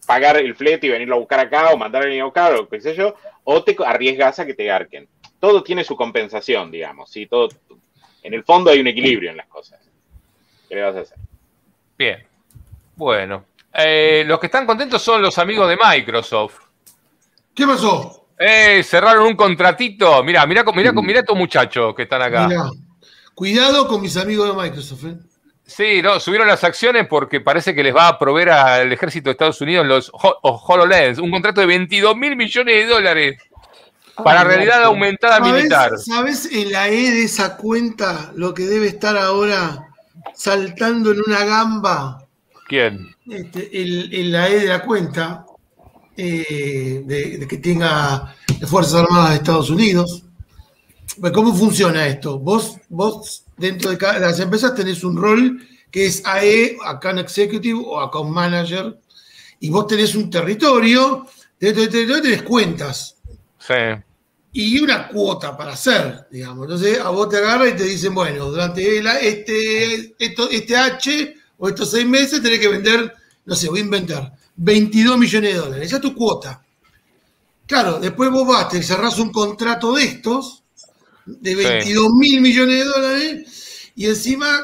pagar 0.07 0.37
el 0.37 0.55
flete 0.55 0.87
y 0.87 0.91
venirlo 0.91 1.17
a 1.17 1.19
buscar 1.19 1.41
acá 1.41 1.71
o 1.71 1.77
mandar 1.77 2.03
a 2.03 2.05
alguien 2.05 2.23
a 2.23 2.27
buscar 2.27 2.55
o 2.55 2.69
qué 2.69 2.81
sé 2.81 2.95
yo, 2.95 3.15
o 3.45 3.63
te 3.63 3.77
arriesgas 3.85 4.39
a 4.39 4.47
que 4.47 4.55
te 4.55 4.65
garquen. 4.65 5.09
Todo 5.41 5.63
tiene 5.63 5.85
su 5.85 5.97
compensación, 5.97 6.71
digamos, 6.71 7.11
¿sí? 7.11 7.27
Todo, 7.27 7.49
en 8.23 8.35
el 8.35 8.45
fondo 8.45 8.71
hay 8.71 8.81
un 8.81 8.87
equilibrio 8.87 9.31
en 9.31 9.37
las 9.37 9.47
cosas. 9.47 9.81
¿Qué 10.69 10.75
le 10.75 10.83
vas 10.83 10.97
a 10.97 11.01
hacer? 11.01 11.19
Bien. 11.99 12.25
Bueno, 12.97 13.45
eh, 13.73 14.25
los 14.27 14.39
que 14.39 14.47
están 14.47 14.67
contentos 14.67 15.03
son 15.03 15.21
los 15.21 15.37
amigos 15.39 15.69
de 15.69 15.77
Microsoft. 15.77 16.61
¿Qué 17.55 17.67
pasó? 17.67 18.29
Eh, 18.39 18.83
cerraron 18.83 19.27
un 19.27 19.37
contratito. 19.37 20.23
Mira, 20.23 20.47
mira, 20.47 20.65
mira, 20.75 20.93
mira 20.93 21.21
estos 21.21 21.37
muchachos 21.37 21.95
que 21.95 22.03
están 22.03 22.23
acá. 22.23 22.49
Cuidado 23.35 23.87
con 23.89 24.01
mis 24.01 24.17
amigos 24.17 24.49
de 24.49 24.63
Microsoft. 24.63 25.05
¿eh? 25.05 25.17
Sí, 25.67 26.03
no, 26.03 26.21
subieron 26.21 26.47
las 26.47 26.63
acciones 26.63 27.07
porque 27.09 27.41
parece 27.41 27.75
que 27.75 27.83
les 27.83 27.95
va 27.95 28.09
a 28.09 28.19
proveer 28.19 28.51
al 28.51 28.93
ejército 28.93 29.29
de 29.29 29.33
Estados 29.33 29.61
Unidos 29.61 29.87
los 29.87 30.11
HoloLens, 30.13 31.19
un 31.19 31.31
contrato 31.31 31.61
de 31.61 31.67
22 31.67 32.17
mil 32.17 32.37
millones 32.37 32.75
de 32.75 32.87
dólares 32.87 33.39
para 34.23 34.45
realidad 34.45 34.85
aumentada 34.85 35.41
militar. 35.41 35.99
¿Sabes 35.99 36.49
en 36.53 36.71
la 36.71 36.89
E 36.89 37.11
de 37.11 37.25
esa 37.25 37.57
cuenta 37.57 38.33
lo 38.37 38.53
que 38.53 38.65
debe 38.65 38.89
estar 38.89 39.17
ahora 39.17 39.89
saltando 40.35 41.13
en 41.13 41.23
una 41.27 41.45
gamba? 41.45 42.27
¿Quién? 42.69 43.15
Este, 43.29 43.71
en 43.73 44.33
la 44.33 44.49
E 44.49 44.61
de 44.61 44.67
la 44.67 44.83
cuenta 44.83 45.47
eh, 46.17 47.03
de, 47.05 47.47
que 47.49 47.57
tenga 47.57 48.35
las 48.61 48.71
Fuerzas 48.71 49.03
Armadas 49.03 49.31
de 49.31 49.37
Estados 49.37 49.71
Unidos. 49.71 50.25
¿Cómo 51.33 51.55
funciona 51.55 52.07
esto? 52.07 52.39
Vos, 52.39 52.79
vos 52.89 53.44
dentro 53.57 53.91
de 53.91 53.99
cada, 53.99 54.19
las 54.19 54.41
empresas 54.41 54.75
tenés 54.75 55.05
un 55.05 55.17
rol 55.17 55.67
que 55.91 56.07
es 56.07 56.23
AE, 56.25 56.77
Account 56.85 57.21
Executive 57.21 57.81
o 57.85 58.01
Account 58.01 58.31
Manager, 58.31 58.99
y 59.61 59.71
vos 59.71 59.87
tenés 59.87 60.15
un 60.17 60.29
territorio, 60.29 61.27
dentro 61.59 61.83
del 61.83 61.91
territorio 61.91 62.23
tenés 62.23 62.43
cuentas. 62.43 63.17
Sí. 63.59 63.75
Y 64.53 64.81
una 64.81 65.09
cuota 65.09 65.57
para 65.57 65.73
hacer, 65.73 66.27
digamos. 66.31 66.65
Entonces 66.65 66.99
a 66.99 67.11
vos 67.11 67.29
te 67.29 67.37
agarra 67.37 67.69
y 67.69 67.77
te 67.77 67.85
dicen, 67.85 68.13
bueno, 68.13 68.47
durante 68.47 68.99
este, 68.99 70.15
esto, 70.19 70.51
este 70.51 70.77
H 70.77 71.37
o 71.59 71.69
estos 71.69 71.93
seis 71.93 72.07
meses 72.07 72.43
tenés 72.43 72.59
que 72.59 72.69
vender, 72.69 73.15
no 73.45 73.55
sé, 73.55 73.69
voy 73.69 73.79
a 73.79 73.85
inventar, 73.85 74.33
22 74.57 75.17
millones 75.17 75.55
de 75.55 75.59
dólares. 75.61 75.87
Esa 75.87 75.97
es 75.97 76.03
tu 76.03 76.15
cuota. 76.15 76.61
Claro, 77.67 78.01
después 78.01 78.31
vos 78.31 78.47
vas, 78.47 78.69
te 78.69 78.83
cerrás 78.83 79.19
un 79.19 79.31
contrato 79.31 79.95
de 79.95 80.05
estos, 80.05 80.64
de 81.27 81.55
22 81.55 82.13
mil 82.15 82.41
millones 82.41 82.79
de 82.79 82.85
dólares, 82.85 83.93
y 83.95 84.07
encima, 84.07 84.61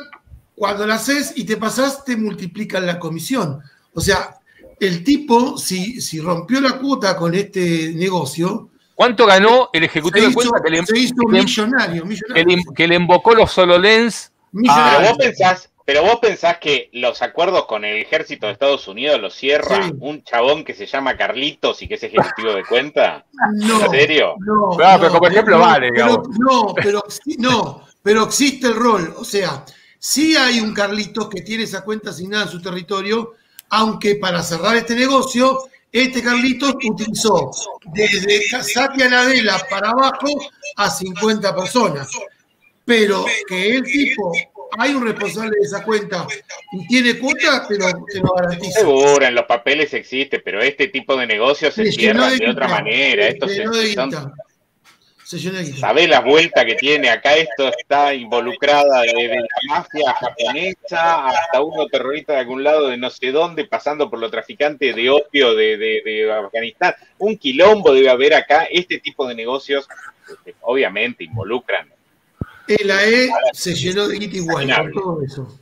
cuando 0.54 0.86
lo 0.86 0.94
haces 0.94 1.32
y 1.36 1.44
te 1.44 1.56
pasás, 1.56 2.04
te 2.04 2.16
multiplican 2.16 2.86
la 2.86 2.98
comisión. 2.98 3.62
O 3.94 4.00
sea, 4.00 4.40
el 4.80 5.04
tipo, 5.04 5.58
si, 5.58 6.00
si 6.00 6.20
rompió 6.20 6.60
la 6.60 6.78
cuota 6.78 7.16
con 7.16 7.34
este 7.34 7.92
negocio. 7.94 8.70
¿Cuánto 8.94 9.26
ganó 9.26 9.70
el 9.72 9.84
ejecutivo 9.84 10.26
de 10.26 10.34
cuenta 10.34 10.60
que 10.62 10.70
le, 10.70 10.84
se 10.84 10.98
hizo 10.98 11.14
millonario, 11.26 12.04
millonario. 12.04 12.62
Que, 12.74 12.88
le, 12.88 12.96
invocó 12.96 13.34
los 13.34 13.50
SoloLens? 13.52 14.32
Pero 14.52 15.08
vos 15.08 15.18
pensás, 15.18 15.69
pero 15.84 16.02
vos 16.02 16.18
pensás 16.20 16.58
que 16.58 16.88
los 16.92 17.22
acuerdos 17.22 17.66
con 17.66 17.84
el 17.84 17.96
ejército 17.96 18.46
de 18.46 18.52
Estados 18.52 18.86
Unidos 18.86 19.20
los 19.20 19.34
cierra 19.34 19.90
un 20.00 20.22
chabón 20.22 20.64
que 20.64 20.74
se 20.74 20.86
llama 20.86 21.16
Carlitos 21.16 21.82
y 21.82 21.88
que 21.88 21.94
es 21.94 22.02
ejecutivo 22.02 22.52
de 22.52 22.64
cuenta? 22.64 23.24
No, 23.54 23.84
¿En 23.84 23.90
serio? 23.90 24.34
No, 24.38 24.76
pero 24.76 25.12
como 25.12 25.28
ejemplo 25.28 25.58
vale, 25.58 25.90
pero, 25.92 26.22
No, 26.38 26.74
pero, 26.74 27.02
no, 27.38 27.86
pero 28.02 28.24
existe 28.24 28.68
el 28.68 28.76
rol. 28.76 29.14
O 29.18 29.24
sea, 29.24 29.64
sí 29.98 30.36
hay 30.36 30.60
un 30.60 30.74
Carlitos 30.74 31.28
que 31.28 31.42
tiene 31.42 31.64
esa 31.64 31.82
cuenta 31.82 32.10
asignada 32.10 32.44
en 32.44 32.50
su 32.50 32.60
territorio, 32.60 33.34
aunque 33.70 34.16
para 34.16 34.42
cerrar 34.42 34.76
este 34.76 34.94
negocio, 34.94 35.70
este 35.92 36.22
Carlitos 36.22 36.76
utilizó 36.84 37.50
desde 37.92 38.42
Satya 38.62 39.08
Nadella 39.08 39.58
para 39.68 39.90
abajo 39.90 40.28
a 40.76 40.88
50 40.88 41.54
personas. 41.54 42.08
Pero 42.84 43.24
que 43.48 43.76
el 43.76 43.82
tipo 43.84 44.32
hay 44.78 44.94
un 44.94 45.04
responsable 45.04 45.56
de 45.58 45.66
esa 45.66 45.84
cuenta 45.84 46.26
y 46.72 46.86
tiene 46.86 47.18
cuota, 47.18 47.66
pero 47.68 47.86
te 48.12 48.20
lo 48.20 48.34
garantizo. 48.34 48.80
Seguro, 48.80 49.24
en 49.24 49.34
los 49.34 49.44
papeles 49.44 49.92
existe, 49.94 50.40
pero 50.40 50.60
este 50.60 50.88
tipo 50.88 51.16
de 51.16 51.26
negocios 51.26 51.74
se 51.74 51.90
cierran 51.92 52.36
de, 52.38 52.48
otra 52.48 52.68
manera. 52.68 53.26
Esto 53.26 53.48
se, 53.48 53.64
¿Sabés 55.78 56.08
la 56.08 56.20
vuelta 56.20 56.64
que 56.64 56.74
tiene? 56.74 57.08
Acá 57.08 57.36
esto 57.36 57.68
está 57.68 58.12
involucrada 58.12 59.02
desde 59.02 59.36
la 59.36 59.46
mafia 59.68 60.12
japonesa 60.14 61.28
hasta 61.28 61.62
uno 61.62 61.86
terrorista 61.86 62.32
de 62.32 62.40
algún 62.40 62.64
lado 62.64 62.88
de 62.88 62.96
no 62.96 63.10
sé 63.10 63.30
dónde, 63.30 63.64
pasando 63.64 64.10
por 64.10 64.18
los 64.18 64.32
traficantes 64.32 64.96
de 64.96 65.08
opio 65.08 65.54
de, 65.54 65.76
de 65.76 66.32
Afganistán. 66.32 66.94
Un 67.18 67.36
quilombo 67.36 67.94
debe 67.94 68.10
haber 68.10 68.34
acá. 68.34 68.64
Este 68.64 68.98
tipo 68.98 69.28
de 69.28 69.36
negocios, 69.36 69.86
este, 70.28 70.56
obviamente, 70.62 71.22
involucran 71.22 71.88
el 72.66 72.90
AE 72.90 73.30
se 73.52 73.74
llenó 73.74 74.08
de 74.08 74.18
guita 74.18 74.36
igual 74.36 74.68
por 74.92 75.02
todo 75.02 75.22
eso. 75.22 75.58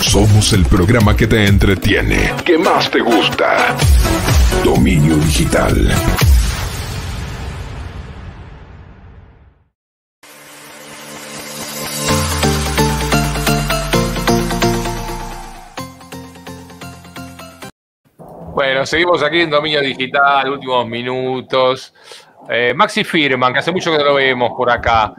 Somos 0.01 0.53
el 0.53 0.65
programa 0.65 1.15
que 1.15 1.27
te 1.27 1.45
entretiene, 1.45 2.34
que 2.43 2.57
más 2.57 2.89
te 2.89 3.01
gusta. 3.01 3.75
Dominio 4.63 5.15
Digital. 5.17 5.93
Bueno, 18.62 18.86
seguimos 18.86 19.24
aquí 19.24 19.41
en 19.41 19.49
Dominio 19.49 19.82
Digital, 19.82 20.51
últimos 20.51 20.88
minutos. 20.88 21.91
Eh, 22.47 22.76
Maxi 22.76 23.03
Firman, 23.03 23.51
que 23.51 23.57
hace 23.57 23.72
mucho 23.72 23.91
que 23.91 23.97
no 23.97 24.03
lo 24.03 24.14
vemos 24.14 24.51
por 24.55 24.70
acá. 24.70 25.16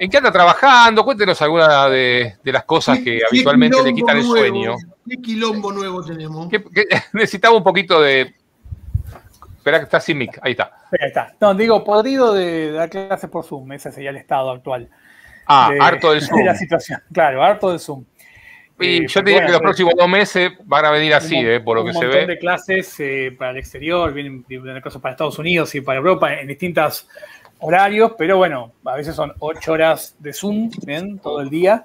¿En 0.00 0.10
qué 0.10 0.16
anda 0.16 0.32
trabajando? 0.32 1.04
Cuéntenos 1.04 1.40
alguna 1.42 1.88
de, 1.88 2.34
las 2.42 2.64
cosas 2.64 2.98
que 2.98 3.20
habitualmente 3.24 3.80
le 3.84 3.94
quitan 3.94 4.16
el 4.16 4.24
sueño. 4.24 4.74
¿Qué 5.08 5.16
quilombo 5.18 5.70
nuevo 5.70 6.02
tenemos? 6.04 6.48
necesitaba 7.12 7.56
un 7.56 7.62
poquito 7.62 8.00
de. 8.00 8.34
Espera 9.58 9.78
que 9.78 9.84
está 9.84 10.00
sin 10.00 10.18
mic, 10.18 10.40
ahí 10.42 10.50
está. 10.50 10.72
Ahí 10.90 11.06
está. 11.06 11.36
No, 11.40 11.54
digo, 11.54 11.84
podrido 11.84 12.34
de 12.34 12.72
dar 12.72 12.90
clases 12.90 13.30
por 13.30 13.44
Zoom, 13.44 13.70
ese 13.70 13.92
sería 13.92 14.10
el 14.10 14.16
estado 14.16 14.50
actual. 14.50 14.90
Ah, 15.46 15.70
harto 15.80 16.10
del 16.10 16.20
Zoom. 16.20 16.38
De 16.40 16.44
la 16.46 16.56
situación, 16.56 17.00
claro, 17.12 17.44
harto 17.44 17.70
del 17.70 17.78
Zoom. 17.78 18.04
Y 18.82 19.06
yo 19.06 19.22
te 19.22 19.30
diría 19.30 19.46
que 19.46 19.52
los 19.52 19.60
próximos 19.60 19.94
dos 19.96 20.08
meses 20.08 20.52
van 20.64 20.84
a 20.84 20.90
venir 20.90 21.14
así, 21.14 21.36
eh, 21.36 21.60
por 21.60 21.76
lo 21.76 21.84
que 21.84 21.92
se 21.92 22.00
ve. 22.00 22.06
Un 22.06 22.10
montón 22.10 22.28
de 22.28 22.38
clases 22.38 22.94
eh, 23.00 23.34
para 23.36 23.52
el 23.52 23.58
exterior, 23.58 24.12
vienen, 24.12 24.44
vienen 24.46 24.80
cosas 24.80 25.00
para 25.00 25.12
Estados 25.12 25.38
Unidos 25.38 25.74
y 25.74 25.80
para 25.80 25.98
Europa 25.98 26.34
en 26.34 26.48
distintos 26.48 27.08
horarios, 27.62 28.12
pero 28.18 28.36
bueno, 28.36 28.72
a 28.84 28.96
veces 28.96 29.14
son 29.14 29.32
ocho 29.38 29.72
horas 29.72 30.16
de 30.18 30.32
Zoom, 30.32 30.70
¿bien? 30.84 31.18
todo 31.18 31.40
el 31.40 31.48
día, 31.48 31.84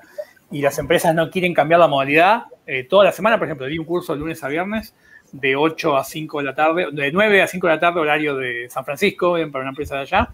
y 0.51 0.61
las 0.61 0.77
empresas 0.79 1.13
no 1.13 1.29
quieren 1.29 1.53
cambiar 1.53 1.79
la 1.79 1.87
modalidad. 1.87 2.43
Eh, 2.65 2.83
toda 2.83 3.05
la 3.05 3.11
semana, 3.11 3.37
por 3.37 3.47
ejemplo, 3.47 3.67
di 3.67 3.77
un 3.77 3.85
curso 3.85 4.13
de 4.13 4.19
lunes 4.19 4.43
a 4.43 4.47
viernes, 4.47 4.95
de 5.31 5.55
8 5.55 5.97
a 5.97 6.03
5 6.03 6.39
de 6.39 6.43
la 6.43 6.55
tarde, 6.55 6.87
de 6.91 7.11
9 7.11 7.41
a 7.41 7.47
5 7.47 7.67
de 7.67 7.73
la 7.73 7.79
tarde, 7.79 7.99
horario 7.99 8.35
de 8.35 8.67
San 8.69 8.83
Francisco, 8.83 9.33
para 9.51 9.61
una 9.61 9.69
empresa 9.69 9.95
de 9.95 10.01
allá. 10.01 10.29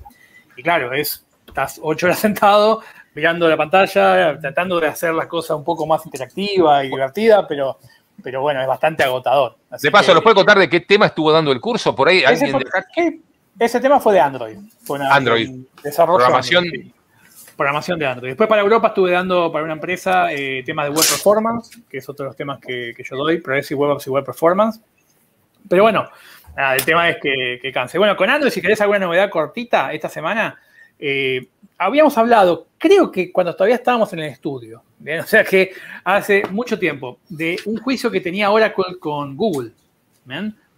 Y 0.56 0.64
claro, 0.64 0.94
es, 0.94 1.26
estás 1.46 1.80
8 1.82 2.06
horas 2.06 2.20
sentado, 2.20 2.82
mirando 3.14 3.48
la 3.48 3.58
pantalla, 3.58 4.40
tratando 4.40 4.80
de 4.80 4.88
hacer 4.88 5.14
las 5.14 5.28
cosas 5.28 5.58
un 5.58 5.64
poco 5.64 5.86
más 5.86 6.06
interactiva 6.06 6.84
y 6.84 6.90
divertida, 6.90 7.48
pero, 7.48 7.78
pero 8.22 8.42
bueno, 8.42 8.62
es 8.62 8.68
bastante 8.68 9.04
agotador. 9.04 9.58
de 9.82 9.92
paso, 9.92 10.14
¿nos 10.14 10.24
puede 10.24 10.36
contar 10.36 10.58
de 10.58 10.70
qué 10.70 10.80
tema 10.82 11.08
estuvo 11.08 11.32
dando 11.32 11.52
el 11.52 11.62
curso? 11.62 11.96
Por 11.96 12.10
ahí 12.10 12.24
alguien 12.24 12.60
ese, 13.60 13.80
tema 13.80 14.00
fue 14.00 14.14
de 14.14 14.20
Android. 14.20 14.58
Android. 15.12 15.50
Desarrollo. 15.84 16.18
Programación. 16.18 16.66
Programación 17.56 18.00
de 18.00 18.08
Android. 18.08 18.32
Después 18.32 18.50
para 18.50 18.64
Europa 18.64 18.88
estuve 18.88 19.12
dando 19.12 19.52
para 19.52 19.64
una 19.64 19.74
empresa 19.74 20.34
eh, 20.34 20.64
temas 20.66 20.86
de 20.86 20.90
web 20.90 21.08
performance, 21.08 21.70
que 21.88 22.00
es 22.00 22.10
otro 22.10 22.24
de 22.26 22.30
los 22.30 22.36
temas 22.36 22.60
que, 22.60 22.96
yo 22.98 23.16
doy, 23.16 23.40
Progressive 23.40 23.80
Web 23.80 23.92
Apps 23.92 24.08
y 24.08 24.10
Web 24.10 24.26
Performance. 24.26 24.82
Pero 25.70 25.84
bueno, 25.84 26.10
el 26.58 26.84
tema 26.84 27.10
es 27.10 27.18
que, 27.22 27.60
que 27.62 27.72
canse. 27.72 28.00
Bueno, 28.00 28.18
con 28.18 28.28
Android, 28.28 28.52
si 28.52 28.60
querés 28.60 28.82
alguna 28.82 29.00
novedad 29.00 29.30
cortita 29.30 29.94
esta 29.94 30.10
semana, 30.10 30.60
eh, 30.98 31.48
habíamos 31.86 32.18
hablado, 32.18 32.68
creo 32.78 33.12
que 33.12 33.32
cuando 33.32 33.56
todavía 33.56 33.76
estábamos 33.76 34.12
en 34.14 34.20
el 34.20 34.30
estudio, 34.30 34.84
o 35.00 35.28
sea 35.28 35.44
que 35.44 35.72
hace 36.04 36.44
mucho 36.50 36.80
tiempo, 36.80 37.20
de 37.30 37.60
un 37.66 37.78
juicio 37.78 38.10
que 38.10 38.22
tenía 38.22 38.52
Oracle 38.52 38.98
con 39.00 39.36
Google, 39.36 39.72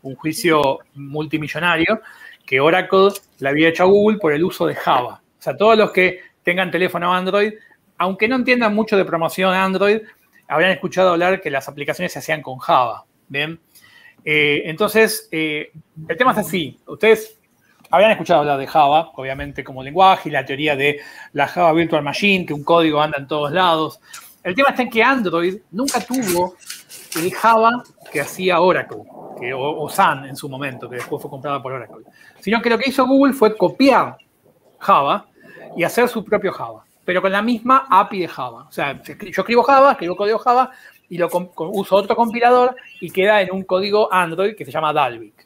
un 0.02 0.16
juicio 0.16 0.80
multimillonario 0.94 2.02
que 2.46 2.60
Oracle 2.60 3.10
le 3.40 3.50
había 3.50 3.70
hecho 3.70 3.84
a 3.84 3.88
Google 3.88 4.18
por 4.18 4.34
el 4.34 4.44
uso 4.44 4.66
de 4.66 4.76
Java. 4.76 5.22
O 5.40 5.42
sea, 5.42 5.58
todos 5.58 5.78
los 5.78 5.92
que 5.92 6.20
tengan 6.44 6.72
teléfono 6.72 7.14
Android, 7.14 7.54
aunque 7.98 8.28
no 8.28 8.36
entiendan 8.36 8.74
mucho 8.74 8.98
de 8.98 9.06
promoción 9.06 9.54
Android, 9.54 10.02
habrán 10.48 10.72
escuchado 10.72 11.12
hablar 11.12 11.42
que 11.42 11.50
las 11.50 11.68
aplicaciones 11.68 12.14
se 12.14 12.20
hacían 12.20 12.42
con 12.42 12.58
Java. 12.58 13.06
¿bien? 13.28 13.60
Eh, 14.24 14.64
entonces, 14.66 15.28
eh, 15.32 15.72
el 16.08 16.18
tema 16.18 16.32
es 16.32 16.38
así. 16.40 16.80
Ustedes 16.86 17.40
habían 17.90 18.12
escuchado 18.12 18.42
hablar 18.42 18.60
de 18.60 18.68
Java, 18.68 19.12
obviamente 19.16 19.64
como 19.64 19.84
lenguaje, 19.84 20.30
y 20.30 20.32
la 20.32 20.46
teoría 20.46 20.76
de 20.76 21.00
la 21.34 21.48
Java 21.48 21.74
Virtual 21.74 22.04
Machine, 22.04 22.46
que 22.46 22.54
un 22.54 22.64
código 22.64 23.02
anda 23.02 23.18
en 23.20 23.28
todos 23.28 23.52
lados. 23.52 24.00
El 24.44 24.56
tema 24.56 24.70
está 24.70 24.84
en 24.84 24.90
que 24.90 25.04
Android 25.04 25.58
nunca 25.72 26.00
tuvo 26.02 26.56
el 27.16 27.34
Java 27.34 27.84
que 28.12 28.22
hacía 28.22 28.62
Oracle, 28.62 29.04
que, 29.40 29.54
o, 29.54 29.90
Sun 29.90 30.26
en 30.26 30.36
su 30.36 30.50
momento, 30.50 30.90
que 30.90 30.98
después 30.98 31.22
fue 31.22 31.32
comprada 31.32 31.62
por 31.62 31.74
Oracle. 31.74 32.06
Sino 32.40 32.62
que 32.62 32.70
lo 32.70 32.78
que 32.78 32.90
hizo 32.90 33.06
Google 33.06 33.34
fue 33.34 33.58
copiar 33.58 34.18
Java 34.80 35.26
y 35.76 35.84
hacer 35.84 36.08
su 36.08 36.24
propio 36.24 36.52
Java, 36.52 36.84
pero 37.04 37.22
con 37.22 37.32
la 37.32 37.42
misma 37.42 37.88
API 37.90 38.20
de 38.20 38.28
Java. 38.28 38.66
O 38.70 38.72
sea, 38.72 39.02
yo 39.04 39.14
escribo 39.14 39.64
Java, 39.64 39.94
escribo 39.94 40.16
código 40.16 40.40
Java 40.40 40.72
y 41.10 41.18
lo 41.18 41.30
uso 41.58 41.96
otro 41.96 42.16
compilador 42.16 42.76
y 43.00 43.10
queda 43.12 43.42
en 43.42 43.52
un 43.52 43.64
código 43.64 44.12
Android 44.12 44.56
que 44.56 44.66
se 44.66 44.72
llama 44.72 44.94
Dalvik. 44.94 45.45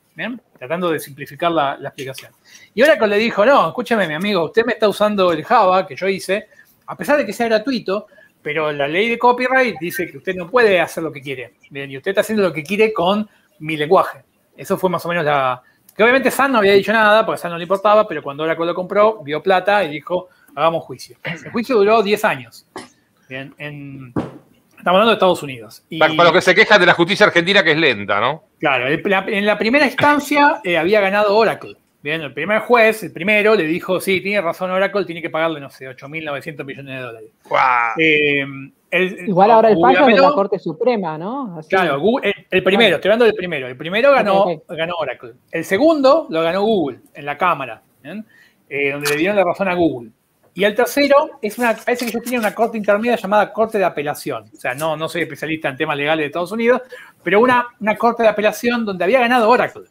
Tratando 0.57 0.91
de 0.91 0.99
simplificar 0.99 1.51
la, 1.51 1.77
explicación. 1.81 2.31
Y 2.73 2.81
Oracle 2.81 3.07
le 3.07 3.17
dijo, 3.17 3.45
no, 3.45 3.67
escúcheme 3.67 4.07
mi 4.07 4.13
amigo, 4.13 4.45
usted 4.45 4.65
me 4.65 4.73
está 4.73 4.87
usando 4.87 5.31
el 5.31 5.43
Java 5.43 5.87
que 5.87 5.95
yo 5.95 6.07
hice, 6.07 6.47
a 6.87 6.95
pesar 6.95 7.17
de 7.17 7.25
que 7.25 7.33
sea 7.33 7.47
gratuito, 7.47 8.07
pero 8.41 8.71
la 8.71 8.87
ley 8.87 9.09
de 9.09 9.19
copyright 9.19 9.77
dice 9.79 10.09
que 10.09 10.17
usted 10.17 10.35
no 10.35 10.49
puede 10.49 10.79
hacer 10.79 11.03
lo 11.03 11.11
que 11.11 11.21
quiere. 11.21 11.53
y 11.69 11.97
usted 11.97 12.11
está 12.11 12.21
haciendo 12.21 12.43
lo 12.43 12.53
que 12.53 12.63
quiere 12.63 12.93
con 12.93 13.29
mi 13.59 13.77
lenguaje. 13.77 14.23
Eso 14.55 14.77
fue 14.77 14.89
más 14.89 15.05
o 15.05 15.09
menos 15.09 15.23
la... 15.23 15.61
Que 15.95 16.03
obviamente 16.03 16.31
San 16.31 16.51
no 16.51 16.59
había 16.59 16.73
dicho 16.73 16.93
nada, 16.93 17.25
porque 17.25 17.41
San 17.41 17.51
no 17.51 17.57
le 17.57 17.63
importaba, 17.63 18.07
pero 18.07 18.23
cuando 18.23 18.43
Oracle 18.43 18.65
lo 18.65 18.75
compró, 18.75 19.21
vio 19.23 19.43
plata 19.43 19.83
y 19.83 19.89
dijo, 19.89 20.29
hagamos 20.55 20.83
juicio. 20.83 21.17
El 21.23 21.51
juicio 21.51 21.75
duró 21.75 22.01
10 22.01 22.25
años. 22.25 22.65
Bien, 23.27 23.53
en, 23.57 24.13
Estamos 24.79 24.95
hablando 24.95 25.09
de 25.09 25.15
Estados 25.15 25.43
Unidos. 25.43 25.83
para, 25.99 26.13
los 26.13 26.31
que 26.31 26.41
se 26.41 26.55
quejan 26.55 26.79
de 26.79 26.85
la 26.85 26.93
justicia 26.93 27.25
argentina, 27.25 27.61
que 27.63 27.71
es 27.71 27.77
lenta, 27.77 28.21
¿no? 28.21 28.45
Claro, 28.59 28.87
en 28.87 29.45
la 29.45 29.57
primera 29.57 29.85
instancia 29.85 30.61
eh, 30.63 30.77
había 30.77 31.01
ganado 31.01 31.35
Oracle. 31.35 31.75
Bien, 32.01 32.21
el 32.21 32.33
primer 32.33 32.61
juez, 32.61 33.03
el 33.03 33.11
primero, 33.11 33.55
le 33.55 33.63
dijo, 33.63 33.99
sí, 33.99 34.21
tiene 34.21 34.39
razón 34.39 34.71
Oracle, 34.71 35.03
tiene 35.03 35.21
que 35.21 35.29
pagarle, 35.29 35.59
no 35.59 35.69
sé, 35.69 35.85
8.900 35.89 36.63
millones 36.63 36.95
de 36.95 37.01
dólares. 37.01 37.29
Eh, 37.97 38.45
Igual 39.27 39.51
ahora 39.51 39.69
el 39.69 39.77
fallo 39.79 40.07
es 40.07 40.15
de 40.15 40.21
la 40.21 40.31
Corte 40.31 40.57
Suprema, 40.57 41.17
¿no? 41.17 41.59
Claro, 41.67 42.01
el, 42.23 42.63
primero, 42.63 42.95
estoy 42.95 43.09
hablando 43.09 43.25
del 43.25 43.35
primero. 43.35 43.67
El 43.67 43.75
primero 43.75 44.13
ganó, 44.13 44.45
ganó 44.69 44.93
Oracle. 44.97 45.33
El 45.51 45.65
segundo 45.65 46.25
lo 46.29 46.41
ganó 46.41 46.61
Google 46.61 46.99
en 47.13 47.25
la 47.25 47.37
Cámara, 47.37 47.81
eh, 48.69 48.91
donde 48.93 49.09
le 49.09 49.17
dieron 49.17 49.35
la 49.35 49.43
razón 49.43 49.67
a 49.67 49.73
Google. 49.73 50.11
Y 50.59 50.65
el 50.65 50.75
tercero 50.75 51.39
es 51.41 51.57
una, 51.57 51.73
parece 51.73 52.05
que 52.05 52.11
yo 52.11 52.21
tenía 52.21 52.37
una 52.37 52.53
corte 52.53 52.77
intermedia 52.77 53.15
llamada 53.15 53.53
Corte 53.53 53.77
de 53.77 53.85
Apelación. 53.85 54.43
O 54.53 54.59
sea, 54.59 54.73
no, 54.73 54.97
no 54.97 55.07
soy 55.07 55.21
especialista 55.21 55.69
en 55.69 55.77
temas 55.77 55.95
legales 55.95 56.23
de 56.23 56.25
Estados 56.25 56.51
Unidos, 56.51 56.81
pero 57.23 57.39
una, 57.39 57.65
una 57.79 57.95
Corte 57.95 58.23
de 58.23 58.29
Apelación 58.29 58.83
donde 58.83 59.05
había 59.05 59.21
ganado 59.21 59.49
Oracle. 59.49 59.83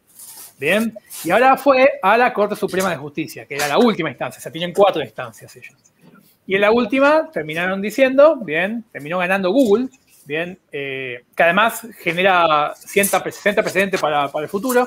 Bien, 0.60 0.92
y 1.24 1.30
ahora 1.30 1.56
fue 1.56 1.92
a 2.02 2.18
la 2.18 2.34
Corte 2.34 2.54
Suprema 2.54 2.90
de 2.90 2.98
Justicia, 2.98 3.46
que 3.46 3.54
era 3.54 3.66
la 3.66 3.78
última 3.78 4.10
instancia, 4.10 4.40
o 4.40 4.42
sea, 4.42 4.52
tienen 4.52 4.74
cuatro 4.74 5.02
instancias 5.02 5.56
ellos. 5.56 5.74
Y 6.46 6.54
en 6.56 6.60
la 6.60 6.70
última 6.70 7.30
terminaron 7.32 7.80
diciendo, 7.80 8.36
bien, 8.36 8.84
terminó 8.92 9.16
ganando 9.16 9.50
Google, 9.50 9.88
bien, 10.26 10.58
eh, 10.70 11.24
que 11.34 11.42
además 11.44 11.86
genera 11.98 12.74
60 12.76 13.22
precedentes 13.22 13.98
para, 13.98 14.28
para 14.28 14.42
el 14.42 14.50
futuro. 14.50 14.86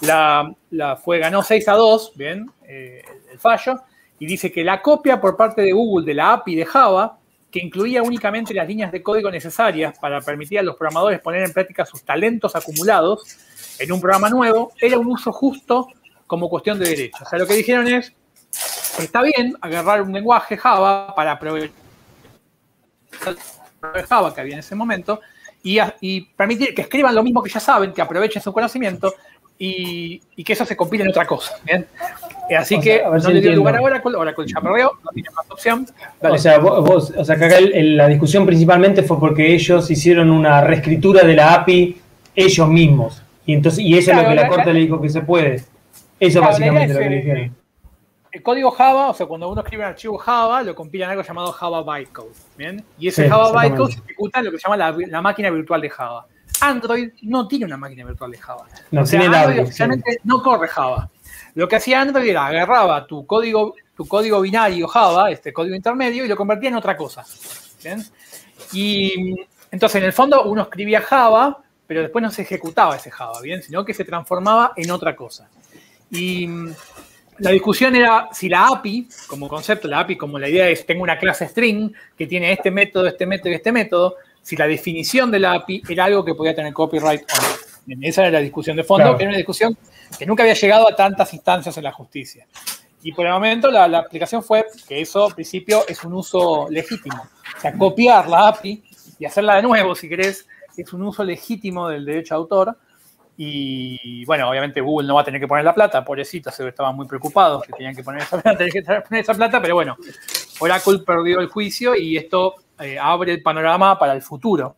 La, 0.00 0.50
la, 0.70 0.96
fue, 0.96 1.18
ganó 1.18 1.42
6 1.42 1.68
a 1.68 1.72
2, 1.74 2.12
bien, 2.14 2.50
eh, 2.66 3.02
el 3.30 3.38
fallo, 3.38 3.82
y 4.18 4.26
dice 4.26 4.50
que 4.50 4.64
la 4.64 4.82
copia 4.82 5.20
por 5.20 5.36
parte 5.36 5.62
de 5.62 5.72
Google 5.72 6.06
de 6.06 6.14
la 6.14 6.32
API 6.32 6.56
de 6.56 6.66
Java, 6.66 7.18
que 7.50 7.60
incluía 7.60 8.02
únicamente 8.02 8.52
las 8.52 8.68
líneas 8.68 8.92
de 8.92 9.02
código 9.02 9.30
necesarias 9.30 9.98
para 9.98 10.20
permitir 10.20 10.58
a 10.58 10.62
los 10.62 10.76
programadores 10.76 11.20
poner 11.20 11.44
en 11.44 11.52
práctica 11.52 11.86
sus 11.86 12.02
talentos 12.02 12.54
acumulados 12.54 13.22
en 13.78 13.92
un 13.92 14.00
programa 14.00 14.28
nuevo, 14.28 14.72
era 14.80 14.98
un 14.98 15.06
uso 15.06 15.32
justo 15.32 15.88
como 16.26 16.48
cuestión 16.50 16.78
de 16.78 16.88
derechos. 16.90 17.22
O 17.22 17.30
sea, 17.30 17.38
lo 17.38 17.46
que 17.46 17.54
dijeron 17.54 17.88
es, 17.88 18.12
está 18.98 19.22
bien 19.22 19.56
agarrar 19.60 20.02
un 20.02 20.12
lenguaje 20.12 20.56
Java 20.56 21.14
para 21.14 21.32
aprovechar 21.32 21.72
Java 24.08 24.34
que 24.34 24.40
había 24.40 24.54
en 24.54 24.60
ese 24.60 24.74
momento 24.74 25.20
y, 26.00 26.20
permitir 26.36 26.74
que 26.74 26.82
escriban 26.82 27.14
lo 27.14 27.22
mismo 27.22 27.42
que 27.42 27.50
ya 27.50 27.60
saben, 27.60 27.92
que 27.92 28.02
aprovechen 28.02 28.42
su 28.42 28.52
conocimiento 28.52 29.14
y, 29.58 30.44
que 30.44 30.52
eso 30.52 30.64
se 30.64 30.76
compile 30.76 31.04
en 31.04 31.10
otra 31.10 31.26
cosa. 31.26 31.56
¿bien? 31.64 31.86
Así 32.56 32.80
que 32.80 33.02
no 33.02 33.30
le 33.30 33.40
dio 33.40 33.52
lugar 33.52 33.76
a 33.76 33.82
Oracle, 33.82 34.16
Oracle 34.16 34.46
ya 34.46 34.60
perdió, 34.60 34.92
no 35.04 35.10
tiene 35.12 35.28
más 35.34 35.50
opción. 35.50 35.86
O 36.20 36.38
sea, 36.38 36.58
vos, 36.58 37.12
o 37.16 37.24
sea, 37.24 37.36
que 37.36 37.44
acá 37.44 37.56
la 37.60 38.08
discusión 38.08 38.46
principalmente 38.46 39.02
fue 39.02 39.18
porque 39.18 39.52
ellos 39.52 39.90
hicieron 39.90 40.30
una 40.30 40.60
reescritura 40.60 41.24
de 41.24 41.34
la 41.34 41.54
API 41.54 42.00
ellos 42.34 42.68
mismos. 42.68 43.22
Y 43.44 43.54
entonces 43.54 43.80
y 43.80 43.96
eso 43.96 44.12
es 44.12 44.16
lo 44.16 44.28
que 44.28 44.34
la, 44.34 44.48
Corte 44.48 44.72
le 44.72 44.80
dijo 44.80 45.00
que 45.00 45.08
se 45.08 45.22
puede. 45.22 45.64
Eso 46.20 46.40
básicamente 46.40 46.94
lo 46.94 47.00
que 47.00 47.10
le 47.10 47.16
dijeron. 47.16 47.56
El 48.30 48.42
código 48.42 48.70
Java, 48.70 49.08
o 49.08 49.14
sea, 49.14 49.26
cuando 49.26 49.48
uno 49.48 49.62
escribe 49.62 49.84
un 49.84 49.88
archivo 49.88 50.18
Java, 50.18 50.62
lo 50.62 50.74
compilan 50.74 51.10
algo 51.10 51.22
llamado 51.22 51.50
Java 51.50 51.82
Bytecode. 51.82 52.34
¿bien? 52.56 52.84
Y 52.98 53.08
ese 53.08 53.28
Java 53.28 53.50
Bytecode 53.52 53.92
se 53.92 54.00
ejecuta 54.00 54.38
en 54.40 54.44
lo 54.44 54.50
que 54.52 54.58
se 54.58 54.64
llama 54.64 54.76
la, 54.76 54.94
la 55.08 55.22
máquina 55.22 55.50
virtual 55.50 55.80
de 55.80 55.90
Java. 55.90 56.26
Android 56.60 57.10
no 57.22 57.46
tiene 57.48 57.64
una 57.64 57.76
máquina 57.76 58.04
virtual 58.04 58.30
de 58.30 58.38
Java. 58.38 58.66
No, 58.90 59.02
o 59.02 59.06
sea, 59.06 59.20
Android 59.20 59.60
oficialmente 59.60 60.18
no 60.24 60.42
corre 60.42 60.68
Java. 60.68 61.10
Lo 61.54 61.68
que 61.68 61.76
hacía 61.76 62.00
Android 62.00 62.28
era 62.28 62.46
agarraba 62.46 63.06
tu 63.06 63.26
código, 63.26 63.74
tu 63.96 64.06
código 64.06 64.40
binario 64.40 64.86
Java, 64.86 65.30
este 65.30 65.52
código 65.52 65.74
intermedio, 65.74 66.24
y 66.24 66.28
lo 66.28 66.36
convertía 66.36 66.68
en 66.68 66.76
otra 66.76 66.96
cosa. 66.96 67.24
Y 68.72 69.34
entonces, 69.70 70.00
en 70.00 70.06
el 70.06 70.12
fondo, 70.12 70.44
uno 70.44 70.62
escribía 70.62 71.00
Java, 71.00 71.58
pero 71.86 72.02
después 72.02 72.22
no 72.22 72.30
se 72.30 72.42
ejecutaba 72.42 72.96
ese 72.96 73.10
Java, 73.10 73.40
¿bien? 73.40 73.62
Sino 73.62 73.84
que 73.84 73.94
se 73.94 74.04
transformaba 74.04 74.72
en 74.76 74.90
otra 74.90 75.16
cosa. 75.16 75.48
Y 76.10 76.48
la 77.38 77.50
discusión 77.50 77.94
era 77.94 78.28
si 78.32 78.48
la 78.48 78.66
API, 78.66 79.08
como 79.26 79.48
concepto, 79.48 79.88
la 79.88 80.00
API 80.00 80.16
como 80.16 80.38
la 80.38 80.48
idea 80.48 80.68
es, 80.68 80.84
tengo 80.84 81.02
una 81.02 81.18
clase 81.18 81.48
string 81.48 81.92
que 82.16 82.26
tiene 82.26 82.52
este 82.52 82.70
método, 82.70 83.06
este 83.06 83.26
método 83.26 83.50
y 83.50 83.54
este 83.54 83.72
método, 83.72 84.16
si 84.48 84.56
la 84.56 84.66
definición 84.66 85.30
de 85.30 85.40
la 85.40 85.52
API 85.52 85.82
era 85.90 86.06
algo 86.06 86.24
que 86.24 86.34
podía 86.34 86.54
tener 86.54 86.72
copyright 86.72 87.20
o 87.20 87.94
no. 87.94 87.98
Esa 88.00 88.22
era 88.22 88.30
la 88.30 88.40
discusión 88.40 88.78
de 88.78 88.82
fondo, 88.82 89.14
que 89.14 89.24
era 89.24 89.28
una 89.28 89.36
discusión 89.36 89.76
que 90.18 90.24
nunca 90.24 90.42
había 90.42 90.54
llegado 90.54 90.88
a 90.88 90.96
tantas 90.96 91.34
instancias 91.34 91.76
en 91.76 91.84
la 91.84 91.92
justicia. 91.92 92.46
Y 93.02 93.12
por 93.12 93.26
el 93.26 93.32
momento 93.32 93.70
la, 93.70 93.86
la 93.86 93.98
aplicación 93.98 94.42
fue 94.42 94.64
que 94.88 95.02
eso, 95.02 95.26
al 95.26 95.34
principio, 95.34 95.86
es 95.86 96.02
un 96.02 96.14
uso 96.14 96.66
legítimo. 96.70 97.28
O 97.58 97.60
sea, 97.60 97.74
copiar 97.74 98.26
la 98.26 98.48
API 98.48 98.82
y 99.18 99.26
hacerla 99.26 99.56
de 99.56 99.62
nuevo, 99.64 99.94
si 99.94 100.08
querés, 100.08 100.46
es 100.74 100.92
un 100.94 101.02
uso 101.02 101.22
legítimo 101.24 101.86
del 101.86 102.06
derecho 102.06 102.34
de 102.34 102.38
autor. 102.38 102.78
Y 103.36 104.24
bueno, 104.24 104.48
obviamente 104.48 104.80
Google 104.80 105.08
no 105.08 105.16
va 105.16 105.20
a 105.20 105.24
tener 105.24 105.42
que 105.42 105.46
poner 105.46 105.62
la 105.62 105.74
plata, 105.74 106.02
pobrecitos, 106.02 106.54
se 106.54 106.66
estaban 106.66 106.96
muy 106.96 107.06
preocupados 107.06 107.64
que 107.64 107.72
tenían 107.74 107.94
que 107.94 108.02
poner 108.02 108.22
esa 108.22 108.40
plata, 108.42 108.64
que 108.64 108.82
poner 108.82 109.22
esa 109.22 109.34
plata, 109.34 109.60
pero 109.60 109.74
bueno, 109.74 109.98
Oracle 110.58 111.00
perdió 111.00 111.40
el 111.40 111.48
juicio 111.48 111.94
y 111.94 112.16
esto 112.16 112.54
eh, 112.80 112.98
abre 112.98 113.32
el 113.32 113.42
panorama 113.42 113.98
para 113.98 114.12
el 114.12 114.22
futuro, 114.22 114.76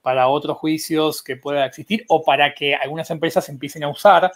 para 0.00 0.28
otros 0.28 0.56
juicios 0.58 1.22
que 1.22 1.36
puedan 1.36 1.64
existir 1.64 2.04
o 2.08 2.22
para 2.22 2.54
que 2.54 2.74
algunas 2.74 3.10
empresas 3.10 3.48
empiecen 3.48 3.84
a 3.84 3.88
usar 3.88 4.30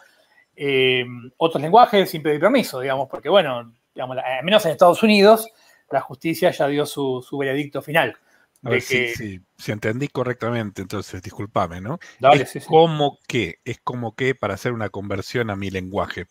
eh, 0.57 1.05
otros 1.37 1.63
lenguajes 1.63 2.11
sin 2.11 2.23
pedir 2.23 2.41
permiso, 2.41 2.81
digamos, 2.81 3.09
porque 3.09 3.29
bueno, 3.29 3.73
digamos, 3.95 4.19
al 4.19 4.45
menos 4.45 4.65
en 4.67 4.73
Estados 4.73 5.03
Unidos 5.03 5.49
la 5.91 6.01
justicia 6.01 6.51
ya 6.51 6.67
dio 6.69 6.87
su, 6.87 7.25
veredicto 7.39 7.83
final. 7.83 8.17
A 8.63 8.71
ver 8.71 8.83
si, 8.83 9.41
entendí 9.69 10.09
correctamente, 10.09 10.83
entonces 10.83 11.23
discúlpame, 11.23 11.81
¿no? 11.81 11.99
es 12.33 12.67
como 12.67 13.19
que, 13.27 13.59
es 13.65 13.81
como 13.83 14.15
que 14.15 14.35
para 14.35 14.55
hacer 14.55 14.73
una 14.73 14.91
conversión 14.91 15.49
a 15.49 15.57
mi 15.57 15.71
lenguaje. 15.71 16.27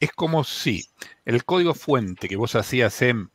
Es 0.00 0.12
como 0.12 0.44
si 0.44 0.86
el 1.24 1.44
código 1.44 1.74
fuente 1.74 2.26
que 2.26 2.36
vos 2.36 2.54
hacías 2.54 3.02
en 3.02 3.30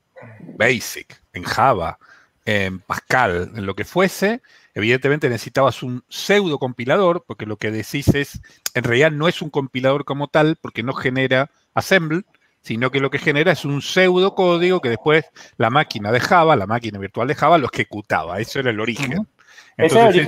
Basic, 0.58 1.22
en 1.34 1.44
Java, 1.44 2.00
en 2.46 2.80
Pascal, 2.80 3.52
en 3.56 3.66
lo 3.66 3.76
que 3.76 3.86
fuese, 3.86 4.42
evidentemente 4.74 5.30
necesitabas 5.30 5.84
un 5.84 6.04
pseudo 6.10 6.58
compilador, 6.58 7.24
porque 7.28 7.46
lo 7.46 7.58
que 7.58 7.72
decís 7.72 8.08
es, 8.10 8.42
en 8.74 8.84
realidad 8.84 9.12
no 9.12 9.28
es 9.28 9.42
un 9.42 9.50
compilador 9.50 10.06
como 10.06 10.28
tal, 10.28 10.58
porque 10.60 10.84
no 10.84 10.94
genera 10.94 11.52
assembly, 11.74 12.24
sino 12.62 12.92
que 12.92 13.00
lo 13.00 13.10
que 13.10 13.20
genera 13.20 13.52
es 13.52 13.66
un 13.66 13.82
pseudo 13.82 14.36
código 14.36 14.82
que 14.82 14.90
después 14.90 15.26
la 15.58 15.70
máquina 15.70 16.12
de 16.12 16.20
Java, 16.20 16.56
la 16.56 16.68
máquina 16.68 17.00
virtual 17.00 17.28
de 17.28 17.36
Java, 17.36 17.58
lo 17.58 17.70
ejecutaba. 17.72 18.40
Eso 18.40 18.60
era 18.60 18.72
el 18.72 18.80
origen. 18.80 19.28
Entonces, 19.78 20.28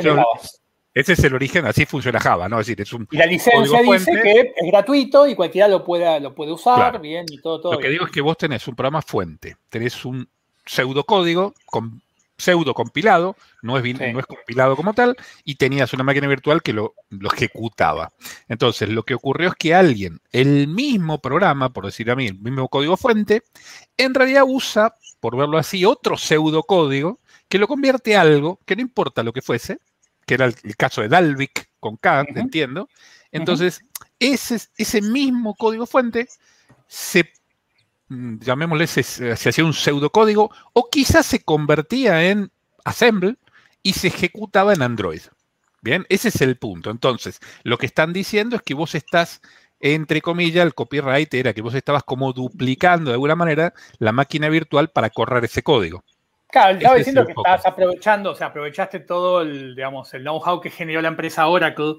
ese 0.94 1.14
es 1.14 1.24
el 1.24 1.34
origen, 1.34 1.66
así 1.66 1.86
funciona 1.86 2.20
Java, 2.20 2.50
¿no? 2.50 2.60
Es 2.60 2.68
decir, 2.68 2.82
es 2.82 2.92
un. 2.92 3.08
Y 3.12 3.18
la 3.18 3.26
licencia 3.26 3.82
dice 3.82 4.12
que 4.22 4.54
es 4.56 4.72
gratuito 4.72 5.26
y 5.26 5.36
cualquiera 5.36 5.70
lo 5.70 5.86
puede, 5.86 6.20
lo 6.20 6.36
puede 6.36 6.52
usar, 6.52 7.00
bien, 7.00 7.26
y 7.30 7.38
todo, 7.38 7.62
todo. 7.62 7.74
Lo 7.74 7.80
que 7.80 7.90
digo 7.90 8.06
es 8.06 8.12
que 8.12 8.20
vos 8.20 8.38
tenés 8.38 8.68
un 8.68 8.76
programa 8.76 9.02
fuente, 9.02 9.56
tenés 9.70 10.04
un 10.04 10.28
pseudocódigo 10.66 11.54
con 11.66 12.02
pseudo 12.42 12.74
compilado, 12.74 13.36
no 13.62 13.78
es, 13.78 14.00
no 14.00 14.20
es 14.20 14.26
compilado 14.26 14.76
como 14.76 14.94
tal, 14.94 15.16
y 15.44 15.56
tenías 15.56 15.94
una 15.94 16.04
máquina 16.04 16.28
virtual 16.28 16.62
que 16.62 16.74
lo, 16.74 16.96
ejecutaba. 17.34 18.12
Entonces, 18.50 18.90
lo 18.90 19.04
que 19.04 19.14
ocurrió 19.14 19.50
es 19.50 19.56
que 19.56 19.76
alguien, 19.76 20.20
el 20.32 20.68
mismo 20.68 21.20
programa, 21.20 21.70
por 21.70 21.86
decir 21.86 22.10
a 22.10 22.16
mí, 22.16 22.28
el 22.28 22.40
mismo 22.40 22.68
código 22.68 22.98
fuente, 22.98 23.44
en 23.96 24.14
realidad 24.14 24.44
usa, 24.48 24.96
por 25.20 25.38
verlo 25.38 25.58
así, 25.58 25.86
otro 25.86 26.18
pseudocódigo 26.18 27.20
que 27.48 27.60
lo 27.60 27.68
convierte 27.68 28.16
a 28.16 28.22
algo 28.22 28.60
que 28.66 28.76
no 28.76 28.82
importa 28.82 29.24
lo 29.24 29.34
que 29.34 29.42
fuese, 29.42 29.78
que 30.26 30.34
era 30.34 30.46
el, 30.46 30.76
caso 30.76 31.02
de 31.02 31.10
Dalvik 31.10 31.70
con 31.80 31.98
K, 31.98 32.26
entiendo. 32.36 32.90
Entonces, 33.32 33.84
ese, 34.20 34.60
ese 34.78 35.02
mismo 35.02 35.56
código 35.56 35.86
fuente 35.86 36.28
se 36.88 37.32
llamémosle, 38.40 38.88
se, 38.88 39.04
se 39.04 39.50
hacía 39.50 39.66
un 39.66 39.74
pseudocódigo, 39.74 40.52
o 40.74 40.90
quizás 40.90 41.26
se 41.26 41.44
convertía 41.44 42.30
en 42.30 42.52
Assemble 42.84 43.36
y 43.84 43.94
se 43.94 44.08
ejecutaba 44.08 44.74
en 44.74 44.82
Android. 44.82 45.22
Bien, 45.82 46.06
ese 46.10 46.28
es 46.30 46.42
el 46.42 46.58
punto. 46.58 46.92
Entonces, 46.92 47.40
lo 47.64 47.78
que 47.78 47.88
están 47.88 48.14
diciendo 48.14 48.56
es 48.56 48.62
que 48.62 48.76
vos 48.76 48.94
estás, 48.94 49.42
entre 49.80 50.22
comillas, 50.22 50.66
el 50.66 50.76
copyright 50.76 51.34
era 51.34 51.54
que 51.54 51.62
vos 51.62 51.74
estabas 51.74 52.04
como 52.04 52.34
duplicando 52.34 53.10
de 53.10 53.16
alguna 53.16 53.36
manera 53.36 53.74
la 53.98 54.12
máquina 54.12 54.50
virtual 54.50 54.90
para 54.90 55.10
correr 55.10 55.44
ese 55.46 55.64
código. 55.64 56.04
Claro, 56.52 56.78
estaba 56.78 56.98
diciendo 56.98 57.26
que 57.26 57.32
estás 57.32 57.66
aprovechando, 57.66 58.32
o 58.32 58.36
sea, 58.36 58.48
aprovechaste 58.48 59.00
todo 59.00 59.42
el, 59.42 59.74
digamos, 59.74 60.14
el 60.14 60.22
know-how 60.22 60.60
que 60.60 60.70
generó 60.70 61.02
la 61.02 61.08
empresa 61.08 61.48
Oracle 61.48 61.96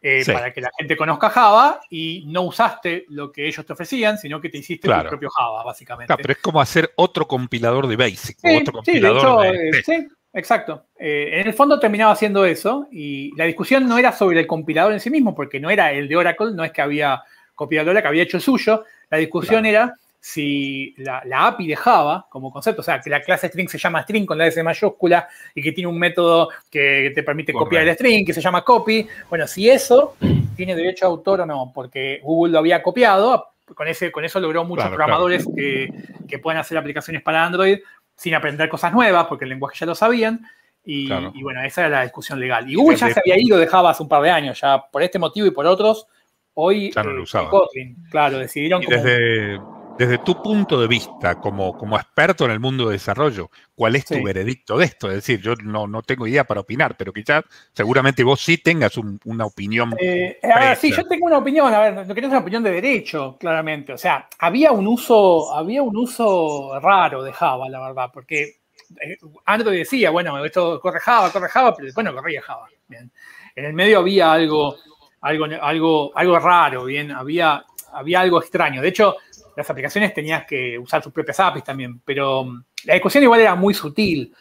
eh, 0.00 0.22
para 0.26 0.52
que 0.52 0.60
la 0.60 0.70
gente 0.78 0.96
conozca 0.96 1.28
Java 1.28 1.80
y 1.90 2.24
no 2.28 2.42
usaste 2.42 3.04
lo 3.08 3.32
que 3.32 3.48
ellos 3.48 3.66
te 3.66 3.72
ofrecían, 3.72 4.16
sino 4.16 4.40
que 4.40 4.48
te 4.48 4.58
hiciste 4.58 4.88
tu 4.88 5.08
propio 5.08 5.28
Java, 5.30 5.64
básicamente. 5.64 6.06
Claro, 6.06 6.22
pero 6.22 6.32
es 6.32 6.38
como 6.38 6.60
hacer 6.60 6.92
otro 6.96 7.26
compilador 7.26 7.88
de 7.88 7.96
Basic. 7.96 8.38
Sí, 8.38 8.56
otro 8.56 8.74
compilador 8.74 9.42
de, 9.42 9.68
hecho, 9.68 9.78
eh, 9.78 9.82
sí, 9.84 10.08
exacto. 10.32 10.86
Eh, 10.98 11.40
en 11.40 11.48
el 11.48 11.52
fondo 11.52 11.80
terminaba 11.80 12.12
haciendo 12.12 12.44
eso 12.44 12.86
y 12.92 13.34
la 13.36 13.44
discusión 13.44 13.88
no 13.88 13.98
era 13.98 14.12
sobre 14.12 14.40
el 14.40 14.46
compilador 14.46 14.92
en 14.92 15.00
sí 15.00 15.10
mismo, 15.10 15.34
porque 15.34 15.58
no 15.58 15.68
era 15.68 15.90
el 15.90 16.06
de 16.06 16.16
Oracle, 16.16 16.52
no 16.54 16.64
es 16.64 16.70
que 16.70 16.82
había 16.82 17.22
compilador 17.56 18.00
que 18.00 18.08
había 18.08 18.22
hecho 18.22 18.36
el 18.36 18.42
suyo. 18.42 18.84
La 19.10 19.18
discusión 19.18 19.66
era 19.66 19.96
si 20.28 20.94
la, 20.98 21.22
API 21.46 21.68
de 21.68 21.76
Java 21.76 22.26
como 22.28 22.52
concepto, 22.52 22.82
o 22.82 22.84
sea, 22.84 23.00
que 23.00 23.08
la 23.08 23.22
clase 23.22 23.48
string 23.48 23.66
se 23.66 23.78
llama 23.78 24.02
string 24.02 24.26
con 24.26 24.36
la 24.36 24.46
S 24.46 24.62
mayúscula 24.62 25.26
y 25.54 25.62
que 25.62 25.72
tiene 25.72 25.88
un 25.88 25.98
método 25.98 26.50
que 26.70 27.12
te 27.14 27.22
permite 27.22 27.54
copiar 27.54 27.88
el 27.88 27.94
string, 27.94 28.26
que 28.26 28.34
se 28.34 28.42
llama 28.42 28.62
copy, 28.62 29.08
bueno, 29.30 29.46
si 29.46 29.70
eso 29.70 30.16
tiene 30.54 30.76
derecho 30.76 31.06
a 31.06 31.08
autor 31.08 31.40
o 31.40 31.46
no, 31.46 31.72
porque 31.74 32.20
Google 32.22 32.52
lo 32.52 32.58
había 32.58 32.82
copiado, 32.82 33.52
con, 33.74 33.88
ese, 33.88 34.12
con 34.12 34.22
eso 34.22 34.38
logró 34.38 34.64
muchos 34.64 34.86
programadores 34.88 35.46
Que, 35.56 35.88
que 36.28 36.38
pueden 36.38 36.60
hacer 36.60 36.76
aplicaciones 36.76 37.22
para 37.22 37.44
Android 37.46 37.78
sin 38.14 38.34
aprender 38.34 38.68
cosas 38.68 38.92
nuevas, 38.92 39.26
porque 39.28 39.46
el 39.46 39.50
lenguaje 39.50 39.78
ya 39.78 39.86
lo 39.86 39.94
sabían. 39.94 40.40
Y, 40.84 41.08
bueno, 41.42 41.62
esa 41.64 41.82
era 41.82 41.90
la 41.90 42.02
discusión 42.02 42.40
legal. 42.40 42.70
Y 42.70 42.74
Google 42.74 42.96
ya 42.96 43.10
se 43.10 43.20
había 43.20 43.38
ido 43.38 43.58
de 43.58 43.66
Java 43.66 43.90
hace 43.90 44.02
un 44.02 44.08
par 44.08 44.22
de 44.22 44.30
años, 44.30 44.60
ya 44.60 44.82
por 44.90 45.02
este 45.02 45.18
motivo 45.18 45.46
y 45.46 45.50
por 45.50 45.66
otros. 45.66 46.06
Hoy, 46.54 46.90
ya 46.90 47.02
lo 47.02 47.22
eh, 47.22 47.48
Kotlin, 47.50 47.96
claro, 48.10 48.38
decidieron. 48.38 48.80
desde, 48.80 49.58
desde 49.98 50.18
tu 50.18 50.40
punto 50.40 50.80
de 50.80 50.86
vista, 50.86 51.40
como, 51.40 51.76
como 51.76 51.96
experto 51.96 52.44
en 52.44 52.52
el 52.52 52.60
mundo 52.60 52.86
de 52.86 52.92
desarrollo, 52.92 53.50
¿cuál 53.74 53.96
es 53.96 54.04
tu 54.04 54.22
veredicto 54.22 54.78
de 54.78 54.84
esto? 54.84 55.08
Es 55.08 55.16
decir, 55.16 55.40
yo 55.40 55.54
no, 55.56 55.88
no 55.88 56.02
tengo 56.02 56.26
idea 56.26 56.44
para 56.44 56.60
opinar, 56.60 56.96
pero 56.96 57.12
quizás 57.12 57.44
seguramente 57.72 58.22
vos 58.22 58.40
sí 58.40 58.58
tengas 58.58 58.96
una 59.24 59.44
opinión. 59.44 59.94
Eh, 60.00 60.38
sí, 60.78 60.92
yo 60.92 61.04
tengo 61.04 61.26
una 61.26 61.38
opinión, 61.38 61.74
a 61.74 61.80
ver, 61.80 62.06
no 62.06 62.14
querés 62.14 62.30
una 62.30 62.38
opinión 62.38 62.62
de 62.62 62.70
derecho, 62.70 63.36
claramente. 63.38 63.92
O 63.92 63.98
sea, 63.98 64.28
había 64.38 64.70
un 64.70 64.86
uso, 64.86 65.52
había 65.52 65.82
un 65.82 65.96
uso 65.96 66.78
raro 66.80 67.24
de 67.24 67.32
Java, 67.32 67.68
la 67.68 67.80
verdad, 67.80 68.10
porque 68.12 68.60
eh, 69.00 69.18
Android 69.46 69.78
decía, 69.78 70.10
bueno, 70.10 70.44
esto 70.44 70.80
corre 70.80 71.00
Java, 71.00 71.32
corre 71.32 71.48
Java, 71.48 71.74
pero 71.74 71.86
después 71.86 72.04
no 72.04 72.14
corría 72.14 72.40
Java. 72.40 72.68
Bien. 72.86 73.10
En 73.56 73.64
el 73.64 73.72
medio 73.72 73.98
había 73.98 74.30
algo, 74.30 74.76
algo, 75.22 75.46
algo, 75.60 76.12
algo 76.14 76.38
raro, 76.38 76.84
bien, 76.84 77.10
había, 77.10 77.64
había 77.92 78.20
algo 78.20 78.40
extraño. 78.40 78.80
De 78.80 78.88
hecho, 78.88 79.16
las 79.58 79.68
aplicaciones 79.68 80.14
tenías 80.14 80.46
que 80.46 80.78
usar 80.78 81.02
sus 81.02 81.12
propias 81.12 81.40
APIs 81.40 81.64
también, 81.64 82.00
pero 82.04 82.44
mm, 82.44 82.64
la 82.84 82.94
discusión 82.94 83.24
igual 83.24 83.40
era 83.40 83.54
muy 83.54 83.74
sutil, 83.74 84.32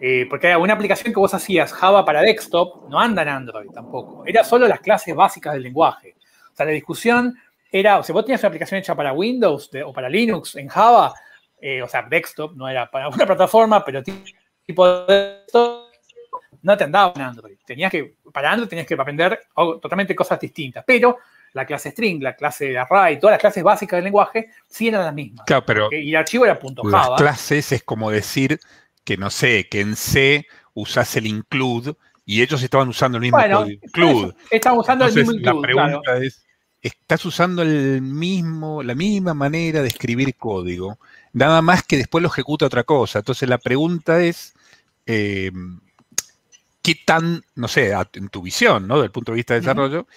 eh, 0.00 0.26
porque 0.28 0.54
una 0.56 0.74
aplicación 0.74 1.12
que 1.12 1.20
vos 1.20 1.32
hacías 1.32 1.72
Java 1.72 2.04
para 2.04 2.20
desktop, 2.22 2.88
no 2.88 2.98
anda 2.98 3.22
en 3.22 3.28
Android 3.28 3.70
tampoco, 3.70 4.24
era 4.26 4.42
solo 4.42 4.66
las 4.66 4.80
clases 4.80 5.14
básicas 5.14 5.54
del 5.54 5.62
lenguaje. 5.62 6.16
O 6.52 6.56
sea, 6.56 6.66
la 6.66 6.72
discusión 6.72 7.36
era, 7.70 7.98
o 7.98 8.02
sea, 8.02 8.12
vos 8.12 8.24
tenías 8.24 8.40
una 8.42 8.48
aplicación 8.48 8.80
hecha 8.80 8.94
para 8.96 9.12
Windows 9.12 9.70
o 9.84 9.92
para 9.92 10.08
Linux 10.08 10.56
en 10.56 10.68
Java, 10.68 11.14
eh, 11.60 11.80
o 11.80 11.88
sea, 11.88 12.02
desktop, 12.02 12.54
no 12.56 12.68
era 12.68 12.90
para 12.90 13.08
una 13.10 13.26
plataforma, 13.26 13.84
pero 13.84 14.02
tipo 14.02 14.88
de 15.06 15.14
desktop, 15.14 15.84
no 16.62 16.76
te 16.76 16.84
andaba 16.84 17.12
en 17.14 17.22
Android. 17.22 17.56
Tenías 17.64 17.92
que, 17.92 18.16
para 18.32 18.50
Android 18.50 18.68
tenías 18.68 18.86
que 18.86 18.94
aprender 18.94 19.38
totalmente 19.54 20.16
cosas 20.16 20.40
distintas, 20.40 20.82
pero 20.84 21.18
la 21.54 21.64
clase 21.64 21.92
string, 21.92 22.22
la 22.22 22.36
clase 22.36 22.76
array, 22.76 23.18
todas 23.18 23.34
las 23.34 23.40
clases 23.40 23.62
básicas 23.62 23.96
del 23.98 24.04
lenguaje, 24.04 24.50
sí 24.68 24.88
eran 24.88 25.04
las 25.04 25.14
mismas. 25.14 25.46
Claro, 25.46 25.64
pero 25.64 25.88
y 25.92 26.10
el 26.10 26.16
archivo 26.16 26.44
era 26.44 26.58
punto 26.58 26.82
las 26.84 27.10
clases 27.16 27.72
es 27.72 27.82
como 27.82 28.10
decir 28.10 28.58
que, 29.04 29.16
no 29.16 29.30
sé, 29.30 29.68
que 29.70 29.80
en 29.80 29.96
C 29.96 30.46
usas 30.74 31.16
el 31.16 31.26
include 31.26 31.94
y 32.26 32.42
ellos 32.42 32.62
estaban 32.62 32.88
usando 32.88 33.18
el 33.18 33.22
mismo 33.22 33.38
include. 33.66 34.34
Estaban 34.50 34.78
usando 34.78 35.06
el 35.06 35.14
mismo 35.14 35.32
include. 35.32 35.54
La 35.54 35.62
pregunta 35.62 36.16
es, 36.16 36.44
¿estás 36.82 37.24
usando 37.24 37.62
el 37.62 38.02
mismo, 38.02 38.82
la 38.82 38.96
misma 38.96 39.32
manera 39.32 39.80
de 39.80 39.88
escribir 39.88 40.34
código? 40.36 40.98
Nada 41.32 41.62
más 41.62 41.84
que 41.84 41.96
después 41.96 42.20
lo 42.20 42.28
ejecuta 42.28 42.66
otra 42.66 42.82
cosa. 42.82 43.20
Entonces 43.20 43.48
la 43.48 43.58
pregunta 43.58 44.20
es, 44.20 44.54
eh, 45.06 45.52
¿qué 46.82 46.96
tan, 47.06 47.44
no 47.54 47.68
sé, 47.68 47.92
en 48.14 48.28
tu 48.28 48.42
visión, 48.42 48.88
¿no? 48.88 49.00
Del 49.00 49.12
punto 49.12 49.30
de 49.30 49.36
vista 49.36 49.54
de 49.54 49.60
desarrollo, 49.60 50.08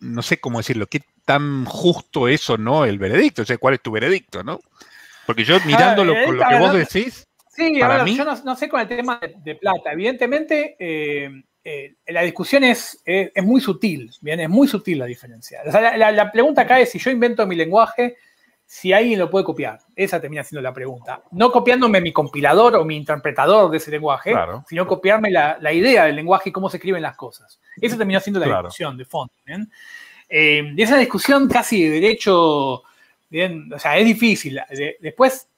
no 0.00 0.22
sé 0.22 0.38
cómo 0.38 0.58
decirlo, 0.58 0.86
qué 0.86 1.02
tan 1.24 1.64
justo 1.64 2.28
es 2.28 2.48
o 2.50 2.56
no 2.56 2.84
el 2.84 2.98
veredicto, 2.98 3.42
o 3.42 3.44
sea, 3.44 3.58
cuál 3.58 3.74
es 3.74 3.82
tu 3.82 3.90
veredicto, 3.90 4.42
¿no? 4.42 4.60
Porque 5.26 5.44
yo 5.44 5.58
mirándolo 5.66 6.14
con 6.24 6.36
lo 6.38 6.48
que 6.48 6.58
vos 6.58 6.72
decís. 6.72 7.26
Sí, 7.50 7.78
para 7.80 8.04
mí, 8.04 8.16
yo 8.16 8.24
no, 8.24 8.56
sé 8.56 8.68
con 8.68 8.80
el 8.80 8.88
tema 8.88 9.20
de, 9.44 9.54
plata. 9.56 9.92
Evidentemente, 9.92 10.76
eh, 10.78 11.42
eh, 11.64 11.96
la 12.06 12.22
discusión 12.22 12.64
es, 12.64 13.02
es, 13.04 13.44
muy 13.44 13.60
sutil, 13.60 14.10
bien, 14.20 14.40
es 14.40 14.48
muy 14.48 14.68
sutil 14.68 15.00
la 15.00 15.06
diferencia. 15.06 15.60
la, 15.64 16.32
pregunta 16.32 16.62
acá 16.62 16.80
es 16.80 16.90
si 16.90 16.98
yo 16.98 17.10
invento 17.10 17.46
mi 17.46 17.56
lenguaje, 17.56 18.16
si 18.70 18.92
alguien 18.92 19.18
lo 19.18 19.30
puede 19.30 19.46
copiar. 19.46 19.78
Esa 19.96 20.20
termina 20.20 20.44
siendo 20.44 20.60
la 20.60 20.74
pregunta. 20.74 21.22
No 21.30 21.50
copiándome 21.50 22.02
mi 22.02 22.12
compilador 22.12 22.76
o 22.76 22.84
mi 22.84 22.96
interpretador 22.96 23.70
de 23.70 23.78
ese 23.78 23.90
lenguaje, 23.90 24.34
sino 24.68 24.86
copiarme 24.86 25.30
la, 25.30 25.72
idea 25.72 26.04
del 26.04 26.16
lenguaje 26.16 26.50
y 26.50 26.52
cómo 26.52 26.68
se 26.68 26.76
escriben 26.76 27.00
las 27.00 27.16
cosas. 27.16 27.58
Esa 27.80 27.96
termina 27.96 28.20
siendo 28.20 28.38
la 28.40 28.58
discusión 28.58 28.98
de 28.98 29.06
fondo. 29.06 29.32
Eh, 30.28 30.74
y 30.76 30.82
esa 30.82 30.98
discusión 30.98 31.48
casi 31.48 31.84
de 31.84 31.98
derecho, 31.98 32.82
bien, 33.30 33.72
o 33.72 33.78
sea, 33.78 33.96
es 33.96 34.04
difícil. 34.04 34.60
después, 35.00 35.48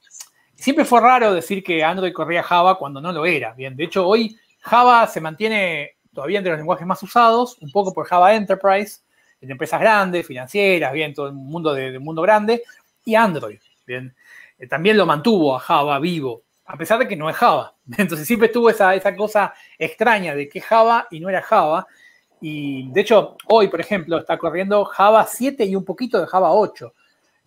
siempre 0.55 0.85
fue 0.85 1.01
raro 1.01 1.33
decir 1.33 1.61
que 1.61 1.83
Android 1.83 2.13
corría 2.13 2.43
Java 2.43 2.77
cuando 2.77 3.01
no 3.01 3.11
lo 3.11 3.25
era. 3.25 3.51
Bien, 3.53 3.75
de 3.75 3.83
hecho, 3.83 4.07
hoy 4.07 4.37
Java 4.61 5.05
se 5.07 5.19
mantiene 5.19 5.97
todavía 6.13 6.37
entre 6.37 6.51
los 6.51 6.59
lenguajes 6.59 6.87
más 6.87 7.03
usados, 7.03 7.57
un 7.59 7.73
poco 7.73 7.93
por 7.93 8.07
Java 8.07 8.33
Enterprise, 8.33 9.01
en 9.41 9.51
empresas 9.51 9.81
grandes, 9.81 10.25
financieras, 10.25 10.93
bien, 10.93 11.13
todo 11.13 11.27
el 11.27 11.33
mundo 11.33 11.73
de, 11.73 11.91
del 11.91 11.99
mundo 11.99 12.21
grande, 12.21 12.61
y 13.05 13.15
Android. 13.15 13.59
Bien. 13.85 14.15
Eh, 14.57 14.67
también 14.67 14.97
lo 14.97 15.05
mantuvo 15.05 15.55
a 15.55 15.59
Java 15.59 15.99
vivo, 15.99 16.43
a 16.65 16.77
pesar 16.77 16.99
de 16.99 17.07
que 17.07 17.15
no 17.15 17.29
es 17.29 17.35
Java. 17.35 17.75
Entonces 17.97 18.27
siempre 18.27 18.49
tuvo 18.49 18.69
esa, 18.69 18.95
esa 18.95 19.15
cosa 19.15 19.53
extraña 19.77 20.35
de 20.35 20.47
que 20.47 20.61
Java 20.61 21.07
y 21.11 21.19
no 21.19 21.29
era 21.29 21.41
Java. 21.41 21.87
Y 22.39 22.91
de 22.91 23.01
hecho, 23.01 23.37
hoy, 23.47 23.67
por 23.67 23.79
ejemplo, 23.79 24.17
está 24.17 24.37
corriendo 24.37 24.85
Java 24.85 25.25
7 25.25 25.63
y 25.65 25.75
un 25.75 25.85
poquito 25.85 26.19
de 26.19 26.27
Java 26.27 26.51
8. 26.53 26.93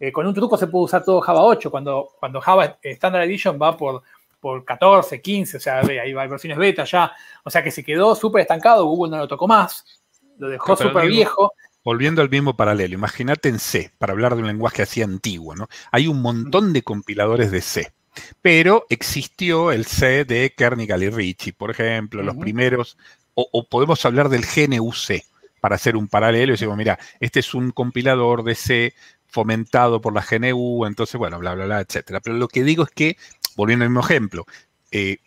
Eh, 0.01 0.13
con 0.13 0.27
un 0.27 0.35
truco 0.35 0.57
se 0.57 0.67
puede 0.67 0.85
usar 0.85 1.05
todo 1.05 1.21
Java 1.21 1.43
8. 1.43 1.71
Cuando, 1.71 2.11
cuando 2.19 2.41
Java 2.41 2.79
Standard 2.83 3.25
Edition 3.25 3.59
va 3.61 3.77
por, 3.77 4.03
por 4.45 4.65
14, 4.65 5.23
15, 5.23 5.57
o 5.57 5.61
sea, 5.61 5.81
hay, 5.81 5.99
hay 5.99 6.29
versiones 6.29 6.59
beta 6.59 6.85
ya, 6.85 7.11
o 7.45 7.49
sea 7.49 7.65
que 7.65 7.71
se 7.71 7.83
quedó 7.83 8.15
súper 8.15 8.43
estancado, 8.43 8.85
Google 8.85 9.13
no 9.13 9.17
lo 9.17 9.27
tocó 9.27 9.49
más, 9.49 10.03
lo 10.37 10.49
dejó 10.49 10.77
súper 10.77 11.07
viejo. 11.07 11.55
Volviendo 11.85 12.23
al 12.23 12.31
mismo 12.31 12.57
paralelo, 12.57 12.95
imagínate 12.95 13.51
en 13.51 13.59
C, 13.59 13.93
para 13.99 14.13
hablar 14.13 14.35
de 14.35 14.41
un 14.41 14.49
lenguaje 14.49 14.83
así 14.83 15.03
antiguo, 15.03 15.55
¿no? 15.55 15.69
Hay 15.93 16.07
un 16.07 16.23
montón 16.23 16.73
de 16.73 16.83
compiladores 16.83 17.51
de 17.51 17.61
C, 17.61 17.93
pero 18.41 18.87
existió 18.89 19.71
el 19.71 19.85
C 19.85 20.25
de 20.25 20.55
Kernighan 20.57 21.03
y 21.03 21.11
Ritchie, 21.11 21.53
por 21.53 21.71
ejemplo, 21.71 22.23
los 22.23 22.37
primeros, 22.37 22.97
o, 23.35 23.69
podemos 23.69 24.05
hablar 24.05 24.29
del 24.29 24.45
GNU-C, 24.45 25.25
para 25.61 25.77
hacer 25.77 25.97
un 25.97 26.09
paralelo 26.09 26.53
y 26.53 26.57
decimos, 26.57 26.77
mira, 26.77 26.99
este 27.21 27.41
es 27.41 27.55
un 27.55 27.71
compilador 27.71 28.45
de 28.45 28.55
C 28.55 28.95
fomentado 29.27 30.01
por 30.01 30.15
la 30.15 30.23
GNU, 30.23 30.85
entonces, 30.85 31.17
bueno, 31.17 31.39
bla, 31.39 31.55
bla, 31.55 31.65
bla, 31.65 31.81
etcétera. 31.81 32.21
Pero 32.21 32.37
lo 32.37 32.49
que 32.49 32.63
digo 32.63 32.85
es 32.85 32.91
que, 32.91 33.17
volviendo 33.57 33.85
al 33.85 33.91
mismo 33.91 34.05
ejemplo, 34.05 34.45
eh, 34.91 35.19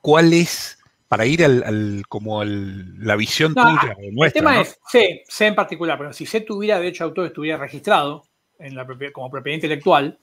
¿cuál 0.00 0.32
es, 0.32 0.79
para 1.10 1.26
ir 1.26 1.44
al, 1.44 2.04
como 2.08 2.44
la 2.44 3.16
visión 3.16 3.52
tuya 3.52 3.96
nuestra? 4.12 4.26
El 4.26 4.32
tema 4.32 4.60
es 4.60 4.78
C, 4.86 5.24
C 5.26 5.46
en 5.48 5.56
particular, 5.56 5.98
pero 5.98 6.12
si 6.12 6.24
C 6.24 6.42
tuviera 6.42 6.78
derecho 6.78 7.02
de 7.02 7.08
autor, 7.08 7.26
estuviera 7.26 7.58
registrado 7.58 8.22
en 8.60 8.76
la 8.76 8.86
como 9.12 9.28
propiedad 9.28 9.56
intelectual, 9.56 10.16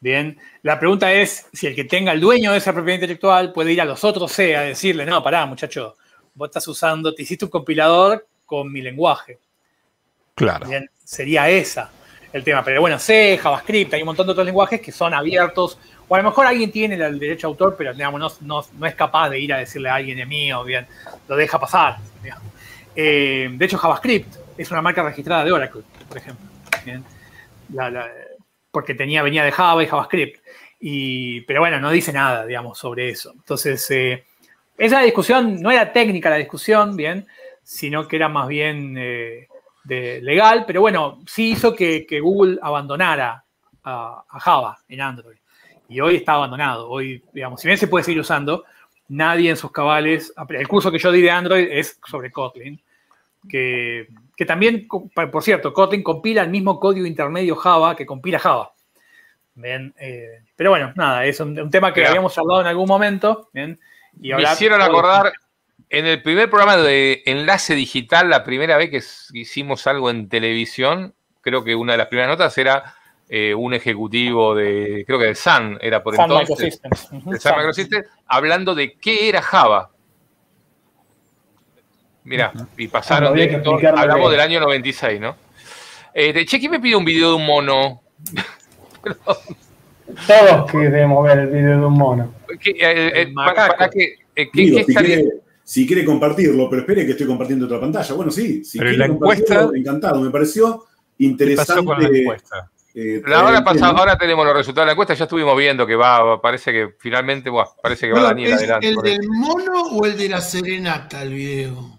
bien, 0.00 0.38
la 0.62 0.78
pregunta 0.78 1.12
es 1.12 1.48
si 1.52 1.66
el 1.66 1.74
que 1.74 1.84
tenga 1.84 2.12
el 2.12 2.20
dueño 2.22 2.52
de 2.52 2.56
esa 2.56 2.72
propiedad 2.72 2.94
intelectual 2.94 3.52
puede 3.52 3.74
ir 3.74 3.82
a 3.82 3.84
los 3.84 4.02
otros 4.04 4.32
C 4.32 4.56
a 4.56 4.62
decirle, 4.62 5.04
no, 5.04 5.22
pará, 5.22 5.44
muchacho, 5.44 5.96
vos 6.32 6.48
estás 6.48 6.66
usando, 6.66 7.14
te 7.14 7.24
hiciste 7.24 7.44
un 7.44 7.50
compilador 7.50 8.26
con 8.46 8.72
mi 8.72 8.80
lenguaje. 8.80 9.38
Claro. 10.34 10.66
Bien, 10.66 10.88
sería 11.04 11.50
esa 11.50 11.92
el 12.32 12.42
tema. 12.42 12.64
Pero 12.64 12.80
bueno, 12.80 12.98
C, 12.98 13.38
JavaScript, 13.38 13.92
hay 13.92 14.00
un 14.00 14.06
montón 14.06 14.26
de 14.26 14.32
otros 14.32 14.46
lenguajes 14.46 14.80
que 14.80 14.92
son 14.92 15.12
abiertos. 15.12 15.78
O 16.08 16.14
a 16.14 16.18
lo 16.18 16.24
mejor 16.24 16.46
alguien 16.46 16.70
tiene 16.70 16.94
el 16.94 17.18
derecho 17.18 17.46
a 17.46 17.50
autor, 17.50 17.74
pero 17.76 17.92
digamos, 17.94 18.42
no, 18.42 18.64
es 18.86 18.94
capaz 18.94 19.30
de 19.30 19.40
ir 19.40 19.52
a 19.52 19.58
decirle 19.58 19.88
a 19.88 19.94
alguien 19.94 20.18
de 20.18 20.26
mío, 20.26 20.64
bien, 20.64 20.86
lo 21.28 21.36
deja 21.36 21.58
pasar. 21.58 21.98
Eh, 22.94 23.48
de 23.50 23.64
hecho, 23.64 23.78
JavaScript 23.78 24.36
es 24.58 24.70
una 24.70 24.82
marca 24.82 25.02
registrada 25.02 25.44
de 25.44 25.52
Oracle, 25.52 25.82
por 26.08 26.18
ejemplo. 26.18 26.46
porque 28.70 28.92
venía 28.94 29.44
de 29.44 29.52
Java 29.52 29.82
y 29.82 29.86
JavaScript. 29.86 30.42
Y, 30.80 31.42
pero 31.42 31.60
bueno, 31.60 31.78
no 31.80 31.90
dice 31.90 32.12
nada, 32.12 32.44
digamos, 32.44 32.76
sobre 32.76 33.08
eso. 33.08 33.32
Entonces, 33.32 33.88
eh, 33.90 34.24
esa 34.76 35.00
discusión 35.00 35.60
no 35.62 35.70
era 35.70 35.92
técnica 35.92 36.28
la 36.28 36.36
discusión, 36.36 36.96
bien, 36.96 37.26
sino 37.62 38.08
que 38.08 38.16
era 38.16 38.28
más 38.28 38.48
bien 38.48 38.96
eh, 38.98 39.46
de 39.84 40.20
legal, 40.22 40.64
pero 40.66 40.80
bueno, 40.80 41.20
sí 41.26 41.50
hizo 41.52 41.74
que, 41.74 42.06
Google 42.20 42.58
abandonara 42.60 43.44
a, 43.84 44.24
Java 44.40 44.78
en 44.88 45.00
Android. 45.00 45.38
Y 45.92 46.00
hoy 46.00 46.16
está 46.16 46.32
abandonado. 46.32 46.88
Hoy, 46.88 47.22
digamos, 47.32 47.60
si 47.60 47.68
bien 47.68 47.78
se 47.78 47.86
puede 47.86 48.04
seguir 48.04 48.20
usando, 48.20 48.64
nadie 49.08 49.50
en 49.50 49.56
sus 49.56 49.70
cabales. 49.70 50.32
El 50.48 50.66
curso 50.66 50.90
que 50.90 50.98
yo 50.98 51.12
di 51.12 51.20
de 51.20 51.30
Android 51.30 51.68
es 51.70 52.00
sobre 52.08 52.32
Kotlin, 52.32 52.80
que, 53.48 54.08
también, 54.46 54.88
por 54.88 55.42
cierto, 55.42 55.72
Kotlin 55.72 56.02
compila 56.02 56.42
el 56.42 56.50
mismo 56.50 56.80
código 56.80 57.06
intermedio 57.06 57.54
Java 57.56 57.94
que 57.94 58.06
compila 58.06 58.38
Java. 58.38 58.72
Eh, 59.62 60.40
pero 60.56 60.70
bueno, 60.70 60.92
nada, 60.96 61.26
es 61.26 61.38
un, 61.40 61.70
tema 61.70 61.92
que 61.92 62.06
habíamos 62.06 62.36
hablado 62.38 62.62
en 62.62 62.68
algún 62.68 62.88
momento. 62.88 63.50
Y 63.52 64.32
Me 64.32 64.42
hicieron 64.42 64.80
acordar 64.80 65.32
en 65.90 66.06
el 66.06 66.22
primer 66.22 66.48
programa 66.48 66.78
de 66.78 67.22
Enlace 67.26 67.74
Digital, 67.74 68.30
la 68.30 68.44
primera 68.44 68.78
vez 68.78 68.88
que 68.88 69.38
hicimos 69.38 69.86
algo 69.86 70.08
en 70.08 70.30
televisión, 70.30 71.14
creo 71.42 71.64
que 71.64 71.74
una 71.74 71.92
de 71.92 71.98
las 71.98 72.06
primeras 72.06 72.30
notas 72.30 72.56
era 72.56 72.94
eh, 73.34 73.54
un 73.54 73.72
ejecutivo 73.72 74.54
de, 74.54 75.04
creo 75.06 75.18
que 75.18 75.24
de 75.24 75.34
Sun, 75.34 75.78
era 75.80 76.02
por 76.02 76.14
entonces. 76.14 76.82
De 76.82 77.40
Sun 77.40 77.56
Microsystems, 77.56 78.06
hablando 78.26 78.74
de 78.74 78.92
qué 78.92 79.26
era 79.26 79.40
Java. 79.40 79.90
Mira, 82.24 82.52
y 82.76 82.88
pasaron 82.88 83.34
de 83.34 83.62
hablamos 83.96 84.30
del 84.30 84.40
año 84.40 84.60
96, 84.60 85.18
¿no? 85.18 85.34
Eh, 86.12 86.44
che, 86.44 86.60
¿quién 86.60 86.72
me 86.72 86.78
pide 86.78 86.94
un 86.94 87.06
video 87.06 87.30
de 87.30 87.36
un 87.36 87.46
mono? 87.46 88.02
Todos 90.26 90.70
queremos 90.70 91.24
ver 91.24 91.38
el 91.38 91.46
video 91.46 91.80
de 91.80 91.86
un 91.86 91.94
mono. 91.94 92.34
¿Qué, 92.60 92.74
eh, 92.78 93.32
para, 93.34 93.88
qué, 93.88 94.16
¿qué, 94.34 95.26
si 95.64 95.86
quiere 95.86 96.04
compartirlo, 96.04 96.68
pero 96.68 96.82
espere 96.82 97.06
que 97.06 97.12
estoy 97.12 97.26
compartiendo 97.26 97.64
otra 97.64 97.80
pantalla. 97.80 98.14
Bueno, 98.14 98.30
sí, 98.30 98.62
si 98.62 98.78
quiere 98.78 99.08
compartirlo, 99.08 99.74
encantado. 99.74 100.20
Me 100.20 100.30
pareció 100.30 100.84
interesante. 101.16 102.10
la 102.10 102.18
encuesta? 102.18 102.70
Eh, 102.94 103.22
ahora, 103.34 103.64
ahora, 103.82 104.18
tenemos 104.18 104.44
los 104.44 104.54
resultados 104.54 104.84
de 104.84 104.86
la 104.86 104.92
encuesta, 104.92 105.14
ya 105.14 105.24
estuvimos 105.24 105.56
viendo 105.56 105.86
que 105.86 105.96
va, 105.96 106.40
parece 106.42 106.72
que 106.72 106.88
finalmente, 106.98 107.50
parece 107.82 108.06
que 108.06 108.12
va 108.12 108.22
Daniel 108.22 108.52
adelante. 108.52 108.88
¿El 108.88 108.96
del 108.96 109.28
mono 109.28 109.82
o 109.92 110.04
el 110.04 110.16
de 110.16 110.28
la 110.28 110.40
serenata 110.40 111.22
el 111.22 111.32
video? 111.32 111.98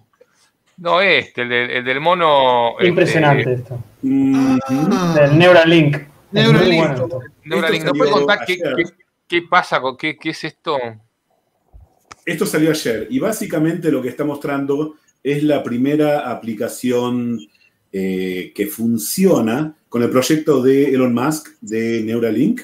No, 0.78 1.02
este, 1.02 1.42
el, 1.42 1.84
del 1.84 2.00
mono. 2.00 2.72
Este, 2.78 2.88
Impresionante 2.88 3.54
esto. 3.54 3.76
Ah. 3.76 5.16
El 5.22 5.38
Neuralink. 5.38 5.98
Neuralink. 6.32 7.00
Neuralink. 7.44 7.84
¿Nos 7.86 7.98
puede 7.98 8.12
contar 8.12 8.40
qué, 8.46 9.42
pasa 9.50 9.82
con 9.82 9.98
qué, 9.98 10.18
qué 10.18 10.30
es 10.30 10.44
esto? 10.44 10.78
Esto 12.26 12.46
salió 12.46 12.70
ayer 12.70 13.08
y 13.10 13.20
básicamente 13.20 13.92
lo 13.92 14.02
que 14.02 14.10
está 14.10 14.24
mostrando 14.24 14.96
es 15.24 15.44
la 15.44 15.64
primera 15.64 16.32
aplicación 16.32 17.40
eh, 17.92 18.52
que 18.56 18.68
funciona 18.68 19.76
con 19.94 20.02
el 20.02 20.10
proyecto 20.10 20.60
de 20.64 20.86
Elon 20.86 21.14
Musk 21.14 21.50
de 21.62 22.02
Neuralink, 22.02 22.62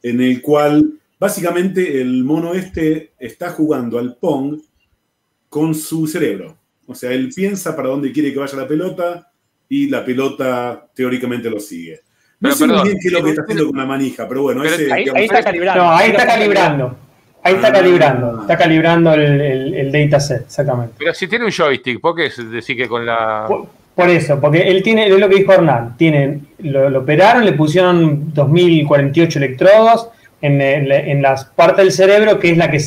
en 0.00 0.20
el 0.20 0.40
cual 0.40 0.92
básicamente 1.18 2.00
el 2.00 2.22
mono 2.22 2.54
este 2.54 3.14
está 3.18 3.50
jugando 3.50 3.98
al 3.98 4.14
Pong 4.14 4.60
con 5.48 5.74
su 5.74 6.06
cerebro. 6.06 6.56
O 6.86 6.94
sea, 6.94 7.10
él 7.10 7.32
piensa 7.34 7.74
para 7.74 7.88
dónde 7.88 8.12
quiere 8.12 8.32
que 8.32 8.38
vaya 8.38 8.56
la 8.56 8.68
pelota 8.68 9.32
y 9.68 9.88
la 9.88 10.04
pelota 10.04 10.88
teóricamente 10.94 11.50
lo 11.50 11.58
sigue. 11.58 12.02
No 12.38 12.52
sé 12.52 12.68
muy 12.68 12.80
bien 12.84 12.98
qué 13.02 13.08
es 13.08 13.12
lo 13.12 13.24
que 13.24 13.30
está 13.30 13.42
haciendo 13.42 13.66
con 13.66 13.78
la 13.78 13.86
manija, 13.86 14.28
pero 14.28 14.42
bueno, 14.42 14.62
ese, 14.62 14.92
ahí, 14.92 15.06
está 15.16 15.42
calibrando. 15.42 15.82
No, 15.82 15.90
ahí 15.90 16.10
está 16.12 16.26
calibrando. 16.28 16.96
Ahí 17.42 17.54
está 17.54 17.72
calibrando, 17.72 18.40
está 18.42 18.56
calibrando 18.56 19.14
el, 19.14 19.74
el, 19.74 19.90
dataset, 19.90 20.42
exactamente. 20.42 20.94
Pero 20.96 21.12
si 21.12 21.26
tiene 21.26 21.44
un 21.44 21.50
joystick, 21.50 22.00
¿por 22.00 22.14
qué 22.14 22.30
decir 22.52 22.76
que 22.76 22.86
con 22.86 23.04
la. 23.04 23.48
Por, 23.94 24.08
eso, 24.08 24.40
porque 24.40 24.62
él 24.62 24.82
tiene, 24.82 25.06
es 25.06 25.18
lo 25.18 25.28
que 25.28 25.36
dijo 25.36 25.52
Hernán, 25.52 25.96
tiene, 25.98 26.40
lo, 26.60 26.98
operaron, 26.98 27.44
le 27.44 27.52
pusieron 27.52 28.32
2048 28.32 29.38
electrodos 29.38 30.08
en, 30.40 30.60
en, 30.60 31.20
las 31.20 31.44
partes 31.44 31.84
del 31.84 31.92
cerebro 31.92 32.38
que 32.38 32.50
es 32.50 32.56
la 32.56 32.70
que, 32.70 32.80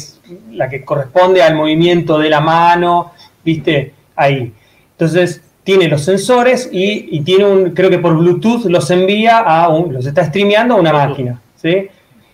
la 0.52 0.68
que 0.68 0.84
corresponde 0.84 1.44
al 1.44 1.56
movimiento 1.56 2.18
de 2.18 2.30
la 2.30 2.42
mano, 2.42 3.14
¿viste? 3.44 3.94
Ahí. 4.16 4.52
Entonces, 4.92 5.42
tiene 5.64 5.88
los 5.88 6.04
sensores 6.04 6.70
y, 6.72 7.08
y, 7.12 7.22
tiene 7.22 7.46
un, 7.46 7.70
creo 7.72 7.90
que 7.90 8.00
por 8.00 8.18
Bluetooth 8.18 8.66
los 8.66 8.90
envía 8.90 9.40
a 9.40 9.70
un, 9.70 9.94
los 9.94 10.06
está 10.06 10.26
streameando 10.26 10.76
a 10.76 10.78
una 10.78 10.92
máquina, 10.92 11.40
¿sí? 11.56 11.88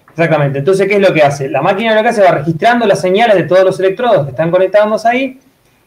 Exactamente. 0.09 0.59
Entonces, 0.59 0.87
¿qué 0.87 0.95
es 0.95 1.01
lo 1.01 1.13
que 1.13 1.23
hace? 1.23 1.49
La 1.49 1.61
máquina 1.61 1.95
lo 1.95 2.03
que 2.03 2.09
hace 2.09 2.21
va 2.21 2.31
registrando 2.31 2.85
las 2.85 2.99
señales 2.99 3.35
de 3.37 3.43
todos 3.43 3.63
los 3.63 3.79
electrodos 3.79 4.25
que 4.25 4.31
están 4.31 4.51
conectados 4.51 5.05
ahí 5.05 5.39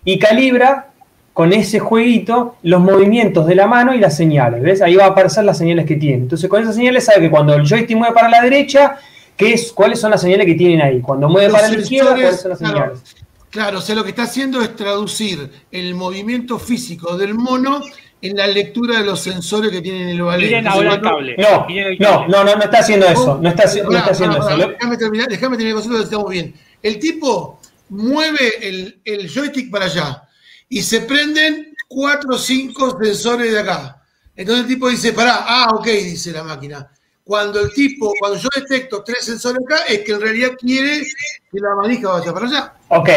y 0.04 0.18
calibra 0.18 0.88
con 1.34 1.52
ese 1.52 1.80
jueguito 1.80 2.56
los 2.62 2.80
movimientos 2.80 3.46
de 3.46 3.56
la 3.56 3.66
mano 3.66 3.92
y 3.92 3.98
las 3.98 4.16
señales. 4.16 4.62
¿Ves? 4.62 4.80
Ahí 4.80 4.94
va 4.94 5.06
a 5.06 5.08
aparecer 5.08 5.44
las 5.44 5.58
señales 5.58 5.84
que 5.84 5.96
tiene. 5.96 6.22
Entonces, 6.22 6.48
con 6.48 6.62
esas 6.62 6.76
señales 6.76 7.04
sabe 7.04 7.22
que 7.22 7.30
cuando 7.30 7.52
el 7.54 7.66
joystick 7.66 7.96
mueve 7.96 8.14
para 8.14 8.28
la 8.28 8.40
derecha, 8.40 8.96
¿qué 9.36 9.52
es, 9.52 9.72
¿cuáles 9.72 10.00
son 10.00 10.12
las 10.12 10.22
señales 10.22 10.46
que 10.46 10.54
tienen 10.54 10.80
ahí? 10.80 11.00
Cuando 11.00 11.28
mueve 11.28 11.52
para 11.52 11.68
la 11.68 11.74
izquierda, 11.76 12.12
¿cuáles 12.12 12.40
son 12.40 12.50
las 12.50 12.58
señales? 12.60 13.16
Claro, 13.50 13.78
o 13.78 13.80
sea, 13.80 13.96
lo 13.96 14.04
que 14.04 14.10
está 14.10 14.22
haciendo 14.22 14.62
es 14.62 14.74
traducir 14.76 15.50
el 15.72 15.94
movimiento 15.94 16.58
físico 16.58 17.16
del 17.16 17.34
mono 17.34 17.82
en 18.22 18.36
la 18.36 18.46
lectura 18.46 19.00
de 19.00 19.04
los 19.04 19.20
sensores 19.20 19.70
que 19.72 19.80
tienen 19.80 20.08
el 20.08 20.22
ballet. 20.22 20.46
Miren 20.46 20.68
ahora 20.68 20.94
el 20.94 21.00
cable. 21.00 21.36
No, 21.36 21.66
no, 21.98 22.28
no, 22.28 22.44
no, 22.44 22.56
no 22.56 22.62
está 22.62 22.78
haciendo 22.78 23.06
eso. 23.06 23.38
No 23.42 23.48
está, 23.48 23.64
no 23.64 23.96
está 23.96 24.10
haciendo 24.12 24.38
eso. 24.38 24.68
Déjame 24.68 24.96
terminar, 24.96 25.28
déjame 25.28 25.56
terminar 25.56 25.82
que 25.82 26.00
estamos 26.00 26.30
bien. 26.30 26.54
El 26.80 26.98
tipo 27.00 27.60
mueve 27.88 28.52
el, 28.62 29.00
el 29.04 29.28
joystick 29.28 29.70
para 29.70 29.86
allá 29.86 30.23
y 30.68 30.82
se 30.82 31.02
prenden 31.02 31.74
cuatro 31.88 32.34
o 32.34 32.38
cinco 32.38 32.98
sensores 33.02 33.52
de 33.52 33.60
acá. 33.60 34.02
Entonces 34.36 34.64
el 34.64 34.68
tipo 34.68 34.88
dice, 34.88 35.12
pará, 35.12 35.44
ah, 35.46 35.68
ok, 35.74 35.86
dice 35.86 36.32
la 36.32 36.42
máquina. 36.42 36.90
Cuando 37.22 37.60
el 37.60 37.72
tipo, 37.72 38.12
cuando 38.18 38.38
yo 38.38 38.48
detecto 38.54 39.02
tres 39.02 39.24
sensores 39.24 39.62
acá, 39.64 39.84
es 39.84 40.00
que 40.00 40.12
en 40.12 40.20
realidad 40.20 40.50
quiere 40.58 41.02
que 41.50 41.60
la 41.60 41.74
manija 41.74 42.10
vaya 42.10 42.34
para 42.34 42.46
allá. 42.46 42.74
Ok, 42.88 43.08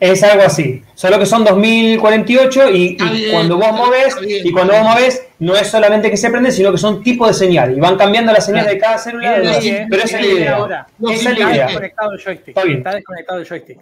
es 0.00 0.22
algo 0.22 0.44
así. 0.44 0.82
Solo 0.94 1.18
que 1.18 1.26
son 1.26 1.44
2048 1.44 2.70
y, 2.70 2.96
y 3.00 3.30
cuando 3.30 3.56
vos 3.56 3.72
moves, 3.72 4.16
y 4.22 4.50
cuando 4.52 4.74
vos 4.74 4.82
moves, 4.82 5.26
no 5.40 5.56
es 5.56 5.68
solamente 5.68 6.10
que 6.10 6.16
se 6.16 6.30
prende, 6.30 6.50
sino 6.50 6.72
que 6.72 6.78
son 6.78 7.02
tipos 7.02 7.28
de 7.28 7.34
señales. 7.34 7.76
Y 7.76 7.80
van 7.80 7.96
cambiando 7.96 8.32
las 8.32 8.46
señales 8.46 8.72
de 8.72 8.78
cada 8.78 8.98
célula. 8.98 9.40
pero 9.88 10.02
esa 10.02 10.18
es 10.18 10.26
la 10.26 10.32
idea. 10.32 10.86
esa 11.10 11.30
es 11.30 11.38
la 11.38 11.50
idea. 11.50 11.66
Desconectado 11.66 12.12
el 12.12 12.20
joystick. 12.20 12.56
Está, 12.56 12.94
desconectado 12.94 13.40
el 13.40 13.46
joystick. 13.46 13.78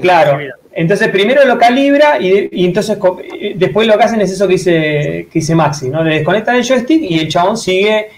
Claro. 0.00 0.38
Entonces 0.72 1.08
primero 1.08 1.44
lo 1.44 1.58
calibra 1.58 2.20
y, 2.20 2.48
y, 2.50 2.64
entonces 2.64 2.98
después 3.56 3.86
lo 3.86 3.96
que 3.96 4.04
hacen 4.04 4.20
es 4.20 4.30
eso 4.32 4.46
que 4.46 4.54
dice, 4.54 5.28
que 5.32 5.38
dice 5.38 5.54
Maxi, 5.54 5.88
¿no? 5.88 6.02
Le 6.02 6.16
desconectan 6.16 6.56
el 6.56 6.64
joystick 6.64 7.02
y 7.02 7.18
el 7.18 7.28
chabón 7.28 7.56
sigue, 7.56 8.08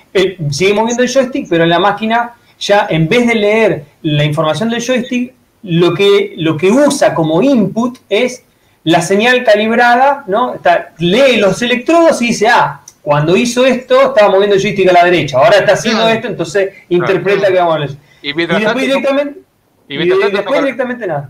sigue 0.50 0.74
moviendo 0.74 1.02
el 1.02 1.08
joystick, 1.12 1.46
pero 1.48 1.64
en 1.64 1.70
la 1.70 1.78
máquina 1.78 2.32
ya 2.58 2.86
en 2.88 3.08
vez 3.08 3.26
de 3.26 3.34
leer 3.34 3.84
la 4.02 4.24
información 4.24 4.70
del 4.70 4.82
joystick, 4.82 5.34
lo 5.66 5.94
que, 5.94 6.34
lo 6.36 6.56
que 6.56 6.70
usa 6.70 7.12
como 7.12 7.42
input 7.42 7.98
es 8.08 8.44
la 8.84 9.02
señal 9.02 9.42
calibrada, 9.42 10.22
¿no? 10.28 10.54
lee 10.98 11.38
los 11.38 11.60
electrodos 11.60 12.22
y 12.22 12.28
dice, 12.28 12.46
ah, 12.48 12.82
cuando 13.02 13.36
hizo 13.36 13.66
esto 13.66 14.14
estaba 14.14 14.30
moviendo 14.30 14.54
el 14.54 14.62
joystick 14.62 14.88
a 14.88 14.92
la 14.92 15.04
derecha, 15.04 15.38
ahora 15.38 15.58
está 15.58 15.72
haciendo 15.72 16.08
esto, 16.08 16.28
entonces 16.28 16.72
interpreta 16.88 17.48
que 17.48 17.58
vamos 17.58 17.74
a 17.74 17.78
leer. 17.80 17.90
Y, 18.22 18.32
después 18.32 18.76
directamente, 18.76 19.40
y, 19.88 20.08
después 20.08 20.60
directamente 20.60 21.06
nada. 21.06 21.28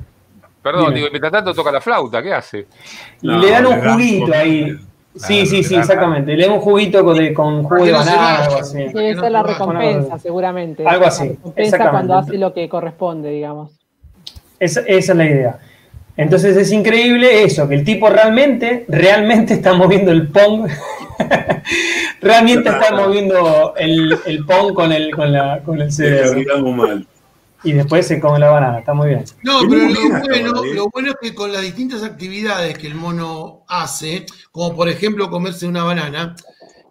Perdón, 0.63 0.95
digo, 0.95 1.09
mientras 1.11 1.33
tanto 1.33 1.55
toca 1.55 1.73
la 1.73 1.81
flauta, 1.81 2.23
¿qué 2.23 2.35
hace? 2.35 2.67
le 3.23 3.51
dan 3.51 3.67
un 3.67 3.81
juguito 3.81 4.35
ahí. 4.35 4.77
Sí, 5.15 5.47
sí, 5.47 5.65
sí, 5.65 5.77
exactamente. 5.77 6.37
Le 6.37 6.45
dan 6.45 6.57
un 6.57 6.61
juguito 6.61 7.03
con, 7.03 7.33
con 7.33 7.63
jugo 7.63 7.85
de 7.87 7.93
banana, 7.93 8.45
algo 8.45 8.59
así. 8.59 8.89
Sí, 8.89 8.99
esa 8.99 9.27
es 9.27 9.33
la 9.33 9.43
recompensa, 9.43 10.19
seguramente. 10.19 10.87
Algo 10.87 11.07
así. 11.07 11.25
La 11.25 11.31
recompensa 11.31 11.91
cuando 11.91 12.15
hace 12.17 12.37
lo 12.37 12.53
que 12.53 12.69
corresponde, 12.69 13.31
digamos. 13.31 13.86
Esa, 14.59 14.81
esa 14.81 15.12
es 15.12 15.19
la 15.19 15.24
idea. 15.24 15.59
Entonces 16.16 16.57
es 16.57 16.73
increíble 16.73 17.45
eso, 17.45 17.69
que 17.69 17.74
el 17.74 17.85
tipo 17.85 18.09
realmente, 18.09 18.87
realmente 18.89 19.55
está 19.55 19.74
moviendo 19.74 20.11
el 20.11 20.28
Pong. 20.28 20.66
realmente 22.23 22.70
está 22.70 22.95
moviendo 22.95 23.74
el, 23.77 24.19
el 24.24 24.45
Pong 24.47 24.73
con 24.73 24.93
el, 24.93 25.15
con 25.15 25.31
la, 25.31 25.61
con 25.62 25.81
el 25.81 25.93
cerebro. 25.93 27.05
Y 27.62 27.73
después 27.73 28.07
se 28.07 28.20
come 28.20 28.39
la 28.39 28.51
banana, 28.51 28.78
está 28.78 28.95
muy 28.95 29.09
bien. 29.09 29.24
No, 29.43 29.61
pero 29.69 29.89
lo 29.89 30.20
bueno, 30.20 30.65
lo 30.65 30.89
bueno 30.89 31.11
es 31.11 31.16
que 31.20 31.35
con 31.35 31.53
las 31.53 31.62
distintas 31.62 32.03
actividades 32.03 32.78
que 32.78 32.87
el 32.87 32.95
mono 32.95 33.65
hace, 33.69 34.24
como 34.53 34.74
por 34.74 34.89
ejemplo 34.89 35.28
comerse 35.28 35.66
una 35.66 35.83
banana, 35.83 36.37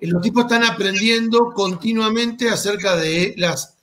eh, 0.02 0.08
los 0.08 0.22
tipos 0.22 0.44
están 0.44 0.64
aprendiendo 0.64 1.52
continuamente 1.54 2.50
acerca 2.50 2.96
de 2.98 3.34
las, 3.38 3.78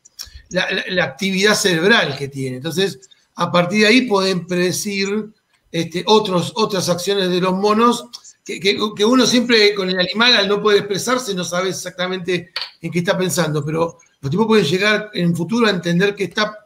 la, 0.51 0.67
la 0.89 1.05
actividad 1.05 1.55
cerebral 1.55 2.15
que 2.17 2.29
tiene. 2.29 2.59
Entonces, 2.59 3.09
a 3.37 3.51
partir 3.51 3.81
de 3.81 3.87
ahí 3.87 4.03
pueden 4.03 4.47
predecir 4.47 5.33
este, 5.71 6.05
otros, 6.07 6.53
otras 6.57 6.89
acciones 6.89 7.31
de 7.31 7.41
los 7.41 7.55
monos, 7.55 8.07
que, 8.45 8.77
uno 9.05 9.25
siempre 9.25 9.75
con 9.75 9.89
el 9.89 9.99
animal 9.99 10.37
al 10.37 10.49
no 10.49 10.61
poder 10.61 10.79
expresarse 10.79 11.35
no 11.35 11.45
sabe 11.45 11.71
exactamente 11.71 12.51
en 12.81 12.91
qué 12.91 12.99
está 12.99 13.17
pensando, 13.17 13.65
pero 13.65 13.99
los 14.21 14.31
tipos 14.31 14.47
pueden 14.47 14.65
llegar 14.65 15.11
en 15.15 15.35
futuro 15.35 15.67
a 15.67 15.71
entender 15.71 16.15
que 16.15 16.25
está, 16.25 16.59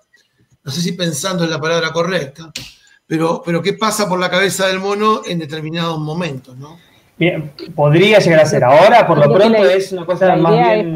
no 0.64 0.72
sé 0.72 0.80
si 0.80 0.92
pensando 0.92 1.44
en 1.44 1.50
la 1.50 1.60
palabra 1.60 1.92
correcta, 1.92 2.50
pero, 3.06 3.42
pero 3.44 3.62
qué 3.62 3.74
pasa 3.74 4.08
por 4.08 4.18
la 4.18 4.30
cabeza 4.30 4.66
del 4.66 4.80
mono 4.80 5.22
en 5.26 5.38
determinados 5.38 5.98
momentos, 5.98 6.56
¿no? 6.56 6.78
Bien, 7.18 7.52
podría 7.74 8.18
llegar 8.18 8.40
a 8.40 8.46
ser. 8.46 8.62
Ahora, 8.62 9.06
por 9.06 9.18
lo 9.18 9.32
pronto, 9.32 9.64
es 9.64 9.92
una 9.92 10.04
cosa 10.04 10.36
más 10.36 10.52
bien 10.52 10.92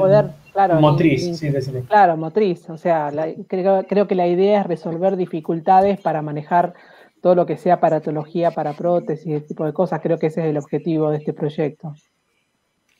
motriz. 0.81 1.40
Claro, 1.89 2.16
motriz. 2.16 2.68
O 2.70 2.77
sea, 2.77 3.10
creo, 3.48 3.85
creo, 3.86 4.06
que 4.06 4.14
la 4.14 4.27
idea 4.27 4.60
es 4.60 4.66
resolver 4.66 5.16
dificultades 5.16 6.01
para 6.01 6.22
manejar 6.22 6.74
todo 7.20 7.35
lo 7.35 7.47
que 7.47 7.56
sea 7.56 7.81
paratología 7.81 8.51
para 8.51 8.72
prótesis, 8.72 9.27
ese 9.27 9.47
tipo 9.47 9.64
de 9.64 9.72
cosas. 9.72 10.01
Creo 10.01 10.18
que 10.18 10.28
ese 10.28 10.40
es 10.40 10.47
el 10.47 10.59
objetivo 10.59 11.10
de 11.10 11.18
este 11.18 11.32
proyecto. 11.32 11.94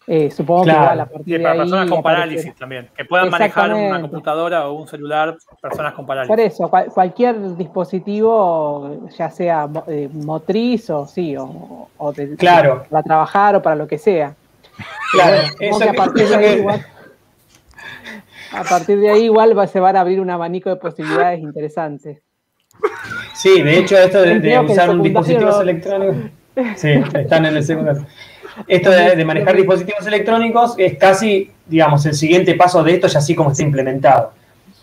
Eh, 0.07 0.31
supongo 0.31 0.65
que 0.65 0.71
a 0.73 1.07
partir 1.07 1.39
de 1.39 1.45
para 1.45 1.57
personas 1.57 1.89
con 1.89 2.03
parálisis 2.03 2.55
también, 2.57 2.89
que 2.97 3.05
puedan 3.05 3.31
manejar 3.31 3.73
una 3.73 4.01
computadora 4.01 4.69
o 4.69 4.73
un 4.73 4.89
celular, 4.89 5.37
personas 5.61 5.95
con 5.95 6.05
parálisis. 6.05 6.29
Por 6.29 6.41
eso, 6.41 6.93
cualquier 6.93 7.57
dispositivo, 7.57 9.09
ya 9.17 9.31
sea 9.31 9.69
eh, 9.87 10.09
motriz 10.13 10.91
o 10.91 11.07
sí, 11.07 11.37
o, 11.37 11.89
claro. 12.39 12.87
para 12.91 13.03
trabajar 13.03 13.57
o 13.57 13.63
para 13.63 13.77
lo 13.77 13.87
que 13.87 13.99
sea. 13.99 14.35
Claro, 15.13 15.37
a, 15.91 15.93
partir 15.93 16.29
de 16.29 16.35
ahí, 16.35 16.59
igual, 16.59 16.85
a 18.53 18.65
partir 18.65 18.99
de 18.99 19.11
ahí 19.11 19.25
igual 19.25 19.55
se 19.69 19.81
van 19.81 19.97
a 19.97 20.01
abrir 20.01 20.21
un 20.21 20.31
abanico 20.31 20.71
de 20.71 20.77
posibilidades 20.77 21.41
interesantes. 21.41 22.19
Sí, 23.35 23.63
de 23.63 23.79
hecho, 23.79 23.97
esto 23.97 24.23
de, 24.23 24.59
usar 24.61 24.91
un 24.91 25.03
dispositivo 25.03 25.61
electrónico. 25.61 26.31
Sí, 26.77 26.91
están 27.15 27.47
en 27.47 27.57
el 27.57 27.65
segundo. 27.65 28.07
Esto 28.67 28.91
de, 28.91 29.25
manejar 29.25 29.57
dispositivos 29.57 30.07
electrónicos 30.07 30.75
es 30.77 30.99
casi, 30.99 31.51
digamos, 31.67 32.05
el 32.07 32.15
siguiente 32.15 32.55
paso 32.55 32.83
de 32.83 32.95
esto, 32.95 33.07
ya 33.07 33.19
así 33.19 33.35
como 33.35 33.53
está 33.53 33.63
implementado. 33.63 34.33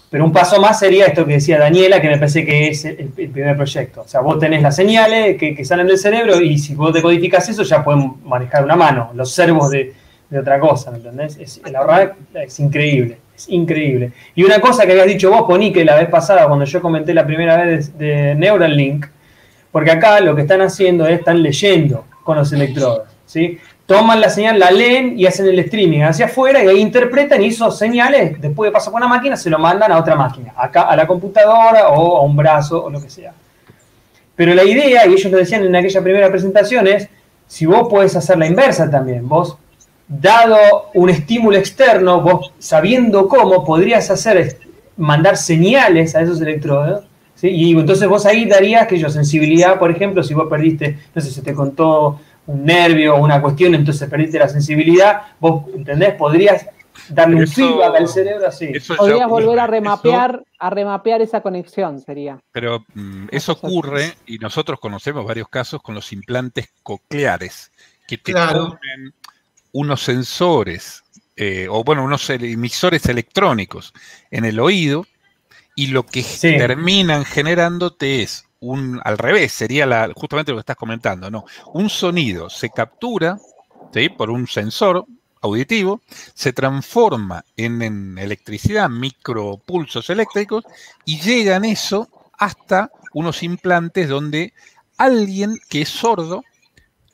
Pero 0.09 0.23
un 0.23 0.31
paso 0.31 0.59
más 0.61 0.79
sería 0.79 1.05
esto 1.05 1.25
que 1.25 1.33
decía 1.33 1.59
Daniela, 1.59 2.01
que 2.01 2.07
me 2.07 2.17
parece 2.17 2.45
que 2.45 2.69
es 2.69 2.85
el, 2.85 3.09
primer 3.09 3.57
proyecto. 3.57 4.01
O 4.01 4.07
sea, 4.07 4.21
vos 4.21 4.39
tenés 4.39 4.61
las 4.61 4.75
señales 4.75 5.37
que, 5.37 5.65
salen 5.65 5.87
del 5.87 5.97
cerebro 5.97 6.39
y 6.39 6.57
si 6.57 6.75
vos 6.75 6.93
decodificas 6.93 7.47
eso, 7.49 7.63
ya 7.63 7.83
pueden 7.83 8.13
manejar 8.23 8.63
una 8.63 8.77
mano, 8.77 9.11
los 9.13 9.31
servos 9.33 9.69
de, 9.69 9.93
otra 10.37 10.59
cosa, 10.59 10.91
¿me 10.91 10.97
entendés? 10.97 11.37
Es, 11.37 11.61
la 11.69 11.85
verdad 11.85 12.13
es 12.33 12.59
increíble. 12.59 13.17
Es 13.37 13.47
increíble. 13.49 14.11
Y 14.33 14.43
una 14.43 14.59
cosa 14.59 14.85
que 14.85 14.93
habías 14.93 15.05
dicho 15.05 15.29
vos, 15.29 15.43
Ponique, 15.43 15.85
la 15.85 15.95
vez 15.95 16.09
pasada, 16.09 16.47
cuando 16.47 16.65
yo 16.65 16.81
comenté 16.81 17.13
la 17.13 17.25
primera 17.25 17.55
vez 17.57 17.95
de, 17.95 18.33
Neuralink, 18.33 19.05
porque 19.71 19.91
acá 19.91 20.19
lo 20.21 20.35
que 20.35 20.41
están 20.41 20.61
haciendo 20.61 21.05
es 21.05 21.19
están 21.19 21.43
leyendo 21.43 22.05
con 22.23 22.35
los 22.35 22.51
electrodos. 22.51 23.07
¿sí? 23.27 23.59
Toman 23.85 24.19
la 24.19 24.29
señal, 24.31 24.57
la 24.57 24.71
leen 24.71 25.19
y 25.19 25.27
hacen 25.27 25.45
el 25.45 25.59
streaming 25.59 26.01
hacia 26.01 26.25
afuera 26.25 26.63
y 26.63 26.67
ahí 26.67 26.79
interpretan 26.79 27.43
y 27.43 27.49
esos 27.49 27.77
señales, 27.77 28.41
después 28.41 28.69
de 28.69 28.73
pasar 28.73 28.91
por 28.91 28.99
una 28.99 29.07
máquina, 29.07 29.37
se 29.37 29.51
lo 29.51 29.59
mandan 29.59 29.91
a 29.91 29.99
otra 29.99 30.15
máquina, 30.15 30.53
acá 30.57 30.81
a 30.81 30.95
la 30.95 31.05
computadora 31.05 31.89
o 31.89 32.17
a 32.17 32.23
un 32.23 32.35
brazo 32.35 32.85
o 32.85 32.89
lo 32.89 32.99
que 32.99 33.09
sea. 33.09 33.33
Pero 34.35 34.55
la 34.55 34.63
idea, 34.63 35.05
y 35.05 35.13
ellos 35.13 35.31
lo 35.31 35.37
decían 35.37 35.63
en 35.63 35.75
aquella 35.75 36.01
primera 36.01 36.29
presentación, 36.29 36.87
es 36.87 37.07
si 37.45 37.67
vos 37.67 37.87
podés 37.87 38.15
hacer 38.15 38.37
la 38.37 38.47
inversa 38.47 38.89
también, 38.89 39.27
vos 39.27 39.57
dado 40.07 40.89
un 40.93 41.09
estímulo 41.09 41.57
externo, 41.57 42.21
vos 42.21 42.53
sabiendo 42.59 43.27
cómo, 43.27 43.65
podrías 43.65 44.09
hacer 44.09 44.57
mandar 44.95 45.37
señales 45.37 46.15
a 46.15 46.21
esos 46.21 46.41
electrodos. 46.41 47.05
Y 47.41 47.77
entonces 47.77 48.07
vos 48.07 48.25
ahí 48.25 48.45
darías 48.45 48.87
que 48.87 48.97
yo, 48.97 49.09
sensibilidad, 49.09 49.77
por 49.77 49.91
ejemplo, 49.91 50.23
si 50.23 50.33
vos 50.33 50.47
perdiste, 50.49 50.97
no 51.13 51.21
sé, 51.21 51.29
se 51.29 51.43
te 51.43 51.53
contó 51.53 52.19
un 52.47 52.65
nervio 52.65 53.15
o 53.15 53.23
una 53.23 53.41
cuestión, 53.41 53.75
entonces 53.75 54.09
perdiste 54.09 54.39
la 54.39 54.47
sensibilidad, 54.47 55.21
vos, 55.39 55.65
¿entendés? 55.75 56.15
Podrías 56.15 56.65
darle 57.09 57.35
un 57.35 57.47
feedback 57.47 57.95
al 57.95 58.07
cerebro 58.07 58.47
así. 58.47 58.71
Podrías 58.97 59.29
volver 59.29 59.59
a 59.59 59.67
remapear, 59.67 60.43
a 60.57 60.69
remapear 60.69 61.21
esa 61.21 61.41
conexión, 61.41 61.99
sería. 61.99 62.39
Pero 62.51 62.85
mm, 62.95 63.27
eso 63.31 63.51
ocurre, 63.51 64.15
y 64.25 64.39
nosotros 64.39 64.79
conocemos 64.79 65.25
varios 65.25 65.49
casos 65.49 65.81
con 65.83 65.93
los 65.93 66.11
implantes 66.13 66.69
cocleares, 66.81 67.71
que 68.07 68.17
te 68.17 68.33
ponen 68.33 69.13
unos 69.77 70.01
sensores, 70.01 71.03
eh, 71.35 71.67
o 71.69 71.83
bueno, 71.83 72.03
unos 72.03 72.27
emisores 72.31 73.05
electrónicos 73.05 73.93
en 74.31 74.43
el 74.43 74.59
oído, 74.59 75.05
y 75.75 75.87
lo 75.87 76.03
que 76.03 76.23
terminan 76.41 77.23
generándote 77.25 78.23
es 78.23 78.45
un, 78.59 78.99
al 79.03 79.19
revés, 79.19 79.51
sería 79.51 79.85
la, 79.85 80.11
justamente 80.15 80.51
lo 80.51 80.57
que 80.57 80.61
estás 80.61 80.77
comentando, 80.77 81.29
¿no? 81.29 81.45
Un 81.73 81.91
sonido 81.91 82.49
se 82.49 82.71
captura 82.71 83.37
por 84.17 84.31
un 84.31 84.47
sensor 84.47 85.05
auditivo, 85.41 86.01
se 86.33 86.53
transforma 86.53 87.45
en, 87.55 87.83
en 87.83 88.17
electricidad, 88.17 88.89
micropulsos 88.89 90.09
eléctricos, 90.09 90.63
y 91.05 91.19
llegan 91.19 91.65
eso 91.65 92.09
hasta 92.39 92.89
unos 93.13 93.43
implantes 93.43 94.09
donde 94.09 94.53
alguien 94.97 95.59
que 95.69 95.83
es 95.83 95.89
sordo 95.89 96.43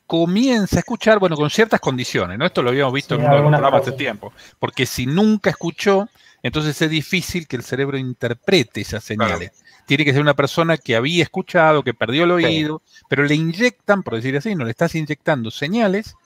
comienza 0.06 0.76
a 0.76 0.80
escuchar, 0.80 1.18
bueno, 1.18 1.36
con 1.36 1.50
ciertas 1.50 1.80
condiciones, 1.80 2.38
¿no? 2.38 2.46
Esto 2.46 2.62
lo 2.62 2.70
habíamos 2.70 2.92
visto 2.92 3.14
en 3.14 3.22
uno 3.22 3.36
de 3.36 3.42
los 3.42 3.50
programas 3.50 3.82
hace 3.82 3.92
tiempo, 3.92 4.32
porque 4.58 4.86
si 4.86 5.06
nunca 5.06 5.50
escuchó, 5.50 6.08
entonces 6.42 6.80
es 6.80 6.90
difícil 6.90 7.46
que 7.46 7.56
el 7.56 7.62
cerebro 7.62 7.96
interprete 7.96 8.82
esas 8.82 9.02
señales. 9.04 9.52
Tiene 9.86 10.04
que 10.04 10.12
ser 10.12 10.22
una 10.22 10.34
persona 10.34 10.76
que 10.76 10.96
había 10.96 11.22
escuchado, 11.22 11.82
que 11.82 11.94
perdió 11.94 12.24
el 12.24 12.30
oído, 12.30 12.82
pero 13.08 13.24
le 13.24 13.34
inyectan, 13.34 14.02
por 14.02 14.14
decir 14.16 14.36
así, 14.36 14.54
no 14.54 14.64
le 14.64 14.70
estás 14.70 14.94
inyectando 14.94 15.50
señales 15.50 16.16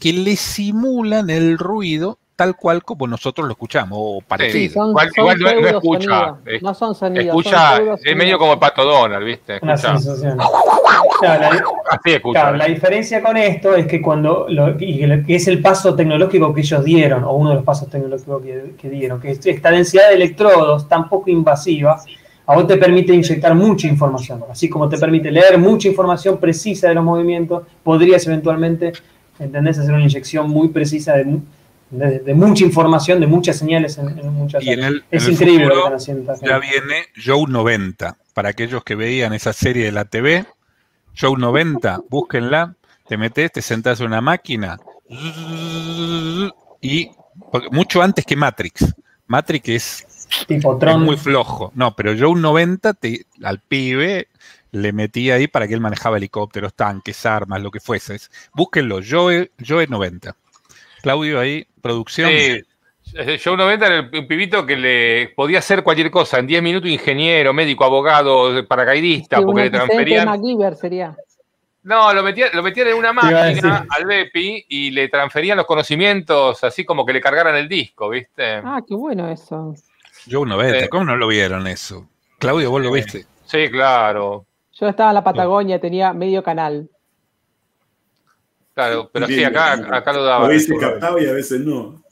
que 0.00 0.12
le 0.12 0.36
simulan 0.36 1.30
el 1.30 1.58
ruido 1.58 2.18
tal 2.36 2.56
cual 2.56 2.82
como 2.82 3.06
nosotros 3.06 3.46
lo 3.46 3.52
escuchamos, 3.52 3.98
o 4.00 4.20
parecido. 4.26 4.88
igual, 4.88 5.10
no, 5.16 5.68
escucha. 5.68 6.36
no 6.60 6.74
son 6.74 6.94
sonidos. 6.94 7.26
Escucha, 7.26 7.80
es 8.02 8.16
medio 8.16 8.38
como 8.38 8.58
Pato 8.58 8.84
Donald, 8.84 9.24
¿viste? 9.24 9.58
Una 9.62 9.76
sensación. 9.76 10.38
la, 11.22 12.52
la 12.52 12.66
diferencia 12.66 13.22
con 13.22 13.36
esto 13.36 13.74
es 13.74 13.86
que 13.86 14.02
cuando, 14.02 14.46
lo, 14.48 14.76
que 14.76 15.22
es 15.28 15.48
el 15.48 15.62
paso 15.62 15.94
tecnológico 15.94 16.52
que 16.52 16.62
ellos 16.62 16.84
dieron, 16.84 17.24
o 17.24 17.32
uno 17.34 17.50
de 17.50 17.56
los 17.56 17.64
pasos 17.64 17.88
tecnológicos 17.88 18.42
que, 18.76 18.88
dieron, 18.88 19.20
que 19.20 19.30
esta 19.30 19.70
densidad 19.70 20.08
de 20.08 20.14
electrodos 20.16 20.88
tan 20.88 21.08
poco 21.08 21.30
invasiva, 21.30 22.00
a 22.46 22.54
vos 22.54 22.66
te 22.66 22.76
permite 22.76 23.14
inyectar 23.14 23.54
mucha 23.54 23.86
información, 23.86 24.44
así 24.50 24.68
como 24.68 24.88
te 24.88 24.98
permite 24.98 25.30
leer 25.30 25.56
mucha 25.56 25.88
información 25.88 26.36
precisa 26.38 26.88
de 26.88 26.94
los 26.94 27.04
movimientos, 27.04 27.62
podrías 27.82 28.26
eventualmente, 28.26 28.92
¿entendés?, 29.38 29.78
hacer 29.78 29.94
una 29.94 30.02
inyección 30.02 30.50
muy 30.50 30.68
precisa 30.68 31.14
de 31.14 31.24
de, 31.98 32.34
mucha 32.34 32.64
información, 32.64 33.20
de 33.20 33.26
muchas 33.26 33.58
señales 33.58 33.98
en, 33.98 34.32
muchas 34.32 34.62
y 34.62 34.70
Es 35.10 35.28
increíble 35.28 35.66
lo 35.66 35.74
que 35.74 35.80
están 35.80 35.94
haciendo. 35.94 36.34
Ya 36.42 36.58
viene 36.58 37.06
Show 37.16 37.46
90. 37.46 38.16
Para 38.34 38.48
aquellos 38.48 38.82
que 38.82 38.94
veían 38.94 39.32
esa 39.32 39.52
serie 39.52 39.84
de 39.84 39.92
la 39.92 40.04
TV, 40.04 40.44
Show 41.14 41.36
90, 41.36 42.00
búsquenla, 42.10 42.74
te 43.06 43.16
metes, 43.16 43.52
te 43.52 43.62
sentás 43.62 44.00
en 44.00 44.06
una 44.06 44.20
máquina 44.20 44.78
y 46.80 47.10
mucho 47.70 48.02
antes 48.02 48.24
que 48.24 48.36
Matrix. 48.36 48.94
Matrix 49.26 49.68
es 49.68 50.06
Tipo 50.46 50.76
Tron. 50.78 51.00
Es 51.00 51.06
muy 51.06 51.16
flojo. 51.16 51.72
No, 51.74 51.94
pero 51.94 52.30
un 52.30 52.42
90 52.42 52.96
al 53.42 53.60
pibe 53.60 54.28
le 54.72 54.92
metí 54.92 55.30
ahí 55.30 55.46
para 55.46 55.68
que 55.68 55.74
él 55.74 55.80
manejaba 55.80 56.16
helicópteros, 56.16 56.74
tanques, 56.74 57.24
armas, 57.24 57.62
lo 57.62 57.70
que 57.70 57.80
fuese. 57.80 58.18
Búsquenlo, 58.52 59.00
Joe, 59.08 59.50
Joe 59.64 59.86
90. 59.86 60.34
Claudio 61.04 61.38
ahí, 61.38 61.66
producción. 61.82 62.30
Sí. 62.30 62.62
Joe 63.44 63.58
90 63.58 63.86
era 63.86 64.10
un 64.10 64.26
pibito 64.26 64.64
que 64.64 64.74
le 64.74 65.28
podía 65.36 65.58
hacer 65.58 65.82
cualquier 65.82 66.10
cosa. 66.10 66.38
En 66.38 66.46
10 66.46 66.62
minutos, 66.62 66.88
ingeniero, 66.88 67.52
médico, 67.52 67.84
abogado, 67.84 68.66
paracaidista, 68.66 69.42
porque 69.42 69.64
le 69.64 69.70
transferían. 69.70 70.40
sería. 70.74 71.14
No, 71.82 72.14
lo 72.14 72.22
metían, 72.22 72.48
lo 72.54 72.62
metían 72.62 72.88
en 72.88 72.94
una 72.94 73.12
máquina 73.12 73.86
al 73.90 74.06
Bepi 74.06 74.64
y 74.66 74.92
le 74.92 75.08
transferían 75.08 75.58
los 75.58 75.66
conocimientos 75.66 76.64
así 76.64 76.86
como 76.86 77.04
que 77.04 77.12
le 77.12 77.20
cargaran 77.20 77.54
el 77.54 77.68
disco, 77.68 78.08
¿viste? 78.08 78.62
Ah, 78.64 78.80
qué 78.88 78.94
bueno 78.94 79.28
eso. 79.28 79.74
Joe 80.30 80.46
90, 80.46 80.88
¿cómo 80.88 81.04
no 81.04 81.16
lo 81.16 81.28
vieron 81.28 81.66
eso? 81.66 82.08
Claudio, 82.38 82.70
vos 82.70 82.82
lo 82.82 82.90
viste. 82.90 83.26
Sí, 83.44 83.68
claro. 83.68 84.46
Yo 84.72 84.88
estaba 84.88 85.10
en 85.10 85.16
la 85.16 85.22
Patagonia, 85.22 85.78
tenía 85.78 86.14
medio 86.14 86.42
canal. 86.42 86.88
Claro, 88.74 89.08
pero 89.12 89.26
sí, 89.26 89.42
acá, 89.44 89.72
acá 89.96 90.12
lo 90.12 90.24
daba. 90.24 90.46
A 90.46 90.48
veces 90.48 90.76
captaba 90.78 91.22
y 91.22 91.26
a 91.26 91.32
veces 91.32 91.60
no. 91.60 92.02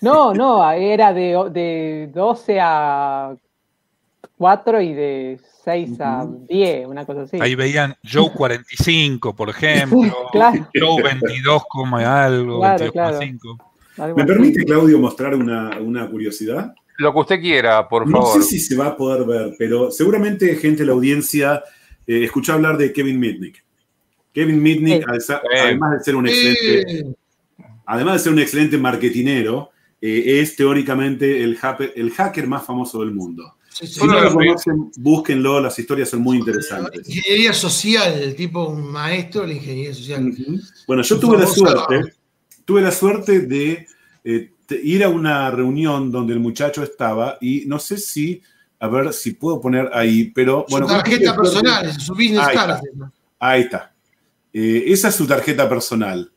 No, 0.00 0.34
no, 0.34 0.70
era 0.70 1.12
de, 1.12 1.50
de 1.50 2.10
12 2.12 2.58
a 2.60 3.34
4 4.36 4.80
y 4.80 4.92
de 4.92 5.40
6 5.64 6.00
a 6.00 6.26
10, 6.48 6.86
una 6.86 7.06
cosa 7.06 7.22
así. 7.22 7.38
Ahí 7.40 7.54
veían 7.54 7.96
Joe 8.04 8.30
45, 8.30 9.34
por 9.34 9.48
ejemplo, 9.48 9.98
Joe 10.32 11.02
22, 11.02 11.62
algo, 12.04 12.60
claro, 12.60 12.86
22,5. 12.86 14.14
¿Me 14.16 14.24
permite, 14.24 14.64
Claudio, 14.64 14.98
mostrar 14.98 15.34
una, 15.34 15.78
una, 15.78 16.10
curiosidad? 16.10 16.74
Lo 16.98 17.12
que 17.12 17.18
usted 17.20 17.40
quiera, 17.40 17.88
por 17.88 18.10
favor. 18.10 18.36
No 18.36 18.42
sé 18.42 18.42
si 18.42 18.58
se 18.58 18.76
va 18.76 18.88
a 18.88 18.96
poder 18.96 19.24
ver, 19.24 19.54
pero 19.58 19.90
seguramente 19.90 20.54
gente 20.56 20.82
de 20.82 20.86
la 20.86 20.92
audiencia 20.92 21.62
eh, 22.06 22.24
escuchó 22.24 22.52
hablar 22.52 22.76
de 22.76 22.92
Kevin 22.92 23.18
Mitnick. 23.18 23.64
Kevin 24.34 24.60
Mitnick, 24.60 25.06
además 25.08 25.92
de 25.92 26.04
ser 26.04 26.16
un 26.16 26.26
excelente, 26.26 27.06
además 27.86 28.14
de 28.14 28.18
ser 28.18 28.32
un 28.32 28.40
excelente 28.40 28.76
marketinero, 28.76 29.70
eh, 30.00 30.40
es 30.40 30.56
teóricamente 30.56 31.42
el, 31.44 31.56
el 31.94 32.10
hacker 32.10 32.46
más 32.48 32.66
famoso 32.66 33.00
del 33.00 33.12
mundo. 33.12 33.54
si 33.70 34.04
no 34.04 34.20
lo 34.20 34.32
conocen, 34.32 34.90
búsquenlo, 34.96 35.60
las 35.60 35.78
historias 35.78 36.10
son 36.10 36.20
muy 36.20 36.38
interesantes. 36.38 37.08
Ingeniería 37.08 37.52
social, 37.52 38.12
el 38.12 38.34
tipo 38.34 38.68
un 38.68 38.90
maestro 38.90 39.42
de 39.42 39.48
la 39.48 39.54
ingeniería 39.54 39.94
social. 39.94 40.34
Bueno, 40.88 41.02
yo 41.02 41.18
tuve 41.20 41.38
la 41.38 41.46
suerte, 41.46 42.14
tuve 42.64 42.82
la 42.82 42.90
suerte 42.90 43.40
de 43.40 43.86
eh, 44.24 44.50
ir 44.82 45.04
a 45.04 45.08
una 45.08 45.48
reunión 45.52 46.10
donde 46.10 46.32
el 46.32 46.40
muchacho 46.40 46.82
estaba 46.82 47.38
y 47.40 47.66
no 47.66 47.78
sé 47.78 47.98
si, 47.98 48.42
a 48.80 48.88
ver 48.88 49.12
si 49.12 49.34
puedo 49.34 49.60
poner 49.60 49.90
ahí, 49.92 50.32
pero 50.34 50.66
bueno. 50.68 50.88
Su 50.88 50.94
tarjeta 50.94 51.36
personal, 51.36 52.00
su 52.00 52.14
business 52.14 52.48
card. 52.52 52.80
Ahí 53.38 53.62
está. 53.62 53.93
Eh, 54.56 54.84
esa 54.86 55.08
es 55.08 55.16
su 55.16 55.26
tarjeta 55.26 55.68
personal. 55.68 56.30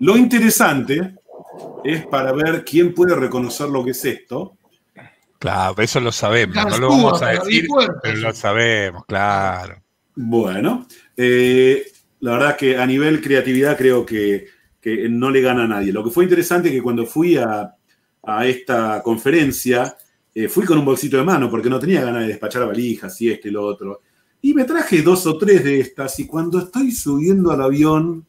Lo 0.00 0.16
interesante 0.16 1.14
es 1.84 2.04
para 2.06 2.32
ver 2.32 2.64
quién 2.64 2.92
puede 2.92 3.14
reconocer 3.14 3.68
lo 3.68 3.84
que 3.84 3.92
es 3.92 4.04
esto. 4.04 4.56
Claro, 5.38 5.74
eso 5.78 6.00
lo 6.00 6.12
sabemos, 6.12 6.56
no 6.56 6.78
lo 6.78 6.88
vamos 6.88 7.22
a 7.22 7.30
decir, 7.30 7.66
pero 8.02 8.18
lo 8.18 8.34
sabemos, 8.34 9.04
claro. 9.06 9.80
Bueno, 10.16 10.86
eh, 11.16 11.90
la 12.20 12.32
verdad 12.32 12.56
que 12.56 12.76
a 12.76 12.84
nivel 12.84 13.22
creatividad 13.22 13.78
creo 13.78 14.04
que, 14.04 14.48
no 15.08 15.30
le 15.30 15.40
gana 15.40 15.64
a 15.64 15.68
nadie. 15.68 15.92
Lo 15.92 16.02
que 16.02 16.10
fue 16.10 16.24
interesante 16.24 16.68
es 16.68 16.74
que 16.74 16.82
cuando 16.82 17.06
fui 17.06 17.36
a, 17.36 17.74
esta 18.44 19.02
conferencia, 19.02 19.96
eh, 20.34 20.48
fui 20.48 20.64
con 20.64 20.78
un 20.78 20.84
bolsito 20.84 21.16
de 21.16 21.24
mano 21.24 21.48
porque 21.48 21.70
no 21.70 21.78
tenía 21.78 22.04
ganas 22.04 22.22
de 22.22 22.28
despachar 22.28 22.66
valijas 22.66 23.18
y 23.20 23.30
este 23.30 23.48
y 23.48 23.52
lo 23.52 23.64
otro. 23.64 24.02
Y 24.42 24.54
me 24.54 24.64
traje 24.64 25.02
dos 25.02 25.26
o 25.26 25.36
tres 25.36 25.64
de 25.64 25.80
estas 25.80 26.18
y 26.18 26.26
cuando 26.26 26.58
estoy 26.58 26.92
subiendo 26.92 27.50
al 27.50 27.62
avión, 27.62 28.26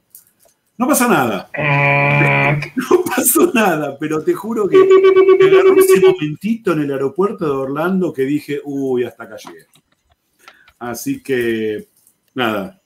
no 0.77 0.87
pasa 0.87 1.07
nada. 1.07 1.49
No 2.75 3.03
pasó 3.05 3.51
nada, 3.53 3.97
pero 3.97 4.23
te 4.23 4.33
juro 4.33 4.67
que 4.67 4.77
me 4.77 5.45
agarró 5.45 5.79
ese 5.79 6.01
momentito 6.01 6.73
en 6.73 6.81
el 6.81 6.91
aeropuerto 6.91 7.45
de 7.45 7.51
Orlando 7.51 8.11
que 8.11 8.23
dije, 8.23 8.59
uy, 8.63 9.03
hasta 9.03 9.23
acá 9.23 9.37
llegué. 9.37 9.67
Así 10.79 11.21
que, 11.21 11.87
nada, 12.33 12.81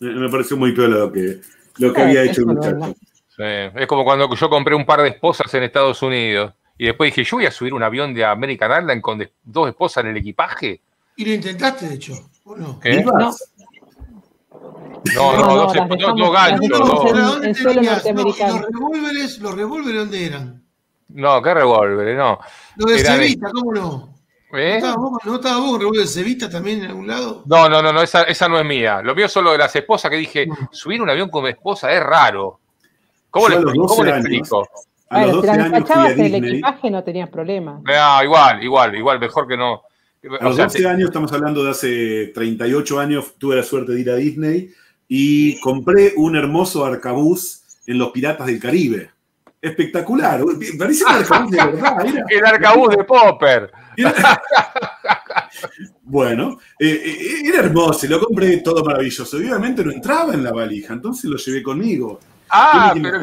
me 0.00 0.28
pareció 0.28 0.56
muy 0.56 0.72
peor 0.72 0.90
lo 0.90 1.12
que, 1.12 1.40
lo 1.78 1.92
que 1.92 2.02
había 2.02 2.24
hecho 2.24 2.40
el 2.40 2.46
muchacho. 2.48 2.96
es 3.38 3.86
como 3.86 4.04
cuando 4.04 4.34
yo 4.34 4.48
compré 4.48 4.74
un 4.74 4.86
par 4.86 5.02
de 5.02 5.08
esposas 5.08 5.52
en 5.54 5.62
Estados 5.62 6.02
Unidos 6.02 6.52
y 6.76 6.86
después 6.86 7.08
dije, 7.08 7.28
yo 7.28 7.36
voy 7.36 7.46
a 7.46 7.50
subir 7.50 7.74
un 7.74 7.82
avión 7.82 8.14
de 8.14 8.24
American 8.24 8.72
Airlines 8.72 9.02
con 9.02 9.28
dos 9.42 9.68
esposas 9.68 10.04
en 10.04 10.10
el 10.10 10.16
equipaje. 10.16 10.80
Y 11.16 11.24
lo 11.24 11.32
intentaste, 11.32 11.88
de 11.88 11.94
hecho, 11.94 12.14
¿o 12.44 12.56
no? 12.56 12.80
No, 15.14 15.36
no, 15.36 15.56
dos, 15.56 15.72
ganchos. 16.32 16.78
¿Los 16.78 18.62
revólveres, 18.70 19.38
los 19.38 19.54
revólveres 19.54 20.00
dónde 20.00 20.26
eran? 20.26 20.64
No, 21.08 21.42
¿qué 21.42 21.54
revólveres? 21.54 22.16
No. 22.16 22.38
Lo 22.76 22.86
de 22.86 22.98
Cevita, 22.98 23.50
¿cómo 23.52 23.72
no? 23.72 24.14
¿Eh? 24.56 24.80
¿No 24.80 25.34
estaba 25.34 25.58
vos, 25.58 25.72
un 25.72 25.80
revólver 25.80 26.02
de 26.02 26.06
Cevita 26.06 26.48
también 26.48 26.84
en 26.84 26.90
algún 26.90 27.06
lado? 27.06 27.42
No, 27.46 27.68
no, 27.68 27.82
no, 27.82 27.92
no 27.92 28.02
esa, 28.02 28.22
esa 28.22 28.48
no 28.48 28.58
es 28.58 28.64
mía. 28.64 29.02
Lo 29.02 29.14
mío 29.14 29.26
es 29.26 29.32
solo 29.32 29.52
de 29.52 29.58
las 29.58 29.74
esposas 29.74 30.10
que 30.10 30.16
dije, 30.16 30.46
subir 30.70 31.02
un 31.02 31.10
avión 31.10 31.28
con 31.28 31.44
mi 31.44 31.50
esposa 31.50 31.92
es 31.92 32.02
raro. 32.02 32.60
¿Cómo, 33.30 33.48
le, 33.48 33.56
¿cómo 33.56 34.04
le, 34.04 34.10
explico? 34.12 34.68
A 35.10 35.26
los 35.26 35.36
12 35.36 35.50
años 35.50 35.86
fui 36.14 36.22
a 36.22 36.26
el 36.26 36.34
equipaje 36.36 36.90
no 36.90 37.02
tenías 37.02 37.28
problema. 37.28 37.80
No, 37.82 38.22
igual, 38.22 38.62
igual, 38.62 38.94
igual, 38.94 39.18
mejor 39.18 39.48
que 39.48 39.56
no. 39.56 39.82
A 40.40 40.44
los 40.44 40.56
12 40.56 40.86
años, 40.86 41.08
estamos 41.08 41.32
hablando 41.32 41.62
de 41.64 41.70
hace 41.70 42.32
38 42.34 42.98
años, 42.98 43.34
tuve 43.38 43.56
la 43.56 43.62
suerte 43.62 43.92
de 43.92 44.00
ir 44.00 44.10
a 44.10 44.16
Disney 44.16 44.70
y 45.06 45.60
compré 45.60 46.14
un 46.16 46.34
hermoso 46.36 46.84
arcabuz 46.84 47.62
en 47.86 47.98
los 47.98 48.10
Piratas 48.10 48.46
del 48.46 48.58
Caribe. 48.58 49.10
Espectacular, 49.60 50.42
parece 50.78 51.04
un 51.04 51.10
arcabuz 51.10 51.50
de 51.50 51.56
verdad. 51.56 52.06
El 52.28 52.44
arcabuz 52.44 52.96
de 52.96 53.04
Popper. 53.04 53.70
bueno, 56.02 56.58
eh, 56.78 57.02
eh, 57.04 57.42
era 57.46 57.60
hermoso, 57.60 58.06
lo 58.06 58.20
compré 58.20 58.58
todo 58.58 58.84
maravilloso. 58.84 59.36
obviamente 59.36 59.84
no 59.84 59.90
entraba 59.90 60.34
en 60.34 60.44
la 60.44 60.52
valija, 60.52 60.94
entonces 60.94 61.24
lo 61.30 61.36
llevé 61.36 61.62
conmigo. 61.62 62.20
Ah, 62.56 62.94
pero 62.94 63.20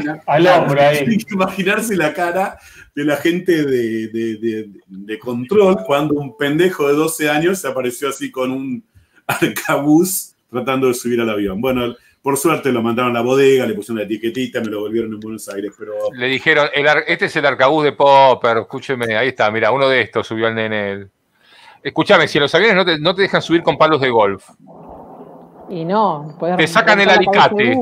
imaginarse 1.32 1.95
la 1.95 2.14
cara 2.14 2.58
de 2.94 3.06
la 3.06 3.16
gente 3.16 3.64
de, 3.64 4.08
de, 4.10 4.70
de, 4.88 5.20
control 5.20 5.78
cuando 5.86 6.16
un 6.16 6.36
pendejo 6.36 6.88
de 6.88 6.95
12 6.95 7.30
años 7.30 7.60
se 7.60 7.68
apareció 7.68 8.10
así 8.10 8.30
con 8.30 8.52
un 8.52 8.84
arcabuz 9.28 10.34
tratando 10.49 10.88
de 10.88 10.94
subir 10.94 11.22
al 11.22 11.30
avión. 11.30 11.62
Bueno, 11.62 11.95
por 12.22 12.38
suerte 12.38 12.72
lo 12.72 12.84
mandaron 12.84 13.12
a 13.12 13.20
la 13.20 13.22
bodega, 13.22 13.66
le 13.66 13.74
pusieron 13.74 13.98
una 13.98 14.06
etiquetita, 14.06 14.60
me 14.60 14.68
lo 14.68 14.82
volvieron 14.82 15.14
en 15.14 15.20
Buenos 15.20 15.48
Aires, 15.48 15.72
pero... 15.78 15.94
Le 16.14 16.28
dijeron, 16.28 16.68
este 17.08 17.26
es 17.26 17.36
el 17.38 17.45
arcabuz 17.45 17.86
de 17.86 17.94
Popper, 17.94 18.58
escúcheme, 18.58 19.16
ahí 19.16 19.30
está, 19.30 19.49
mira, 19.49 19.72
uno 19.72 19.88
de 19.88 20.02
estos 20.02 20.28
subió 20.28 20.48
al 20.48 20.56
nene. 20.56 21.08
Escúchame, 21.82 22.28
si 22.28 22.40
los 22.40 22.53
aviones 22.53 22.76
no 22.76 22.86
te, 22.86 22.99
no 22.99 23.16
te 23.16 23.24
dejan 23.24 23.41
subir 23.41 23.64
con 23.64 23.78
palos 23.78 24.02
de 24.02 24.10
golf. 24.10 24.44
Y 25.72 25.85
no, 25.85 26.38
te 26.57 26.68
sacan 26.68 26.99
el 26.99 27.10
alicate. 27.10 27.77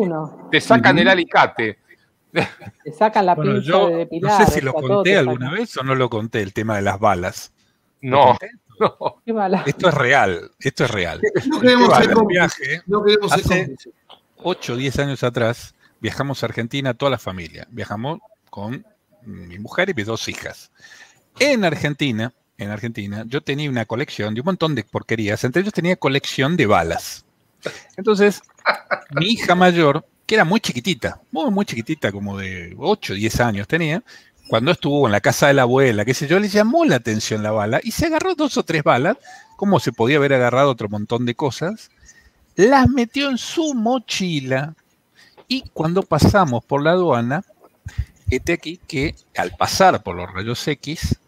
Te 0.51 0.61
sacan 0.61 0.99
el 0.99 1.07
alicate. 1.07 1.79
Te 2.31 2.91
sacan 2.91 3.25
la 3.25 3.35
pinza 3.35 3.87
de 3.87 3.95
depilar. 3.95 4.39
No 4.39 4.45
sé 4.45 4.51
si 4.51 4.61
lo 4.61 4.73
conté 4.73 5.17
alguna 5.17 5.51
vez 5.51 5.75
o 5.77 5.83
no 5.83 5.95
lo 5.95 6.09
conté, 6.09 6.41
el 6.43 6.53
tema 6.53 6.75
de 6.75 6.83
las 6.83 6.99
balas. 6.99 7.51
No. 8.01 8.37
Esto 9.65 9.89
es 9.89 9.93
real, 9.93 10.51
esto 10.59 10.85
es 10.85 10.91
real. 10.91 11.19
No 11.47 11.59
queremos 11.59 11.97
ser 11.97 12.15
viaje, 12.27 12.81
no 12.85 13.03
queremos 13.03 13.33
hace 13.33 13.75
8 14.37 14.73
o 14.73 14.75
10 14.77 14.99
años 14.99 15.23
atrás 15.23 15.75
viajamos 15.99 16.43
a 16.43 16.45
Argentina, 16.45 16.93
toda 16.93 17.11
la 17.11 17.17
familia. 17.17 17.67
Viajamos 17.71 18.19
con 18.49 18.85
mi 19.23 19.59
mujer 19.59 19.89
y 19.89 19.93
mis 19.93 20.05
dos 20.05 20.27
hijas. 20.29 20.71
En 21.39 21.65
Argentina, 21.65 22.33
en 22.57 22.69
Argentina, 22.69 23.25
yo 23.27 23.41
tenía 23.41 23.69
una 23.69 23.85
colección 23.85 24.33
de 24.33 24.41
un 24.41 24.45
montón 24.45 24.75
de 24.75 24.83
porquerías. 24.83 25.43
Entre 25.43 25.61
ellos 25.61 25.73
tenía 25.73 25.95
colección 25.95 26.55
de 26.55 26.67
balas. 26.67 27.25
Entonces, 27.97 28.41
mi 29.11 29.27
hija 29.27 29.55
mayor, 29.55 30.05
que 30.25 30.35
era 30.35 30.45
muy 30.45 30.59
chiquitita, 30.59 31.21
muy, 31.31 31.51
muy 31.51 31.65
chiquitita, 31.65 32.11
como 32.11 32.37
de 32.37 32.75
8 32.77 33.13
o 33.13 33.15
10 33.15 33.39
años 33.41 33.67
tenía, 33.67 34.03
cuando 34.49 34.71
estuvo 34.71 35.05
en 35.05 35.11
la 35.11 35.21
casa 35.21 35.47
de 35.47 35.53
la 35.53 35.61
abuela, 35.61 36.05
qué 36.05 36.13
sé 36.13 36.27
yo, 36.27 36.39
le 36.39 36.49
llamó 36.49 36.83
la 36.83 36.95
atención 36.95 37.43
la 37.43 37.51
bala 37.51 37.79
y 37.83 37.91
se 37.91 38.07
agarró 38.07 38.33
dos 38.33 38.57
o 38.57 38.63
tres 38.63 38.83
balas, 38.83 39.17
como 39.55 39.79
se 39.79 39.91
podía 39.91 40.17
haber 40.17 40.33
agarrado 40.33 40.71
otro 40.71 40.89
montón 40.89 41.25
de 41.25 41.35
cosas, 41.35 41.91
las 42.55 42.89
metió 42.89 43.29
en 43.29 43.37
su 43.37 43.73
mochila 43.75 44.75
y 45.47 45.63
cuando 45.73 46.01
pasamos 46.01 46.63
por 46.65 46.83
la 46.83 46.91
aduana, 46.91 47.43
este 48.29 48.53
aquí 48.53 48.79
que 48.87 49.15
al 49.35 49.55
pasar 49.55 50.01
por 50.03 50.15
los 50.15 50.31
rayos 50.31 50.67
X, 50.67 51.19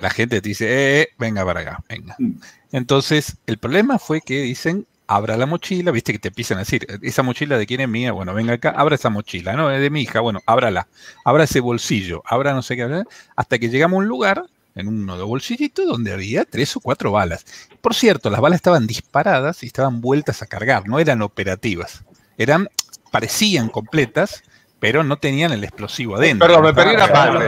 la 0.00 0.10
gente 0.10 0.40
te 0.40 0.48
dice, 0.48 1.02
eh, 1.02 1.08
venga 1.18 1.44
para 1.44 1.60
acá, 1.60 1.84
venga. 1.88 2.16
Mm. 2.18 2.32
Entonces, 2.72 3.36
el 3.46 3.58
problema 3.58 3.98
fue 3.98 4.20
que 4.20 4.42
dicen, 4.42 4.86
abra 5.14 5.36
la 5.36 5.46
mochila, 5.46 5.90
viste 5.90 6.12
que 6.12 6.18
te 6.18 6.28
empiezan 6.28 6.58
a 6.58 6.60
decir, 6.60 6.86
esa 7.02 7.22
mochila 7.22 7.58
de 7.58 7.66
quién 7.66 7.80
es 7.80 7.88
mía, 7.88 8.12
bueno, 8.12 8.32
venga 8.32 8.54
acá, 8.54 8.70
abra 8.70 8.94
esa 8.94 9.10
mochila, 9.10 9.52
no, 9.54 9.70
es 9.70 9.80
de 9.80 9.90
mi 9.90 10.02
hija, 10.02 10.20
bueno, 10.20 10.40
ábrala, 10.46 10.88
abra 11.24 11.44
ese 11.44 11.60
bolsillo, 11.60 12.22
abra 12.24 12.54
no 12.54 12.62
sé 12.62 12.76
qué, 12.76 13.04
hasta 13.36 13.58
que 13.58 13.68
llegamos 13.68 13.96
a 13.96 13.98
un 13.98 14.08
lugar 14.08 14.44
en 14.74 14.88
uno 14.88 15.18
de 15.18 15.24
bolsillito 15.24 15.84
donde 15.84 16.12
había 16.12 16.44
tres 16.44 16.76
o 16.76 16.80
cuatro 16.80 17.12
balas. 17.12 17.44
Por 17.80 17.94
cierto, 17.94 18.30
las 18.30 18.40
balas 18.40 18.56
estaban 18.56 18.86
disparadas 18.86 19.62
y 19.62 19.66
estaban 19.66 20.00
vueltas 20.00 20.40
a 20.42 20.46
cargar, 20.46 20.88
no 20.88 20.98
eran 20.98 21.20
operativas. 21.20 22.04
Eran, 22.38 22.68
parecían 23.10 23.68
completas, 23.68 24.42
pero 24.80 25.04
no 25.04 25.18
tenían 25.18 25.52
el 25.52 25.62
explosivo 25.62 26.16
adentro. 26.16 26.48
Perdón, 26.48 26.64
me 26.64 26.74
perdí 26.74 26.94
una 26.94 27.08
parte. 27.08 27.38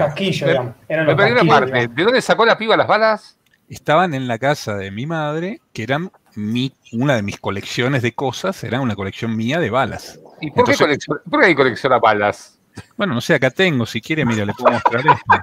Me, 0.89 1.17
perdí 1.17 1.33
una 1.33 1.45
parte. 1.45 1.89
¿De 1.89 2.05
dónde 2.05 2.23
sacó 2.23 2.45
la 2.45 2.59
piba 2.59 2.77
las 2.77 2.87
balas? 2.87 3.39
Estaban 3.69 4.15
en 4.15 4.29
la 4.29 4.39
casa 4.39 4.77
de 4.77 4.91
mi 4.91 5.07
madre, 5.07 5.61
que 5.73 5.83
eran 5.83 6.13
mi, 6.37 6.73
una 6.93 7.17
de 7.17 7.23
mis 7.23 7.39
colecciones 7.39 8.03
de 8.03 8.13
cosas, 8.13 8.63
era 8.65 8.81
una 8.81 8.97
colección 8.97 9.37
mía 9.37 9.59
de 9.59 9.71
balas. 9.71 10.21
¿Y 10.41 10.51
por, 10.51 10.67
qué, 10.67 10.77
colecciona, 10.77 11.21
por 11.29 11.41
qué 11.41 11.47
hay 11.47 11.55
colecciona 11.55 11.99
balas? 11.99 12.59
Bueno, 12.97 13.15
no 13.15 13.21
sé, 13.21 13.35
acá 13.35 13.51
tengo, 13.51 13.87
si 13.87 14.01
quiere, 14.01 14.25
mira, 14.25 14.45
le 14.45 14.53
puedo 14.55 14.73
mostrar 14.73 15.05
esto. 15.07 15.35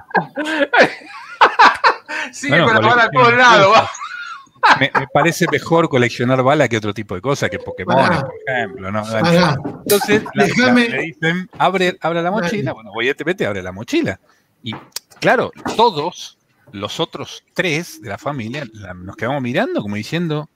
Sigue 2.32 2.62
con 2.62 2.74
la 2.74 2.80
bala 2.80 3.04
a 3.04 3.10
todos 3.10 3.34
lados, 3.34 3.78
me, 4.78 4.90
parece 5.12 5.46
mejor 5.50 5.88
coleccionar 5.88 6.42
balas 6.42 6.68
que 6.68 6.76
otro 6.76 6.94
tipo 6.94 7.14
de 7.14 7.20
cosas, 7.20 7.50
que 7.50 7.58
Pokémon, 7.58 7.96
por 7.96 8.34
ejemplo. 8.46 8.92
¿no? 8.92 9.02
Entonces, 9.84 10.22
le 10.34 10.46
dicen, 11.02 11.50
abre, 11.58 11.98
abre 12.00 12.22
la 12.22 12.30
mochila. 12.30 12.72
Bueno, 12.72 12.90
voy 12.92 13.08
a 13.08 13.14
te 13.14 13.46
abre 13.46 13.62
la 13.62 13.72
mochila. 13.72 14.20
Y 14.62 14.74
claro, 15.20 15.50
todos 15.76 16.38
los 16.70 17.00
otros 17.00 17.44
tres 17.54 18.00
de 18.00 18.08
la 18.08 18.18
familia 18.18 18.64
nos 18.94 19.16
quedamos 19.16 19.42
mirando 19.42 19.82
como 19.82 19.96
diciendo, 19.96 20.48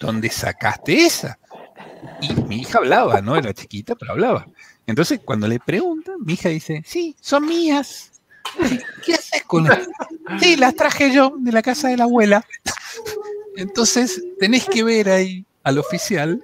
¿dónde 0.00 0.30
sacaste 0.30 1.04
esa? 1.04 1.38
Y 2.20 2.32
mi 2.34 2.62
hija 2.62 2.78
hablaba, 2.78 3.20
¿no? 3.20 3.36
Era 3.36 3.54
chiquita, 3.54 3.94
pero 3.94 4.12
hablaba. 4.12 4.46
Entonces, 4.86 5.20
cuando 5.24 5.46
le 5.46 5.60
preguntan, 5.60 6.16
mi 6.20 6.32
hija 6.32 6.48
dice, 6.48 6.82
sí, 6.84 7.14
son 7.20 7.46
mías. 7.46 8.10
¿Qué 9.04 9.14
haces 9.14 9.44
con 9.44 9.66
ellas? 9.66 9.86
Sí, 10.40 10.56
las 10.56 10.74
traje 10.74 11.12
yo 11.12 11.34
de 11.38 11.52
la 11.52 11.62
casa 11.62 11.88
de 11.88 11.96
la 11.96 12.04
abuela. 12.04 12.44
Entonces, 13.56 14.22
tenés 14.40 14.66
que 14.66 14.82
ver 14.82 15.08
ahí 15.10 15.44
al 15.62 15.78
oficial 15.78 16.42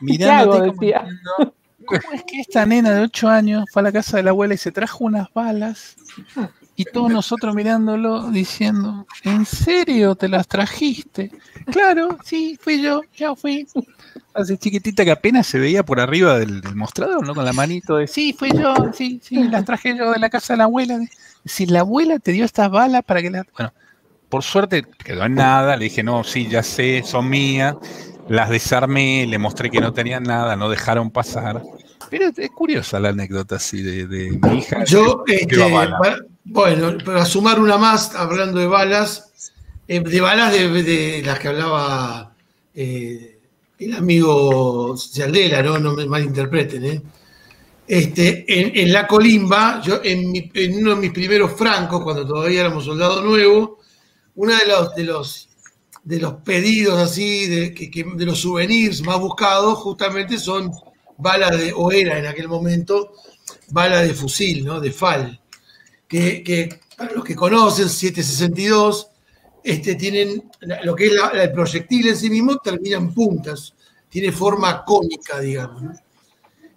mirándote 0.00 0.68
como 0.68 0.80
¿cómo 1.86 2.12
es 2.12 2.22
que 2.24 2.40
esta 2.40 2.66
nena 2.66 2.90
de 2.92 3.00
8 3.00 3.28
años 3.28 3.64
fue 3.72 3.80
a 3.80 3.84
la 3.84 3.92
casa 3.92 4.18
de 4.18 4.22
la 4.22 4.30
abuela 4.30 4.54
y 4.54 4.58
se 4.58 4.70
trajo 4.70 5.04
unas 5.04 5.32
balas? 5.32 5.96
Y 6.78 6.84
todos 6.84 7.10
nosotros 7.10 7.56
mirándolo 7.56 8.30
diciendo, 8.30 9.04
¿en 9.24 9.44
serio 9.44 10.14
te 10.14 10.28
las 10.28 10.46
trajiste? 10.46 11.32
Claro, 11.72 12.16
sí, 12.22 12.56
fui 12.60 12.80
yo, 12.80 13.02
ya 13.16 13.34
fui. 13.34 13.66
Así 14.32 14.56
chiquitita 14.56 15.04
que 15.04 15.10
apenas 15.10 15.48
se 15.48 15.58
veía 15.58 15.82
por 15.82 15.98
arriba 15.98 16.38
del, 16.38 16.62
mostrador, 16.76 17.26
¿no? 17.26 17.34
Con 17.34 17.44
la 17.44 17.52
manito 17.52 17.96
de, 17.96 18.06
sí, 18.06 18.32
fui 18.32 18.52
yo, 18.56 18.76
sí, 18.94 19.20
sí, 19.20 19.48
las 19.48 19.64
traje 19.64 19.96
yo 19.98 20.12
de 20.12 20.20
la 20.20 20.30
casa 20.30 20.52
de 20.52 20.58
la 20.58 20.64
abuela. 20.64 21.00
Si 21.44 21.66
la 21.66 21.80
abuela 21.80 22.20
te 22.20 22.30
dio 22.30 22.44
estas 22.44 22.70
balas 22.70 23.02
para 23.02 23.22
que 23.22 23.30
las... 23.30 23.44
Bueno, 23.56 23.72
por 24.28 24.44
suerte 24.44 24.84
quedó 25.04 25.24
en 25.24 25.34
nada, 25.34 25.76
le 25.76 25.86
dije, 25.86 26.04
no, 26.04 26.22
sí, 26.22 26.46
ya 26.46 26.62
sé, 26.62 27.02
son 27.04 27.28
mías. 27.28 27.74
Las 28.28 28.50
desarmé, 28.50 29.26
le 29.26 29.38
mostré 29.38 29.68
que 29.68 29.80
no 29.80 29.92
tenían 29.92 30.22
nada, 30.22 30.54
no 30.54 30.70
dejaron 30.70 31.10
pasar. 31.10 31.60
Pero 32.08 32.30
es 32.36 32.50
curiosa 32.50 33.00
la 33.00 33.08
anécdota 33.08 33.56
así 33.56 33.82
de, 33.82 34.38
mi 34.40 34.58
hija. 34.58 34.84
Yo, 34.84 35.24
este, 35.26 35.56
bueno, 36.50 36.96
para 37.04 37.26
sumar 37.26 37.60
una 37.60 37.76
más, 37.76 38.14
hablando 38.14 38.58
de 38.58 38.66
balas, 38.66 39.52
eh, 39.86 40.00
de 40.00 40.20
balas 40.20 40.52
de, 40.52 41.22
las 41.24 41.38
que 41.38 41.48
hablaba 41.48 42.34
eh, 42.74 43.38
el 43.78 43.94
amigo 43.94 44.96
Cialdela, 44.96 45.62
¿no? 45.62 45.78
No 45.78 45.92
me 45.92 46.06
malinterpreten, 46.06 46.84
¿eh? 46.84 47.02
Este, 47.86 48.44
en, 48.82 48.92
la 48.92 49.06
colimba, 49.06 49.80
yo 49.82 50.00
en, 50.04 50.30
uno 50.78 50.90
de 50.90 50.96
mis 50.96 51.12
primeros 51.12 51.52
francos, 51.52 52.02
cuando 52.02 52.26
todavía 52.26 52.60
éramos 52.60 52.84
soldado 52.84 53.22
nuevo, 53.22 53.78
uno 54.34 54.54
de 54.54 54.66
los, 54.66 54.94
de 54.94 55.04
los, 55.04 55.48
de 56.04 56.18
los 56.18 56.34
pedidos 56.44 56.98
así, 56.98 57.46
de, 57.46 57.70
de 57.70 58.26
los 58.26 58.40
souvenirs 58.40 59.02
más 59.02 59.18
buscados, 59.18 59.78
justamente 59.78 60.38
son 60.38 60.70
balas 61.16 61.58
de, 61.58 61.72
o 61.74 61.90
era 61.90 62.18
en 62.18 62.26
aquel 62.26 62.48
momento, 62.48 63.12
bala 63.70 64.02
de 64.02 64.12
fusil, 64.12 64.64
¿no? 64.64 64.80
De 64.80 64.92
FAL 64.92 65.40
que, 66.08 66.80
para 66.96 67.12
los 67.12 67.24
que 67.24 67.36
conocen, 67.36 67.88
762, 67.88 69.10
este, 69.62 69.94
tienen 69.96 70.50
lo 70.82 70.96
que 70.96 71.06
es 71.06 71.12
el 71.34 71.52
proyectil 71.52 72.08
en 72.08 72.16
sí 72.16 72.30
mismo, 72.30 72.56
termina 72.56 72.96
en 72.96 73.12
puntas, 73.12 73.74
tiene 74.08 74.32
forma 74.32 74.84
cónica, 74.84 75.38
digamos. 75.38 75.82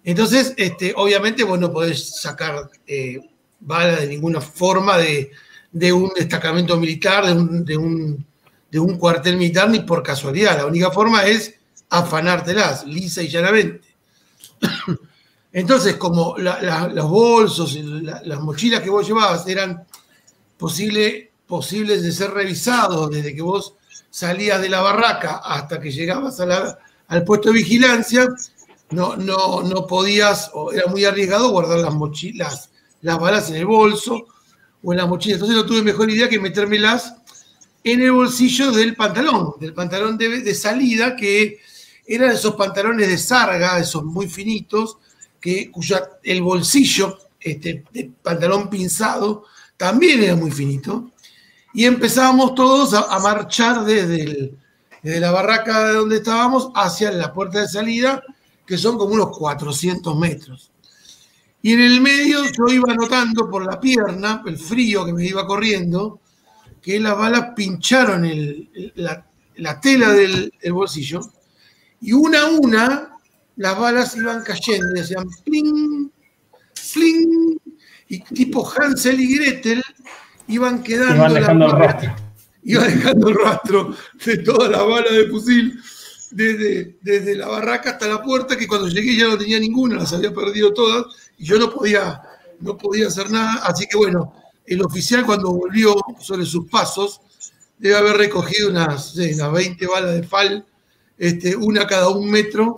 Entonces, 0.04 0.52
este, 0.56 0.92
obviamente 0.96 1.44
vos 1.44 1.58
no 1.58 1.72
podés 1.72 2.20
sacar 2.20 2.68
eh, 2.86 3.20
balas 3.60 4.00
de 4.00 4.08
ninguna 4.08 4.40
forma 4.40 4.98
de, 4.98 5.30
un 5.92 6.12
destacamento 6.14 6.76
militar, 6.76 7.26
de 7.26 7.32
un, 7.32 7.64
de, 7.64 7.76
un, 7.76 8.26
de 8.70 8.78
un 8.78 8.98
cuartel 8.98 9.36
militar, 9.36 9.70
ni 9.70 9.80
por 9.80 10.02
casualidad. 10.02 10.58
La 10.58 10.66
única 10.66 10.90
forma 10.90 11.24
es 11.24 11.54
afanártelas, 11.88 12.84
lisa 12.84 13.22
y 13.22 13.28
llanamente. 13.28 13.88
Entonces, 15.52 15.96
como 15.96 16.36
los 16.38 17.10
bolsos, 17.10 17.74
y 17.74 17.82
las 17.82 18.40
mochilas 18.40 18.80
que 18.80 18.90
vos 18.90 19.06
llevabas 19.06 19.46
eran 19.46 19.84
posibles 20.56 21.28
de 22.02 22.12
ser 22.12 22.30
revisados 22.30 23.10
desde 23.10 23.34
que 23.34 23.42
vos 23.42 23.74
salías 24.08 24.60
de 24.62 24.68
la 24.68 24.80
barraca 24.80 25.42
hasta 25.44 25.80
que 25.80 25.90
llegabas 25.90 26.40
al 26.40 27.24
puesto 27.24 27.50
de 27.50 27.56
vigilancia, 27.56 28.28
no, 28.90 29.16
no, 29.16 29.62
no 29.62 29.86
podías, 29.86 30.50
o 30.54 30.72
era 30.72 30.86
muy 30.86 31.04
arriesgado 31.04 31.50
guardar 31.50 31.78
las 31.78 31.94
mochilas, 31.94 32.70
las 33.02 33.18
balas 33.18 33.50
en 33.50 33.56
el 33.56 33.66
bolso 33.66 34.26
o 34.82 34.92
en 34.92 34.98
la 34.98 35.06
mochila. 35.06 35.34
Entonces 35.34 35.56
no 35.56 35.66
tuve 35.66 35.82
mejor 35.82 36.10
idea 36.10 36.28
que 36.28 36.40
metérmelas 36.40 37.14
en 37.84 38.00
el 38.00 38.12
bolsillo 38.12 38.70
del 38.70 38.94
pantalón, 38.94 39.54
del 39.60 39.74
pantalón 39.74 40.16
de, 40.16 40.40
de 40.40 40.54
salida, 40.54 41.16
que 41.16 41.58
eran 42.06 42.30
esos 42.30 42.54
pantalones 42.54 43.08
de 43.08 43.18
sarga, 43.18 43.78
esos 43.78 44.04
muy 44.04 44.28
finitos, 44.28 44.98
que, 45.42 45.70
cuya 45.70 46.08
el 46.22 46.40
bolsillo 46.40 47.18
este, 47.38 47.84
de 47.92 48.10
pantalón 48.22 48.70
pinzado 48.70 49.44
también 49.76 50.22
era 50.22 50.36
muy 50.36 50.52
finito. 50.52 51.10
Y 51.74 51.84
empezábamos 51.84 52.54
todos 52.54 52.94
a, 52.94 53.18
marchar 53.18 53.84
desde, 53.84 54.54
la 55.02 55.32
barraca 55.32 55.88
de 55.88 55.94
donde 55.94 56.16
estábamos 56.16 56.70
hacia 56.74 57.10
la 57.10 57.32
puerta 57.34 57.60
de 57.60 57.68
salida, 57.68 58.22
que 58.64 58.78
son 58.78 58.96
como 58.96 59.14
unos 59.14 59.36
400 59.36 60.16
metros. 60.16 60.70
Y 61.60 61.72
en 61.72 61.80
el 61.80 62.00
medio 62.00 62.44
yo 62.44 62.72
iba 62.72 62.94
notando 62.94 63.50
por 63.50 63.64
la 63.64 63.80
pierna, 63.80 64.42
el 64.46 64.58
frío 64.58 65.04
que 65.04 65.12
me 65.12 65.24
iba 65.24 65.46
corriendo, 65.46 66.20
que 66.80 67.00
las 67.00 67.16
balas 67.16 67.48
pincharon 67.56 68.28
la, 68.94 69.80
tela 69.80 70.12
del 70.12 70.52
bolsillo 70.70 71.20
y 72.00 72.12
una 72.12 72.42
a 72.42 72.50
una 72.50 73.11
las 73.62 73.78
balas 73.78 74.16
iban 74.16 74.42
cayendo 74.42 74.88
y 74.96 74.98
hacían 74.98 75.28
pling, 75.44 76.10
pling, 76.92 77.60
y 78.08 78.18
tipo 78.18 78.68
Hansel 78.68 79.20
y 79.20 79.36
Gretel 79.36 79.80
iban 80.48 80.82
quedando. 80.82 81.14
Iban 81.14 81.34
dejando 81.34 81.66
el 81.66 81.72
rastro. 81.72 82.16
Iban 82.64 82.96
dejando 82.96 83.28
el 83.28 83.34
rastro 83.36 83.96
de 84.24 84.38
todas 84.38 84.68
las 84.68 84.84
balas 84.84 85.12
de 85.12 85.28
fusil, 85.28 85.80
desde, 86.32 86.96
desde 87.02 87.36
la 87.36 87.46
barraca 87.46 87.90
hasta 87.90 88.08
la 88.08 88.20
puerta, 88.20 88.56
que 88.56 88.66
cuando 88.66 88.88
llegué 88.88 89.16
ya 89.16 89.28
no 89.28 89.38
tenía 89.38 89.60
ninguna, 89.60 89.94
las 89.94 90.12
había 90.12 90.34
perdido 90.34 90.74
todas, 90.74 91.04
y 91.38 91.44
yo 91.44 91.56
no 91.56 91.70
podía, 91.70 92.20
no 92.58 92.76
podía 92.76 93.06
hacer 93.06 93.30
nada. 93.30 93.62
Así 93.64 93.86
que 93.86 93.96
bueno, 93.96 94.34
el 94.66 94.82
oficial 94.82 95.24
cuando 95.24 95.52
volvió 95.52 95.94
sobre 96.18 96.46
sus 96.46 96.68
pasos, 96.68 97.20
debe 97.78 97.96
haber 97.96 98.16
recogido 98.16 98.70
unas, 98.70 99.14
unas 99.14 99.52
20 99.52 99.86
balas 99.86 100.14
de 100.14 100.22
FAL, 100.24 100.66
este, 101.16 101.54
una 101.54 101.86
cada 101.86 102.08
un 102.08 102.28
metro, 102.28 102.76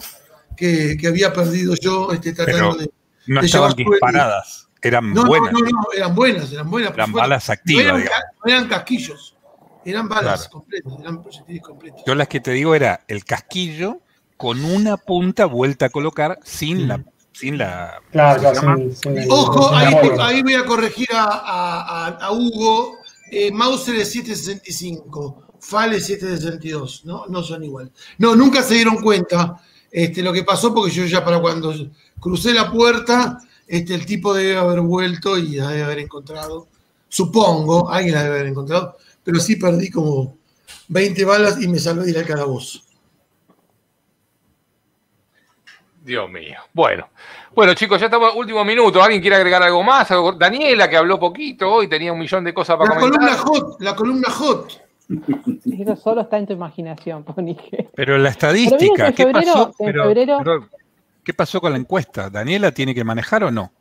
que, 0.56 0.98
había 1.06 1.32
perdido 1.32 1.74
yo 1.80 2.12
este, 2.12 2.32
tratando 2.32 2.76
de. 2.76 2.90
No 3.26 3.40
estaban 3.40 3.74
disparadas, 3.74 4.68
eran 4.82 5.14
buenas. 5.14 5.52
No, 5.52 5.58
no, 5.60 5.66
no, 5.66 5.82
eran 5.96 6.14
buenas, 6.14 6.52
eran 6.52 6.70
buenas. 6.70 6.92
Eran 6.92 7.12
balas 7.12 7.48
activas. 7.50 7.84
No 7.84 7.98
eran, 7.98 8.12
eran, 8.44 8.68
casquillos, 8.68 9.36
eran 9.84 10.08
balas 10.08 10.48
completas, 10.48 10.92
eran 11.00 11.22
proyectiles 11.22 11.62
completos. 11.62 12.02
Yo 12.06 12.14
las 12.14 12.28
que 12.28 12.40
te 12.40 12.52
digo 12.52 12.74
era 12.74 13.04
el 13.08 13.24
casquillo 13.24 14.00
con 14.36 14.64
una 14.64 14.96
punta 14.96 15.46
vuelta 15.46 15.86
a 15.86 15.90
colocar 15.90 16.38
sin 16.44 16.88
la 16.88 17.02
sin 17.34 17.58
la. 17.58 18.00
Claro, 18.12 18.52
Ojo, 19.28 19.74
ahí, 19.74 19.94
ahí, 20.20 20.42
voy 20.42 20.54
a 20.54 20.64
corregir 20.64 21.08
a, 21.12 21.24
a, 21.24 22.08
a 22.08 22.32
Hugo. 22.32 22.98
Eh, 23.30 23.50
Mauser 23.50 23.96
es 23.96 24.12
765, 24.12 25.56
Fale 25.58 26.00
762, 26.00 27.04
¿no? 27.04 27.26
No 27.26 27.42
son 27.42 27.64
igual. 27.64 27.90
No, 28.18 28.36
nunca 28.36 28.62
se 28.62 28.74
dieron 28.74 28.96
cuenta 29.02 29.60
este, 29.96 30.24
lo 30.24 30.32
que 30.32 30.42
pasó, 30.42 30.74
porque 30.74 30.90
yo 30.90 31.04
ya 31.04 31.24
para 31.24 31.38
cuando 31.38 31.72
crucé 32.18 32.52
la 32.52 32.68
puerta, 32.68 33.38
este, 33.64 33.94
el 33.94 34.04
tipo 34.04 34.34
debe 34.34 34.56
haber 34.56 34.80
vuelto 34.80 35.38
y 35.38 35.54
la 35.54 35.68
debe 35.68 35.84
haber 35.84 36.00
encontrado. 36.00 36.66
Supongo, 37.08 37.88
alguien 37.88 38.16
la 38.16 38.24
debe 38.24 38.34
haber 38.34 38.48
encontrado, 38.48 38.96
pero 39.22 39.38
sí 39.38 39.54
perdí 39.54 39.92
como 39.92 40.36
20 40.88 41.24
balas 41.24 41.62
y 41.62 41.68
me 41.68 41.78
salvé 41.78 42.06
de 42.06 42.10
ir 42.10 42.18
al 42.18 42.26
calabozo. 42.26 42.80
Dios 46.02 46.28
mío. 46.28 46.58
Bueno, 46.72 47.08
bueno, 47.54 47.72
chicos, 47.74 48.00
ya 48.00 48.06
estamos 48.06 48.34
último 48.34 48.64
minuto. 48.64 49.00
¿Alguien 49.00 49.22
quiere 49.22 49.36
agregar 49.36 49.62
algo 49.62 49.84
más? 49.84 50.08
Daniela, 50.36 50.90
que 50.90 50.96
habló 50.96 51.20
poquito 51.20 51.72
hoy, 51.72 51.86
tenía 51.86 52.12
un 52.12 52.18
millón 52.18 52.42
de 52.42 52.52
cosas 52.52 52.76
para 52.76 52.96
la 52.96 53.00
Columna 53.00 53.38
hot, 53.38 53.80
la 53.80 53.94
columna 53.94 54.28
hot. 54.28 54.83
Eso 55.78 55.96
solo 55.96 56.22
está 56.22 56.38
en 56.38 56.46
tu 56.46 56.52
imaginación, 56.52 57.24
Ponige. 57.24 57.88
Pero 57.94 58.18
la 58.18 58.30
estadística, 58.30 59.12
¿qué 59.12 59.26
pasó? 59.26 59.72
¿Qué 61.22 61.32
pasó 61.32 61.60
con 61.60 61.72
la 61.72 61.78
encuesta? 61.78 62.28
¿Daniela 62.28 62.72
tiene 62.72 62.94
que 62.94 63.04
manejar 63.04 63.44
o 63.44 63.50
no? 63.50 63.72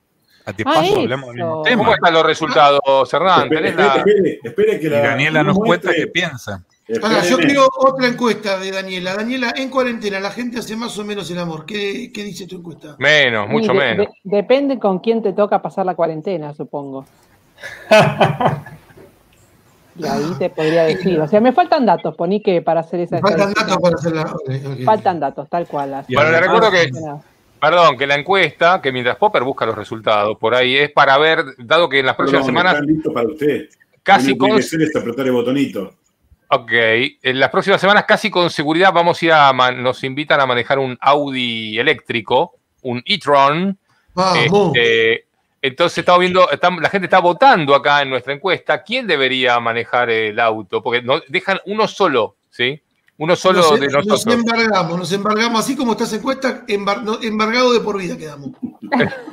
A 0.46 0.52
ti 0.52 0.64
ah, 0.66 0.74
paso, 0.74 1.00
hablemos 1.00 1.28
del 1.30 1.38
mismo 1.38 1.62
tema. 1.62 1.84
¿Cómo 1.84 1.94
están 1.94 2.14
los 2.14 2.26
resultados, 2.26 3.14
Hernán? 3.14 3.54
Espere, 3.54 4.40
espere, 4.44 4.80
que 4.80 4.90
la, 4.90 5.00
y 5.00 5.02
Daniela 5.04 5.44
nos 5.44 5.58
cuenta 5.58 5.92
qué 5.94 6.08
piensa. 6.08 6.64
Ahora, 7.02 7.24
yo 7.24 7.38
quiero 7.38 7.70
otra 7.80 8.08
encuesta 8.08 8.60
de 8.60 8.72
Daniela. 8.72 9.16
Daniela, 9.16 9.54
en 9.56 9.70
cuarentena, 9.70 10.20
¿la 10.20 10.32
gente 10.32 10.60
hace 10.60 10.76
más 10.76 10.98
o 10.98 11.06
menos 11.06 11.32
el 11.32 11.40
amor? 11.40 11.66
¿Qué, 11.66 12.12
qué 12.14 12.24
dice 12.26 12.46
tu 12.46 12.58
encuesta? 12.58 12.98
Menos, 13.00 13.48
mucho 13.48 13.74
menos. 13.74 14.08
depende 14.24 14.80
con 14.80 15.00
quién 15.00 15.24
te 15.24 15.32
toca 15.32 15.62
pasar 15.62 15.86
la 15.86 15.96
cuarentena, 15.96 16.54
supongo. 16.54 17.06
y 19.96 20.06
ahí 20.06 20.32
te 20.40 20.50
podría 20.50 20.84
decir. 20.84 21.20
O 21.20 21.28
sea, 21.28 21.40
me 21.40 21.52
faltan 21.52 21.86
datos, 21.86 22.16
poní 22.16 22.42
que 22.42 22.62
para 22.62 22.82
hacer 22.82 23.02
esa. 23.02 23.20
Faltan 23.20 23.54
datos 23.54 23.78
para 23.78 23.96
hacerla. 23.96 24.36
Faltan 24.86 25.20
datos, 25.20 25.50
tal 25.50 25.68
cual. 25.68 26.06
Bueno, 26.10 26.32
le 26.32 26.40
recuerdo 26.40 26.72
que. 26.72 26.90
Perdón, 27.60 27.98
que 27.98 28.06
la 28.06 28.16
encuesta, 28.16 28.82
que 28.82 28.92
mientras 28.92 29.16
Popper 29.16 29.44
busca 29.44 29.66
los 29.66 29.76
resultados 29.76 30.38
por 30.38 30.54
ahí, 30.54 30.76
es 30.76 30.92
para 30.92 31.18
ver, 31.18 31.46
dado 31.58 31.88
que 31.88 32.00
en 32.00 32.06
las 32.06 32.16
próximas 32.16 32.46
semanas. 32.46 32.74
Están 32.74 32.88
listos 32.88 33.14
para 33.14 33.28
usted. 33.28 33.70
Casi 34.04 34.38
con. 34.38 34.52
apretar 34.52 35.26
el 35.26 35.32
botonito. 35.32 35.94
Ok, 36.50 36.72
en 36.72 37.40
las 37.40 37.50
próximas 37.50 37.82
semanas 37.82 38.04
casi 38.06 38.30
con 38.30 38.50
seguridad 38.50 38.94
vamos 38.94 39.20
a 39.22 39.26
ir 39.26 39.32
a, 39.32 39.54
nos 39.72 40.04
invitan 40.04 40.40
a 40.40 40.46
manejar 40.46 40.78
un 40.78 40.98
Audi 41.02 41.80
eléctrico, 41.80 42.58
un 42.82 43.02
e-tron. 43.06 43.78
Este, 44.36 45.26
entonces 45.64 46.00
estamos 46.00 46.20
viendo, 46.20 46.46
la 46.82 46.90
gente 46.90 47.06
está 47.06 47.20
votando 47.20 47.74
acá 47.74 48.02
en 48.02 48.10
nuestra 48.10 48.34
encuesta 48.34 48.84
quién 48.84 49.08
debería 49.08 49.58
manejar 49.62 50.10
el 50.10 50.38
auto, 50.38 50.84
porque 50.84 51.02
no, 51.02 51.22
dejan 51.30 51.58
uno 51.66 51.88
solo, 51.88 52.36
¿sí? 52.50 52.82
Uno 53.18 53.38
solo 53.38 53.78
de 53.78 53.88
nosotros. 53.88 54.26
Nos 54.26 54.36
embargamos, 54.36 55.00
nos 55.00 55.12
embargamos, 55.14 55.62
así 55.62 55.78
como 55.78 55.94
estás 55.94 56.12
encuesta, 56.12 56.66
embargado 56.68 57.72
de 57.72 57.80
por 57.80 57.98
vida 57.98 58.18
quedamos. 58.18 58.50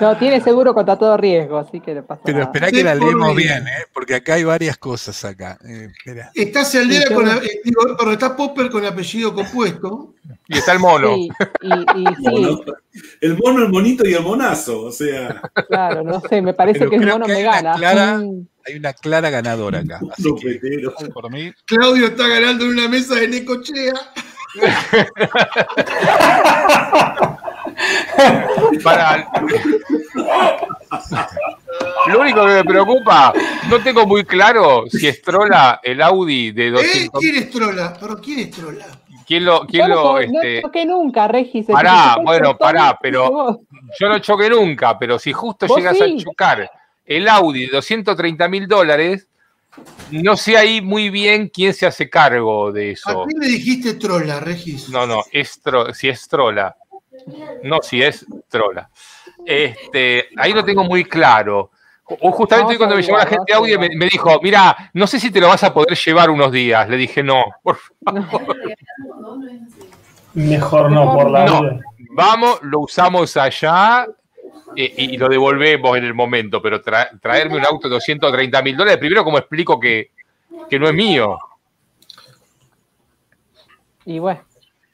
No, 0.00 0.16
tiene 0.16 0.40
seguro 0.40 0.74
contra 0.74 0.96
todo 0.96 1.16
riesgo, 1.16 1.58
así 1.58 1.80
que 1.80 1.94
le 1.94 2.02
pasa 2.02 2.22
Pero 2.24 2.42
espera 2.42 2.70
que 2.70 2.84
la 2.84 2.94
leemos 2.94 3.34
bien, 3.34 3.66
¿eh? 3.66 3.86
porque 3.92 4.16
acá 4.16 4.34
hay 4.34 4.44
varias 4.44 4.78
cosas 4.78 5.24
acá. 5.24 5.58
Eh, 5.66 5.88
está 6.34 6.64
Celdera 6.64 7.14
con, 7.14 7.28
eh, 7.28 7.60
digo, 7.64 7.82
pero 7.98 8.12
está 8.12 8.36
Popper 8.36 8.70
con 8.70 8.84
apellido 8.84 9.34
compuesto. 9.34 10.14
Y 10.46 10.58
está 10.58 10.72
el 10.72 10.78
mono. 10.78 11.14
Sí, 11.14 11.30
y, 11.62 11.70
sí. 12.16 12.58
El 13.20 13.38
mono, 13.38 13.64
el 13.64 13.70
monito 13.70 14.06
y 14.06 14.14
el 14.14 14.22
monazo, 14.22 14.84
o 14.84 14.92
sea. 14.92 15.42
Claro, 15.68 16.02
no 16.02 16.20
sé, 16.20 16.42
me 16.42 16.54
parece 16.54 16.88
que 16.88 16.96
el 16.96 17.06
mono 17.06 17.26
me 17.26 17.42
gana. 17.42 18.18
Mm. 18.18 18.46
hay 18.66 18.76
una 18.76 18.92
clara 18.92 19.30
ganadora 19.30 19.80
acá. 19.80 20.00
Así 20.12 20.30
que, 20.40 20.60
por 21.12 21.30
mí... 21.30 21.52
Claudio 21.64 22.06
está 22.06 22.28
ganando 22.28 22.64
en 22.64 22.70
una 22.72 22.88
mesa 22.88 23.16
de 23.16 23.28
Necochea. 23.28 23.94
Para... 28.82 29.28
Lo 32.08 32.20
único 32.20 32.46
que 32.46 32.52
me 32.52 32.64
preocupa, 32.64 33.32
no 33.68 33.82
tengo 33.82 34.06
muy 34.06 34.24
claro 34.24 34.84
si 34.88 35.06
es 35.06 35.20
trola 35.22 35.80
el 35.82 36.00
Audi 36.00 36.52
de 36.52 36.70
200. 36.70 37.04
¿Eh? 37.04 37.10
¿Quién 37.18 37.36
es 37.36 37.50
trola? 37.50 37.96
¿Pero 38.00 38.20
quién 38.20 38.38
es 38.40 38.50
trola? 38.50 38.86
¿Quién 39.26 39.44
lo, 39.44 39.66
quién 39.66 39.90
lo, 39.90 39.94
no, 39.94 40.18
este... 40.18 40.62
choqué 40.62 40.86
nunca, 40.86 41.28
Regis. 41.28 41.66
Pará, 41.66 42.16
bueno, 42.24 42.56
pará, 42.56 42.98
pero 42.98 43.60
yo 44.00 44.08
no 44.08 44.18
choqué 44.20 44.48
nunca, 44.48 44.98
pero 44.98 45.18
si 45.18 45.34
justo 45.34 45.66
llegas 45.66 46.00
a 46.00 46.06
chocar 46.16 46.70
el 47.04 47.28
Audi 47.28 47.66
de 47.66 47.72
230 47.72 48.48
mil 48.48 48.66
dólares, 48.66 49.28
no 50.10 50.34
sé 50.34 50.56
ahí 50.56 50.80
muy 50.80 51.10
bien 51.10 51.50
quién 51.52 51.74
se 51.74 51.84
hace 51.84 52.08
cargo 52.08 52.72
de 52.72 52.92
eso. 52.92 53.22
¿A 53.22 53.26
quién 53.26 53.40
le 53.40 53.48
dijiste 53.48 53.94
trola, 53.94 54.40
Regis? 54.40 54.88
No, 54.88 55.06
no, 55.06 55.22
es 55.30 55.60
si 55.92 56.08
es 56.08 56.26
trola. 56.26 56.74
No, 57.62 57.78
si 57.82 58.02
es 58.02 58.26
trola. 58.48 58.88
Este, 59.44 60.28
ahí 60.36 60.52
lo 60.52 60.64
tengo 60.64 60.84
muy 60.84 61.04
claro. 61.04 61.70
Justamente 62.04 62.78
cuando 62.78 62.96
me 62.96 63.02
llamó 63.02 63.18
la 63.18 63.26
gente 63.26 63.44
de 63.46 63.54
audio 63.54 63.78
me, 63.78 64.06
dijo, 64.06 64.40
mira, 64.42 64.90
no 64.94 65.06
sé 65.06 65.20
si 65.20 65.30
te 65.30 65.40
lo 65.40 65.48
vas 65.48 65.62
a 65.62 65.74
poder 65.74 65.96
llevar 65.96 66.30
unos 66.30 66.50
días. 66.50 66.88
Le 66.88 66.96
dije, 66.96 67.22
no, 67.22 67.44
por 67.62 67.76
favor. 67.76 68.56
Mejor 70.34 70.90
no, 70.90 71.14
por 71.14 71.30
la 71.30 71.44
no, 71.46 71.80
Vamos, 72.10 72.60
lo 72.62 72.80
usamos 72.80 73.36
allá 73.36 74.06
eh, 74.74 74.94
y, 74.96 75.16
lo 75.16 75.28
devolvemos 75.28 75.96
en 75.98 76.04
el 76.04 76.14
momento, 76.14 76.62
pero 76.62 76.80
traerme 76.80 77.56
un 77.56 77.66
auto 77.66 77.88
de 77.88 77.94
230 77.94 78.62
mil 78.62 78.76
dólares, 78.76 78.98
primero 78.98 79.24
como 79.24 79.38
explico 79.38 79.78
que, 79.78 80.12
que 80.68 80.78
no 80.78 80.88
es 80.88 80.94
mío. 80.94 81.38
Y 84.04 84.18
bueno. 84.18 84.47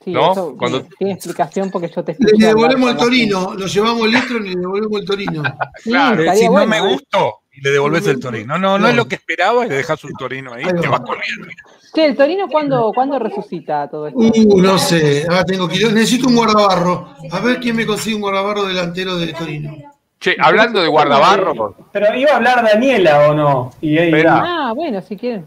Sí, 0.05 0.13
¿no? 0.13 0.55
Cuando... 0.59 0.83
tiene 0.99 1.15
explicación 1.15 1.71
porque 1.71 1.91
yo 1.95 2.05
te 2.05 2.13
explico. 2.13 2.39
Le 2.39 2.49
devolvemos 2.49 2.91
el 2.91 2.97
torino, 2.99 3.55
lo 3.55 3.67
llevamos 3.67 4.07
litro 4.07 4.37
y 4.37 4.51
le 4.51 4.61
devolvemos 4.61 5.01
el 5.01 5.07
torino. 5.07 5.43
claro, 5.83 6.35
si 6.35 6.47
no 6.47 6.67
me 6.67 6.77
¿eh? 6.77 6.81
gustó 6.81 7.41
y 7.51 7.63
le 7.63 7.71
devolves 7.71 8.07
el 8.07 8.21
torino. 8.21 8.59
No, 8.59 8.79
no 8.79 8.87
es 8.87 8.95
lo 8.95 9.09
que 9.09 9.15
esperaba 9.15 9.65
y 9.65 9.71
le 9.71 9.77
dejas 9.77 10.05
un 10.05 10.13
torino 10.13 10.53
ahí, 10.53 10.65
te 10.65 10.89
vas 10.89 11.01
corriendo. 11.01 11.49
Che, 11.95 12.05
¿el 12.05 12.17
torino 12.17 12.49
cuándo, 12.49 12.93
cuándo 12.95 13.19
resucita 13.19 13.89
todo 13.89 14.09
esto? 14.09 14.19
Uh, 14.19 14.61
no 14.61 14.77
sé, 14.77 15.25
ahora 15.27 15.45
tengo 15.45 15.69
que 15.69 15.79
Necesito 15.79 16.29
un 16.29 16.37
guardabarro. 16.37 17.15
A 17.31 17.41
ver 17.41 17.61
quién 17.61 17.77
me 17.77 17.87
consigue 17.87 18.17
un 18.17 18.23
guardabarro 18.23 18.65
delantero 18.65 19.17
de 19.17 19.33
torino. 19.33 19.75
Che, 20.21 20.37
hablando 20.39 20.83
de 20.83 20.89
guardabarro. 20.89 21.77
Pero 21.93 22.15
iba 22.15 22.33
a 22.33 22.37
hablar 22.37 22.63
Daniela 22.63 23.31
o 23.31 23.35
no. 23.35 23.71
Y 23.81 23.97
Ah, 24.27 24.73
bueno, 24.75 25.01
si 25.01 25.17
quieren. 25.17 25.45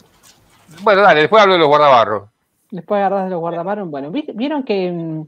Bueno, 0.81 1.01
dale, 1.01 1.21
después 1.21 1.43
hablo 1.43 1.53
de 1.53 1.59
los 1.59 1.67
guardabarros. 1.67 2.29
Después 2.71 2.99
agarrar 2.99 3.25
de 3.25 3.29
los 3.31 3.39
guardabarros. 3.39 3.89
Bueno, 3.89 4.11
vieron 4.11 4.63
que 4.63 4.91
mm, 4.91 5.23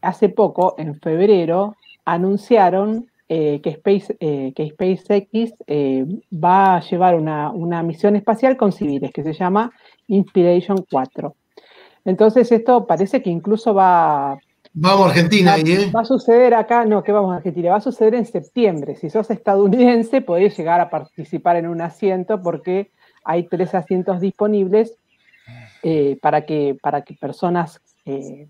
hace 0.00 0.28
poco, 0.28 0.74
en 0.78 1.00
febrero, 1.00 1.76
anunciaron 2.04 3.06
eh, 3.28 3.60
que, 3.60 3.70
Space, 3.70 4.16
eh, 4.20 4.52
que 4.54 4.70
SpaceX 4.70 5.52
eh, 5.66 6.04
va 6.32 6.76
a 6.76 6.80
llevar 6.80 7.16
una, 7.16 7.82
misión 7.82 8.14
espacial 8.14 8.56
con 8.56 8.70
civiles 8.70 9.10
que 9.12 9.24
se 9.24 9.32
llama 9.32 9.72
Inspiration 10.06 10.84
4. 10.88 11.34
Entonces 12.04 12.52
esto 12.52 12.86
parece 12.86 13.20
que 13.22 13.30
incluso 13.30 13.74
va... 13.74 14.38
Vamos 14.72 15.06
a 15.06 15.10
Argentina, 15.10 15.56
va, 15.92 16.02
a 16.02 16.04
suceder 16.04 16.54
acá, 16.54 16.84
no, 16.84 17.02
que 17.02 17.10
vamos 17.10 17.32
a 17.32 17.38
Argentina, 17.38 17.70
va 17.70 17.78
a 17.78 17.80
suceder 17.80 18.14
en 18.14 18.26
septiembre. 18.26 18.94
Si 18.94 19.10
sos 19.10 19.28
estadounidense, 19.30 20.20
podés 20.20 20.56
llegar 20.56 20.80
a 20.80 20.90
participar 20.90 21.56
en 21.56 21.66
un 21.66 21.80
asiento 21.80 22.40
porque 22.40 22.92
hay 23.24 23.48
tres 23.48 23.74
asientos 23.74 24.20
disponibles 24.20 24.96
eh, 25.82 26.18
para, 26.20 26.44
que, 26.44 26.76
para 26.80 27.02
que 27.02 27.14
personas 27.14 27.80
eh, 28.04 28.48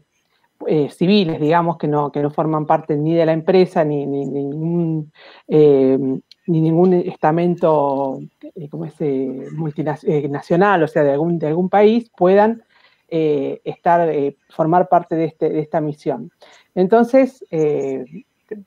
eh, 0.67 0.89
civiles, 0.91 1.41
digamos, 1.41 1.77
que 1.77 1.89
no, 1.89 2.11
que 2.11 2.21
no 2.21 2.31
forman 2.31 2.67
parte 2.67 2.97
ni 2.97 3.15
de 3.15 3.27
la 3.27 3.33
empresa 3.33 3.85
ni, 3.85 4.07
ni, 4.07 4.25
ningún, 4.27 5.13
ni 5.49 6.61
ningún 6.61 6.95
estamento 6.95 8.21
como 8.71 8.87
multinacional, 9.53 10.83
o 10.83 10.89
sea, 10.89 11.03
de 11.03 11.13
algún, 11.13 11.39
de 11.39 11.49
algún 11.49 11.69
país, 11.69 12.11
puedan 12.17 12.63
estar, 13.09 14.11
formar 14.49 14.89
parte 14.89 15.15
de, 15.15 15.27
este, 15.27 15.51
de 15.51 15.61
esta 15.61 15.81
misión. 15.81 16.31
Entonces, 16.75 17.45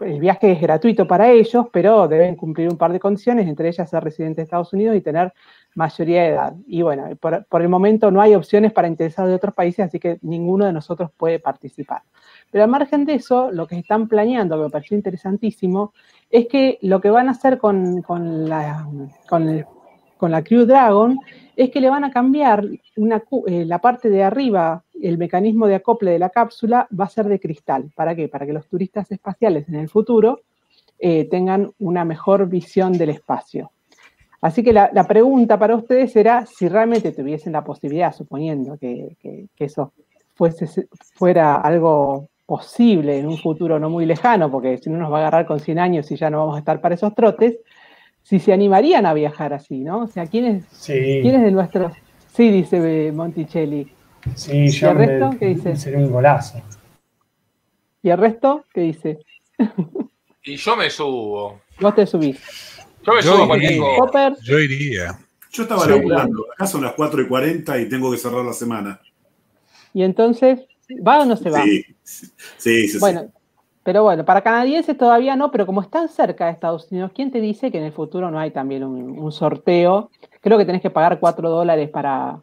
el 0.01 0.19
viaje 0.19 0.51
es 0.51 0.61
gratuito 0.61 1.07
para 1.07 1.31
ellos, 1.31 1.67
pero 1.71 2.07
deben 2.07 2.35
cumplir 2.35 2.69
un 2.69 2.77
par 2.77 2.91
de 2.91 2.99
condiciones, 2.99 3.47
entre 3.47 3.69
ellas 3.69 3.89
ser 3.89 4.03
residente 4.03 4.41
de 4.41 4.43
Estados 4.43 4.73
Unidos 4.73 4.95
y 4.95 5.01
tener 5.01 5.33
mayoría 5.75 6.23
de 6.23 6.29
edad. 6.29 6.53
Y 6.67 6.81
bueno, 6.81 7.05
por, 7.17 7.61
el 7.61 7.69
momento 7.69 8.11
no 8.11 8.21
hay 8.21 8.35
opciones 8.35 8.71
para 8.73 8.87
interesados 8.87 9.29
de 9.29 9.35
otros 9.35 9.53
países, 9.53 9.85
así 9.85 9.99
que 9.99 10.19
ninguno 10.21 10.65
de 10.65 10.73
nosotros 10.73 11.11
puede 11.15 11.39
participar. 11.39 12.01
Pero 12.51 12.63
al 12.63 12.69
margen 12.69 13.05
de 13.05 13.15
eso, 13.15 13.51
lo 13.51 13.67
que 13.67 13.77
están 13.77 14.07
planeando, 14.07 14.57
que 14.57 14.63
me 14.63 14.69
pareció 14.69 14.97
interesantísimo, 14.97 15.93
es 16.29 16.47
que 16.47 16.79
lo 16.81 16.99
que 16.99 17.09
van 17.09 17.27
a 17.27 17.31
hacer 17.31 17.57
con, 17.57 18.03
la, 18.47 18.87
con, 19.27 20.31
la 20.31 20.43
Crew 20.43 20.65
Dragon 20.65 21.17
es 21.55 21.69
que 21.69 21.81
le 21.81 21.89
van 21.89 22.03
a 22.03 22.11
cambiar 22.11 22.65
una, 22.97 23.23
eh, 23.47 23.65
la 23.65 23.79
parte 23.79 24.09
de 24.09 24.23
arriba, 24.23 24.83
el 25.01 25.17
mecanismo 25.17 25.67
de 25.67 25.75
acople 25.75 26.11
de 26.11 26.19
la 26.19 26.29
cápsula 26.29 26.87
va 26.97 27.05
a 27.05 27.09
ser 27.09 27.27
de 27.27 27.39
cristal. 27.39 27.91
¿Para 27.95 28.15
qué? 28.15 28.27
Para 28.27 28.45
que 28.45 28.53
los 28.53 28.67
turistas 28.67 29.11
espaciales 29.11 29.67
en 29.69 29.75
el 29.75 29.89
futuro 29.89 30.41
eh, 30.97 31.25
tengan 31.29 31.71
una 31.79 32.03
mejor 32.03 32.49
visión 32.49 32.93
del 32.93 33.11
espacio. 33.11 33.71
Así 34.41 34.63
que 34.63 34.71
la, 34.71 34.89
pregunta 35.07 35.59
para 35.59 35.75
ustedes 35.75 36.13
será 36.13 36.45
si 36.45 36.69
realmente 36.69 37.11
tuviesen 37.11 37.53
la 37.53 37.63
posibilidad, 37.63 38.13
suponiendo 38.13 38.77
que, 38.77 39.15
eso 39.57 39.91
fuese, 40.35 40.87
fuera 41.15 41.55
algo 41.55 42.29
posible 42.45 43.19
en 43.19 43.27
un 43.27 43.37
futuro 43.37 43.79
no 43.79 43.89
muy 43.89 44.05
lejano, 44.05 44.49
porque 44.49 44.77
si 44.77 44.89
no 44.89 44.97
nos 44.97 45.11
va 45.11 45.17
a 45.17 45.21
agarrar 45.21 45.45
con 45.45 45.59
100 45.59 45.77
años 45.77 46.09
y 46.11 46.15
ya 46.15 46.29
no 46.29 46.39
vamos 46.39 46.55
a 46.55 46.59
estar 46.59 46.79
para 46.79 46.95
esos 46.95 47.13
trotes, 47.13 47.57
si 48.23 48.39
se 48.39 48.53
animarían 48.53 49.05
a 49.05 49.13
viajar 49.13 49.53
así, 49.53 49.79
¿no? 49.79 50.03
O 50.03 50.07
sea, 50.07 50.25
¿quiénes, 50.25 50.65
¿quiénes 50.85 51.41
de 51.41 51.51
nuestros... 51.51 51.93
Sí, 52.33 52.49
dice 52.49 53.11
Monticelli. 53.11 53.91
Sí, 54.35 54.69
yo 54.69 54.91
el 54.91 54.97
resto? 54.97 55.29
¿Qué 55.37 55.45
dice? 55.47 55.75
Sería 55.75 55.99
un 55.99 56.11
golazo. 56.11 56.61
¿Y 58.01 58.09
el 58.09 58.17
resto 58.17 58.65
qué 58.73 58.81
dice? 58.81 59.19
y 60.43 60.55
yo 60.55 60.75
me 60.77 60.89
subo. 60.89 61.59
Vos 61.79 61.95
te 61.95 62.05
subís. 62.05 62.78
Yo 63.09 63.15
me 63.15 63.21
subo 63.21 63.55
iría. 63.55 64.35
Yo 64.43 64.59
iría. 64.59 65.19
Yo 65.51 65.63
estaba 65.63 65.87
laburando. 65.87 66.45
Acá 66.53 66.67
son 66.67 66.83
las 66.83 66.93
4 66.93 67.21
y 67.23 67.27
40 67.27 67.79
y 67.79 67.89
tengo 67.89 68.11
que 68.11 68.17
cerrar 68.17 68.45
la 68.45 68.53
semana. 68.53 68.99
Y 69.93 70.03
entonces, 70.03 70.59
¿va 71.05 71.21
o 71.21 71.25
no 71.25 71.35
se 71.35 71.49
va? 71.49 71.63
Sí, 71.63 71.85
sí, 72.03 72.87
sí. 72.87 72.99
Bueno, 72.99 73.31
pero 73.83 74.03
bueno, 74.03 74.23
para 74.23 74.41
canadienses 74.41 74.97
todavía 74.97 75.35
no, 75.35 75.51
pero 75.51 75.65
como 75.65 75.81
están 75.81 76.09
cerca 76.09 76.45
de 76.45 76.51
Estados 76.51 76.91
Unidos, 76.91 77.11
¿quién 77.15 77.31
te 77.31 77.41
dice 77.41 77.71
que 77.71 77.79
en 77.79 77.85
el 77.85 77.91
futuro 77.91 78.29
no 78.29 78.39
hay 78.39 78.51
también 78.51 78.83
un, 78.83 79.31
sorteo? 79.31 80.11
Creo 80.41 80.57
que 80.57 80.65
tenés 80.65 80.81
que 80.81 80.91
pagar 80.91 81.19
4 81.19 81.49
dólares 81.49 81.89
para, 81.89 82.39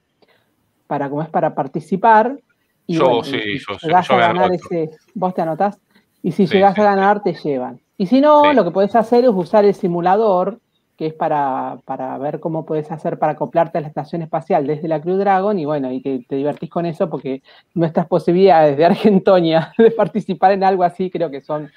para, 0.88 1.08
como 1.08 1.22
es, 1.22 1.28
para 1.28 1.54
participar. 1.54 2.40
Y 2.86 2.94
yo, 2.94 3.22
sí, 3.22 3.58
yo, 3.58 3.96
a 3.96 4.02
ganar 4.02 4.52
ese, 4.52 4.90
vos 5.14 5.34
te 5.34 5.42
anotás, 5.42 5.78
y 6.22 6.32
si 6.32 6.46
llegas 6.46 6.78
a 6.78 6.82
ganar, 6.82 7.22
te 7.22 7.34
llevan. 7.34 7.80
Y 7.98 8.06
si 8.06 8.20
no, 8.20 8.52
lo 8.52 8.64
que 8.64 8.70
podés 8.70 8.94
hacer 8.94 9.24
es 9.24 9.30
usar 9.30 9.64
el 9.64 9.74
simulador 9.74 10.60
que 10.96 11.06
es 11.06 11.14
para, 11.14 11.78
ver 12.18 12.40
cómo 12.40 12.64
puedes 12.64 12.90
hacer 12.90 13.18
para 13.18 13.32
acoplarte 13.32 13.76
a 13.78 13.82
la 13.82 13.88
estación 13.88 14.22
espacial 14.22 14.66
desde 14.66 14.88
la 14.88 14.98
Crew 15.00 15.16
Dragon 15.16 15.58
y 15.58 15.66
bueno, 15.66 15.92
y 15.92 16.00
que 16.00 16.24
te 16.26 16.36
divertís 16.36 16.70
con 16.70 16.86
eso 16.86 17.10
porque 17.10 17.42
nuestras 17.74 18.06
posibilidades 18.06 18.78
de 18.78 18.86
Argentonia 18.86 19.74
de 19.78 19.90
participar 19.90 20.52
en 20.52 20.64
algo 20.64 20.84
así 20.84 21.10
creo 21.10 21.30
que 21.30 21.42
son 21.42 21.70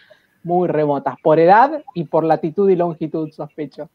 muy 0.43 0.69
remotas, 0.69 1.15
por 1.21 1.37
edad 1.37 1.83
y 1.93 2.05
por 2.05 2.23
latitud 2.23 2.69
y 2.69 2.77
longitud, 2.77 3.29
sospecho. 3.31 3.89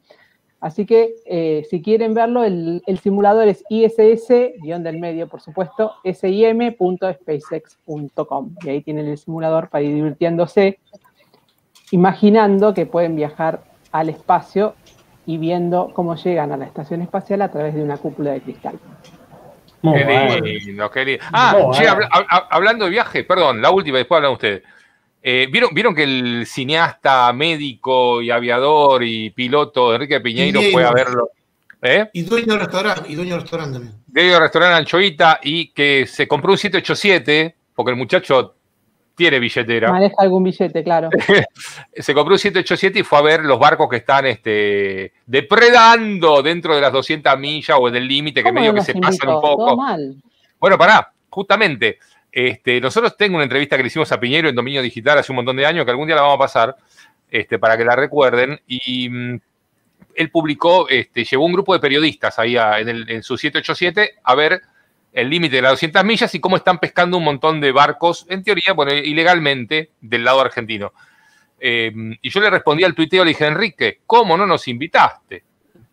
Así 0.60 0.84
que 0.86 1.14
eh, 1.26 1.66
si 1.68 1.82
quieren 1.82 2.14
verlo, 2.14 2.44
el, 2.44 2.82
simulador 3.02 3.48
es 3.48 3.64
ISS, 3.68 4.54
guion 4.62 4.82
del 4.82 4.98
medio, 4.98 5.28
por 5.28 5.42
supuesto, 5.42 5.92
sim.spacex.com. 6.04 8.54
Y 8.62 8.68
ahí 8.70 8.80
tienen 8.82 9.06
el 9.06 9.18
simulador 9.18 9.68
para 9.68 9.82
ir 9.82 9.94
divirtiéndose, 9.94 10.78
imaginando 11.90 12.74
que 12.74 12.86
pueden 12.86 13.16
viajar 13.16 13.62
al 13.92 14.08
espacio 14.08 14.74
y 15.26 15.38
viendo 15.38 15.90
cómo 15.94 16.16
llegan 16.16 16.52
a 16.52 16.56
la 16.56 16.66
estación 16.66 17.02
espacial 17.02 17.42
a 17.42 17.50
través 17.50 17.74
de 17.74 17.82
una 17.82 17.96
cúpula 17.96 18.32
de 18.32 18.40
cristal. 18.40 18.78
qué 19.82 20.40
lindo, 20.42 20.90
qué 20.90 21.04
lindo. 21.04 21.24
Ah, 21.32 22.46
hablando 22.50 22.84
de 22.84 22.90
viaje, 22.90 23.24
perdón, 23.24 23.62
la 23.62 23.70
última, 23.70 23.98
después 23.98 24.18
hablan 24.18 24.32
ustedes. 24.32 24.62
Eh, 25.26 25.48
¿vieron, 25.50 25.70
¿Vieron 25.72 25.94
que 25.94 26.02
el 26.02 26.44
cineasta, 26.46 27.32
médico 27.32 28.20
y 28.20 28.30
aviador 28.30 29.02
y 29.02 29.30
piloto 29.30 29.94
Enrique 29.94 30.20
Piñeiro 30.20 30.60
fue 30.70 30.84
a 30.84 30.92
verlo? 30.92 31.30
¿Eh? 31.80 32.10
Y 32.12 32.22
dueño 32.22 32.52
del 32.52 32.60
restaurante, 32.60 33.10
y 33.10 33.14
dueño 33.14 33.32
del 33.32 33.40
restaurante 33.42 33.72
también. 33.74 33.94
Dueño 34.06 34.32
del 34.32 34.40
restaurante 34.40 34.76
Anchoita 34.76 35.40
y 35.42 35.68
que 35.68 36.06
se 36.06 36.28
compró 36.28 36.52
un 36.52 36.58
787, 36.58 37.54
porque 37.74 37.90
el 37.90 37.96
muchacho 37.96 38.54
tiene 39.14 39.38
billetera. 39.38 39.90
Maneja 39.90 40.16
algún 40.18 40.44
billete, 40.44 40.82
claro. 40.82 41.10
se 41.94 42.14
compró 42.14 42.34
un 42.34 42.38
787 42.38 42.98
y 42.98 43.02
fue 43.02 43.18
a 43.18 43.22
ver 43.22 43.44
los 43.44 43.58
barcos 43.58 43.88
que 43.88 43.96
están 43.96 44.26
este, 44.26 45.12
depredando 45.26 46.42
dentro 46.42 46.74
de 46.74 46.80
las 46.80 46.92
200 46.92 47.38
millas 47.38 47.76
o 47.80 47.90
del 47.90 48.06
límite, 48.06 48.42
que 48.42 48.52
medio 48.52 48.74
que 48.74 48.82
se 48.82 48.94
pasan 48.94 49.28
un 49.28 49.40
poco. 49.40 49.76
Bueno, 50.58 50.78
pará, 50.78 51.12
justamente. 51.30 51.98
Este, 52.30 52.80
nosotros 52.80 53.16
tengo 53.16 53.36
una 53.36 53.44
entrevista 53.44 53.76
que 53.76 53.84
le 53.84 53.86
hicimos 53.86 54.10
a 54.10 54.18
Piñero 54.18 54.48
en 54.48 54.56
Dominio 54.56 54.82
Digital 54.82 55.18
hace 55.18 55.30
un 55.30 55.36
montón 55.36 55.56
de 55.56 55.66
años, 55.66 55.84
que 55.84 55.92
algún 55.92 56.08
día 56.08 56.16
la 56.16 56.22
vamos 56.22 56.36
a 56.36 56.38
pasar, 56.38 56.76
este, 57.30 57.60
para 57.60 57.76
que 57.76 57.84
la 57.84 57.94
recuerden. 57.94 58.60
Y 58.66 59.08
mm, 59.08 59.40
él 60.16 60.30
publicó, 60.30 60.88
este, 60.88 61.24
llevó 61.24 61.44
un 61.46 61.52
grupo 61.52 61.72
de 61.72 61.78
periodistas 61.78 62.38
ahí 62.40 62.56
en, 62.56 62.88
en 63.08 63.22
su 63.22 63.36
787 63.36 64.16
a 64.24 64.34
ver 64.34 64.62
el 65.14 65.30
límite 65.30 65.56
de 65.56 65.62
las 65.62 65.72
200 65.72 66.04
millas 66.04 66.34
y 66.34 66.40
cómo 66.40 66.56
están 66.56 66.78
pescando 66.78 67.16
un 67.16 67.24
montón 67.24 67.60
de 67.60 67.70
barcos, 67.70 68.26
en 68.28 68.42
teoría, 68.42 68.72
bueno, 68.74 68.92
ilegalmente, 68.92 69.92
del 70.00 70.24
lado 70.24 70.40
argentino. 70.40 70.92
Em, 71.60 72.16
y 72.20 72.30
yo 72.30 72.40
le 72.40 72.50
respondí 72.50 72.82
al 72.82 72.94
tuiteo, 72.94 73.24
le 73.24 73.30
dije, 73.30 73.46
Enrique, 73.46 74.00
¿cómo 74.06 74.36
no 74.36 74.44
nos 74.44 74.66
invitaste? 74.66 75.44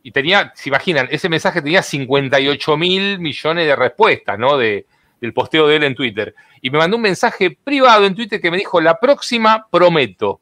Y 0.02 0.12
tenía, 0.12 0.52
se 0.56 0.70
imaginan, 0.70 1.08
ese 1.12 1.30
mensaje 1.30 1.62
tenía 1.62 1.84
58 1.84 2.78
mil 2.78 3.20
millones 3.20 3.68
de 3.68 3.76
respuestas, 3.76 4.40
¿no? 4.40 4.58
De, 4.58 4.88
del 5.22 5.34
posteo 5.34 5.68
de 5.68 5.76
él 5.76 5.84
en 5.84 5.94
Twitter. 5.94 6.34
Y 6.60 6.72
me 6.72 6.80
mandó 6.80 6.98
un 6.98 7.04
mensaje 7.04 7.56
privado 7.64 8.08
en 8.08 8.16
Twitter 8.16 8.42
que 8.42 8.50
me 8.50 8.58
dijo, 8.58 8.82
la 8.82 9.00
próxima 9.00 9.68
prometo. 9.70 10.42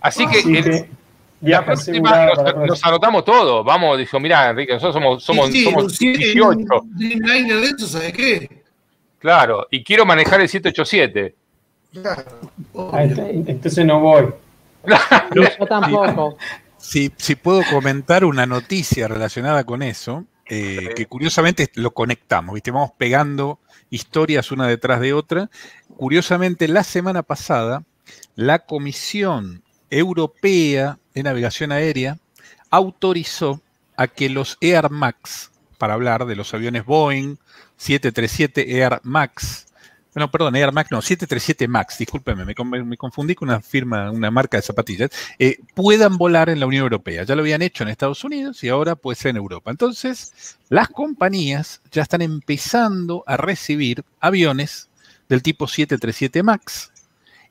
Así 0.00 0.24
ah, 0.26 0.30
que... 0.30 0.88
La 1.42 1.64
próxima 1.64 2.30
nos, 2.66 2.84
anotamos 2.84 3.24
todo. 3.24 3.62
Vamos, 3.62 3.98
dijo, 3.98 4.18
mira, 4.18 4.50
Enrique, 4.50 4.72
nosotros 4.72 4.94
somos, 4.94 5.22
somos, 5.22 5.50
somos 5.52 5.98
18. 5.98 6.58
de 6.96 7.66
eso, 7.66 7.86
¿sabes 7.86 8.12
qué? 8.12 8.62
Claro, 9.18 9.66
y 9.70 9.82
quiero 9.82 10.06
manejar 10.06 10.40
el 10.40 10.48
787. 10.48 11.34
Claro. 11.92 12.24
Entonces 13.46 13.84
no 13.84 14.00
voy. 14.00 14.26
Yo 15.34 15.66
tampoco. 15.66 16.36
Si, 16.78 17.10
si, 17.16 17.34
puedo 17.34 17.62
comentar 17.70 18.24
una 18.24 18.46
noticia 18.46 19.08
relacionada 19.08 19.64
con 19.64 19.82
eso, 19.82 20.24
eh, 20.48 20.90
que 20.94 21.06
curiosamente 21.06 21.70
lo 21.74 21.92
conectamos, 21.92 22.54
¿viste? 22.54 22.70
Vamos 22.70 22.92
pegando 22.96 23.58
historias 23.90 24.52
una 24.52 24.68
detrás 24.68 25.00
de 25.00 25.12
otra. 25.12 25.50
Curiosamente, 25.96 26.68
la 26.68 26.84
semana 26.84 27.22
pasada, 27.22 27.82
la 28.36 28.60
Comisión 28.60 29.64
Europea 29.90 30.98
de 31.14 31.22
Navegación 31.22 31.72
Aérea 31.72 32.18
autorizó 32.70 33.60
a 33.96 34.08
que 34.08 34.28
los 34.28 34.58
Air 34.60 34.90
Max, 34.90 35.50
para 35.78 35.94
hablar 35.94 36.26
de 36.26 36.36
los 36.36 36.52
aviones 36.54 36.84
Boeing 36.84 37.36
737 37.76 38.78
Air 38.78 39.00
Max, 39.02 39.66
bueno, 40.16 40.30
perdón, 40.30 40.56
Air 40.56 40.72
Max, 40.72 40.90
no, 40.90 41.02
737 41.02 41.68
Max, 41.68 41.98
discúlpeme, 41.98 42.46
me, 42.46 42.96
confundí 42.96 43.34
con 43.34 43.50
una 43.50 43.60
firma, 43.60 44.10
una 44.10 44.30
marca 44.30 44.56
de 44.56 44.62
zapatillas, 44.62 45.10
eh, 45.38 45.58
puedan 45.74 46.16
volar 46.16 46.48
en 46.48 46.58
la 46.58 46.64
Unión 46.64 46.84
Europea. 46.84 47.24
Ya 47.24 47.34
lo 47.34 47.42
habían 47.42 47.60
hecho 47.60 47.82
en 47.82 47.90
Estados 47.90 48.24
Unidos 48.24 48.64
y 48.64 48.70
ahora 48.70 48.96
puede 48.96 49.16
ser 49.16 49.32
en 49.32 49.36
Europa. 49.36 49.70
Entonces, 49.70 50.56
las 50.70 50.88
compañías 50.88 51.82
ya 51.92 52.00
están 52.00 52.22
empezando 52.22 53.24
a 53.26 53.36
recibir 53.36 54.04
aviones 54.18 54.88
del 55.28 55.42
tipo 55.42 55.68
737 55.68 56.42
Max 56.42 56.90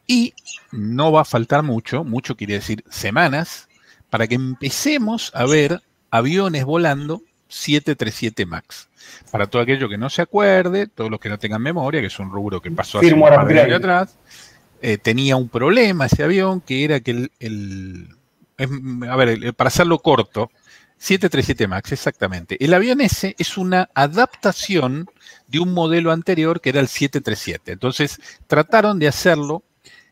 y 0.07 0.34
no 0.72 1.11
va 1.11 1.22
a 1.22 1.26
faltar 1.26 1.64
mucho, 1.64 2.03
mucho 2.03 2.36
quiere 2.36 2.56
decir 2.56 2.84
semanas, 2.90 3.68
para 4.10 4.27
que 4.27 4.36
empecemos 4.36 5.32
a 5.34 5.45
ver 5.45 5.82
aviones 6.11 6.65
volando 6.65 7.22
737 7.48 8.45
MAX. 8.45 8.90
Para 9.32 9.48
todo 9.48 9.61
aquello 9.61 9.88
que 9.88 9.98
no 9.98 10.10
se 10.10 10.22
acuerde, 10.22 10.88
todos 10.88 11.11
los 11.11 11.19
que 11.19 11.30
no 11.30 11.38
tengan 11.38 11.61
memoria, 11.61 12.02
que 12.02 12.07
es 12.07 12.19
un 12.19 12.32
rubro 12.32 12.61
que 12.61 12.72
pasó 12.72 12.99
hace 12.99 13.14
un 13.14 13.22
par 13.22 13.48
de 13.48 13.61
años 13.61 13.77
atrás, 13.77 14.18
eh, 14.82 14.98
tenía 14.98 15.36
un 15.36 15.49
problema 15.49 16.06
ese 16.06 16.23
avión, 16.23 16.61
que 16.61 16.84
era 16.84 16.99
que 16.99 17.30
el, 17.40 18.10
a 18.57 19.15
ver, 19.15 19.53
para 19.53 19.68
hacerlo 19.68 19.99
corto, 19.99 20.52
737 20.98 21.68
MAX, 21.68 21.91
exactamente. 21.91 22.64
El 22.64 22.73
avión 22.73 23.02
ese 23.02 23.36
es 23.38 23.57
una 23.57 23.90
adaptación 23.94 25.07
de 25.48 25.60
un 25.60 25.73
modelo 25.73 26.11
anterior 26.11 26.61
que 26.61 26.69
era 26.69 26.80
el 26.80 26.88
737. 26.88 27.73
Entonces, 27.73 28.19
trataron 28.48 28.98
de 28.98 29.07
hacerlo 29.07 29.64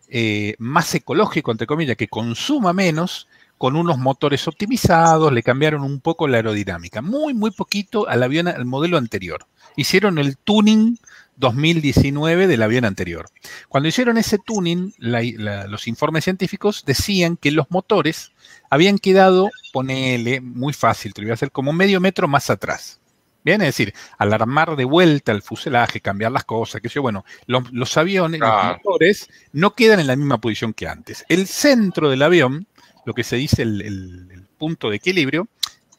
eh, 0.10 0.56
más 0.60 0.94
ecológico, 0.96 1.52
entre 1.52 1.68
comillas, 1.68 1.98
que 1.98 2.08
consuma 2.08 2.74
menos, 2.74 3.28
con 3.58 3.76
unos 3.78 3.98
motores 3.98 4.48
optimizados, 4.48 5.32
le 5.32 5.42
cambiaron 5.42 5.84
un 5.84 6.02
poco 6.02 6.28
la 6.28 6.38
aerodinámica, 6.38 7.02
muy, 7.02 7.34
muy 7.34 7.52
poquito 7.52 8.10
al 8.10 8.22
avión, 8.24 8.48
al 8.48 8.66
modelo 8.66 8.98
anterior. 8.98 9.46
Hicieron 9.78 10.18
el 10.18 10.38
tuning 10.38 10.98
2019 11.38 12.48
del 12.48 12.62
avión 12.62 12.86
anterior. 12.86 13.28
Cuando 13.70 13.88
hicieron 13.90 14.18
ese 14.18 14.38
tuning, 14.38 14.94
los 14.98 15.88
informes 15.88 16.26
científicos 16.26 16.84
decían 16.86 17.38
que 17.38 17.52
los 17.52 17.72
motores 17.72 18.34
habían 18.70 18.98
quedado, 18.98 19.50
ponele, 19.72 20.42
muy 20.42 20.74
fácil, 20.74 21.14
te 21.14 21.22
lo 21.22 21.28
voy 21.28 21.32
a 21.32 21.36
hacer 21.36 21.52
como 21.52 21.74
medio 21.74 22.02
metro 22.02 22.28
más 22.28 22.50
atrás. 22.50 23.00
Bien, 23.44 23.62
es 23.62 23.68
decir, 23.68 23.94
al 24.18 24.34
armar 24.34 24.76
de 24.76 24.86
vuelta 24.86 25.32
el 25.32 25.42
fuselaje, 25.42 26.00
cambiar 26.00 26.32
las 26.32 26.46
cosas, 26.46 26.82
que 26.82 26.90
sé 26.90 27.00
bueno, 27.00 27.26
los, 27.46 27.98
aviones, 27.98 28.40
los 28.40 28.66
motores, 28.66 29.30
no 29.52 29.76
quedan 29.76 30.00
en 30.00 30.08
la 30.08 30.16
misma 30.16 30.40
posición 30.40 30.74
que 30.74 30.88
antes. 30.88 31.26
El 31.28 31.48
centro 31.48 32.10
del 32.10 32.22
avión, 32.22 32.68
lo 33.06 33.14
que 33.14 33.24
se 33.24 33.36
dice 33.36 33.64
el, 33.64 34.46
punto 34.58 34.90
de 34.90 34.96
equilibrio, 34.96 35.50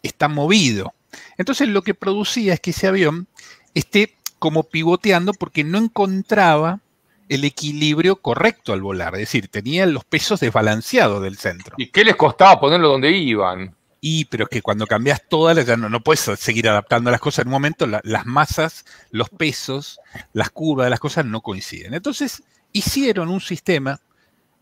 está 0.03 0.29
movido. 0.29 0.95
Entonces 1.37 1.69
lo 1.69 1.83
que 1.83 1.93
producía 1.93 2.55
es 2.55 2.61
que 2.61 2.71
ese 2.71 2.87
avión 2.87 3.27
esté 3.75 4.17
como 4.39 4.63
pivoteando 4.63 5.35
porque 5.35 5.65
no 5.65 5.77
encontraba 5.77 6.81
el 7.29 7.45
equilibrio 7.45 8.17
correcto 8.17 8.73
al 8.73 8.81
volar, 8.81 9.15
es 9.15 9.21
decir, 9.21 9.49
tenía 9.49 9.87
los 9.87 10.05
pesos 10.05 10.41
desbalanceados 10.41 11.23
del 11.23 11.37
centro. 11.37 11.75
¿Y 11.79 11.89
qué 11.89 12.05
les 12.05 12.17
costaba 12.17 12.61
ponerlo 12.61 12.89
donde 12.89 13.11
iban? 13.11 13.75
Y, 14.07 14.27
pero 14.27 14.45
es 14.45 14.51
que 14.51 14.61
cuando 14.61 14.87
cambias 14.87 15.23
todas, 15.31 15.65
ya 15.65 15.79
no, 15.79 15.89
no 15.89 16.03
puedes 16.03 16.21
seguir 16.39 16.69
adaptando 16.69 17.11
las 17.11 17.21
cosas. 17.21 17.39
En 17.39 17.49
un 17.49 17.53
momento 17.53 17.87
las 17.87 18.27
masas, 18.27 18.85
los 19.11 19.31
pesos, 19.31 19.99
las 20.35 20.51
curvas 20.51 20.85
de 20.85 20.91
las 20.91 21.01
cosas 21.01 21.25
no 21.25 21.41
coinciden. 21.41 21.95
Entonces, 21.95 22.43
hicieron 22.71 23.31
un 23.31 23.41
sistema 23.41 23.99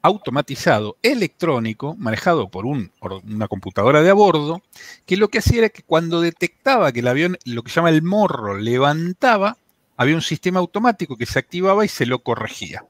automatizado, 0.00 0.96
electrónico, 1.02 1.96
manejado 1.98 2.50
por 2.50 2.66
una 2.66 3.48
computadora 3.48 4.00
de 4.00 4.10
a 4.10 4.14
bordo, 4.14 4.62
que 5.06 5.16
lo 5.16 5.26
que 5.26 5.38
hacía 5.38 5.58
era 5.58 5.68
que 5.70 5.82
cuando 5.82 6.20
detectaba 6.20 6.92
que 6.92 7.00
el 7.00 7.08
avión, 7.08 7.36
lo 7.44 7.64
que 7.64 7.70
se 7.70 7.74
llama 7.80 7.90
el 7.90 8.02
morro, 8.02 8.56
levantaba, 8.56 9.56
había 9.96 10.14
un 10.14 10.22
sistema 10.22 10.60
automático 10.60 11.16
que 11.16 11.26
se 11.26 11.40
activaba 11.40 11.84
y 11.84 11.88
se 11.88 12.06
lo 12.06 12.20
corregía. 12.20 12.84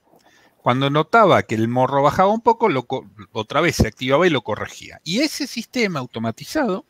Cuando 0.63 0.91
notaba 0.91 1.43
que 1.43 1.57
el 1.57 1.67
morro 1.67 2.03
bajaba 2.03 2.31
un 2.31 2.41
poco, 2.41 2.69
otra 3.33 3.61
vez 3.61 3.77
se 3.77 3.89
activaba 3.89 4.27
y 4.27 4.31
lo 4.31 4.43
corregía. 4.43 5.01
Y 5.03 5.21
ese 5.21 5.49
sistema 5.49 5.99
automatizado, 5.99 6.87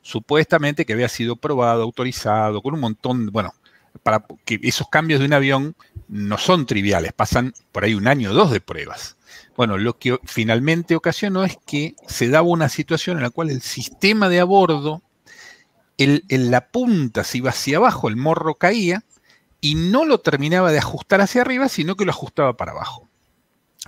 supuestamente 0.00 0.86
que 0.86 0.94
había 0.94 1.08
sido 1.10 1.36
probado, 1.36 1.82
autorizado, 1.82 2.62
con 2.62 2.72
un 2.72 2.80
montón, 2.80 3.26
bueno, 3.26 3.52
para 4.02 4.24
que 4.46 4.58
esos 4.62 4.88
cambios 4.88 5.20
de 5.20 5.26
un 5.26 5.34
avión 5.34 5.76
no 6.08 6.38
son 6.38 6.64
triviales, 6.64 7.12
pasan 7.12 7.52
por 7.72 7.84
ahí 7.84 7.92
un 7.92 8.08
año 8.08 8.30
o 8.30 8.34
dos 8.34 8.50
de 8.50 8.62
pruebas. 8.62 9.18
Bueno, 9.54 9.76
lo 9.76 9.98
que 9.98 10.18
finalmente 10.24 10.96
ocasionó 10.96 11.44
es 11.44 11.58
que 11.66 11.94
se 12.08 12.30
daba 12.30 12.48
una 12.48 12.70
situación 12.70 13.18
en 13.18 13.24
la 13.24 13.30
cual 13.30 13.50
el 13.50 13.60
sistema 13.60 14.30
de 14.30 14.40
a 14.40 14.44
bordo, 14.44 15.02
en 15.98 16.50
la 16.50 16.68
punta 16.68 17.22
se 17.22 17.36
iba 17.38 17.50
hacia 17.50 17.76
abajo, 17.76 18.08
el 18.08 18.16
morro 18.16 18.54
caía, 18.54 19.04
y 19.60 19.74
no 19.74 20.06
lo 20.06 20.20
terminaba 20.20 20.72
de 20.72 20.78
ajustar 20.78 21.20
hacia 21.20 21.42
arriba, 21.42 21.68
sino 21.68 21.96
que 21.96 22.06
lo 22.06 22.12
ajustaba 22.12 22.56
para 22.56 22.72
abajo. 22.72 23.09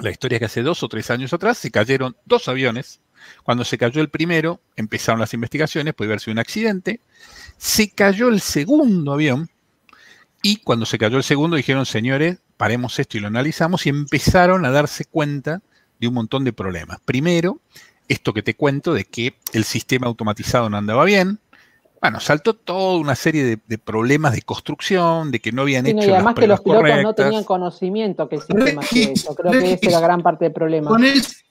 La 0.02 0.10
historia 0.10 0.36
es 0.36 0.38
que 0.40 0.46
hace 0.46 0.62
dos 0.62 0.82
o 0.82 0.88
tres 0.88 1.10
años 1.12 1.32
atrás 1.32 1.58
se 1.58 1.70
cayeron 1.70 2.16
dos 2.24 2.48
aviones. 2.48 3.00
Cuando 3.44 3.64
se 3.64 3.78
cayó 3.78 4.00
el 4.00 4.10
primero, 4.10 4.60
empezaron 4.74 5.20
las 5.20 5.32
investigaciones, 5.32 5.94
puede 5.94 6.10
verse 6.10 6.32
un 6.32 6.40
accidente. 6.40 6.98
Se 7.56 7.88
cayó 7.88 8.28
el 8.28 8.40
segundo 8.40 9.12
avión 9.12 9.48
y 10.42 10.56
cuando 10.56 10.86
se 10.86 10.98
cayó 10.98 11.18
el 11.18 11.22
segundo 11.22 11.56
dijeron, 11.56 11.86
señores, 11.86 12.38
paremos 12.56 12.98
esto 12.98 13.16
y 13.16 13.20
lo 13.20 13.28
analizamos 13.28 13.86
y 13.86 13.90
empezaron 13.90 14.64
a 14.64 14.72
darse 14.72 15.04
cuenta 15.04 15.62
de 16.00 16.08
un 16.08 16.14
montón 16.14 16.42
de 16.42 16.52
problemas. 16.52 16.98
Primero, 17.04 17.60
esto 18.08 18.34
que 18.34 18.42
te 18.42 18.54
cuento 18.54 18.94
de 18.94 19.04
que 19.04 19.36
el 19.52 19.62
sistema 19.62 20.08
automatizado 20.08 20.68
no 20.68 20.78
andaba 20.78 21.04
bien, 21.04 21.38
bueno, 22.02 22.18
saltó 22.18 22.54
toda 22.54 22.98
una 22.98 23.14
serie 23.14 23.60
de, 23.64 23.78
problemas 23.78 24.34
de 24.34 24.42
construcción, 24.42 25.30
de 25.30 25.38
que 25.38 25.52
no 25.52 25.62
habían 25.62 25.86
hecho. 25.86 26.04
Y 26.04 26.10
además 26.10 26.34
que 26.34 26.48
los 26.48 26.60
pilotos 26.60 27.02
no 27.04 27.14
tenían 27.14 27.44
conocimiento 27.44 28.28
que 28.28 28.36
el 28.36 28.42
sistema 28.42 28.82
hacía 28.82 29.12
eso. 29.12 29.36
Creo 29.36 29.52
que 29.52 29.72
esa 29.74 29.86
es 29.86 29.92
la 29.92 30.00
gran 30.00 30.20
parte 30.20 30.46
del 30.46 30.52
problema. 30.52 30.90
Ponés, 30.90 31.44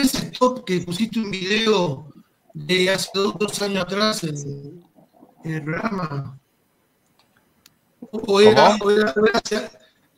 ese 0.00 0.30
top 0.30 0.64
que 0.64 0.80
pusiste 0.80 1.20
un 1.20 1.30
video 1.30 2.06
de 2.54 2.88
hace 2.88 3.10
dos, 3.12 3.60
años 3.60 3.82
atrás 3.84 4.24
en, 4.24 4.82
el 5.44 5.62
programa. 5.62 6.38
O 8.12 8.40
era, 8.40 8.76
o 8.76 8.90
era, 8.90 9.12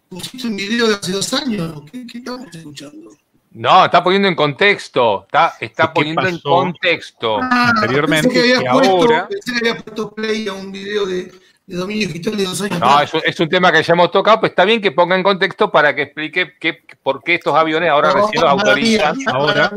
pusiste 0.08 0.46
un 0.46 0.54
video 0.54 0.86
de 0.86 0.94
hace 0.94 1.10
dos 1.10 1.34
años. 1.34 1.82
¿Qué, 1.90 2.06
qué 2.06 2.18
estamos 2.18 2.46
escuchando? 2.54 3.10
No, 3.54 3.84
está 3.84 4.02
poniendo 4.02 4.26
en 4.26 4.34
contexto. 4.34 5.24
Está, 5.26 5.54
está 5.60 5.92
poniendo 5.92 6.26
en 6.26 6.40
contexto. 6.40 7.38
Ah, 7.40 7.70
Anteriormente, 7.74 8.28
que, 8.28 8.66
ahora. 8.68 9.28
Pensé 9.28 9.52
que 9.52 9.68
había 9.68 9.80
puesto 9.80 10.12
play 10.12 10.48
a 10.48 10.52
un 10.52 10.72
video 10.72 11.06
de, 11.06 11.30
de 11.66 11.76
dominio 11.76 12.08
digital 12.08 12.36
de 12.36 12.44
dos 12.44 12.60
años. 12.62 12.80
No, 12.80 13.00
es 13.00 13.14
un, 13.14 13.20
es 13.24 13.38
un, 13.38 13.48
tema 13.48 13.70
que 13.70 13.82
ya 13.82 13.92
hemos 13.92 14.10
tocado, 14.10 14.40
pues 14.40 14.50
está 14.50 14.64
bien 14.64 14.82
que 14.82 14.90
ponga 14.90 15.14
en 15.14 15.22
contexto 15.22 15.70
para 15.70 15.94
que 15.94 16.02
explique 16.02 16.54
qué, 16.58 16.80
por 17.02 17.22
qué 17.22 17.36
estos 17.36 17.54
aviones 17.54 17.90
ahora 17.90 18.12
recién 18.12 18.42
los 18.42 18.50
autorizan. 18.50 19.16
ahora. 19.28 19.72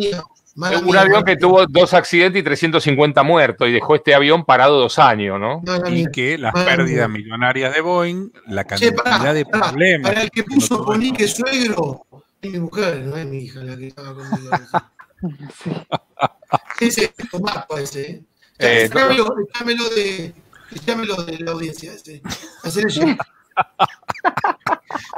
un 0.83 0.97
avión 0.97 1.23
que 1.23 1.37
tuvo 1.37 1.67
dos 1.67 1.93
accidentes 1.93 2.39
y 2.39 2.43
350 2.43 3.21
muertos 3.21 3.67
y 3.67 3.73
dejó 3.73 3.93
este 3.93 4.15
avión 4.15 4.43
parado 4.43 4.79
dos 4.79 4.97
años, 4.97 5.39
¿no? 5.39 5.61
y 5.87 6.07
que 6.07 6.39
las 6.39 6.53
pérdidas 6.53 7.07
millonarias 7.09 7.75
de 7.75 7.81
Boeing, 7.81 8.31
la 8.47 8.63
cantidad 8.63 9.35
de 9.35 9.45
problemas. 9.45 10.11
Para 10.11 10.23
el 10.23 10.31
que 10.31 10.43
puso 10.43 10.83
Ponique 10.83 11.27
suegro, 11.27 12.06
mi 12.41 12.59
mujer, 12.59 12.99
no 13.05 13.17
es 13.17 13.25
mi 13.25 13.37
hija 13.39 13.63
la 13.63 13.77
que 13.77 13.87
estaba 13.87 14.13
conmigo. 14.13 14.51
ese 16.79 17.03
es 17.17 17.29
Tomás, 17.29 17.65
ese. 17.79 18.01
¿eh? 18.01 18.23
eh 18.59 18.89
Llámelo 18.93 19.89
de, 19.95 20.33
de 21.31 21.39
la 21.39 21.51
audiencia. 21.51 21.93
Ese. 21.93 22.21
Hacer 22.63 22.87
eso. 22.87 23.01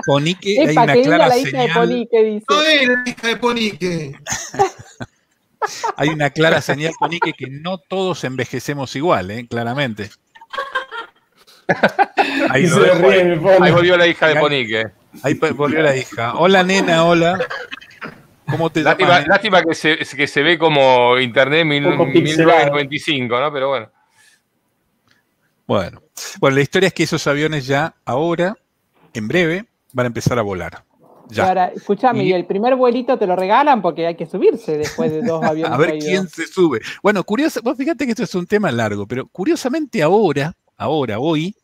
Ponique, 0.05 0.59
hay 0.59 0.77
una 0.77 0.93
clara 0.93 1.27
la 1.27 1.37
hija 1.37 1.49
señal. 1.49 1.67
De 1.67 1.73
Ponique, 1.73 2.23
dice. 2.23 2.45
No 2.49 2.61
es 2.61 2.87
la 2.87 3.03
hija 3.05 3.27
de 3.27 3.35
Ponique. 3.37 4.19
hay 5.95 6.09
una 6.09 6.29
clara 6.29 6.61
señal, 6.61 6.93
Ponique, 6.99 7.33
que 7.33 7.47
no 7.49 7.77
todos 7.77 8.23
envejecemos 8.23 8.95
igual, 8.95 9.31
¿eh? 9.31 9.47
claramente. 9.47 10.09
Ahí, 12.49 12.65
ahí 12.65 13.71
volvió 13.71 13.95
la 13.95 14.07
hija 14.07 14.27
de 14.27 14.35
Ponique. 14.39 14.87
Ahí 15.23 15.33
volvió 15.33 15.81
la 15.81 15.95
hija. 15.95 16.33
Hola, 16.35 16.63
nena, 16.63 17.05
hola. 17.05 17.39
¿Cómo 18.49 18.69
te 18.69 18.81
lástima, 18.81 19.09
llamas? 19.09 19.27
Lástima 19.27 19.63
que 19.63 19.75
se, 19.75 19.97
que 19.97 20.27
se 20.27 20.41
ve 20.41 20.57
como 20.57 21.17
Internet 21.19 21.65
1995, 21.65 23.39
¿no? 23.39 23.53
Pero 23.53 23.69
bueno. 23.69 23.89
Bueno. 25.67 26.01
Bueno, 26.39 26.55
la 26.55 26.61
historia 26.61 26.87
es 26.87 26.93
que 26.93 27.03
esos 27.03 27.25
aviones 27.27 27.67
ya 27.67 27.93
ahora, 28.05 28.55
en 29.13 29.27
breve, 29.27 29.65
van 29.93 30.05
a 30.05 30.07
empezar 30.07 30.39
a 30.39 30.41
volar. 30.41 30.83
Ya. 31.29 31.47
Ahora, 31.47 31.67
escúchame, 31.67 32.23
y, 32.23 32.33
el 32.33 32.45
primer 32.45 32.75
vuelito 32.75 33.17
te 33.19 33.27
lo 33.27 33.35
regalan 33.35 33.83
porque 33.83 34.07
hay 34.07 34.15
que 34.15 34.25
subirse 34.25 34.77
después 34.79 35.11
de 35.11 35.21
dos 35.21 35.43
aviones. 35.45 35.71
a 35.71 35.77
ver 35.77 35.99
quién 35.99 36.27
se 36.27 36.47
sube. 36.47 36.81
Bueno, 37.03 37.23
curioso, 37.23 37.61
vos 37.63 37.77
fíjate 37.77 38.05
que 38.05 38.11
esto 38.11 38.23
es 38.23 38.33
un 38.33 38.47
tema 38.47 38.71
largo, 38.71 39.05
pero 39.05 39.27
curiosamente 39.27 40.01
ahora, 40.01 40.55
ahora, 40.75 41.19
hoy, 41.19 41.55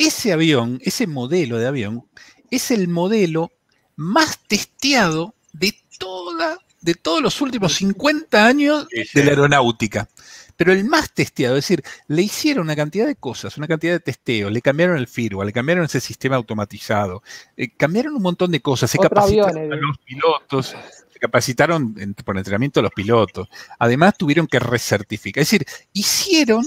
ese 0.00 0.32
avión, 0.32 0.80
ese 0.82 1.06
modelo 1.06 1.58
de 1.58 1.66
avión, 1.66 2.06
es 2.50 2.70
el 2.70 2.88
modelo 2.88 3.52
más 3.96 4.38
testeado 4.48 5.34
de, 5.52 5.74
toda, 5.98 6.58
de 6.80 6.94
todos 6.94 7.22
los 7.22 7.40
últimos 7.42 7.74
50 7.74 8.46
años 8.46 8.88
de 8.88 9.24
la 9.24 9.30
aeronáutica. 9.30 10.08
Pero 10.56 10.72
el 10.72 10.84
más 10.84 11.12
testeado, 11.12 11.56
es 11.56 11.64
decir, 11.64 11.82
le 12.08 12.22
hicieron 12.22 12.64
una 12.64 12.76
cantidad 12.76 13.06
de 13.06 13.16
cosas, 13.16 13.58
una 13.58 13.66
cantidad 13.66 13.92
de 13.92 14.00
testeos, 14.00 14.50
le 14.50 14.62
cambiaron 14.62 14.96
el 14.96 15.06
firmware, 15.06 15.46
le 15.46 15.52
cambiaron 15.52 15.84
ese 15.84 16.00
sistema 16.00 16.36
automatizado, 16.36 17.22
eh, 17.56 17.70
cambiaron 17.76 18.14
un 18.14 18.22
montón 18.22 18.50
de 18.50 18.60
cosas, 18.60 18.90
se 18.90 18.98
capacitaron 18.98 19.72
a 19.72 19.76
los 19.76 19.98
pilotos, 19.98 20.76
se 21.12 21.18
capacitaron 21.18 22.14
por 22.24 22.38
entrenamiento 22.38 22.80
a 22.80 22.82
los 22.82 22.92
pilotos. 22.92 23.48
Además, 23.78 24.16
tuvieron 24.16 24.46
que 24.46 24.58
recertificar. 24.58 25.42
Es 25.42 25.50
decir, 25.50 25.66
hicieron 25.92 26.64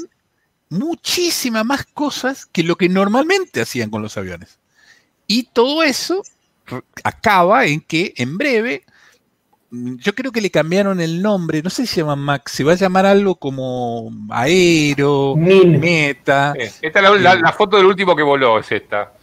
muchísimas 0.73 1.65
más 1.65 1.85
cosas 1.85 2.45
que 2.45 2.63
lo 2.63 2.75
que 2.75 2.89
normalmente 2.89 3.61
hacían 3.61 3.89
con 3.89 4.01
los 4.01 4.17
aviones. 4.17 4.59
Y 5.27 5.43
todo 5.53 5.83
eso 5.83 6.23
acaba 7.03 7.65
en 7.65 7.81
que 7.81 8.13
en 8.17 8.37
breve, 8.37 8.83
yo 9.71 10.13
creo 10.13 10.31
que 10.31 10.41
le 10.41 10.51
cambiaron 10.51 10.99
el 10.99 11.21
nombre, 11.21 11.61
no 11.61 11.69
sé 11.69 11.85
si 11.85 11.95
se 11.95 12.01
llama 12.01 12.15
Max, 12.15 12.51
se 12.51 12.63
va 12.63 12.73
a 12.73 12.75
llamar 12.75 13.05
algo 13.05 13.35
como 13.35 14.11
Aero, 14.29 15.35
Meta. 15.35 16.53
esta 16.57 16.99
es 16.99 17.21
la, 17.21 17.53
foto 17.53 17.77
del 17.77 17.85
último 17.85 18.15
que 18.15 18.23
voló, 18.23 18.59
es 18.59 18.71
esta. 18.71 19.13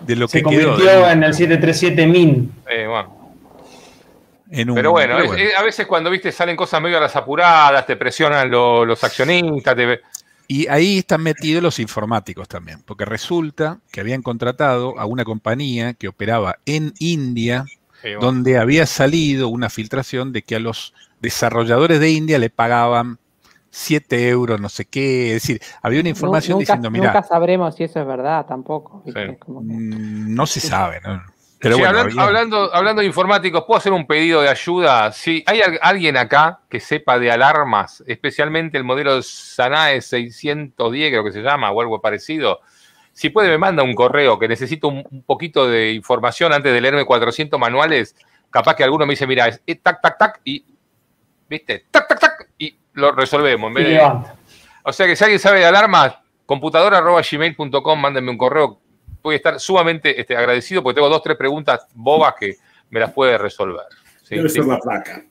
De 0.00 0.16
lo 0.16 0.26
se 0.26 0.38
que 0.38 0.42
convirtió 0.42 1.08
en 1.08 1.22
el 1.22 1.32
737 1.32 2.06
Min. 2.06 2.52
Eh, 2.68 2.86
bueno. 2.86 4.74
pero 4.74 4.90
bueno, 4.90 5.16
a 5.16 5.62
veces 5.62 5.86
cuando 5.86 6.10
viste 6.10 6.32
salen 6.32 6.56
cosas 6.56 6.82
medio 6.82 6.98
a 6.98 7.00
las 7.00 7.14
apuradas, 7.14 7.86
te 7.86 7.96
presionan 7.96 8.50
los 8.50 9.04
accionistas, 9.04 9.76
te, 9.76 10.00
y 10.48 10.68
ahí 10.68 10.98
están 10.98 11.22
metidos 11.22 11.62
los 11.62 11.78
informáticos 11.78 12.48
también, 12.48 12.82
porque 12.84 13.04
resulta 13.04 13.78
que 13.90 14.00
habían 14.00 14.22
contratado 14.22 14.98
a 14.98 15.06
una 15.06 15.24
compañía 15.24 15.94
que 15.94 16.08
operaba 16.08 16.56
en 16.66 16.92
India, 16.98 17.64
donde 18.20 18.58
había 18.58 18.86
salido 18.86 19.48
una 19.48 19.70
filtración 19.70 20.32
de 20.32 20.42
que 20.42 20.56
a 20.56 20.60
los 20.60 20.92
desarrolladores 21.20 22.00
de 22.00 22.10
India 22.10 22.38
le 22.38 22.50
pagaban 22.50 23.18
7 23.70 24.28
euros, 24.28 24.60
no 24.60 24.68
sé 24.68 24.84
qué. 24.84 25.28
Es 25.34 25.42
decir, 25.42 25.60
había 25.80 26.00
una 26.00 26.10
información 26.10 26.58
diciendo, 26.58 26.90
mira. 26.90 27.06
Nunca 27.06 27.22
sabremos 27.22 27.74
si 27.74 27.84
eso 27.84 28.00
es 28.00 28.06
verdad 28.06 28.44
tampoco. 28.46 29.02
Mm, 29.06 30.34
no 30.34 30.46
se 30.46 30.60
sabe, 30.60 31.00
¿no? 31.00 31.22
Hablando, 31.62 32.74
hablando, 32.74 33.00
de 33.00 33.06
informáticos, 33.06 33.64
¿puedo 33.64 33.78
hacer 33.78 33.92
un 33.92 34.06
pedido 34.06 34.42
de 34.42 34.48
ayuda? 34.48 35.12
Si 35.12 35.44
hay 35.46 35.60
alguien 35.80 36.16
acá 36.16 36.60
que 36.68 36.80
sepa 36.80 37.18
de 37.18 37.30
alarmas, 37.30 38.02
especialmente 38.06 38.76
el 38.76 38.84
modelo 38.84 39.22
Sanae 39.22 40.00
610, 40.00 41.10
creo 41.10 41.24
que 41.24 41.32
se 41.32 41.42
llama, 41.42 41.70
o 41.70 41.80
algo 41.80 42.00
parecido, 42.00 42.60
si 43.12 43.30
puede 43.30 43.48
me 43.48 43.58
manda 43.58 43.82
un 43.82 43.94
correo 43.94 44.38
que 44.38 44.48
necesito 44.48 44.88
un, 44.88 45.22
poquito 45.24 45.68
de 45.68 45.92
información 45.92 46.52
antes 46.52 46.72
de 46.72 46.80
leerme 46.80 47.04
400 47.04 47.58
manuales, 47.60 48.16
capaz 48.50 48.74
que 48.74 48.84
alguno 48.84 49.06
me 49.06 49.12
dice, 49.12 49.26
mira, 49.26 49.48
es 49.48 49.82
tac, 49.82 50.00
tac, 50.00 50.18
tac, 50.18 50.40
y, 50.44 50.64
¿viste? 51.48 51.86
Tac, 51.90 52.08
tac, 52.08 52.20
tac, 52.20 52.48
y 52.58 52.76
lo 52.94 53.12
resolvemos. 53.12 53.72
o 54.82 54.92
sea 54.92 55.06
que 55.06 55.14
si 55.14 55.24
alguien 55.24 55.40
sabe 55.40 55.60
de 55.60 55.66
alarmas, 55.66 56.14
computadora.gmail.com, 56.46 58.00
mándenme 58.00 58.30
un 58.30 58.38
correo 58.38 58.81
voy 59.22 59.34
a 59.34 59.36
estar 59.36 59.60
sumamente 59.60 60.20
este, 60.20 60.36
agradecido 60.36 60.82
porque 60.82 60.96
tengo 60.96 61.08
dos, 61.08 61.22
tres 61.22 61.36
preguntas 61.36 61.86
bobas 61.94 62.34
que 62.38 62.56
me 62.90 63.00
las 63.00 63.12
puede 63.12 63.38
resolver. 63.38 63.86
Debe 64.28 64.48
ser 64.48 64.64
la 64.64 64.78
placa. 64.78 65.24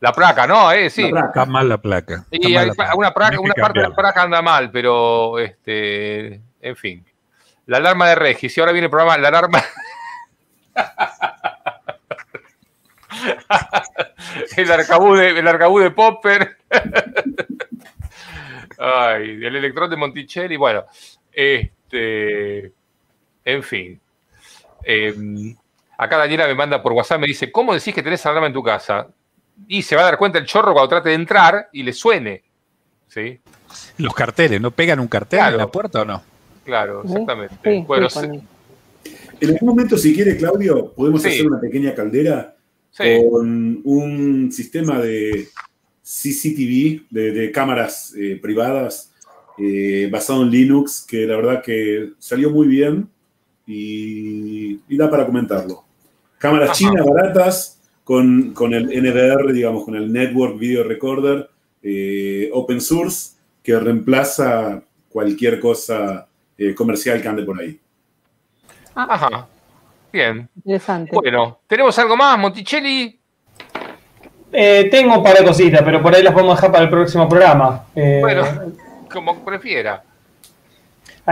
La 0.00 0.12
placa, 0.12 0.46
¿no? 0.46 0.72
Eh, 0.72 0.88
sí. 0.88 1.10
Está 1.14 1.44
mal 1.44 1.68
la 1.68 1.78
placa. 1.78 2.24
Y 2.30 2.56
hay, 2.56 2.70
Una, 2.94 3.12
placa, 3.12 3.38
una 3.38 3.54
parte 3.54 3.80
de 3.80 3.88
la 3.88 3.94
placa 3.94 4.22
anda 4.22 4.40
mal, 4.40 4.70
pero, 4.70 5.38
este, 5.38 6.40
en 6.60 6.76
fin. 6.76 7.04
La 7.66 7.76
alarma 7.76 8.08
de 8.08 8.14
Regis. 8.14 8.56
Y 8.56 8.60
ahora 8.60 8.72
viene 8.72 8.86
el 8.86 8.90
programa, 8.90 9.18
la 9.18 9.28
alarma... 9.28 9.62
el 14.56 14.72
arcabú 14.72 15.14
de, 15.14 15.38
el 15.38 15.46
arcabú 15.46 15.80
de 15.80 15.90
Popper. 15.90 16.56
Ay, 18.78 19.44
el 19.44 19.56
electrón 19.56 19.90
de 19.90 19.96
Monticelli. 19.96 20.56
Bueno, 20.56 20.86
este... 21.30 22.72
En 23.52 23.62
fin. 23.62 24.00
Em, 24.84 25.56
Acá 26.00 26.16
Daniela 26.16 26.46
me 26.46 26.54
manda 26.54 26.82
por 26.82 26.94
WhatsApp, 26.94 27.20
me 27.20 27.26
dice, 27.26 27.52
¿cómo 27.52 27.74
decís 27.74 27.94
que 27.94 28.02
tenés 28.02 28.24
alarma 28.24 28.46
en 28.46 28.54
tu 28.54 28.62
casa? 28.62 29.06
Y 29.68 29.82
se 29.82 29.94
va 29.96 30.00
a 30.00 30.04
dar 30.06 30.16
cuenta 30.16 30.38
el 30.38 30.46
chorro 30.46 30.72
cuando 30.72 30.88
trate 30.88 31.10
de 31.10 31.14
entrar 31.14 31.68
y 31.74 31.82
le 31.82 31.92
suene. 31.92 32.42
¿Sí? 33.06 33.38
Los 33.98 34.14
carteles, 34.14 34.62
¿no 34.62 34.70
pegan 34.70 34.98
un 34.98 35.08
cartel 35.08 35.40
en 35.40 35.58
la 35.58 35.66
puerta 35.66 36.00
o 36.00 36.04
no? 36.06 36.22
Claro, 36.64 37.02
exactamente. 37.04 37.84
bueno, 37.86 38.08
en 39.40 39.50
algún 39.50 39.68
momento, 39.68 39.98
si 39.98 40.14
quiere, 40.14 40.38
Claudio, 40.38 40.90
podemos 40.94 41.22
hacer 41.22 41.46
una 41.46 41.60
pequeña 41.60 41.94
caldera 41.94 42.56
con 42.96 43.82
un 43.84 44.50
sistema 44.50 44.98
de 45.00 45.48
CCTV, 46.02 47.08
de, 47.10 47.52
cámaras 47.52 48.14
eh, 48.16 48.38
privadas, 48.40 49.12
eh, 49.58 50.08
basado 50.10 50.44
en 50.44 50.50
Linux, 50.50 51.04
que 51.06 51.26
la 51.26 51.36
verdad 51.36 51.62
que 51.62 52.12
salió 52.18 52.48
muy 52.48 52.68
bien 52.68 53.10
y, 53.70 54.96
da 54.96 55.10
para 55.10 55.26
comentarlo. 55.26 55.84
Cámaras 56.38 56.76
chinas 56.76 57.04
baratas 57.04 57.80
con, 58.04 58.54
el 58.72 58.86
NVR, 58.86 59.52
digamos, 59.52 59.84
con 59.84 59.94
el 59.94 60.12
Network 60.12 60.58
Video 60.58 60.84
Recorder 60.84 61.48
eh, 61.82 62.50
open 62.52 62.80
source 62.80 63.36
que 63.62 63.78
reemplaza 63.78 64.82
cualquier 65.08 65.60
cosa 65.60 66.26
comercial 66.76 67.22
que 67.22 67.28
ande 67.28 67.42
por 67.42 67.60
ahí. 67.60 67.80
Ah. 68.94 69.06
Ajá. 69.08 69.48
Bien. 70.12 70.48
Interesante. 70.56 71.10
Bueno, 71.12 71.60
¿tenemos 71.66 71.98
algo 71.98 72.16
más, 72.16 72.38
Monticelli? 72.38 73.18
Eh, 74.52 74.88
tengo 74.90 75.16
un 75.16 75.22
par 75.22 75.38
de 75.38 75.44
cositas, 75.44 75.80
pero 75.82 76.02
por 76.02 76.14
ahí 76.14 76.22
las 76.22 76.32
podemos 76.32 76.56
dejar 76.56 76.72
para 76.72 76.84
el 76.84 76.90
próximo 76.90 77.28
programa. 77.28 77.84
Eh, 77.94 78.18
bueno, 78.20 78.44
como 79.12 79.44
prefiera. 79.44 80.02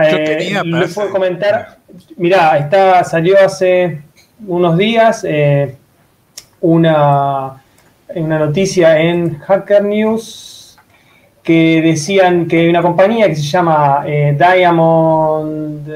Eh, 0.03 0.61
puedo 0.93 1.09
comentar. 1.09 1.77
Mirá, 2.17 2.57
está, 2.57 3.03
salió 3.03 3.37
hace 3.43 4.01
unos 4.47 4.77
días 4.77 5.25
eh, 5.27 5.75
una, 6.61 7.61
una 8.15 8.39
noticia 8.39 8.99
en 8.99 9.39
Hacker 9.39 9.83
News 9.83 10.77
que 11.43 11.81
decían 11.81 12.47
que 12.47 12.59
hay 12.59 12.69
una 12.69 12.81
compañía 12.81 13.27
que 13.27 13.35
se 13.35 13.43
llama 13.43 14.03
Diamond 14.05 15.89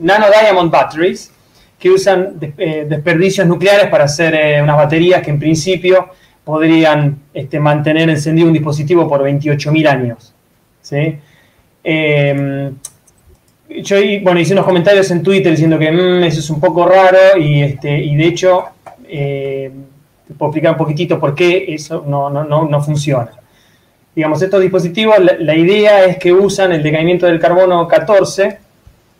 Nano 0.00 0.26
Diamond 0.30 0.70
Batteries 0.70 1.32
que 1.78 1.90
usan 1.90 2.36
eh, 2.58 2.86
desperdicios 2.88 3.46
nucleares 3.46 3.88
para 3.88 4.04
hacer 4.04 4.34
eh, 4.34 4.60
unas 4.62 4.76
baterías 4.76 5.22
que 5.22 5.30
en 5.30 5.38
principio 5.38 6.08
podrían 6.44 7.18
este, 7.32 7.60
mantener 7.60 8.10
encendido 8.10 8.48
un 8.48 8.52
dispositivo 8.54 9.08
por 9.08 9.22
28.000 9.22 9.88
años. 9.88 10.34
Em, 11.84 12.74
yo 13.68 13.96
bueno, 14.22 14.40
hice 14.40 14.54
unos 14.54 14.64
comentarios 14.64 15.10
en 15.10 15.22
Twitter 15.22 15.52
diciendo 15.52 15.78
que 15.78 15.90
mm, 15.90 16.24
eso 16.24 16.40
es 16.40 16.50
un 16.50 16.60
poco 16.60 16.86
raro 16.86 17.38
y, 17.38 17.62
este, 17.62 17.98
y 17.98 18.16
de 18.16 18.24
hecho 18.24 18.64
eh, 19.08 19.70
puedo 20.36 20.50
explicar 20.50 20.72
un 20.72 20.78
poquitito 20.78 21.18
por 21.18 21.34
qué 21.34 21.66
eso 21.68 22.04
no, 22.06 22.30
no, 22.30 22.82
funciona. 22.82 23.30
Digamos, 24.14 24.42
estos 24.42 24.60
dispositivos, 24.60 25.16
la, 25.18 25.54
idea 25.54 26.04
es 26.04 26.18
que 26.18 26.32
usan 26.32 26.72
el 26.72 26.82
decaimiento 26.82 27.26
del 27.26 27.38
carbono 27.38 27.86
14 27.86 28.58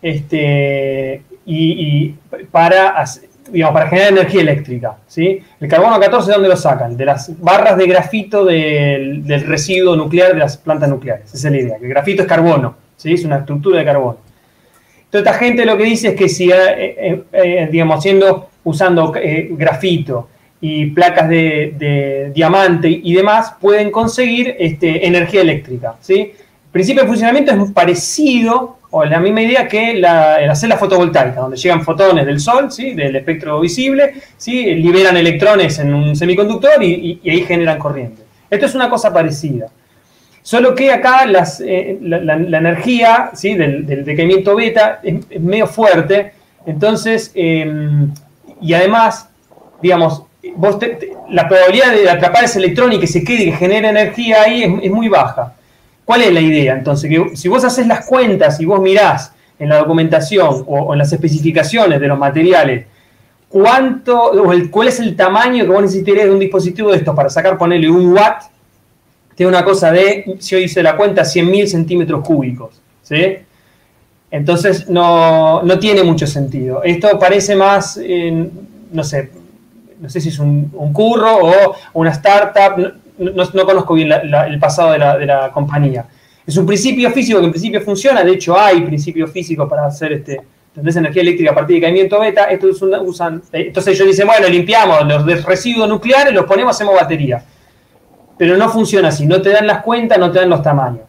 este, 0.02 1.22
y, 1.46 2.14
para, 2.50 3.04
digamos, 3.50 3.74
para 3.74 3.88
generar 3.88 4.12
energía 4.12 4.40
eléctrica. 4.40 4.96
¿sí? 5.06 5.40
El 5.60 5.68
carbono 5.68 6.00
14, 6.00 6.26
¿de 6.26 6.34
dónde 6.34 6.48
lo 6.48 6.56
sacan? 6.56 6.96
De 6.96 7.04
las 7.04 7.40
barras 7.40 7.76
de 7.76 7.86
grafito 7.86 8.44
del, 8.44 9.24
residuo 9.46 9.94
nuclear 9.94 10.32
de 10.32 10.40
las 10.40 10.56
plantas 10.56 10.88
nucleares. 10.88 11.32
Esa 11.32 11.48
es 11.48 11.54
la 11.54 11.60
idea, 11.60 11.76
el 11.80 11.88
grafito 11.88 12.22
es 12.22 12.28
carbono, 12.28 12.74
¿sí? 12.96 13.12
es 13.12 13.24
una 13.24 13.38
estructura 13.38 13.78
de 13.78 13.84
carbono. 13.84 14.27
Entonces, 15.08 15.32
esta 15.32 15.38
gente 15.42 15.64
lo 15.64 15.78
que 15.78 15.84
dice 15.84 16.08
es 16.08 16.14
que 16.14 16.28
si, 16.28 16.50
eh, 16.50 16.54
eh, 16.78 17.22
eh, 17.32 17.68
digamos, 17.72 18.02
siendo, 18.02 18.50
usando 18.64 19.10
grafito 19.52 20.28
y 20.60 20.86
placas 20.86 21.30
de, 21.30 22.30
diamante 22.34 22.90
y 22.90 23.14
demás, 23.14 23.54
pueden 23.58 23.90
conseguir 23.90 24.54
este, 24.58 25.06
energía 25.06 25.40
eléctrica. 25.40 25.94
¿sí? 26.00 26.32
El 26.68 26.72
principio 26.72 27.02
de 27.02 27.08
funcionamiento 27.08 27.52
es 27.52 27.72
parecido 27.72 28.76
o 28.90 29.02
la 29.06 29.18
misma 29.18 29.40
idea 29.40 29.66
que 29.66 29.94
la, 29.94 30.40
la 30.40 30.76
fotovoltaica, 30.76 31.40
donde 31.40 31.56
llegan 31.56 31.82
fotones 31.82 32.26
del 32.26 32.38
sol, 32.38 32.70
¿sí? 32.70 32.92
del 32.92 33.16
espectro 33.16 33.60
visible, 33.60 34.12
¿sí? 34.36 34.74
liberan 34.74 35.16
electrones 35.16 35.78
en 35.78 35.94
un 35.94 36.14
semiconductor 36.14 36.82
y, 36.82 37.18
ahí 37.24 37.44
generan 37.44 37.78
corriente. 37.78 38.24
Esto 38.50 38.66
es 38.66 38.74
una 38.74 38.90
cosa 38.90 39.10
parecida. 39.10 39.68
Solo 40.48 40.74
que 40.74 40.90
acá 40.90 41.26
eh, 41.60 41.98
la, 42.00 42.36
energía 42.36 43.32
¿sí? 43.34 43.54
del, 43.54 43.84
decaimiento 44.02 44.56
beta 44.56 44.98
es, 45.02 45.38
medio 45.38 45.66
fuerte, 45.66 46.32
entonces, 46.64 47.30
em, 47.34 48.10
y 48.58 48.72
además, 48.72 49.28
digamos, 49.82 50.22
vos 50.56 50.78
la 51.28 51.46
probabilidad 51.46 51.92
de 51.92 52.08
atrapar 52.08 52.44
ese 52.44 52.60
electrón 52.60 52.94
y 52.94 52.98
que 52.98 53.06
se 53.06 53.22
quede 53.22 53.42
y 53.42 53.50
que 53.50 53.58
genere 53.58 53.90
energía 53.90 54.44
ahí 54.44 54.80
es 54.82 54.90
muy 54.90 55.08
baja. 55.08 55.52
¿Cuál 56.06 56.22
es 56.22 56.32
la 56.32 56.40
idea? 56.40 56.72
Entonces, 56.72 57.10
que 57.10 57.36
si 57.36 57.46
vos 57.48 57.62
haces 57.64 57.86
las 57.86 58.06
cuentas 58.06 58.58
y 58.58 58.64
vos 58.64 58.80
mirás 58.80 59.34
en 59.58 59.68
la 59.68 59.76
documentación 59.76 60.64
o, 60.66 60.94
en 60.94 60.98
las 60.98 61.12
especificaciones 61.12 62.00
de 62.00 62.08
los 62.08 62.18
materiales, 62.18 62.86
cuánto, 63.50 64.32
o 64.32 64.50
cuál 64.70 64.88
es 64.88 64.98
el 64.98 65.14
tamaño 65.14 65.66
que 65.66 65.70
vos 65.70 65.82
necesitarías 65.82 66.24
de 66.24 66.32
un 66.32 66.38
dispositivo 66.38 66.90
de 66.90 66.96
estos 66.96 67.14
para 67.14 67.28
sacar, 67.28 67.58
ponerle 67.58 67.90
un 67.90 68.14
watt, 68.14 68.44
tiene 69.38 69.50
una 69.50 69.64
cosa 69.64 69.92
de, 69.92 70.34
si 70.40 70.56
yo 70.56 70.58
hice 70.58 70.82
la 70.82 70.96
cuenta, 70.96 71.22
100.000 71.22 71.66
centímetros 71.66 72.24
cúbicos. 72.26 72.82
¿sí? 73.04 73.36
Entonces 74.32 74.88
no, 74.88 75.62
tiene 75.78 76.02
mucho 76.02 76.26
sentido. 76.26 76.82
Esto 76.82 77.16
parece 77.20 77.54
más, 77.54 78.00
no 78.90 79.04
sé, 79.04 79.30
no 80.00 80.08
sé 80.08 80.20
si 80.20 80.30
es 80.30 80.40
un, 80.40 80.70
curro 80.92 81.38
o 81.40 81.76
una 81.94 82.10
startup 82.10 82.94
no, 83.18 83.64
conozco 83.64 83.94
bien 83.94 84.10
el 84.10 84.58
pasado 84.58 84.90
de 84.90 84.98
la, 84.98 85.52
compañía. 85.54 86.04
Es 86.44 86.56
un 86.56 86.66
principio 86.66 87.08
físico 87.12 87.38
que 87.38 87.46
en 87.46 87.52
principio 87.52 87.80
funciona, 87.80 88.24
de 88.24 88.32
hecho 88.32 88.58
hay 88.58 88.80
principios 88.80 89.30
físicos 89.30 89.68
para 89.68 89.86
hacer 89.86 90.14
este, 90.14 90.40
energía 90.74 91.22
eléctrica 91.22 91.52
a 91.52 91.54
partir 91.54 91.76
de 91.76 91.82
caimiento 91.82 92.18
beta, 92.18 92.46
estos 92.46 92.82
usan, 92.82 93.40
eh, 93.52 93.66
entonces 93.68 93.94
ellos 93.94 94.08
dicen, 94.08 94.26
bueno, 94.26 94.48
limpiamos 94.48 95.06
los 95.06 95.44
residuos 95.44 95.88
nucleares, 95.88 96.34
los 96.34 96.44
ponemos, 96.44 96.74
hacemos 96.74 96.96
batería. 96.96 97.44
Pero 98.38 98.56
no 98.56 98.68
funciona 98.70 99.08
así, 99.08 99.26
no 99.26 99.42
te 99.42 99.50
dan 99.50 99.66
las 99.66 99.82
cuentas, 99.82 100.18
no 100.18 100.30
te 100.30 100.38
dan 100.38 100.48
los 100.48 100.62
tamaños. 100.62 101.02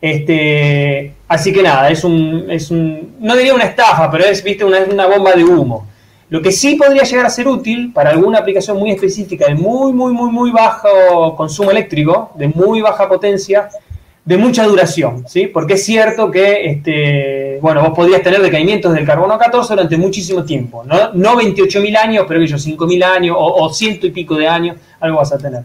Este, 0.00 1.14
así 1.26 1.52
que 1.52 1.62
nada, 1.62 1.90
es 1.90 2.04
un, 2.04 2.46
es 2.50 2.70
un, 2.70 3.16
no 3.20 3.36
diría 3.36 3.54
una 3.54 3.64
estafa, 3.64 4.10
pero 4.10 4.24
es, 4.24 4.42
viste, 4.42 4.64
una, 4.64 5.06
bomba 5.06 5.32
de 5.32 5.44
humo. 5.44 5.86
Lo 6.28 6.42
que 6.42 6.52
sí 6.52 6.74
podría 6.74 7.02
llegar 7.02 7.26
a 7.26 7.30
ser 7.30 7.48
útil 7.48 7.92
para 7.92 8.10
alguna 8.10 8.38
aplicación 8.38 8.78
muy 8.78 8.90
específica 8.90 9.46
de 9.46 9.54
muy, 9.54 9.92
muy, 9.92 10.12
muy, 10.12 10.30
muy 10.30 10.50
bajo 10.50 11.36
consumo 11.36 11.70
eléctrico, 11.70 12.32
de 12.36 12.48
muy 12.48 12.80
baja 12.80 13.08
potencia, 13.08 13.68
de 14.26 14.36
mucha 14.36 14.64
duración, 14.64 15.24
¿sí? 15.28 15.46
Porque 15.46 15.74
es 15.74 15.84
cierto 15.84 16.32
que, 16.32 16.66
este, 16.66 17.60
bueno, 17.62 17.80
vos 17.82 17.92
podrías 17.94 18.22
tener 18.22 18.42
decaimientos 18.42 18.92
del 18.92 19.06
carbono 19.06 19.38
14 19.38 19.74
durante 19.74 19.96
muchísimo 19.96 20.44
tiempo, 20.44 20.82
no, 20.84 21.12
no 21.14 21.36
28.000 21.36 21.96
años, 21.96 22.24
pero 22.26 22.42
ellos 22.42 22.66
5.000 22.66 23.04
años 23.04 23.36
o, 23.38 23.72
ciento 23.72 24.04
y 24.04 24.10
pico 24.10 24.34
de 24.34 24.48
años, 24.48 24.76
algo 24.98 25.18
vas 25.18 25.32
a 25.32 25.38
tener. 25.38 25.62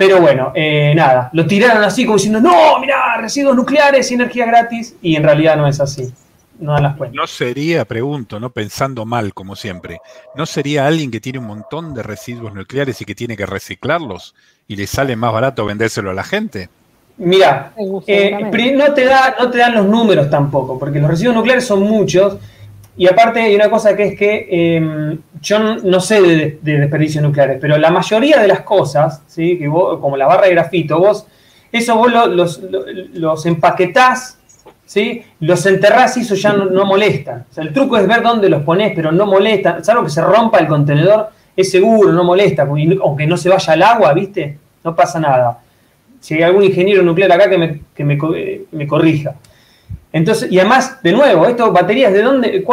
Pero 0.00 0.18
bueno, 0.18 0.50
eh, 0.54 0.94
nada, 0.96 1.28
lo 1.34 1.46
tiraron 1.46 1.84
así 1.84 2.06
como 2.06 2.16
diciendo, 2.16 2.40
no, 2.40 2.78
mira, 2.80 3.18
residuos 3.18 3.54
nucleares 3.54 4.10
y 4.10 4.14
energía 4.14 4.46
gratis, 4.46 4.96
y 5.02 5.14
en 5.14 5.22
realidad 5.22 5.56
no 5.56 5.66
es 5.66 5.78
así 5.78 6.10
no 6.60 7.26
sería, 7.26 7.84
pregunto, 7.84 8.38
no 8.38 8.50
pensando 8.50 9.06
mal 9.06 9.32
como 9.32 9.56
siempre, 9.56 10.00
¿no 10.34 10.44
sería 10.46 10.86
alguien 10.86 11.10
que 11.10 11.20
tiene 11.20 11.38
un 11.38 11.46
montón 11.46 11.94
de 11.94 12.02
residuos 12.02 12.52
nucleares 12.52 13.00
y 13.00 13.04
que 13.04 13.14
tiene 13.14 13.36
que 13.36 13.46
reciclarlos 13.46 14.34
y 14.68 14.76
le 14.76 14.86
sale 14.86 15.16
más 15.16 15.32
barato 15.32 15.64
vendérselo 15.64 16.10
a 16.10 16.14
la 16.14 16.24
gente? 16.24 16.68
Mira, 17.16 17.72
eh, 18.06 18.30
no, 18.76 18.94
te 18.94 19.04
da, 19.04 19.36
no 19.38 19.50
te 19.50 19.58
dan 19.58 19.74
los 19.74 19.86
números 19.86 20.30
tampoco, 20.30 20.78
porque 20.78 21.00
los 21.00 21.10
residuos 21.10 21.36
nucleares 21.36 21.66
son 21.66 21.82
muchos. 21.82 22.36
Y 23.00 23.06
aparte 23.06 23.40
hay 23.40 23.54
una 23.54 23.70
cosa 23.70 23.96
que 23.96 24.08
es 24.08 24.18
que 24.18 24.76
em, 24.76 25.18
yo 25.40 25.58
no, 25.58 26.00
sé 26.00 26.20
de, 26.20 26.58
desperdicios 26.60 27.24
nucleares, 27.24 27.56
pero 27.58 27.78
la 27.78 27.90
mayoría 27.90 28.38
de 28.38 28.46
las 28.46 28.60
cosas, 28.60 29.22
¿sí? 29.26 29.56
que 29.56 29.68
como 29.68 30.18
la 30.18 30.26
barra 30.26 30.44
de 30.44 30.50
grafito, 30.50 30.98
vos, 30.98 31.26
eso 31.72 31.96
vos 31.96 32.12
los, 32.12 33.46
empaquetás 33.46 34.38
¿sí? 34.84 35.22
Los 35.40 35.64
enterrás 35.64 36.18
y 36.18 36.20
eso 36.20 36.34
ya 36.34 36.52
no, 36.52 36.84
molesta. 36.84 37.46
el 37.56 37.72
truco 37.72 37.96
es 37.96 38.06
ver 38.06 38.20
dónde 38.20 38.50
los 38.50 38.64
pones, 38.64 38.92
pero 38.94 39.10
no 39.10 39.24
molesta. 39.24 39.82
Salvo 39.82 40.04
que 40.04 40.10
se 40.10 40.20
rompa 40.20 40.58
el 40.58 40.66
contenedor, 40.66 41.30
es 41.56 41.70
seguro, 41.70 42.12
no 42.12 42.22
molesta. 42.22 42.68
Aunque 43.00 43.26
no 43.26 43.38
se 43.38 43.48
vaya 43.48 43.72
al 43.72 43.82
agua, 43.82 44.12
¿viste? 44.12 44.58
No 44.84 44.94
pasa 44.94 45.18
nada. 45.18 45.58
Si 46.20 46.34
hay 46.34 46.42
algún 46.42 46.64
ingeniero 46.64 47.02
nuclear 47.02 47.32
acá 47.32 47.48
que 47.48 47.56
me, 47.56 47.80
que 47.94 48.04
me, 48.04 48.18
me 48.72 48.86
corrija. 48.86 49.36
Entonces, 50.12 50.50
y 50.50 50.58
además, 50.58 51.00
de 51.02 51.12
nuevo, 51.12 51.46
estas 51.46 51.72
baterías, 51.72 52.12
¿de 52.12 52.22
dónde? 52.22 52.64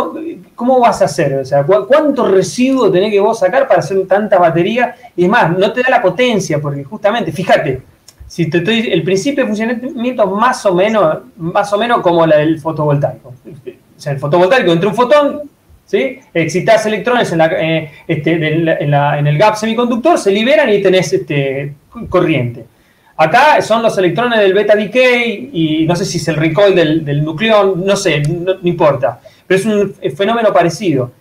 ¿Cómo 0.55 0.79
vas 0.79 1.01
a 1.01 1.05
hacer? 1.05 1.35
O 1.35 1.45
sea, 1.45 1.63
¿cuánto 1.63 2.27
residuo 2.27 2.91
tenés 2.91 3.11
que 3.11 3.19
vos 3.19 3.39
sacar 3.39 3.67
para 3.67 3.79
hacer 3.79 4.07
tanta 4.07 4.39
batería? 4.39 4.95
Y 5.15 5.25
es 5.25 5.29
más, 5.29 5.55
no 5.55 5.71
te 5.71 5.81
da 5.83 5.89
la 5.89 6.01
potencia, 6.01 6.59
porque 6.59 6.83
justamente, 6.83 7.31
fíjate, 7.31 7.81
si 8.25 8.49
te 8.49 8.57
estoy, 8.57 8.89
el 8.91 9.03
principio 9.03 9.43
de 9.43 9.47
funcionamiento 9.49 10.25
más 10.27 10.65
o 10.65 10.73
menos, 10.73 11.19
más 11.37 11.71
o 11.71 11.77
menos 11.77 12.01
como 12.01 12.25
la 12.25 12.37
del 12.37 12.59
fotovoltaico. 12.59 13.29
O 13.29 13.99
sea, 13.99 14.13
el 14.13 14.19
fotovoltaico 14.19 14.71
entre 14.71 14.89
un 14.89 14.95
fotón 14.95 15.41
¿sí? 15.87 16.19
Excitas 16.33 16.85
electrones 16.85 17.31
en, 17.31 17.41
eh, 17.41 17.91
este, 18.07 18.33
en, 18.33 19.27
el 19.27 19.37
gap 19.37 19.55
semiconductor, 19.55 20.19
se 20.19 20.31
liberan 20.31 20.69
y 20.69 20.81
tenés 20.81 21.11
este, 21.13 21.73
corriente. 22.09 22.65
Acá 23.17 23.59
son 23.63 23.81
los 23.81 23.97
electrones 23.97 24.39
del 24.39 24.53
beta 24.53 24.75
decay 24.75 25.49
y 25.51 25.85
no 25.87 25.95
sé 25.95 26.05
si 26.05 26.17
es 26.19 26.27
el 26.27 26.35
recoil 26.35 26.75
del, 26.75 27.23
nucleón, 27.23 27.83
no 27.83 27.95
sé, 27.95 28.21
no, 28.21 28.53
importa. 28.63 29.19
Pero 29.47 29.59
es 29.59 29.65
un 29.65 30.15
fenómeno 30.15 30.53
parecido. 30.53 31.11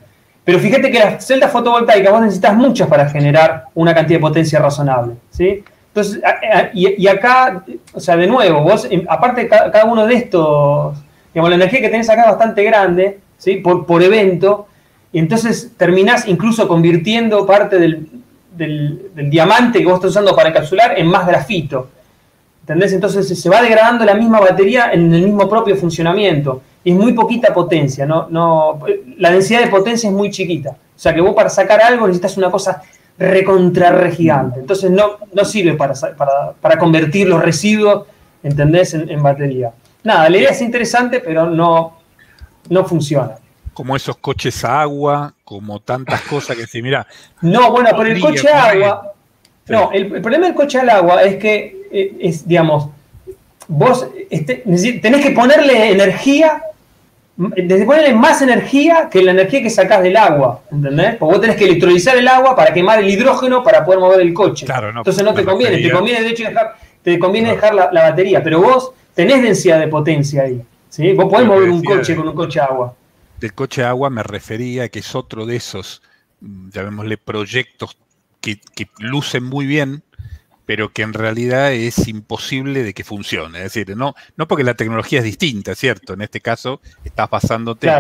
Pero 0.45 0.59
fíjate 0.59 0.91
que 0.91 0.99
las 0.99 1.27
celdas 1.27 1.51
fotovoltaicas 1.51 2.13
vos 2.13 2.21
necesitas 2.21 2.55
muchas 2.55 2.87
para 2.87 3.09
generar 3.09 3.65
una 3.75 3.95
cantidad 3.95 4.19
de 4.19 4.23
potencia 4.23 4.59
razonable. 4.59 5.15
¿sí? 5.31 5.65
Entonces, 5.89 6.21
y, 6.75 7.07
acá, 7.09 7.65
o 7.95 7.99
sea, 7.99 8.17
de 8.19 8.27
nuevo, 8.27 8.61
vos, 8.61 8.87
aparte 9.09 9.49
cada 9.49 9.87
uno 9.87 10.07
de 10.07 10.15
estos, 10.15 10.99
digamos, 11.33 11.49
la 11.49 11.57
energía 11.57 11.81
que 11.81 11.89
tenés 11.89 12.11
acá 12.11 12.25
es 12.25 12.29
bastante 12.29 12.63
grande, 12.63 13.19
¿sí? 13.39 13.57
por, 13.57 13.87
por 13.87 14.03
evento, 14.03 14.69
y 15.13 15.19
entonces 15.19 15.73
terminás 15.79 16.29
incluso 16.29 16.69
convirtiendo 16.69 17.47
parte 17.47 17.79
del, 17.79 18.07
del, 18.57 19.11
diamante 19.31 19.81
que 19.81 19.85
vos 19.85 19.95
estás 19.95 20.11
usando 20.11 20.35
para 20.35 20.49
encapsular 20.49 20.99
en 20.99 21.07
más 21.07 21.27
grafito. 21.27 21.89
¿Entendés? 22.61 22.93
Entonces 22.93 23.41
se 23.41 23.49
va 23.49 23.63
degradando 23.63 24.05
la 24.05 24.15
misma 24.15 24.41
batería 24.41 24.91
en 24.93 25.15
el 25.15 25.23
mismo 25.23 25.49
propio 25.49 25.77
funcionamiento. 25.77 26.63
Es 26.85 26.95
muy 26.95 27.13
poquita 27.13 27.55
potencia, 27.55 28.07
no, 28.07 28.29
no, 28.29 28.81
la 29.19 29.31
densidad 29.31 29.61
de 29.61 29.69
potencia 29.69 30.09
es 30.09 30.15
muy 30.15 30.31
chiquita. 30.31 30.71
O 30.71 30.99
sea 30.99 31.15
que 31.15 31.21
vos 31.21 31.35
para 31.35 31.49
sacar 31.49 31.81
algo 31.81 32.07
necesitas 32.07 32.37
una 32.37 32.51
cosa 32.51 32.83
recontra 33.19 34.11
gigante. 34.11 34.61
Entonces 34.61 34.91
no, 34.91 35.19
no 35.33 35.45
sirve 35.45 35.75
para, 35.75 35.95
para, 36.61 36.79
convertir 36.79 37.29
los 37.29 37.41
residuos, 37.43 38.07
¿entendés?, 38.43 38.95
en, 38.95 39.11
en, 39.11 39.23
batería. 39.23 39.73
Nada, 40.03 40.29
la 40.29 40.37
idea 40.37 40.51
es 40.51 40.61
interesante, 40.61 41.21
pero 41.21 41.49
no, 41.49 41.99
no 42.69 42.85
funciona 42.85 43.37
como 43.77 43.95
esos 43.95 44.17
coches 44.17 44.65
a 44.65 44.81
agua, 44.81 45.35
como 45.45 45.81
tantas 45.81 46.23
cosas 46.23 46.57
que 46.57 46.67
si 46.67 46.81
mira. 46.81 47.07
No, 47.43 47.71
bueno, 47.71 47.91
pero 47.95 48.11
el 48.11 48.19
coche 48.19 48.49
a 48.49 48.71
agua. 48.71 49.13
No, 49.69 49.91
el, 49.93 50.09
problema 50.23 50.47
del 50.47 50.55
coche 50.55 50.81
al 50.81 50.89
agua 50.89 51.23
es 51.23 51.37
que, 51.37 51.83
eh, 51.93 52.17
es, 52.21 52.49
digamos, 52.49 52.89
vos 53.69 54.09
este, 54.31 54.65
tenés 55.03 55.23
que 55.23 55.31
ponerle 55.33 55.91
energía, 55.93 56.63
desde 57.37 57.85
ponerle 57.85 58.15
más 58.15 58.41
energía 58.41 59.11
que 59.11 59.23
la 59.23 59.33
energía 59.33 59.61
que 59.61 59.69
sacás 59.69 60.03
del 60.03 60.17
agua, 60.17 60.63
¿entendés? 60.73 61.17
Porque 61.17 61.35
vos 61.35 61.41
tenés 61.43 61.57
que 61.57 61.67
electrolizar 61.67 62.17
el 62.17 62.29
agua 62.29 62.57
para 62.57 62.73
quemar 62.73 63.01
el 63.01 63.11
hidrógeno 63.11 63.63
para 63.63 63.85
poder 63.85 64.01
mover 64.01 64.23
el 64.23 64.33
coche. 64.33 64.65
Claro, 64.65 64.91
no, 64.91 65.01
Entonces 65.01 65.23
no 65.23 65.35
te 65.35 65.45
conviene, 65.45 65.83
te 65.83 65.91
conviene 65.91 66.23
de 66.23 66.31
hecho 66.31 66.45
dejar, 66.45 66.77
te 67.03 67.19
conviene 67.19 67.51
dejar 67.51 67.75
la, 67.75 67.91
batería, 67.91 68.43
pero 68.43 68.63
vos 68.63 68.93
tenés 69.13 69.43
densidad 69.43 69.79
de 69.79 69.89
potencia 69.89 70.45
ahí. 70.45 70.63
¿sí? 70.89 71.13
Vos 71.13 71.27
podés 71.31 71.47
mover 71.47 71.69
un 71.69 71.85
coche 71.85 72.17
con 72.17 72.27
un 72.27 72.35
coche 72.35 72.59
a 72.59 72.65
agua 72.65 72.95
del 73.41 73.55
coche 73.55 73.85
agua 73.85 74.11
me 74.11 74.23
refería 74.23 74.89
que 74.89 75.01
es 75.01 75.15
otro 75.15 75.47
de 75.47 75.57
esos, 75.57 76.03
mm, 76.41 76.71
llamémosle, 76.71 77.19
proyectos 77.19 77.97
que, 78.41 78.61
lucen 78.99 79.45
muy 79.45 79.67
bien, 79.67 80.05
pero 80.67 80.93
que 80.93 81.03
en 81.03 81.13
realidad 81.13 81.73
es 81.73 82.07
imposible 82.09 82.83
de 82.83 82.95
que 82.95 83.05
funcione. 83.05 83.59
Es 83.59 83.75
decir, 83.75 83.97
no, 83.97 84.15
no 84.37 84.47
porque 84.49 84.65
la 84.65 84.75
tecnología 84.75 85.19
es 85.21 85.25
distinta, 85.25 85.75
¿cierto? 85.75 86.15
En 86.15 86.23
este 86.23 86.41
caso, 86.41 86.81
estás 87.05 87.29
basándote 87.29 87.91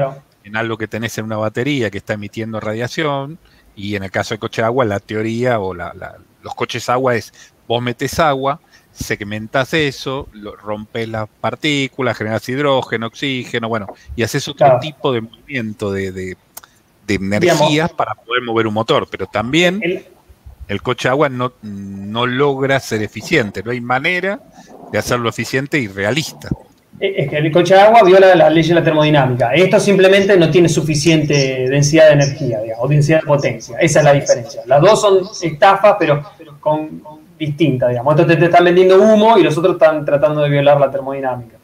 en 0.44 0.56
algo 0.56 0.78
que 0.78 0.86
tenés 0.86 1.18
en 1.18 1.24
una 1.24 1.36
batería 1.36 1.90
que 1.90 1.98
está 1.98 2.14
emitiendo 2.14 2.60
radiación, 2.60 3.38
y 3.76 3.94
en 3.94 4.04
el 4.04 4.10
caso 4.10 4.34
del 4.34 4.40
coche 4.40 4.62
agua, 4.62 4.84
la 4.84 5.00
teoría 5.00 5.60
o 5.60 5.74
los 5.74 6.54
coches 6.54 6.88
agua 6.88 7.14
es, 7.14 7.32
vos 7.68 7.82
metes 7.82 8.18
agua, 8.18 8.60
segmentas 8.96 9.74
eso, 9.74 10.28
lo, 10.32 10.56
rompes 10.56 11.08
las 11.08 11.28
partículas, 11.40 12.16
generas 12.16 12.48
hidrógeno, 12.48 13.06
oxígeno, 13.06 13.68
bueno, 13.68 13.86
y 14.14 14.22
haces 14.22 14.48
otro 14.48 14.78
tipo 14.80 15.12
de 15.12 15.20
movimiento 15.20 15.92
de, 15.92 16.12
de, 16.12 16.36
energías 17.08 17.92
para 17.92 18.14
poder 18.14 18.42
mover 18.42 18.66
un 18.66 18.74
motor, 18.74 19.06
pero 19.10 19.26
también 19.26 19.80
el, 20.68 20.82
coche 20.82 21.08
agua 21.08 21.28
no, 21.28 21.52
no 21.62 22.26
logra 22.26 22.80
ser 22.80 23.02
eficiente, 23.02 23.62
no 23.62 23.70
hay 23.70 23.80
manera 23.80 24.40
de 24.90 24.98
hacerlo 24.98 25.28
eficiente 25.28 25.78
y 25.78 25.88
realista. 25.88 26.48
Eh, 26.98 27.14
es 27.18 27.30
que 27.30 27.36
el 27.36 27.52
coche 27.52 27.74
de 27.74 27.80
agua 27.80 28.02
viola 28.02 28.34
la 28.34 28.50
ley 28.50 28.62
de 28.62 28.74
la 28.74 28.82
termodinámica. 28.82 29.52
Esto 29.54 29.78
simplemente 29.78 30.36
no 30.36 30.50
tiene 30.50 30.68
suficiente 30.68 31.68
densidad 31.68 32.06
de 32.06 32.12
energía, 32.14 32.60
digamos, 32.60 32.84
o 32.84 32.88
densidad 32.88 33.20
de 33.20 33.26
potencia. 33.26 33.76
Esa 33.78 33.98
es 33.98 34.04
la 34.04 34.12
diferencia. 34.14 34.62
Las 34.66 34.80
dos 34.80 35.00
son 35.00 35.20
estafas, 35.42 35.96
pero 35.98 36.24
con 36.60 37.25
distinta, 37.38 37.88
digamos. 37.88 38.18
Estos 38.18 38.38
te, 38.38 38.44
están 38.44 38.64
vendiendo 38.64 39.00
humo 39.00 39.38
y 39.38 39.42
los 39.42 39.56
otros 39.56 39.74
están 39.74 40.04
tratando 40.04 40.42
de 40.42 40.48
violar 40.48 40.80
la 40.80 40.90
termodinámica. 40.90 41.56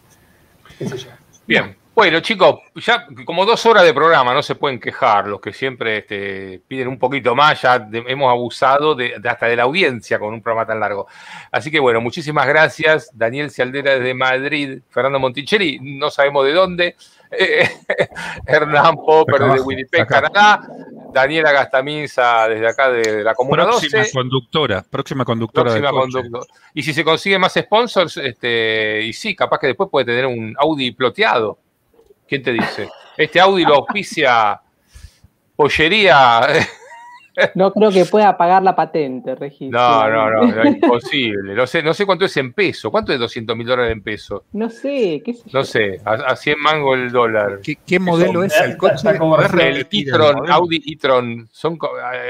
Bien. 1.47 1.77
Bueno, 1.95 2.21
chicos, 2.21 2.61
ya 2.77 3.07
como 3.27 3.45
dos 3.45 3.67
horas 3.67 3.85
de 3.85 3.93
programa, 3.93 4.33
no 4.33 4.43
se 4.43 4.55
pueden 4.55 4.81
quejar 4.81 5.27
los 5.27 5.43
que 5.43 5.53
siempre 5.53 5.99
este, 5.99 6.63
piden 6.67 6.89
un 6.89 6.99
poquito 6.99 7.35
más, 7.35 7.61
ya 7.61 7.87
hemos 7.93 8.31
abusado 8.31 8.97
hasta 9.23 9.47
de 9.47 9.57
la 9.57 9.65
audiencia 9.65 10.19
con 10.19 10.33
un 10.33 10.41
programa 10.41 10.67
tan 10.67 10.81
largo. 10.81 11.07
Así 11.51 11.71
que 11.71 11.79
bueno, 11.79 12.01
muchísimas 12.01 12.47
gracias, 12.47 13.11
Daniel 13.13 13.51
Cialdera 13.51 13.99
desde 13.99 14.15
Madrid, 14.15 14.81
Fernando 14.89 15.19
Monticelli, 15.19 15.81
no 15.83 16.09
sabemos 16.09 16.47
de 16.47 16.53
dónde, 16.55 16.97
Hernán 18.47 18.97
Popper 18.97 19.43
desde 19.43 19.61
Winnipeg, 19.61 20.07
Canadá, 20.07 20.61
Daniela 21.13 21.53
Gastamisa 21.53 22.49
desde 22.49 22.69
acá 22.69 22.91
de 22.91 23.25
la 23.25 23.35
Comuna 23.35 23.65
próxima 23.65 24.05
Conductora, 24.13 24.85
próxima 24.91 25.25
conductora. 25.25 26.47
Y 26.75 26.83
si 26.83 26.93
se 26.93 27.05
consigue 27.05 27.39
más 27.39 27.55
sponsors, 27.55 28.17
este, 28.17 29.03
y 29.03 29.13
sí, 29.13 29.35
capaz 29.35 29.59
que 29.59 29.69
después 29.69 29.89
puede 29.91 30.07
tener 30.07 30.27
un 30.27 30.55
Audi 30.59 30.93
ploteado. 30.93 31.59
¿Quién 32.29 32.43
te 32.43 32.53
dice? 32.53 32.89
Este 33.17 33.41
Audi 33.41 33.65
lo 33.65 33.75
auspicia 33.77 34.61
pollería 35.57 36.47
No 37.55 37.73
creo 37.73 37.91
que 37.91 38.05
pueda 38.05 38.37
pagar 38.37 38.63
la 38.63 38.77
patente, 38.77 39.35
registro. 39.35 39.79
No, 39.79 40.09
no, 40.11 40.31
no, 40.31 40.53
no 40.65 40.69
imposible. 40.69 41.55
No 41.55 41.67
sé, 41.67 41.83
no 41.83 41.95
sé 41.95 42.05
cuánto 42.05 42.25
es 42.25 42.37
en 42.37 42.53
peso. 42.53 42.91
¿Cuánto 42.91 43.13
es 43.13 43.19
200 43.19 43.57
mil 43.57 43.67
dólares 43.67 43.93
en 43.93 44.03
peso? 44.03 44.45
No 44.53 44.69
sé, 44.69 45.23
qué 45.25 45.35
sé 45.35 45.43
No 45.53 45.65
sé, 45.65 46.01
a, 46.05 46.37
100 46.37 46.61
mango 46.61 46.95
el 46.95 47.11
dólar. 47.11 47.61
¿Qué, 47.61 47.99
modelo 47.99 48.45
es 48.45 48.55
el 48.61 48.77
coche? 48.77 49.09
el 49.61 49.87
e-tron, 49.91 50.51
Audi 50.51 50.83
e-tron. 50.87 51.49
Son, 51.51 51.79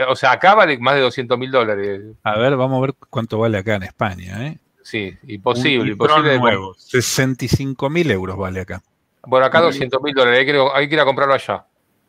o 0.09 0.17
sea, 0.17 0.33
acá 0.33 0.55
vale 0.55 0.79
más 0.79 0.95
de 0.95 1.01
200 1.01 1.39
mil 1.39 1.51
dólares. 1.51 2.03
A 2.23 2.39
ver, 2.39 2.57
vamos 2.57 2.79
a 2.79 2.81
ver 2.83 2.95
cuánto 3.11 3.39
vale 3.39 3.59
acá 3.59 3.77
en 3.77 3.85
España. 3.85 4.47
¿eh? 4.47 4.59
Sí, 4.83 5.17
imposible. 5.27 5.93
imposible 5.93 6.39
nuevo. 6.39 6.75
65 6.75 7.91
mil 7.91 8.11
euros 8.11 8.37
vale 8.37 8.61
acá. 8.61 8.83
Bueno, 9.25 9.47
acá 9.47 9.61
200 9.61 10.03
mil 10.03 10.15
dólares. 10.15 10.41
Hay 10.41 10.47
que, 10.47 10.69
hay 10.75 10.89
que 10.89 10.95
ir 10.95 11.01
a 11.01 11.05
comprarlo 11.05 11.35
allá. 11.35 11.65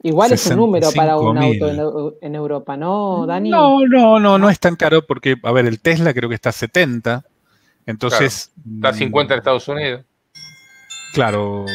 Igual 0.06 0.34
es 0.34 0.46
un 0.48 0.58
número 0.58 0.92
para 0.92 1.18
un 1.18 1.38
auto 1.38 2.18
en, 2.22 2.36
Europa, 2.36 2.76
¿no, 2.76 3.26
Dani? 3.26 3.50
No, 3.50 3.80
no, 3.88 4.20
no, 4.20 4.38
no 4.38 4.50
es 4.50 4.60
tan 4.60 4.76
caro 4.76 5.06
porque, 5.08 5.38
a 5.42 5.52
ver, 5.54 5.66
el 5.66 5.80
Tesla 5.80 6.14
creo 6.14 6.28
que 6.28 6.36
está 6.36 6.50
a 6.50 6.54
70. 6.54 7.24
Entonces. 7.86 8.52
está 8.76 8.90
a 8.90 8.94
50 8.94 9.34
en 9.34 9.38
Estados 9.38 9.68
Unidos. 9.70 10.04
Claro, 11.14 11.66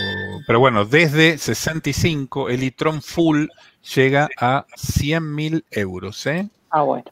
pero 0.46 0.60
bueno, 0.60 0.84
desde 0.84 1.38
65 1.38 2.50
el 2.50 2.64
e-tron 2.64 3.00
full 3.00 3.46
llega 3.94 4.28
a 4.38 4.66
100 4.76 5.34
mil 5.34 5.64
euros, 5.70 6.26
¿eh? 6.26 6.48
Ah, 6.70 6.82
bueno. 6.82 7.04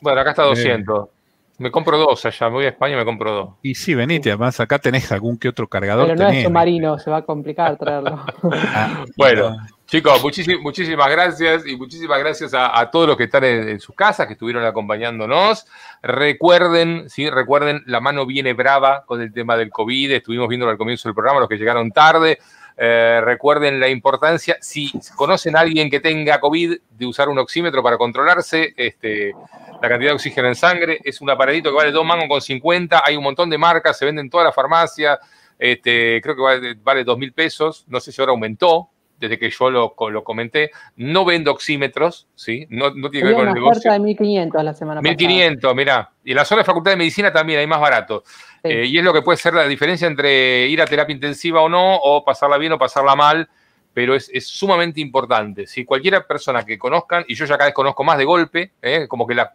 Bueno, 0.00 0.20
acá 0.20 0.30
está 0.30 0.44
200. 0.44 1.06
Eh, 1.06 1.10
me 1.58 1.70
compro 1.70 1.98
dos 1.98 2.24
allá, 2.24 2.48
me 2.48 2.54
voy 2.54 2.64
a 2.64 2.68
España 2.68 2.94
y 2.94 2.96
me 2.96 3.04
compro 3.04 3.32
dos. 3.32 3.48
Y 3.62 3.74
sí, 3.74 3.94
venite, 3.94 4.30
además 4.30 4.60
acá 4.60 4.78
tenés 4.78 5.12
algún 5.12 5.36
que 5.36 5.48
otro 5.48 5.68
cargador. 5.68 6.06
Pero 6.06 6.22
no 6.22 6.28
es 6.30 6.44
submarino, 6.44 6.98
se 6.98 7.10
va 7.10 7.18
a 7.18 7.22
complicar 7.22 7.76
traerlo. 7.76 8.24
Ah, 8.72 9.04
bueno, 9.16 9.56
chicos, 9.90 10.22
muchísimas 10.62 11.10
gracias 11.10 11.66
y 11.66 11.76
muchísimas 11.76 12.20
gracias 12.20 12.52
a, 12.54 12.88
todos 12.92 13.08
los 13.08 13.16
que 13.16 13.24
están 13.24 13.42
en, 13.42 13.80
sus 13.80 13.94
casas, 13.96 14.28
que 14.28 14.34
estuvieron 14.34 14.64
acompañándonos. 14.64 15.66
Recuerden, 16.00 17.10
sí, 17.10 17.28
recuerden, 17.28 17.82
la 17.86 18.00
mano 18.00 18.24
viene 18.24 18.52
brava 18.52 19.04
con 19.04 19.20
el 19.20 19.32
tema 19.32 19.56
del 19.56 19.70
COVID, 19.70 20.12
estuvimos 20.12 20.48
viendo 20.48 20.68
al 20.68 20.78
comienzo 20.78 21.08
del 21.08 21.14
programa, 21.14 21.40
los 21.40 21.48
que 21.48 21.56
llegaron 21.56 21.90
tarde. 21.90 22.38
Eh, 22.76 23.20
recuerden 23.24 23.80
la 23.80 23.88
importancia, 23.88 24.56
si 24.60 24.92
conocen 25.16 25.56
a 25.56 25.60
alguien 25.60 25.90
que 25.90 25.98
tenga 25.98 26.38
COVID, 26.38 26.78
de 26.88 27.06
usar 27.06 27.28
un 27.28 27.38
oxímetro 27.40 27.82
para 27.82 27.98
controlarse. 27.98 28.72
Este, 28.76 29.34
la 29.82 29.88
cantidad 29.88 30.10
de 30.10 30.14
oxígeno 30.14 30.46
en 30.46 30.54
sangre. 30.54 31.00
Es 31.02 31.20
un 31.20 31.30
aparatito 31.30 31.70
que 31.70 31.76
vale 31.76 31.90
2 31.90 32.04
mangos 32.04 32.28
con 32.28 32.40
50. 32.40 33.02
Hay 33.04 33.16
un 33.16 33.24
montón 33.24 33.50
de 33.50 33.58
marcas, 33.58 33.98
se 33.98 34.04
venden 34.04 34.26
en 34.26 34.30
toda 34.30 34.44
la 34.44 34.52
farmacia. 34.52 35.18
Este, 35.58 36.20
creo 36.22 36.36
que 36.36 36.42
vale, 36.42 36.74
vale 36.74 37.02
2 37.02 37.18
mil 37.18 37.32
pesos. 37.32 37.84
No 37.88 37.98
sé 37.98 38.12
si 38.12 38.22
ahora 38.22 38.30
aumentó 38.30 38.90
desde 39.20 39.38
que 39.38 39.50
yo 39.50 39.70
lo, 39.70 39.94
lo 40.10 40.24
comenté. 40.24 40.70
No 40.96 41.24
vendo 41.24 41.52
oxímetros, 41.52 42.26
¿sí? 42.34 42.66
No, 42.70 42.90
no 42.90 43.10
tiene 43.10 43.28
que 43.28 43.34
ver 43.34 43.34
con 43.34 43.48
el 43.48 43.54
negocio. 43.54 43.92
de 43.92 44.00
1500 44.00 44.64
la 44.64 44.74
semana 44.74 45.02
1500, 45.02 45.74
mirá. 45.74 46.10
Y 46.24 46.34
la 46.34 46.44
zona 46.44 46.62
de 46.62 46.64
Facultad 46.64 46.92
de 46.92 46.96
Medicina 46.96 47.32
también 47.32 47.60
hay 47.60 47.66
más 47.66 47.80
barato. 47.80 48.24
Eh, 48.62 48.86
y 48.86 48.98
es 48.98 49.04
lo 49.04 49.12
que 49.12 49.22
puede 49.22 49.36
ser 49.36 49.54
la 49.54 49.68
diferencia 49.68 50.08
entre 50.08 50.66
ir 50.66 50.82
a 50.82 50.86
terapia 50.86 51.14
intensiva 51.14 51.60
o 51.60 51.68
no, 51.68 51.96
o 51.96 52.24
pasarla 52.24 52.58
bien 52.58 52.72
o 52.72 52.78
pasarla 52.78 53.14
mal 53.14 53.48
pero 53.92 54.14
es, 54.14 54.30
sumamente 54.46 55.00
importante. 55.00 55.66
Si 55.66 55.84
cualquiera 55.84 56.26
persona 56.26 56.64
que 56.64 56.78
conozcan, 56.78 57.24
y 57.26 57.34
yo 57.34 57.44
ya 57.44 57.56
cada 57.56 57.68
vez 57.68 57.74
conozco 57.74 58.04
más 58.04 58.18
de 58.18 58.24
golpe, 58.24 58.72
¿eh? 58.80 59.06
como 59.08 59.26
que 59.26 59.34
la, 59.34 59.52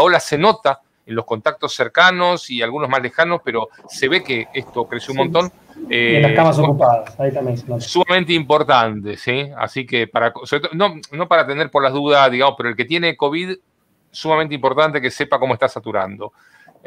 ola 0.00 0.20
se 0.20 0.38
nota 0.38 0.80
en 0.80 0.85
los 1.14 1.24
contactos 1.24 1.74
cercanos 1.74 2.50
y 2.50 2.62
algunos 2.62 2.88
más 2.88 3.02
lejanos, 3.02 3.40
pero 3.44 3.68
se 3.88 4.08
ve 4.08 4.22
que 4.22 4.48
esto 4.52 4.86
creció 4.86 5.12
un 5.12 5.18
montón. 5.18 5.52
en 5.88 6.22
las 6.22 6.32
camas 6.32 6.58
ocupadas, 6.58 7.18
ahí 7.20 7.32
también. 7.32 7.56
Sumamente 7.80 8.32
importante, 8.32 9.16
¿sí? 9.16 9.50
Así 9.56 9.86
que 9.86 10.08
para, 10.08 10.32
no, 10.72 10.94
no 11.12 11.28
para 11.28 11.46
tener 11.46 11.70
por 11.70 11.82
las 11.82 11.92
dudas, 11.92 12.30
digamos, 12.30 12.54
pero 12.56 12.70
el 12.70 12.76
que 12.76 12.84
tiene 12.84 13.16
COVID, 13.16 13.56
sumamente 14.10 14.54
importante 14.54 15.00
que 15.00 15.10
sepa 15.10 15.38
cómo 15.38 15.54
está 15.54 15.68
saturando. 15.68 16.32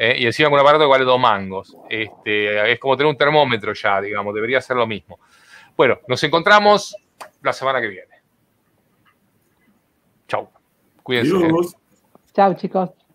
¿eh? 0.00 0.16
y 0.18 0.26
encima 0.26 0.48
con 0.48 0.54
un 0.54 0.60
aparato 0.60 0.84
que 0.84 0.90
vale 0.90 1.04
dos 1.04 1.20
mangos. 1.20 1.76
Este, 1.88 2.72
es 2.72 2.80
como 2.80 2.96
tener 2.96 3.10
un 3.10 3.16
termómetro 3.16 3.74
ya, 3.74 4.00
digamos, 4.00 4.34
debería 4.34 4.60
ser 4.60 4.76
lo 4.76 4.86
mismo. 4.86 5.18
Bueno, 5.76 5.98
nos 6.08 6.22
encontramos 6.24 6.96
la 7.42 7.52
semana 7.52 7.80
que 7.80 7.88
viene. 7.88 8.22
Chau. 10.26 10.48
Cuídense. 11.02 11.36
Chao, 12.32 12.54
chicos. 12.54 12.90